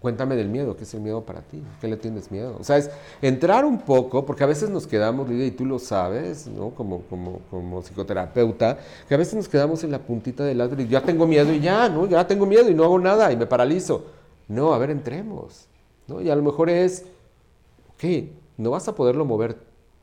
cuéntame 0.00 0.34
del 0.34 0.48
miedo, 0.48 0.76
¿qué 0.76 0.84
es 0.84 0.94
el 0.94 1.00
miedo 1.00 1.22
para 1.22 1.42
ti? 1.42 1.62
¿Qué 1.80 1.88
le 1.88 1.96
tienes 1.96 2.30
miedo? 2.30 2.56
O 2.58 2.64
sea, 2.64 2.78
es 2.78 2.90
entrar 3.20 3.64
un 3.64 3.78
poco, 3.78 4.24
porque 4.24 4.44
a 4.44 4.46
veces 4.46 4.70
nos 4.70 4.86
quedamos, 4.86 5.28
Lidia, 5.28 5.46
y 5.46 5.50
tú 5.50 5.66
lo 5.66 5.78
sabes, 5.78 6.46
¿no? 6.46 6.70
Como, 6.70 7.02
como, 7.02 7.40
como 7.50 7.82
psicoterapeuta, 7.82 8.78
que 9.08 9.14
a 9.14 9.18
veces 9.18 9.34
nos 9.34 9.48
quedamos 9.48 9.84
en 9.84 9.90
la 9.90 9.98
puntita 9.98 10.44
del 10.44 10.60
y 10.80 10.88
ya 10.88 11.02
tengo 11.02 11.26
miedo 11.26 11.52
y 11.52 11.60
ya, 11.60 11.88
¿no? 11.88 12.06
Ya 12.06 12.26
tengo 12.26 12.46
miedo 12.46 12.70
y 12.70 12.74
no 12.74 12.84
hago 12.84 12.98
nada 12.98 13.30
y 13.30 13.36
me 13.36 13.46
paralizo. 13.46 14.06
No, 14.48 14.72
a 14.72 14.78
ver, 14.78 14.90
entremos, 14.90 15.66
¿no? 16.10 16.20
Y 16.20 16.28
a 16.28 16.36
lo 16.36 16.42
mejor 16.42 16.68
es, 16.68 17.06
ok, 17.94 18.04
no 18.58 18.70
vas 18.70 18.86
a 18.88 18.94
poderlo 18.94 19.24
mover 19.24 19.56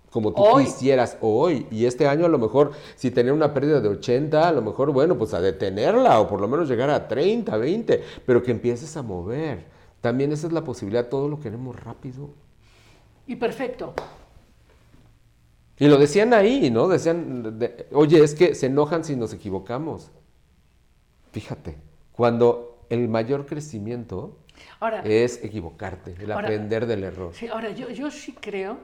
como 0.10 0.34
tú 0.34 0.42
Hoy. 0.42 0.64
quisieras 0.66 1.18
hoy. 1.22 1.68
Y 1.70 1.86
este 1.86 2.08
año 2.08 2.26
a 2.26 2.30
lo 2.30 2.40
mejor, 2.40 2.72
si 2.96 3.12
tener 3.12 3.34
una 3.34 3.54
pérdida 3.54 3.82
de 3.82 3.90
80, 3.90 4.48
a 4.48 4.52
lo 4.52 4.62
mejor, 4.64 4.92
bueno, 4.92 5.18
pues 5.18 5.34
a 5.36 5.42
detenerla 5.42 6.20
o 6.20 6.28
por 6.28 6.42
lo 6.42 6.48
menos 6.48 6.68
llegar 6.70 6.90
a 6.90 7.08
30, 7.08 7.56
20, 7.58 8.04
pero 8.26 8.42
que 8.42 8.52
empieces 8.52 8.96
a 8.98 9.04
mover. 9.04 9.66
También 10.02 10.32
esa 10.32 10.48
es 10.48 10.54
la 10.54 10.64
posibilidad, 10.64 11.08
todo 11.10 11.28
lo 11.28 11.40
queremos 11.40 11.76
rápido. 11.84 12.30
Y 13.28 13.36
perfecto. 13.36 13.94
Y 15.80 15.88
lo 15.88 15.98
decían 15.98 16.34
ahí, 16.34 16.72
¿no? 16.72 16.88
Decían, 16.88 17.60
de- 17.60 17.88
oye, 17.92 18.24
es 18.24 18.34
que 18.34 18.56
se 18.56 18.66
enojan 18.68 19.04
si 19.04 19.16
nos 19.16 19.34
equivocamos. 19.34 20.10
Fíjate, 21.32 21.78
cuando 22.14 22.80
el 22.90 23.08
mayor 23.10 23.46
crecimiento 23.46 24.38
Ahora, 24.80 25.02
es 25.04 25.44
equivocarte, 25.44 26.16
el 26.20 26.32
Ahora- 26.32 26.48
aprender 26.48 26.86
del 26.86 27.04
error. 27.04 27.34
Sí, 27.34 27.48
ahora 27.48 27.70
yo, 27.72 27.90
yo 27.90 28.12
sí 28.12 28.34
creo, 28.34 28.80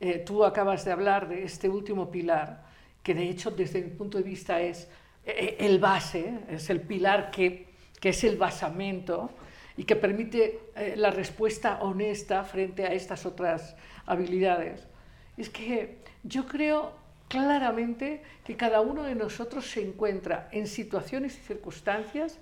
eh, 0.00 0.18
tú 0.18 0.44
acabas 0.44 0.84
de 0.84 0.92
hablar 0.92 1.28
de 1.28 1.44
este 1.44 1.68
último 1.68 2.10
pilar, 2.10 2.64
que 3.02 3.14
de 3.14 3.28
hecho 3.28 3.50
desde 3.50 3.82
mi 3.82 3.90
punto 3.90 4.18
de 4.18 4.24
vista 4.24 4.60
es 4.60 4.88
eh, 5.24 5.56
el 5.60 5.78
base, 5.78 6.40
es 6.48 6.70
el 6.70 6.80
pilar 6.80 7.30
que, 7.30 7.68
que 8.00 8.10
es 8.10 8.24
el 8.24 8.36
basamento 8.36 9.30
y 9.76 9.84
que 9.84 9.96
permite 9.96 10.60
eh, 10.76 10.94
la 10.96 11.10
respuesta 11.10 11.80
honesta 11.82 12.44
frente 12.44 12.84
a 12.86 12.92
estas 12.92 13.26
otras 13.26 13.76
habilidades. 14.06 14.86
Es 15.36 15.48
que 15.50 15.98
yo 16.22 16.46
creo 16.46 16.92
claramente 17.28 18.22
que 18.44 18.56
cada 18.56 18.80
uno 18.80 19.02
de 19.02 19.14
nosotros 19.14 19.68
se 19.70 19.82
encuentra 19.82 20.48
en 20.52 20.66
situaciones 20.66 21.36
y 21.36 21.40
circunstancias 21.40 22.38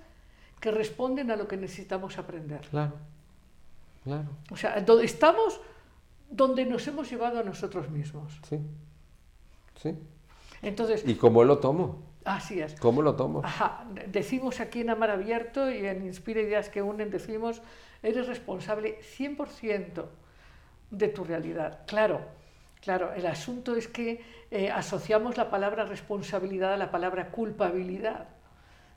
que 0.63 0.71
responden 0.71 1.31
a 1.33 1.37
lo 1.37 1.49
que 1.49 1.57
necesitamos 1.57 2.17
aprender. 2.19 2.61
Claro, 2.71 2.93
claro, 4.05 4.29
O 4.53 4.57
sea, 4.57 4.77
estamos 5.03 5.61
donde 6.31 6.65
nos 6.65 6.87
hemos 6.87 7.11
llevado 7.11 7.41
a 7.41 7.43
nosotros 7.43 7.91
mismos. 7.91 8.33
sí, 8.49 8.59
sí. 9.83 9.99
Entonces, 10.63 11.03
¿Y 11.07 11.17
cómo 11.17 11.43
lo 11.43 11.59
tomo? 11.59 12.01
así 12.25 12.61
es. 12.61 12.79
¿Cómo 12.79 13.03
lo 13.03 13.17
tomo? 13.17 13.41
Ajá, 13.45 13.85
de- 13.93 14.07
decimos 14.07 14.61
aquí 14.61 14.83
en 14.83 14.91
Amar 14.91 15.11
Abierto 15.11 15.69
y 15.69 15.85
en 15.85 16.07
Inspira 16.07 16.41
Ideas 16.41 16.69
que 16.69 16.81
Unen, 16.81 17.11
decimos, 17.11 17.61
eres 18.05 18.29
responsable 18.29 19.01
100% 19.19 20.05
de 20.93 21.09
tu 21.09 21.25
realidad. 21.25 21.81
Claro, 21.89 22.21
claro, 22.81 23.13
el 23.15 23.27
asunto 23.27 23.75
es 23.75 23.89
que 23.89 24.23
eh, 24.53 24.71
asociamos 24.71 25.37
la 25.37 25.51
palabra 25.51 25.85
responsabilidad 25.87 26.73
a 26.73 26.77
la 26.77 26.93
palabra 26.93 27.31
culpabilidad, 27.33 28.29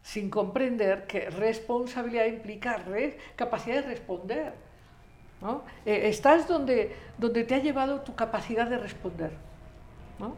sin 0.05 0.29
comprender 0.29 1.07
que 1.07 1.31
responsabilidad 1.31 2.25
implica 2.25 2.79
capacidad 3.35 3.77
de 3.77 3.89
responder. 3.89 4.53
¿no? 5.41 5.63
Eh, 5.83 6.01
estás 6.09 6.47
donde, 6.47 6.95
donde 7.17 7.43
te 7.43 7.55
ha 7.55 7.57
llevado 7.57 8.01
tu 8.01 8.13
capacidad 8.13 8.67
de 8.67 8.77
responder. 8.77 9.31
¿no? 10.19 10.35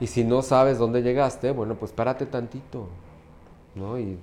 Y 0.00 0.06
si 0.06 0.24
no 0.24 0.40
sabes 0.40 0.78
dónde 0.78 1.02
llegaste, 1.02 1.50
bueno, 1.50 1.74
pues 1.74 1.92
párate 1.92 2.24
tantito, 2.24 2.88
¿no? 3.74 3.98
Y 3.98 4.18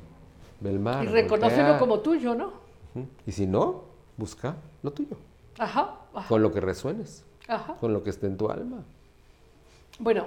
ve 0.59 0.71
el 0.71 0.79
mar. 0.79 1.03
y 1.03 1.07
reconócelo 1.07 1.61
voltea. 1.61 1.79
como 1.79 1.99
tuyo, 1.99 2.33
¿no? 2.33 2.53
Y 3.27 3.31
si 3.31 3.45
no, 3.45 3.83
busca 4.17 4.55
lo 4.81 4.91
tuyo, 4.91 5.17
Ajá, 5.59 5.97
ajá, 6.15 6.27
con 6.27 6.41
lo 6.41 6.51
que 6.51 6.61
resuenes, 6.61 7.23
ajá. 7.47 7.75
con 7.75 7.93
lo 7.93 8.01
que 8.01 8.09
esté 8.09 8.25
en 8.25 8.37
tu 8.37 8.49
alma. 8.49 8.83
Bueno, 9.99 10.25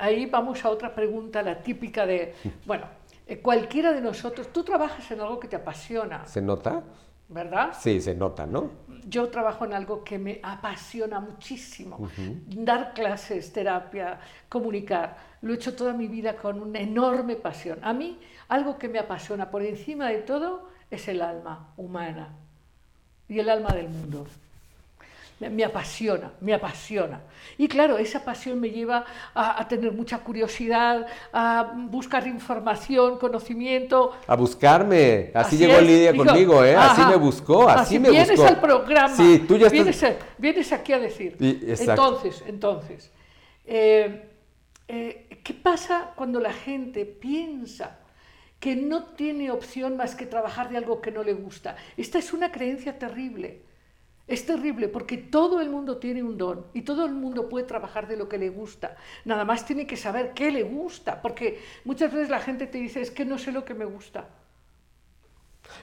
ahí 0.00 0.26
vamos 0.26 0.64
a 0.64 0.68
otra 0.68 0.94
pregunta, 0.94 1.40
la 1.42 1.62
típica 1.62 2.04
de, 2.04 2.34
bueno, 2.66 2.84
eh, 3.26 3.40
cualquiera 3.40 3.92
de 3.92 4.00
nosotros, 4.00 4.52
tú 4.52 4.62
trabajas 4.62 5.10
en 5.10 5.20
algo 5.20 5.40
que 5.40 5.48
te 5.48 5.56
apasiona, 5.56 6.26
¿Se 6.26 6.40
nota? 6.40 6.82
¿verdad? 7.28 7.72
Sí, 7.78 8.00
se 8.00 8.14
nota, 8.14 8.46
¿no? 8.46 8.70
Yo 9.08 9.28
trabajo 9.30 9.64
en 9.64 9.72
algo 9.72 10.04
que 10.04 10.18
me 10.18 10.40
apasiona 10.42 11.20
muchísimo, 11.20 12.08
dar 12.46 12.94
clases, 12.94 13.52
terapia, 13.52 14.20
comunicar. 14.48 15.16
Lo 15.42 15.52
he 15.52 15.56
hecho 15.56 15.74
toda 15.74 15.92
mi 15.92 16.06
vida 16.06 16.36
con 16.36 16.60
una 16.60 16.80
enorme 16.80 17.36
pasión. 17.36 17.78
A 17.82 17.92
mí, 17.92 18.18
algo 18.48 18.78
que 18.78 18.88
me 18.88 18.98
apasiona 18.98 19.50
por 19.50 19.62
encima 19.62 20.08
de 20.08 20.18
todo 20.18 20.68
es 20.90 21.08
el 21.08 21.20
alma 21.20 21.72
humana 21.76 22.36
y 23.28 23.40
el 23.40 23.48
alma 23.48 23.70
del 23.70 23.88
mundo. 23.88 24.26
Me, 25.38 25.50
me 25.50 25.64
apasiona, 25.64 26.32
me 26.40 26.54
apasiona. 26.54 27.20
Y 27.58 27.68
claro, 27.68 27.98
esa 27.98 28.24
pasión 28.24 28.58
me 28.58 28.70
lleva 28.70 29.04
a, 29.34 29.60
a 29.60 29.68
tener 29.68 29.92
mucha 29.92 30.18
curiosidad, 30.20 31.06
a 31.30 31.74
buscar 31.90 32.26
información, 32.26 33.18
conocimiento, 33.18 34.12
A 34.26 34.34
buscarme. 34.34 35.30
Así, 35.34 35.56
Así 35.56 35.56
llegó 35.58 35.74
es, 35.78 35.86
Lidia 35.86 36.12
digo, 36.12 36.24
conmigo, 36.24 36.64
¿eh? 36.64 36.74
Así 36.74 37.02
me 37.02 37.16
buscó, 37.16 37.68
así, 37.68 37.98
me 37.98 38.10
vienes 38.10 38.30
buscó. 38.30 38.46
al 38.46 38.60
programa, 38.60 39.14
Sí, 39.14 39.44
tú 39.46 39.58
ya 39.58 39.68
vienes, 39.68 40.02
estás... 40.02 40.22
a- 40.22 40.26
vienes 40.38 40.72
aquí 40.72 40.92
a 40.94 40.98
decir. 40.98 41.36
Y- 41.38 41.70
entonces, 41.82 42.42
entonces, 42.46 43.12
eh, 43.66 44.30
eh, 44.88 45.40
¿qué 45.44 45.52
pasa 45.52 46.12
cuando 46.16 46.40
la 46.40 46.54
gente 46.54 47.04
piensa 47.04 47.98
que 48.58 48.74
no 48.74 49.04
tiene 49.04 49.50
opción 49.50 49.98
más 49.98 50.14
que 50.14 50.24
trabajar 50.24 50.70
de 50.70 50.78
algo 50.78 51.02
que 51.02 51.10
no 51.10 51.22
le 51.22 51.34
gusta. 51.34 51.76
Esta 51.98 52.18
es 52.18 52.32
una 52.32 52.50
creencia 52.50 52.98
terrible. 52.98 53.65
Es 54.28 54.44
terrible 54.46 54.88
porque 54.88 55.16
todo 55.18 55.60
el 55.60 55.70
mundo 55.70 55.98
tiene 55.98 56.22
un 56.22 56.36
don 56.36 56.66
y 56.74 56.82
todo 56.82 57.04
el 57.06 57.12
mundo 57.14 57.48
puede 57.48 57.64
trabajar 57.66 58.08
de 58.08 58.16
lo 58.16 58.28
que 58.28 58.38
le 58.38 58.50
gusta. 58.50 58.96
Nada 59.24 59.44
más 59.44 59.64
tiene 59.66 59.86
que 59.86 59.96
saber 59.96 60.32
qué 60.34 60.50
le 60.50 60.62
gusta, 60.64 61.22
porque 61.22 61.60
muchas 61.84 62.12
veces 62.12 62.28
la 62.30 62.40
gente 62.40 62.66
te 62.66 62.78
dice, 62.78 63.00
es 63.00 63.10
que 63.10 63.24
no 63.24 63.38
sé 63.38 63.52
lo 63.52 63.64
que 63.64 63.74
me 63.74 63.84
gusta. 63.84 64.28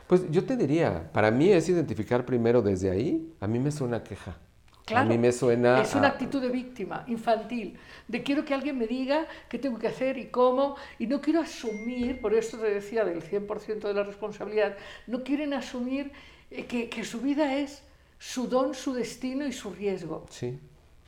Pues 0.07 0.29
yo 0.31 0.45
te 0.45 0.55
diría, 0.57 1.11
para 1.13 1.31
mí 1.31 1.51
es 1.51 1.69
identificar 1.69 2.25
primero 2.25 2.61
desde 2.61 2.89
ahí, 2.91 3.33
a 3.39 3.47
mí 3.47 3.59
me 3.59 3.71
suena 3.71 4.03
queja. 4.03 4.37
Claro, 4.85 5.03
a 5.03 5.03
mí 5.03 5.17
me 5.17 5.31
suena... 5.31 5.81
Es 5.81 5.95
una 5.95 6.07
a- 6.07 6.13
actitud 6.13 6.41
de 6.41 6.49
víctima, 6.49 7.05
infantil, 7.07 7.79
de 8.07 8.21
quiero 8.21 8.43
que 8.43 8.53
alguien 8.53 8.77
me 8.77 8.85
diga 8.87 9.27
qué 9.49 9.57
tengo 9.57 9.79
que 9.79 9.87
hacer 9.87 10.17
y 10.17 10.27
cómo, 10.27 10.75
y 10.99 11.07
no 11.07 11.21
quiero 11.21 11.39
asumir, 11.41 12.19
por 12.19 12.33
eso 12.33 12.57
te 12.59 12.69
decía 12.69 13.05
del 13.05 13.21
100% 13.23 13.87
de 13.87 13.93
la 13.93 14.03
responsabilidad, 14.03 14.77
no 15.07 15.23
quieren 15.23 15.53
asumir 15.53 16.11
eh, 16.51 16.65
que, 16.65 16.89
que 16.89 17.05
su 17.05 17.21
vida 17.21 17.55
es 17.57 17.83
su 18.23 18.47
don, 18.47 18.73
su 18.73 18.93
destino 18.93 19.45
y 19.45 19.51
su 19.51 19.69
riesgo. 19.71 20.25
Sí. 20.29 20.57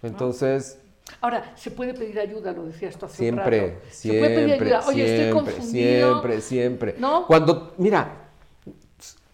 Entonces, 0.03 0.79
Ahora, 1.21 1.55
se 1.55 1.69
puede 1.69 1.93
pedir 1.93 2.19
ayuda, 2.19 2.51
lo 2.51 2.65
decías 2.65 2.97
tú 2.97 3.05
hace 3.05 3.13
un 3.13 3.35
siempre, 3.35 3.67
rato. 3.67 3.85
Se 3.89 3.95
siempre, 3.95 4.19
puede 4.21 4.35
pedir 4.35 4.53
ayuda. 4.53 4.87
Oye, 4.87 5.03
estoy 5.03 5.17
siempre, 5.17 5.53
confundido. 5.53 6.09
siempre, 6.09 6.41
siempre. 6.41 6.95
¿No? 6.97 7.27
Cuando, 7.27 7.75
mira, 7.77 8.29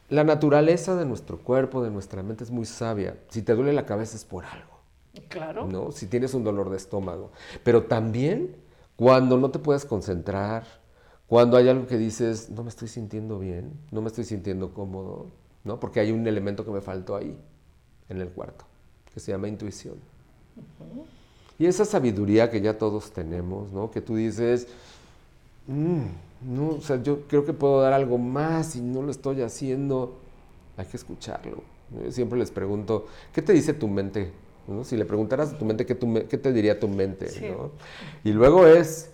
la 0.09 0.25
naturaleza 0.25 0.97
de 0.97 1.05
nuestro 1.05 1.39
cuerpo, 1.39 1.81
de 1.81 1.89
nuestra 1.89 2.23
mente 2.23 2.43
es 2.43 2.51
muy 2.51 2.65
sabia. 2.65 3.17
Si 3.29 3.41
te 3.41 3.55
duele 3.55 3.71
la 3.71 3.85
cabeza 3.85 4.17
es 4.17 4.25
por 4.25 4.43
algo. 4.43 4.81
Claro. 5.29 5.65
¿no? 5.65 5.91
Si 5.93 6.07
tienes 6.07 6.33
un 6.33 6.43
dolor 6.43 6.69
de 6.69 6.77
estómago. 6.77 7.31
Pero 7.63 7.83
también 7.83 8.57
cuando 8.97 9.37
no 9.37 9.49
te 9.49 9.59
puedes 9.59 9.85
concentrar, 9.85 10.65
cuando 11.25 11.55
hay 11.55 11.69
algo 11.69 11.87
que 11.87 11.97
dices, 11.97 12.49
no 12.49 12.63
me 12.63 12.69
estoy 12.69 12.89
sintiendo 12.89 13.39
bien, 13.39 13.71
no 13.91 14.01
me 14.01 14.09
estoy 14.09 14.25
sintiendo 14.25 14.73
cómodo, 14.73 15.31
¿no? 15.63 15.79
Porque 15.79 16.01
hay 16.01 16.11
un 16.11 16.27
elemento 16.27 16.65
que 16.65 16.71
me 16.71 16.81
faltó 16.81 17.15
ahí, 17.15 17.39
en 18.11 18.21
el 18.21 18.29
cuarto, 18.29 18.65
que 19.13 19.19
se 19.19 19.31
llama 19.31 19.47
intuición. 19.47 19.95
Y 21.57 21.65
esa 21.65 21.85
sabiduría 21.85 22.49
que 22.51 22.61
ya 22.61 22.77
todos 22.77 23.11
tenemos, 23.11 23.71
¿no? 23.71 23.89
Que 23.91 24.01
tú 24.01 24.15
dices, 24.15 24.67
"Mm, 25.67 26.01
no, 26.55 26.69
o 26.69 26.81
sea, 26.81 27.01
yo 27.01 27.21
creo 27.27 27.45
que 27.45 27.53
puedo 27.53 27.81
dar 27.81 27.93
algo 27.93 28.17
más 28.17 28.75
y 28.75 28.81
no 28.81 29.01
lo 29.01 29.11
estoy 29.11 29.41
haciendo. 29.41 30.17
Hay 30.77 30.85
que 30.85 30.97
escucharlo. 30.97 31.63
Yo 32.03 32.11
siempre 32.11 32.39
les 32.39 32.51
pregunto, 32.51 33.07
¿qué 33.33 33.41
te 33.41 33.53
dice 33.53 33.73
tu 33.73 33.87
mente? 33.87 34.31
¿No? 34.67 34.83
Si 34.83 34.95
le 34.97 35.05
preguntaras 35.05 35.53
a 35.53 35.57
tu 35.57 35.65
mente, 35.65 35.85
¿qué, 35.85 35.95
tu 35.95 36.07
me- 36.07 36.25
qué 36.25 36.37
te 36.37 36.51
diría 36.53 36.79
tu 36.79 36.87
mente? 36.87 37.29
Sí. 37.29 37.47
¿no? 37.49 37.71
Y 38.23 38.31
luego 38.31 38.65
es, 38.67 39.09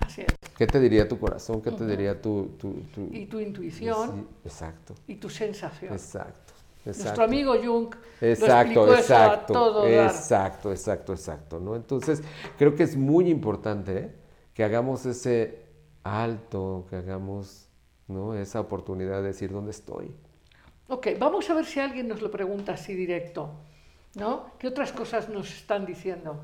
Así 0.00 0.22
es. 0.22 0.26
¿qué 0.56 0.66
te 0.66 0.80
diría 0.80 1.08
tu 1.08 1.18
corazón? 1.18 1.62
¿Qué 1.62 1.70
te 1.70 1.86
diría 1.86 2.20
tu... 2.20 2.46
tu- 2.58 2.82
tu- 2.94 3.08
Y 3.12 3.26
tu 3.26 3.38
intuición 3.40 4.10
Sí, 4.10 4.26
exacto, 4.44 4.94
y 5.06 5.14
tu 5.16 5.30
sensación. 5.30 5.92
exacto. 5.92 6.49
Nuestro 6.84 7.10
exacto. 7.10 7.22
amigo 7.22 7.54
Jung 7.54 7.94
lo 7.94 8.26
Exacto, 8.26 8.84
eso 8.86 8.94
a 8.94 8.98
exacto, 9.00 9.52
todo 9.52 9.82
dar. 9.82 10.06
exacto, 10.06 10.70
exacto, 10.70 11.12
exacto, 11.12 11.60
¿no? 11.60 11.76
Entonces, 11.76 12.22
creo 12.58 12.74
que 12.74 12.82
es 12.82 12.96
muy 12.96 13.28
importante 13.28 13.98
¿eh? 13.98 14.14
que 14.54 14.64
hagamos 14.64 15.04
ese 15.06 15.66
alto, 16.02 16.86
que 16.88 16.96
hagamos, 16.96 17.68
¿no? 18.08 18.34
Esa 18.34 18.60
oportunidad 18.60 19.18
de 19.22 19.28
decir 19.28 19.52
dónde 19.52 19.70
estoy. 19.70 20.14
Ok, 20.88 21.08
vamos 21.18 21.48
a 21.50 21.54
ver 21.54 21.64
si 21.64 21.80
alguien 21.80 22.08
nos 22.08 22.20
lo 22.20 22.30
pregunta 22.30 22.72
así 22.72 22.94
directo. 22.94 23.50
¿No? 24.14 24.50
¿Qué 24.58 24.66
otras 24.66 24.90
cosas 24.90 25.28
nos 25.28 25.48
están 25.48 25.86
diciendo? 25.86 26.40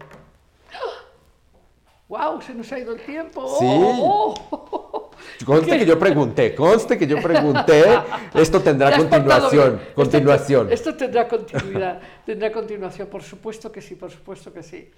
¡Wow! 2.08 2.40
Se 2.40 2.54
nos 2.54 2.70
ha 2.70 2.78
ido 2.78 2.94
el 2.94 3.04
tiempo. 3.04 3.48
Sí. 3.58 3.66
¡Oh! 3.66 4.34
oh! 4.50 4.95
Conste 5.44 5.70
¿Qué? 5.73 5.78
que 5.78 5.86
yo 5.86 5.98
pregunté, 5.98 6.55
conste 6.55 6.97
que 6.98 7.07
yo 7.07 7.20
pregunté, 7.20 7.85
esto 8.35 8.61
tendrá 8.61 8.97
continuación. 8.97 9.74
Esto- 9.81 9.94
continuación. 9.94 10.73
Esto, 10.73 10.94
tendrá 10.94 11.28
continuidad, 11.28 12.01
tendrá 12.24 12.53
continuación, 12.53 13.09
por 13.09 13.23
supuesto 13.23 13.70
que 13.70 13.81
sí, 13.82 13.94
por 13.94 14.11
supuesto 14.11 14.53
que 14.53 14.62
sí. 14.62 14.90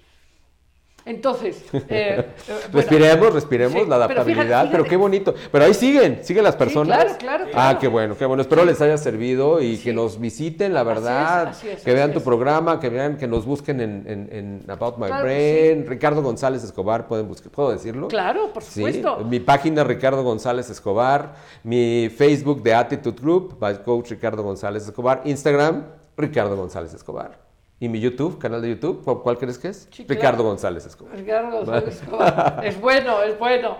Entonces, 1.09 1.63
eh, 1.73 1.79
eh, 1.89 2.25
bueno, 2.47 2.71
respiremos, 2.71 3.33
respiremos 3.33 3.73
sí, 3.83 3.89
la 3.89 4.07
pero 4.07 4.23
fíjate- 4.23 4.31
adaptabilidad, 4.31 4.67
pero, 4.71 4.83
qué 4.83 4.95
bonito. 4.95 5.33
Pero 5.51 5.65
ahí 5.65 5.73
siguen, 5.73 6.19
siguen 6.23 6.43
las 6.43 6.55
personas. 6.55 6.95
claro, 6.97 7.17
claro, 7.17 7.45
Ah, 7.47 7.51
claro. 7.51 7.79
qué 7.79 7.87
bueno, 7.87 8.15
qué 8.17 8.25
bueno. 8.25 8.41
Espero 8.41 8.63
les 8.63 8.79
haya 8.81 8.97
servido 8.97 9.59
y 9.61 9.77
Sí. 9.77 9.83
que 9.85 9.93
nos 9.93 10.19
visiten, 10.19 10.73
la 10.73 10.81
Así 10.81 10.89
es, 10.89 10.95
verdad, 10.95 11.47
así 11.47 11.69
es, 11.69 11.81
que 11.83 11.93
vean 11.93 12.11
tu 12.11 12.19
es. 12.19 12.23
programa, 12.23 12.79
que 12.79 12.89
vean, 12.89 13.17
que 13.17 13.27
nos 13.27 13.45
busquen 13.45 13.81
en, 13.81 14.03
en- 14.07 14.29
en 14.31 14.71
About 14.71 14.97
My 14.99 15.07
Brain, 15.09 15.85
Ricardo 15.87 16.21
González 16.21 16.63
Escobar, 16.63 17.07
pueden 17.07 17.27
buscar, 17.27 17.51
¿puedo 17.51 17.71
decirlo? 17.71 18.07
Claro, 18.07 18.53
por 18.53 18.61
Sí, 18.63 18.75
supuesto. 18.75 19.17
mi 19.25 19.39
página 19.39 19.83
Ricardo 19.83 20.21
González 20.23 20.69
Escobar, 20.69 21.33
mi 21.63 22.09
Facebook 22.15 22.61
de 22.61 22.75
Attitude 22.75 23.19
Group, 23.19 23.57
by 23.59 23.81
Coach 23.83 24.11
Ricardo 24.11 24.43
González 24.43 24.83
Escobar, 24.85 25.21
Instagram, 25.25 25.85
Ricardo 26.15 26.55
González 26.55 26.93
Escobar. 26.93 27.48
Y 27.81 27.87
mi 27.87 28.01
YouTube, 28.01 28.37
canal 28.37 28.61
de 28.61 28.69
YouTube, 28.71 29.03
¿cuál, 29.23 29.37
crees 29.37 29.57
que 29.57 29.69
es? 29.69 29.87
Sí, 29.89 30.03
claro. 30.03 30.19
Ricardo 30.19 30.43
González 30.43 30.85
Escobar. 30.85 31.15
Ricardo 31.15 31.51
González 31.51 32.01
Escobar. 32.01 32.61
Es 32.65 32.81
bueno, 32.81 33.23
es 33.23 33.39
bueno. 33.39 33.77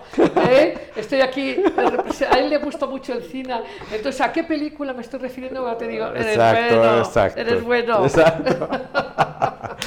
¿eh? 0.49 0.91
Estoy 0.95 1.19
aquí, 1.19 1.57
a 2.31 2.39
él 2.39 2.49
le 2.49 2.59
gusta 2.59 2.85
mucho 2.85 3.11
el 3.13 3.23
cine. 3.23 3.61
Entonces, 3.91 4.21
¿a 4.21 4.31
qué 4.31 4.45
película 4.45 4.93
me 4.93 5.01
estoy 5.01 5.19
refiriendo? 5.19 5.61
Cuando 5.61 5.77
te 5.79 5.87
digo, 5.89 6.05
eres 6.07 6.27
Exacto, 6.27 6.77
bueno, 6.77 6.99
exacto. 6.99 7.41
eres 7.41 7.63
bueno. 7.63 8.05
Exacto. 8.05 8.69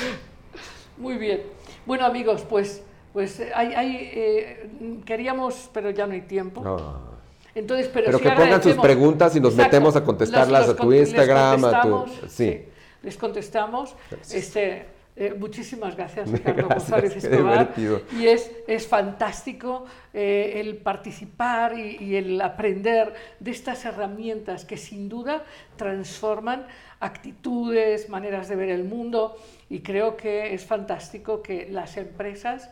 Muy 0.98 1.16
bien. 1.16 1.42
Bueno, 1.86 2.04
amigos, 2.04 2.44
pues, 2.46 2.82
pues 3.14 3.40
eh, 3.40 3.50
hay, 3.54 3.72
hay, 3.72 3.96
eh, 4.12 4.70
queríamos, 5.06 5.70
pero 5.72 5.88
ya 5.88 6.06
no 6.06 6.12
hay 6.12 6.20
tiempo. 6.22 6.60
No. 6.60 7.12
Entonces, 7.54 7.88
pero, 7.92 8.06
Pero 8.06 8.18
sí 8.18 8.24
que 8.24 8.30
pongan 8.30 8.62
sus 8.62 8.74
preguntas 8.74 9.34
y 9.36 9.40
nos 9.40 9.54
metemos 9.54 9.96
a 9.96 10.04
contestarlas 10.04 10.68
a 10.68 10.76
tu 10.76 10.92
Instagram, 10.92 11.64
a 11.64 11.80
tu- 11.80 12.04
sí. 12.28 12.66
Les 13.02 13.16
contestamos. 13.16 13.94
Este, 14.32 14.86
eh, 15.14 15.34
muchísimas 15.38 15.94
gracias, 15.96 16.30
Ricardo 16.32 16.68
Gracias, 16.68 16.90
González 16.90 17.24
Escobar. 17.24 17.74
Y 18.18 18.26
es, 18.26 18.50
es 18.66 18.86
fantástico 18.86 19.84
eh, 20.14 20.54
el 20.56 20.78
participar 20.78 21.78
y, 21.78 21.96
y 22.00 22.16
el 22.16 22.40
aprender 22.40 23.12
de 23.38 23.50
estas 23.50 23.84
herramientas 23.84 24.64
que 24.64 24.76
sin 24.76 25.08
duda 25.08 25.44
transforman 25.76 26.66
actitudes, 27.00 28.08
maneras 28.08 28.48
de 28.48 28.56
ver 28.56 28.70
el 28.70 28.84
mundo 28.84 29.36
y 29.68 29.80
creo 29.80 30.16
que 30.16 30.54
es 30.54 30.64
fantástico 30.64 31.42
que 31.42 31.68
las 31.70 31.96
empresas 31.96 32.70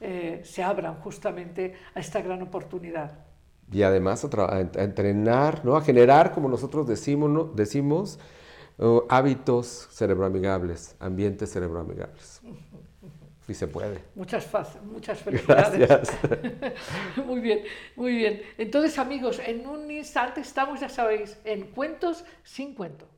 eh, 0.00 0.42
se 0.44 0.62
abran 0.62 0.96
justamente 0.96 1.74
a 1.94 2.00
esta 2.00 2.20
gran 2.20 2.42
oportunidad. 2.42 3.18
Y 3.72 3.82
además 3.82 4.24
a, 4.24 4.54
a 4.54 4.60
entrenar, 4.60 5.64
¿no? 5.64 5.76
A 5.76 5.82
generar, 5.82 6.32
como 6.32 6.48
nosotros 6.48 6.86
decimos, 6.86 7.30
¿no? 7.30 7.44
decimos 7.44 8.18
uh, 8.80 9.02
hábitos 9.08 9.88
cerebroamigables, 9.90 10.96
ambientes 10.98 11.52
cerebroamigables. 11.52 12.40
Y 13.46 13.54
se 13.54 13.66
puede. 13.66 13.98
Muchas, 14.14 14.48
muchas 14.84 15.18
felicidades. 15.22 15.88
Gracias. 15.88 16.18
Muy 17.26 17.40
bien, 17.40 17.64
muy 17.96 18.14
bien. 18.14 18.42
Entonces, 18.56 18.96
amigos, 18.96 19.40
en 19.44 19.66
un 19.66 19.90
instante 19.90 20.40
estamos, 20.40 20.78
ya 20.80 20.88
sabéis, 20.88 21.36
en 21.44 21.66
Cuentos 21.72 22.24
sin 22.44 22.74
Cuento. 22.74 23.08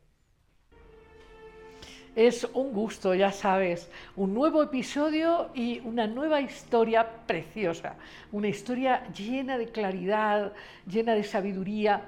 Es 2.16 2.44
un 2.54 2.72
gusto, 2.72 3.14
ya 3.14 3.30
sabes, 3.30 3.90
un 4.16 4.32
nuevo 4.32 4.62
episodio 4.62 5.50
y 5.54 5.80
una 5.80 6.06
nueva 6.06 6.40
historia 6.40 7.06
preciosa, 7.26 7.96
una 8.32 8.48
historia 8.48 9.06
llena 9.12 9.58
de 9.58 9.66
claridad, 9.66 10.52
llena 10.86 11.14
de 11.14 11.24
sabiduría. 11.24 12.04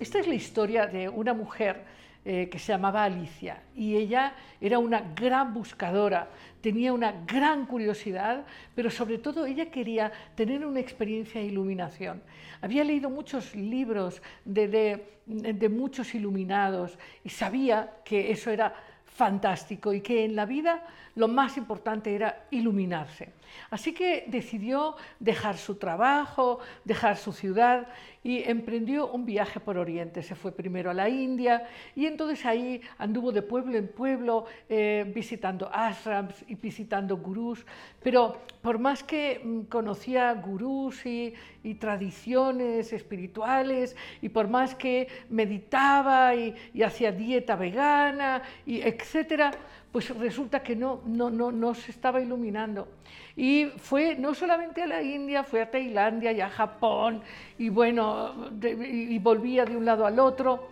Esta 0.00 0.18
es 0.18 0.26
la 0.26 0.34
historia 0.34 0.86
de 0.86 1.08
una 1.08 1.34
mujer 1.34 1.84
eh, 2.28 2.48
que 2.50 2.58
se 2.58 2.72
llamaba 2.72 3.04
Alicia 3.04 3.62
y 3.76 3.94
ella 3.96 4.34
era 4.60 4.80
una 4.80 5.00
gran 5.14 5.54
buscadora, 5.54 6.28
tenía 6.60 6.92
una 6.92 7.12
gran 7.24 7.66
curiosidad, 7.66 8.44
pero 8.74 8.90
sobre 8.90 9.18
todo 9.18 9.46
ella 9.46 9.70
quería 9.70 10.10
tener 10.34 10.66
una 10.66 10.80
experiencia 10.80 11.40
de 11.40 11.46
iluminación. 11.46 12.20
Había 12.60 12.82
leído 12.82 13.10
muchos 13.10 13.54
libros 13.54 14.20
de, 14.44 14.66
de- 14.66 15.16
de 15.26 15.68
muchos 15.68 16.14
iluminados 16.16 16.98
y 17.24 17.28
sabía 17.30 17.92
que 18.04 18.30
eso 18.32 18.50
era 18.50 18.74
fantástico 19.04 19.92
y 19.94 20.00
que 20.00 20.24
en 20.24 20.34
la 20.36 20.46
vida 20.46 20.84
lo 21.16 21.28
más 21.28 21.56
importante 21.56 22.14
era 22.14 22.46
iluminarse. 22.50 23.30
Así 23.70 23.92
que 23.92 24.24
decidió 24.28 24.96
dejar 25.18 25.56
su 25.56 25.76
trabajo, 25.76 26.60
dejar 26.84 27.16
su 27.16 27.32
ciudad 27.32 27.88
y 28.22 28.42
emprendió 28.48 29.08
un 29.08 29.24
viaje 29.24 29.60
por 29.60 29.78
Oriente. 29.78 30.22
Se 30.22 30.34
fue 30.34 30.52
primero 30.52 30.90
a 30.90 30.94
la 30.94 31.08
India 31.08 31.66
y 31.94 32.06
entonces 32.06 32.44
ahí 32.44 32.80
anduvo 32.98 33.32
de 33.32 33.40
pueblo 33.42 33.78
en 33.78 33.88
pueblo 33.88 34.46
eh, 34.68 35.10
visitando 35.14 35.70
ashrams 35.72 36.44
y 36.48 36.54
visitando 36.56 37.16
gurús. 37.16 37.64
Pero 38.02 38.42
por 38.60 38.78
más 38.78 39.02
que 39.02 39.40
mm, 39.42 39.60
conocía 39.62 40.32
gurús 40.34 41.04
y, 41.06 41.34
tradiciones 41.80 42.92
espirituales 42.92 43.96
y 44.22 44.28
por 44.28 44.46
más 44.46 44.76
que 44.76 45.08
meditaba 45.30 46.32
y, 46.32 46.54
y 46.72 46.84
hacía 46.84 47.10
dieta 47.10 47.56
vegana 47.56 48.40
y 48.64 48.82
etcétera, 48.82 49.50
pues 49.96 50.10
resulta 50.10 50.62
que 50.62 50.76
no, 50.76 51.00
no, 51.06 51.30
no, 51.30 51.50
no 51.50 51.74
se 51.74 51.90
estaba 51.90 52.20
iluminando. 52.20 52.86
Y 53.34 53.64
fue 53.78 54.14
no 54.14 54.34
solamente 54.34 54.82
a 54.82 54.86
la 54.86 55.02
India, 55.02 55.42
fue 55.42 55.62
a 55.62 55.70
Tailandia 55.70 56.32
y 56.32 56.42
a 56.42 56.50
Japón, 56.50 57.22
y 57.56 57.70
bueno, 57.70 58.50
y 58.62 59.18
volvía 59.20 59.64
de 59.64 59.74
un 59.74 59.86
lado 59.86 60.04
al 60.04 60.18
otro, 60.20 60.68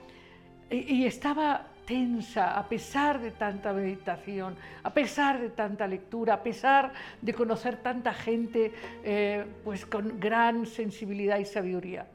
y, 0.68 1.06
estaba 1.06 1.68
tensa 1.86 2.58
a 2.58 2.68
pesar 2.68 3.18
de 3.18 3.30
tanta 3.30 3.72
meditación, 3.72 4.56
a 4.82 4.92
pesar 4.92 5.40
de 5.40 5.48
tanta 5.48 5.86
lectura, 5.86 6.34
a 6.34 6.42
pesar 6.42 6.92
de 7.22 7.32
conocer 7.32 7.78
tanta 7.78 8.12
gente 8.12 8.74
eh, 9.02 9.42
pues 9.64 9.86
con 9.86 10.20
gran 10.20 10.66
sensibilidad 10.66 11.38
y 11.38 11.46
sabiduría. 11.46 12.06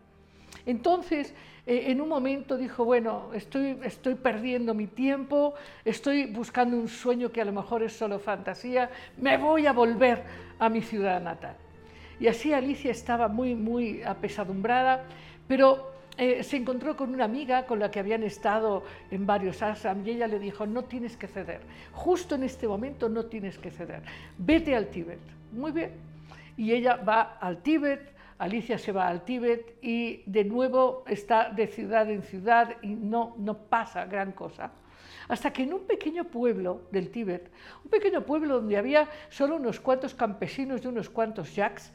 Entonces, 0.68 1.34
eh, 1.70 1.92
en 1.92 2.02
un 2.02 2.10
momento 2.10 2.58
dijo, 2.58 2.84
bueno, 2.84 3.30
estoy, 3.32 3.78
estoy 3.84 4.16
perdiendo 4.16 4.74
mi 4.74 4.88
tiempo, 4.88 5.54
estoy 5.86 6.26
buscando 6.26 6.76
un 6.76 6.88
sueño 6.88 7.32
que 7.32 7.42
a 7.42 7.46
lo 7.46 7.54
mejor 7.54 7.84
es 7.84 7.94
solo 7.94 8.18
fantasía, 8.18 8.90
me 9.18 9.38
voy 9.38 9.68
a 9.68 9.72
volver 9.72 10.24
a 10.58 10.68
mi 10.68 10.82
ciudad 10.82 11.22
natal. 11.22 11.56
Y 12.20 12.26
así 12.26 12.54
Alicia 12.54 12.90
estaba 12.90 13.28
muy, 13.28 13.54
muy 13.54 14.02
apesadumbrada, 14.02 15.04
pero 15.48 15.92
eh, 16.18 16.42
se 16.42 16.58
encontró 16.58 16.98
con 16.98 17.14
una 17.14 17.26
amiga 17.26 17.68
con 17.68 17.78
la 17.78 17.92
que 17.92 18.00
habían 18.00 18.24
estado 18.24 18.82
en 19.12 19.28
varios 19.28 19.62
ashram 19.62 20.04
y 20.08 20.10
ella 20.10 20.26
le 20.26 20.40
dijo, 20.40 20.66
no 20.66 20.86
tienes 20.86 21.18
que 21.18 21.28
ceder, 21.28 21.62
justo 21.92 22.34
en 22.34 22.46
este 22.46 22.68
momento 22.68 23.10
no 23.10 23.26
tienes 23.26 23.60
que 23.60 23.70
ceder, 23.70 24.02
vete 24.40 24.76
al 24.76 24.88
Tíbet. 24.88 25.20
Muy 25.52 25.72
bien. 25.72 25.92
Y 26.58 26.74
ella 26.74 26.96
va 26.96 27.38
al 27.40 27.62
Tíbet, 27.62 28.12
Alicia 28.40 28.78
se 28.78 28.94
va 28.94 29.08
al 29.08 29.26
Tíbet 29.26 29.78
y 29.82 30.24
de 30.26 30.46
nuevo 30.46 31.04
está 31.08 31.50
de 31.50 31.68
ciudad 31.68 32.10
en 32.10 32.24
ciudad 32.24 32.78
y 32.82 32.88
no, 32.88 33.36
no 33.38 33.58
pasa 33.58 34.06
gran 34.06 34.32
cosa. 34.32 34.72
Hasta 35.28 35.52
que 35.52 35.64
en 35.64 35.74
un 35.74 35.86
pequeño 35.86 36.24
pueblo 36.24 36.84
del 36.90 37.12
Tíbet, 37.12 37.52
un 37.84 37.92
pequeño 37.92 38.26
pueblo 38.26 38.56
donde 38.56 38.78
había 38.78 39.10
solo 39.30 39.58
unos 39.58 39.80
cuantos 39.82 40.16
campesinos 40.16 40.84
y 40.84 40.88
unos 40.88 41.10
cuantos 41.10 41.54
yaks, 41.54 41.92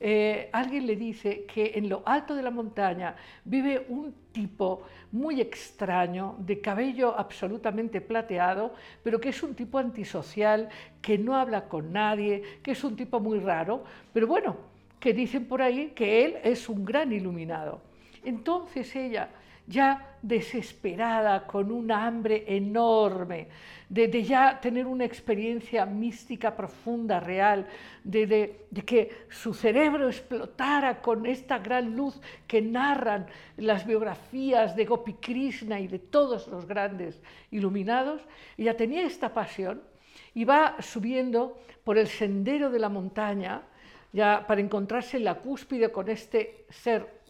eh, 0.00 0.50
alguien 0.52 0.86
le 0.86 0.96
dice 0.96 1.44
que 1.44 1.72
en 1.76 1.88
lo 1.88 2.02
alto 2.04 2.34
de 2.34 2.42
la 2.42 2.50
montaña 2.50 3.14
vive 3.44 3.86
un 3.88 4.12
tipo 4.32 4.82
muy 5.12 5.40
extraño, 5.40 6.34
de 6.40 6.60
cabello 6.60 7.16
absolutamente 7.16 8.00
plateado, 8.00 8.74
pero 9.04 9.20
que 9.20 9.28
es 9.28 9.42
un 9.44 9.54
tipo 9.54 9.78
antisocial, 9.78 10.68
que 11.00 11.16
no 11.16 11.36
habla 11.36 11.68
con 11.68 11.92
nadie, 11.92 12.42
que 12.62 12.72
es 12.72 12.82
un 12.82 12.96
tipo 12.96 13.20
muy 13.20 13.38
raro, 13.38 13.84
pero 14.12 14.26
bueno, 14.26 14.73
que 15.00 15.12
dicen 15.12 15.46
por 15.46 15.62
ahí 15.62 15.92
que 15.94 16.24
él 16.24 16.36
es 16.42 16.68
un 16.68 16.84
gran 16.84 17.12
iluminado. 17.12 17.80
Entonces 18.24 18.94
ella, 18.96 19.28
ya 19.66 20.16
desesperada, 20.22 21.46
con 21.46 21.70
un 21.70 21.90
hambre 21.92 22.44
enorme, 22.46 23.48
de, 23.88 24.22
ya 24.22 24.58
tener 24.60 24.86
una 24.86 25.04
experiencia 25.04 25.86
mística 25.86 26.56
profunda, 26.56 27.20
real, 27.20 27.66
de, 28.02 28.66
que 28.84 29.26
su 29.28 29.54
cerebro 29.54 30.08
explotara 30.08 31.00
con 31.00 31.26
esta 31.26 31.58
gran 31.58 31.94
luz 31.94 32.20
que 32.46 32.60
narran 32.60 33.26
las 33.56 33.86
biografías 33.86 34.74
de 34.74 34.84
Gopi 34.84 35.14
Krishna 35.14 35.78
y 35.80 35.86
de 35.86 35.98
todos 35.98 36.48
los 36.48 36.66
grandes 36.66 37.20
iluminados, 37.50 38.22
ella 38.56 38.76
tenía 38.76 39.06
esta 39.06 39.32
pasión 39.32 39.82
y 40.34 40.44
va 40.44 40.76
subiendo 40.80 41.58
por 41.84 41.98
el 41.98 42.08
sendero 42.08 42.70
de 42.70 42.78
la 42.78 42.88
montaña, 42.88 43.62
ya 44.14 44.46
para 44.46 44.60
encontrarse 44.60 45.16
en 45.16 45.24
la 45.24 45.34
cúspide 45.34 45.90
con 45.90 46.08
este 46.08 46.66
ser 46.70 47.20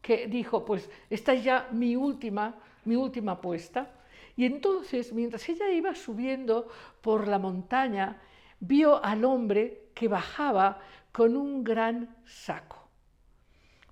que 0.00 0.28
dijo, 0.28 0.64
pues 0.64 0.88
esta 1.10 1.32
es 1.34 1.42
ya 1.42 1.68
mi 1.72 1.96
última, 1.96 2.54
mi 2.84 2.94
última 2.94 3.32
apuesta. 3.32 3.90
Y 4.36 4.46
entonces, 4.46 5.12
mientras 5.12 5.48
ella 5.48 5.68
iba 5.72 5.96
subiendo 5.96 6.68
por 7.02 7.26
la 7.26 7.40
montaña, 7.40 8.22
vio 8.60 9.04
al 9.04 9.24
hombre 9.24 9.90
que 9.94 10.06
bajaba 10.06 10.80
con 11.10 11.36
un 11.36 11.64
gran 11.64 12.16
saco. 12.24 12.88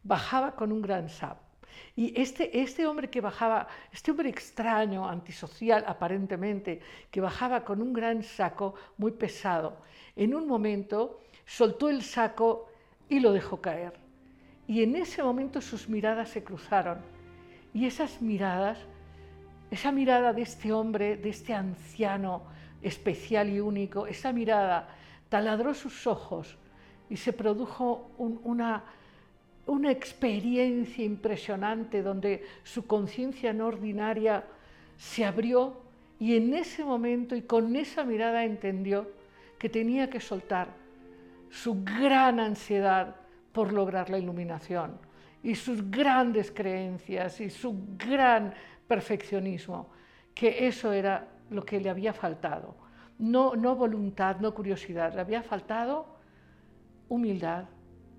Bajaba 0.05 0.55
con 0.55 0.70
un 0.70 0.81
gran 0.81 1.09
saco. 1.09 1.43
Y 1.97 2.18
este, 2.20 2.60
este 2.60 2.86
hombre 2.86 3.10
que 3.10 3.20
bajaba, 3.20 3.66
este 3.93 4.12
hombre 4.12 4.28
extraño, 4.28 5.09
antisocial 5.09 5.85
aparentemente, 5.85 6.81
que 7.10 7.20
bajaba 7.20 7.64
con 7.64 7.82
un 7.82 7.93
gran 7.93 8.23
saco 8.23 8.74
muy 8.98 9.10
pesado, 9.10 9.78
en 10.14 10.32
un 10.32 10.47
momento 10.47 11.20
soltó 11.47 11.89
el 11.89 12.02
saco 12.02 12.68
y 13.09 13.20
lo 13.20 13.32
dejó 13.32 13.60
caer. 13.60 13.94
Y 14.66 14.82
en 14.82 14.97
ese 14.97 15.23
momento 15.23 15.60
sus 15.60 15.89
miradas 15.89 16.31
se 16.31 16.43
cruzaron. 16.43 16.98
Y 17.73 17.86
esas 17.86 18.20
miradas, 18.20 18.78
esa 19.70 19.93
mirada 19.93 20.32
de 20.32 20.43
este 20.43 20.73
hombre, 20.73 21.16
de 21.16 21.28
este 21.28 21.55
anciano 21.55 22.43
especial 22.82 23.48
y 23.48 23.60
único, 23.60 24.06
esa 24.06 24.32
mirada 24.32 24.89
taladró 25.28 25.73
sus 25.73 26.06
ojos 26.06 26.56
y 27.09 27.16
se 27.16 27.32
produjo 27.32 28.10
una, 28.18 28.85
una 29.66 29.90
experiencia 29.90 31.05
impresionante 31.05 32.02
donde 32.02 32.44
su 32.64 32.86
conciencia 32.86 33.52
no 33.52 33.66
ordinaria 33.66 34.44
se 34.97 35.24
abrió 35.24 35.81
y 36.18 36.36
en 36.36 36.55
ese 36.55 36.85
momento 36.85 37.36
y 37.36 37.43
con 37.43 37.77
esa 37.77 38.05
mirada 38.05 38.44
entendió 38.44 39.10
que 39.59 39.68
tenía 39.68 40.10
que 40.10 40.20
soltar 40.20 40.85
su 41.51 41.82
gran 41.85 42.40
ansiedad 42.40 43.16
por 43.52 43.73
lograr 43.73 44.10
la 44.10 44.18
iluminación 44.18 44.98
y 45.43 45.55
sus 45.55 45.90
grandes 45.90 46.51
creencias 46.51 47.40
y 47.40 47.51
su 47.51 47.86
gran 47.97 48.52
perfeccionismo, 48.86 49.90
que 50.35 50.66
eso 50.66 50.93
era 50.93 51.28
lo 51.51 51.64
que 51.64 51.81
le 51.81 51.89
había 51.89 52.12
faltado. 52.12 52.74
No, 53.18 53.55
no 53.56 53.77
voluntad, 53.77 54.39
no 54.40 54.52
curiosidad, 54.52 55.14
le 55.14 55.20
había 55.20 55.43
faltado 55.43 56.16
humildad 57.09 57.64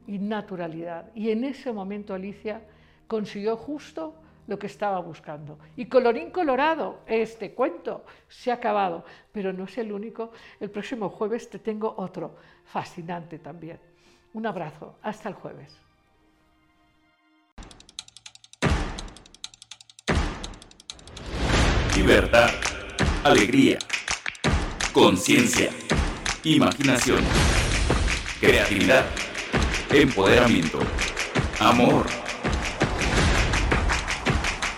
y 0.08 0.18
naturalidad. 0.20 1.12
Y 1.14 1.30
en 1.30 1.44
ese 1.44 1.72
momento 1.72 2.14
Alicia 2.14 2.62
consiguió 3.08 3.58
justo 3.58 4.16
lo 4.48 4.58
que 4.58 4.68
estaba 4.68 5.00
buscando. 5.00 5.60
Y 5.76 5.86
colorín 5.86 6.32
colorado, 6.32 7.02
este 7.06 7.54
cuento 7.54 8.06
se 8.28 8.52
ha 8.52 8.56
acabado, 8.56 9.06
pero 9.32 9.54
no 9.54 9.66
es 9.66 9.78
el 9.78 9.92
único. 9.92 10.32
El 10.60 10.72
próximo 10.72 11.10
jueves 11.10 11.50
te 11.50 11.60
tengo 11.60 11.94
otro 11.98 12.36
fascinante 12.66 13.40
también. 13.40 13.80
Un 14.34 14.46
abrazo, 14.46 14.96
hasta 15.02 15.30
el 15.30 15.36
jueves. 15.36 15.78
Libertad, 21.96 22.50
alegría, 23.24 23.80
conciencia, 24.94 25.72
imaginación, 26.44 27.24
creatividad, 28.40 29.06
empoderamiento, 29.90 30.80
amor 31.60 32.27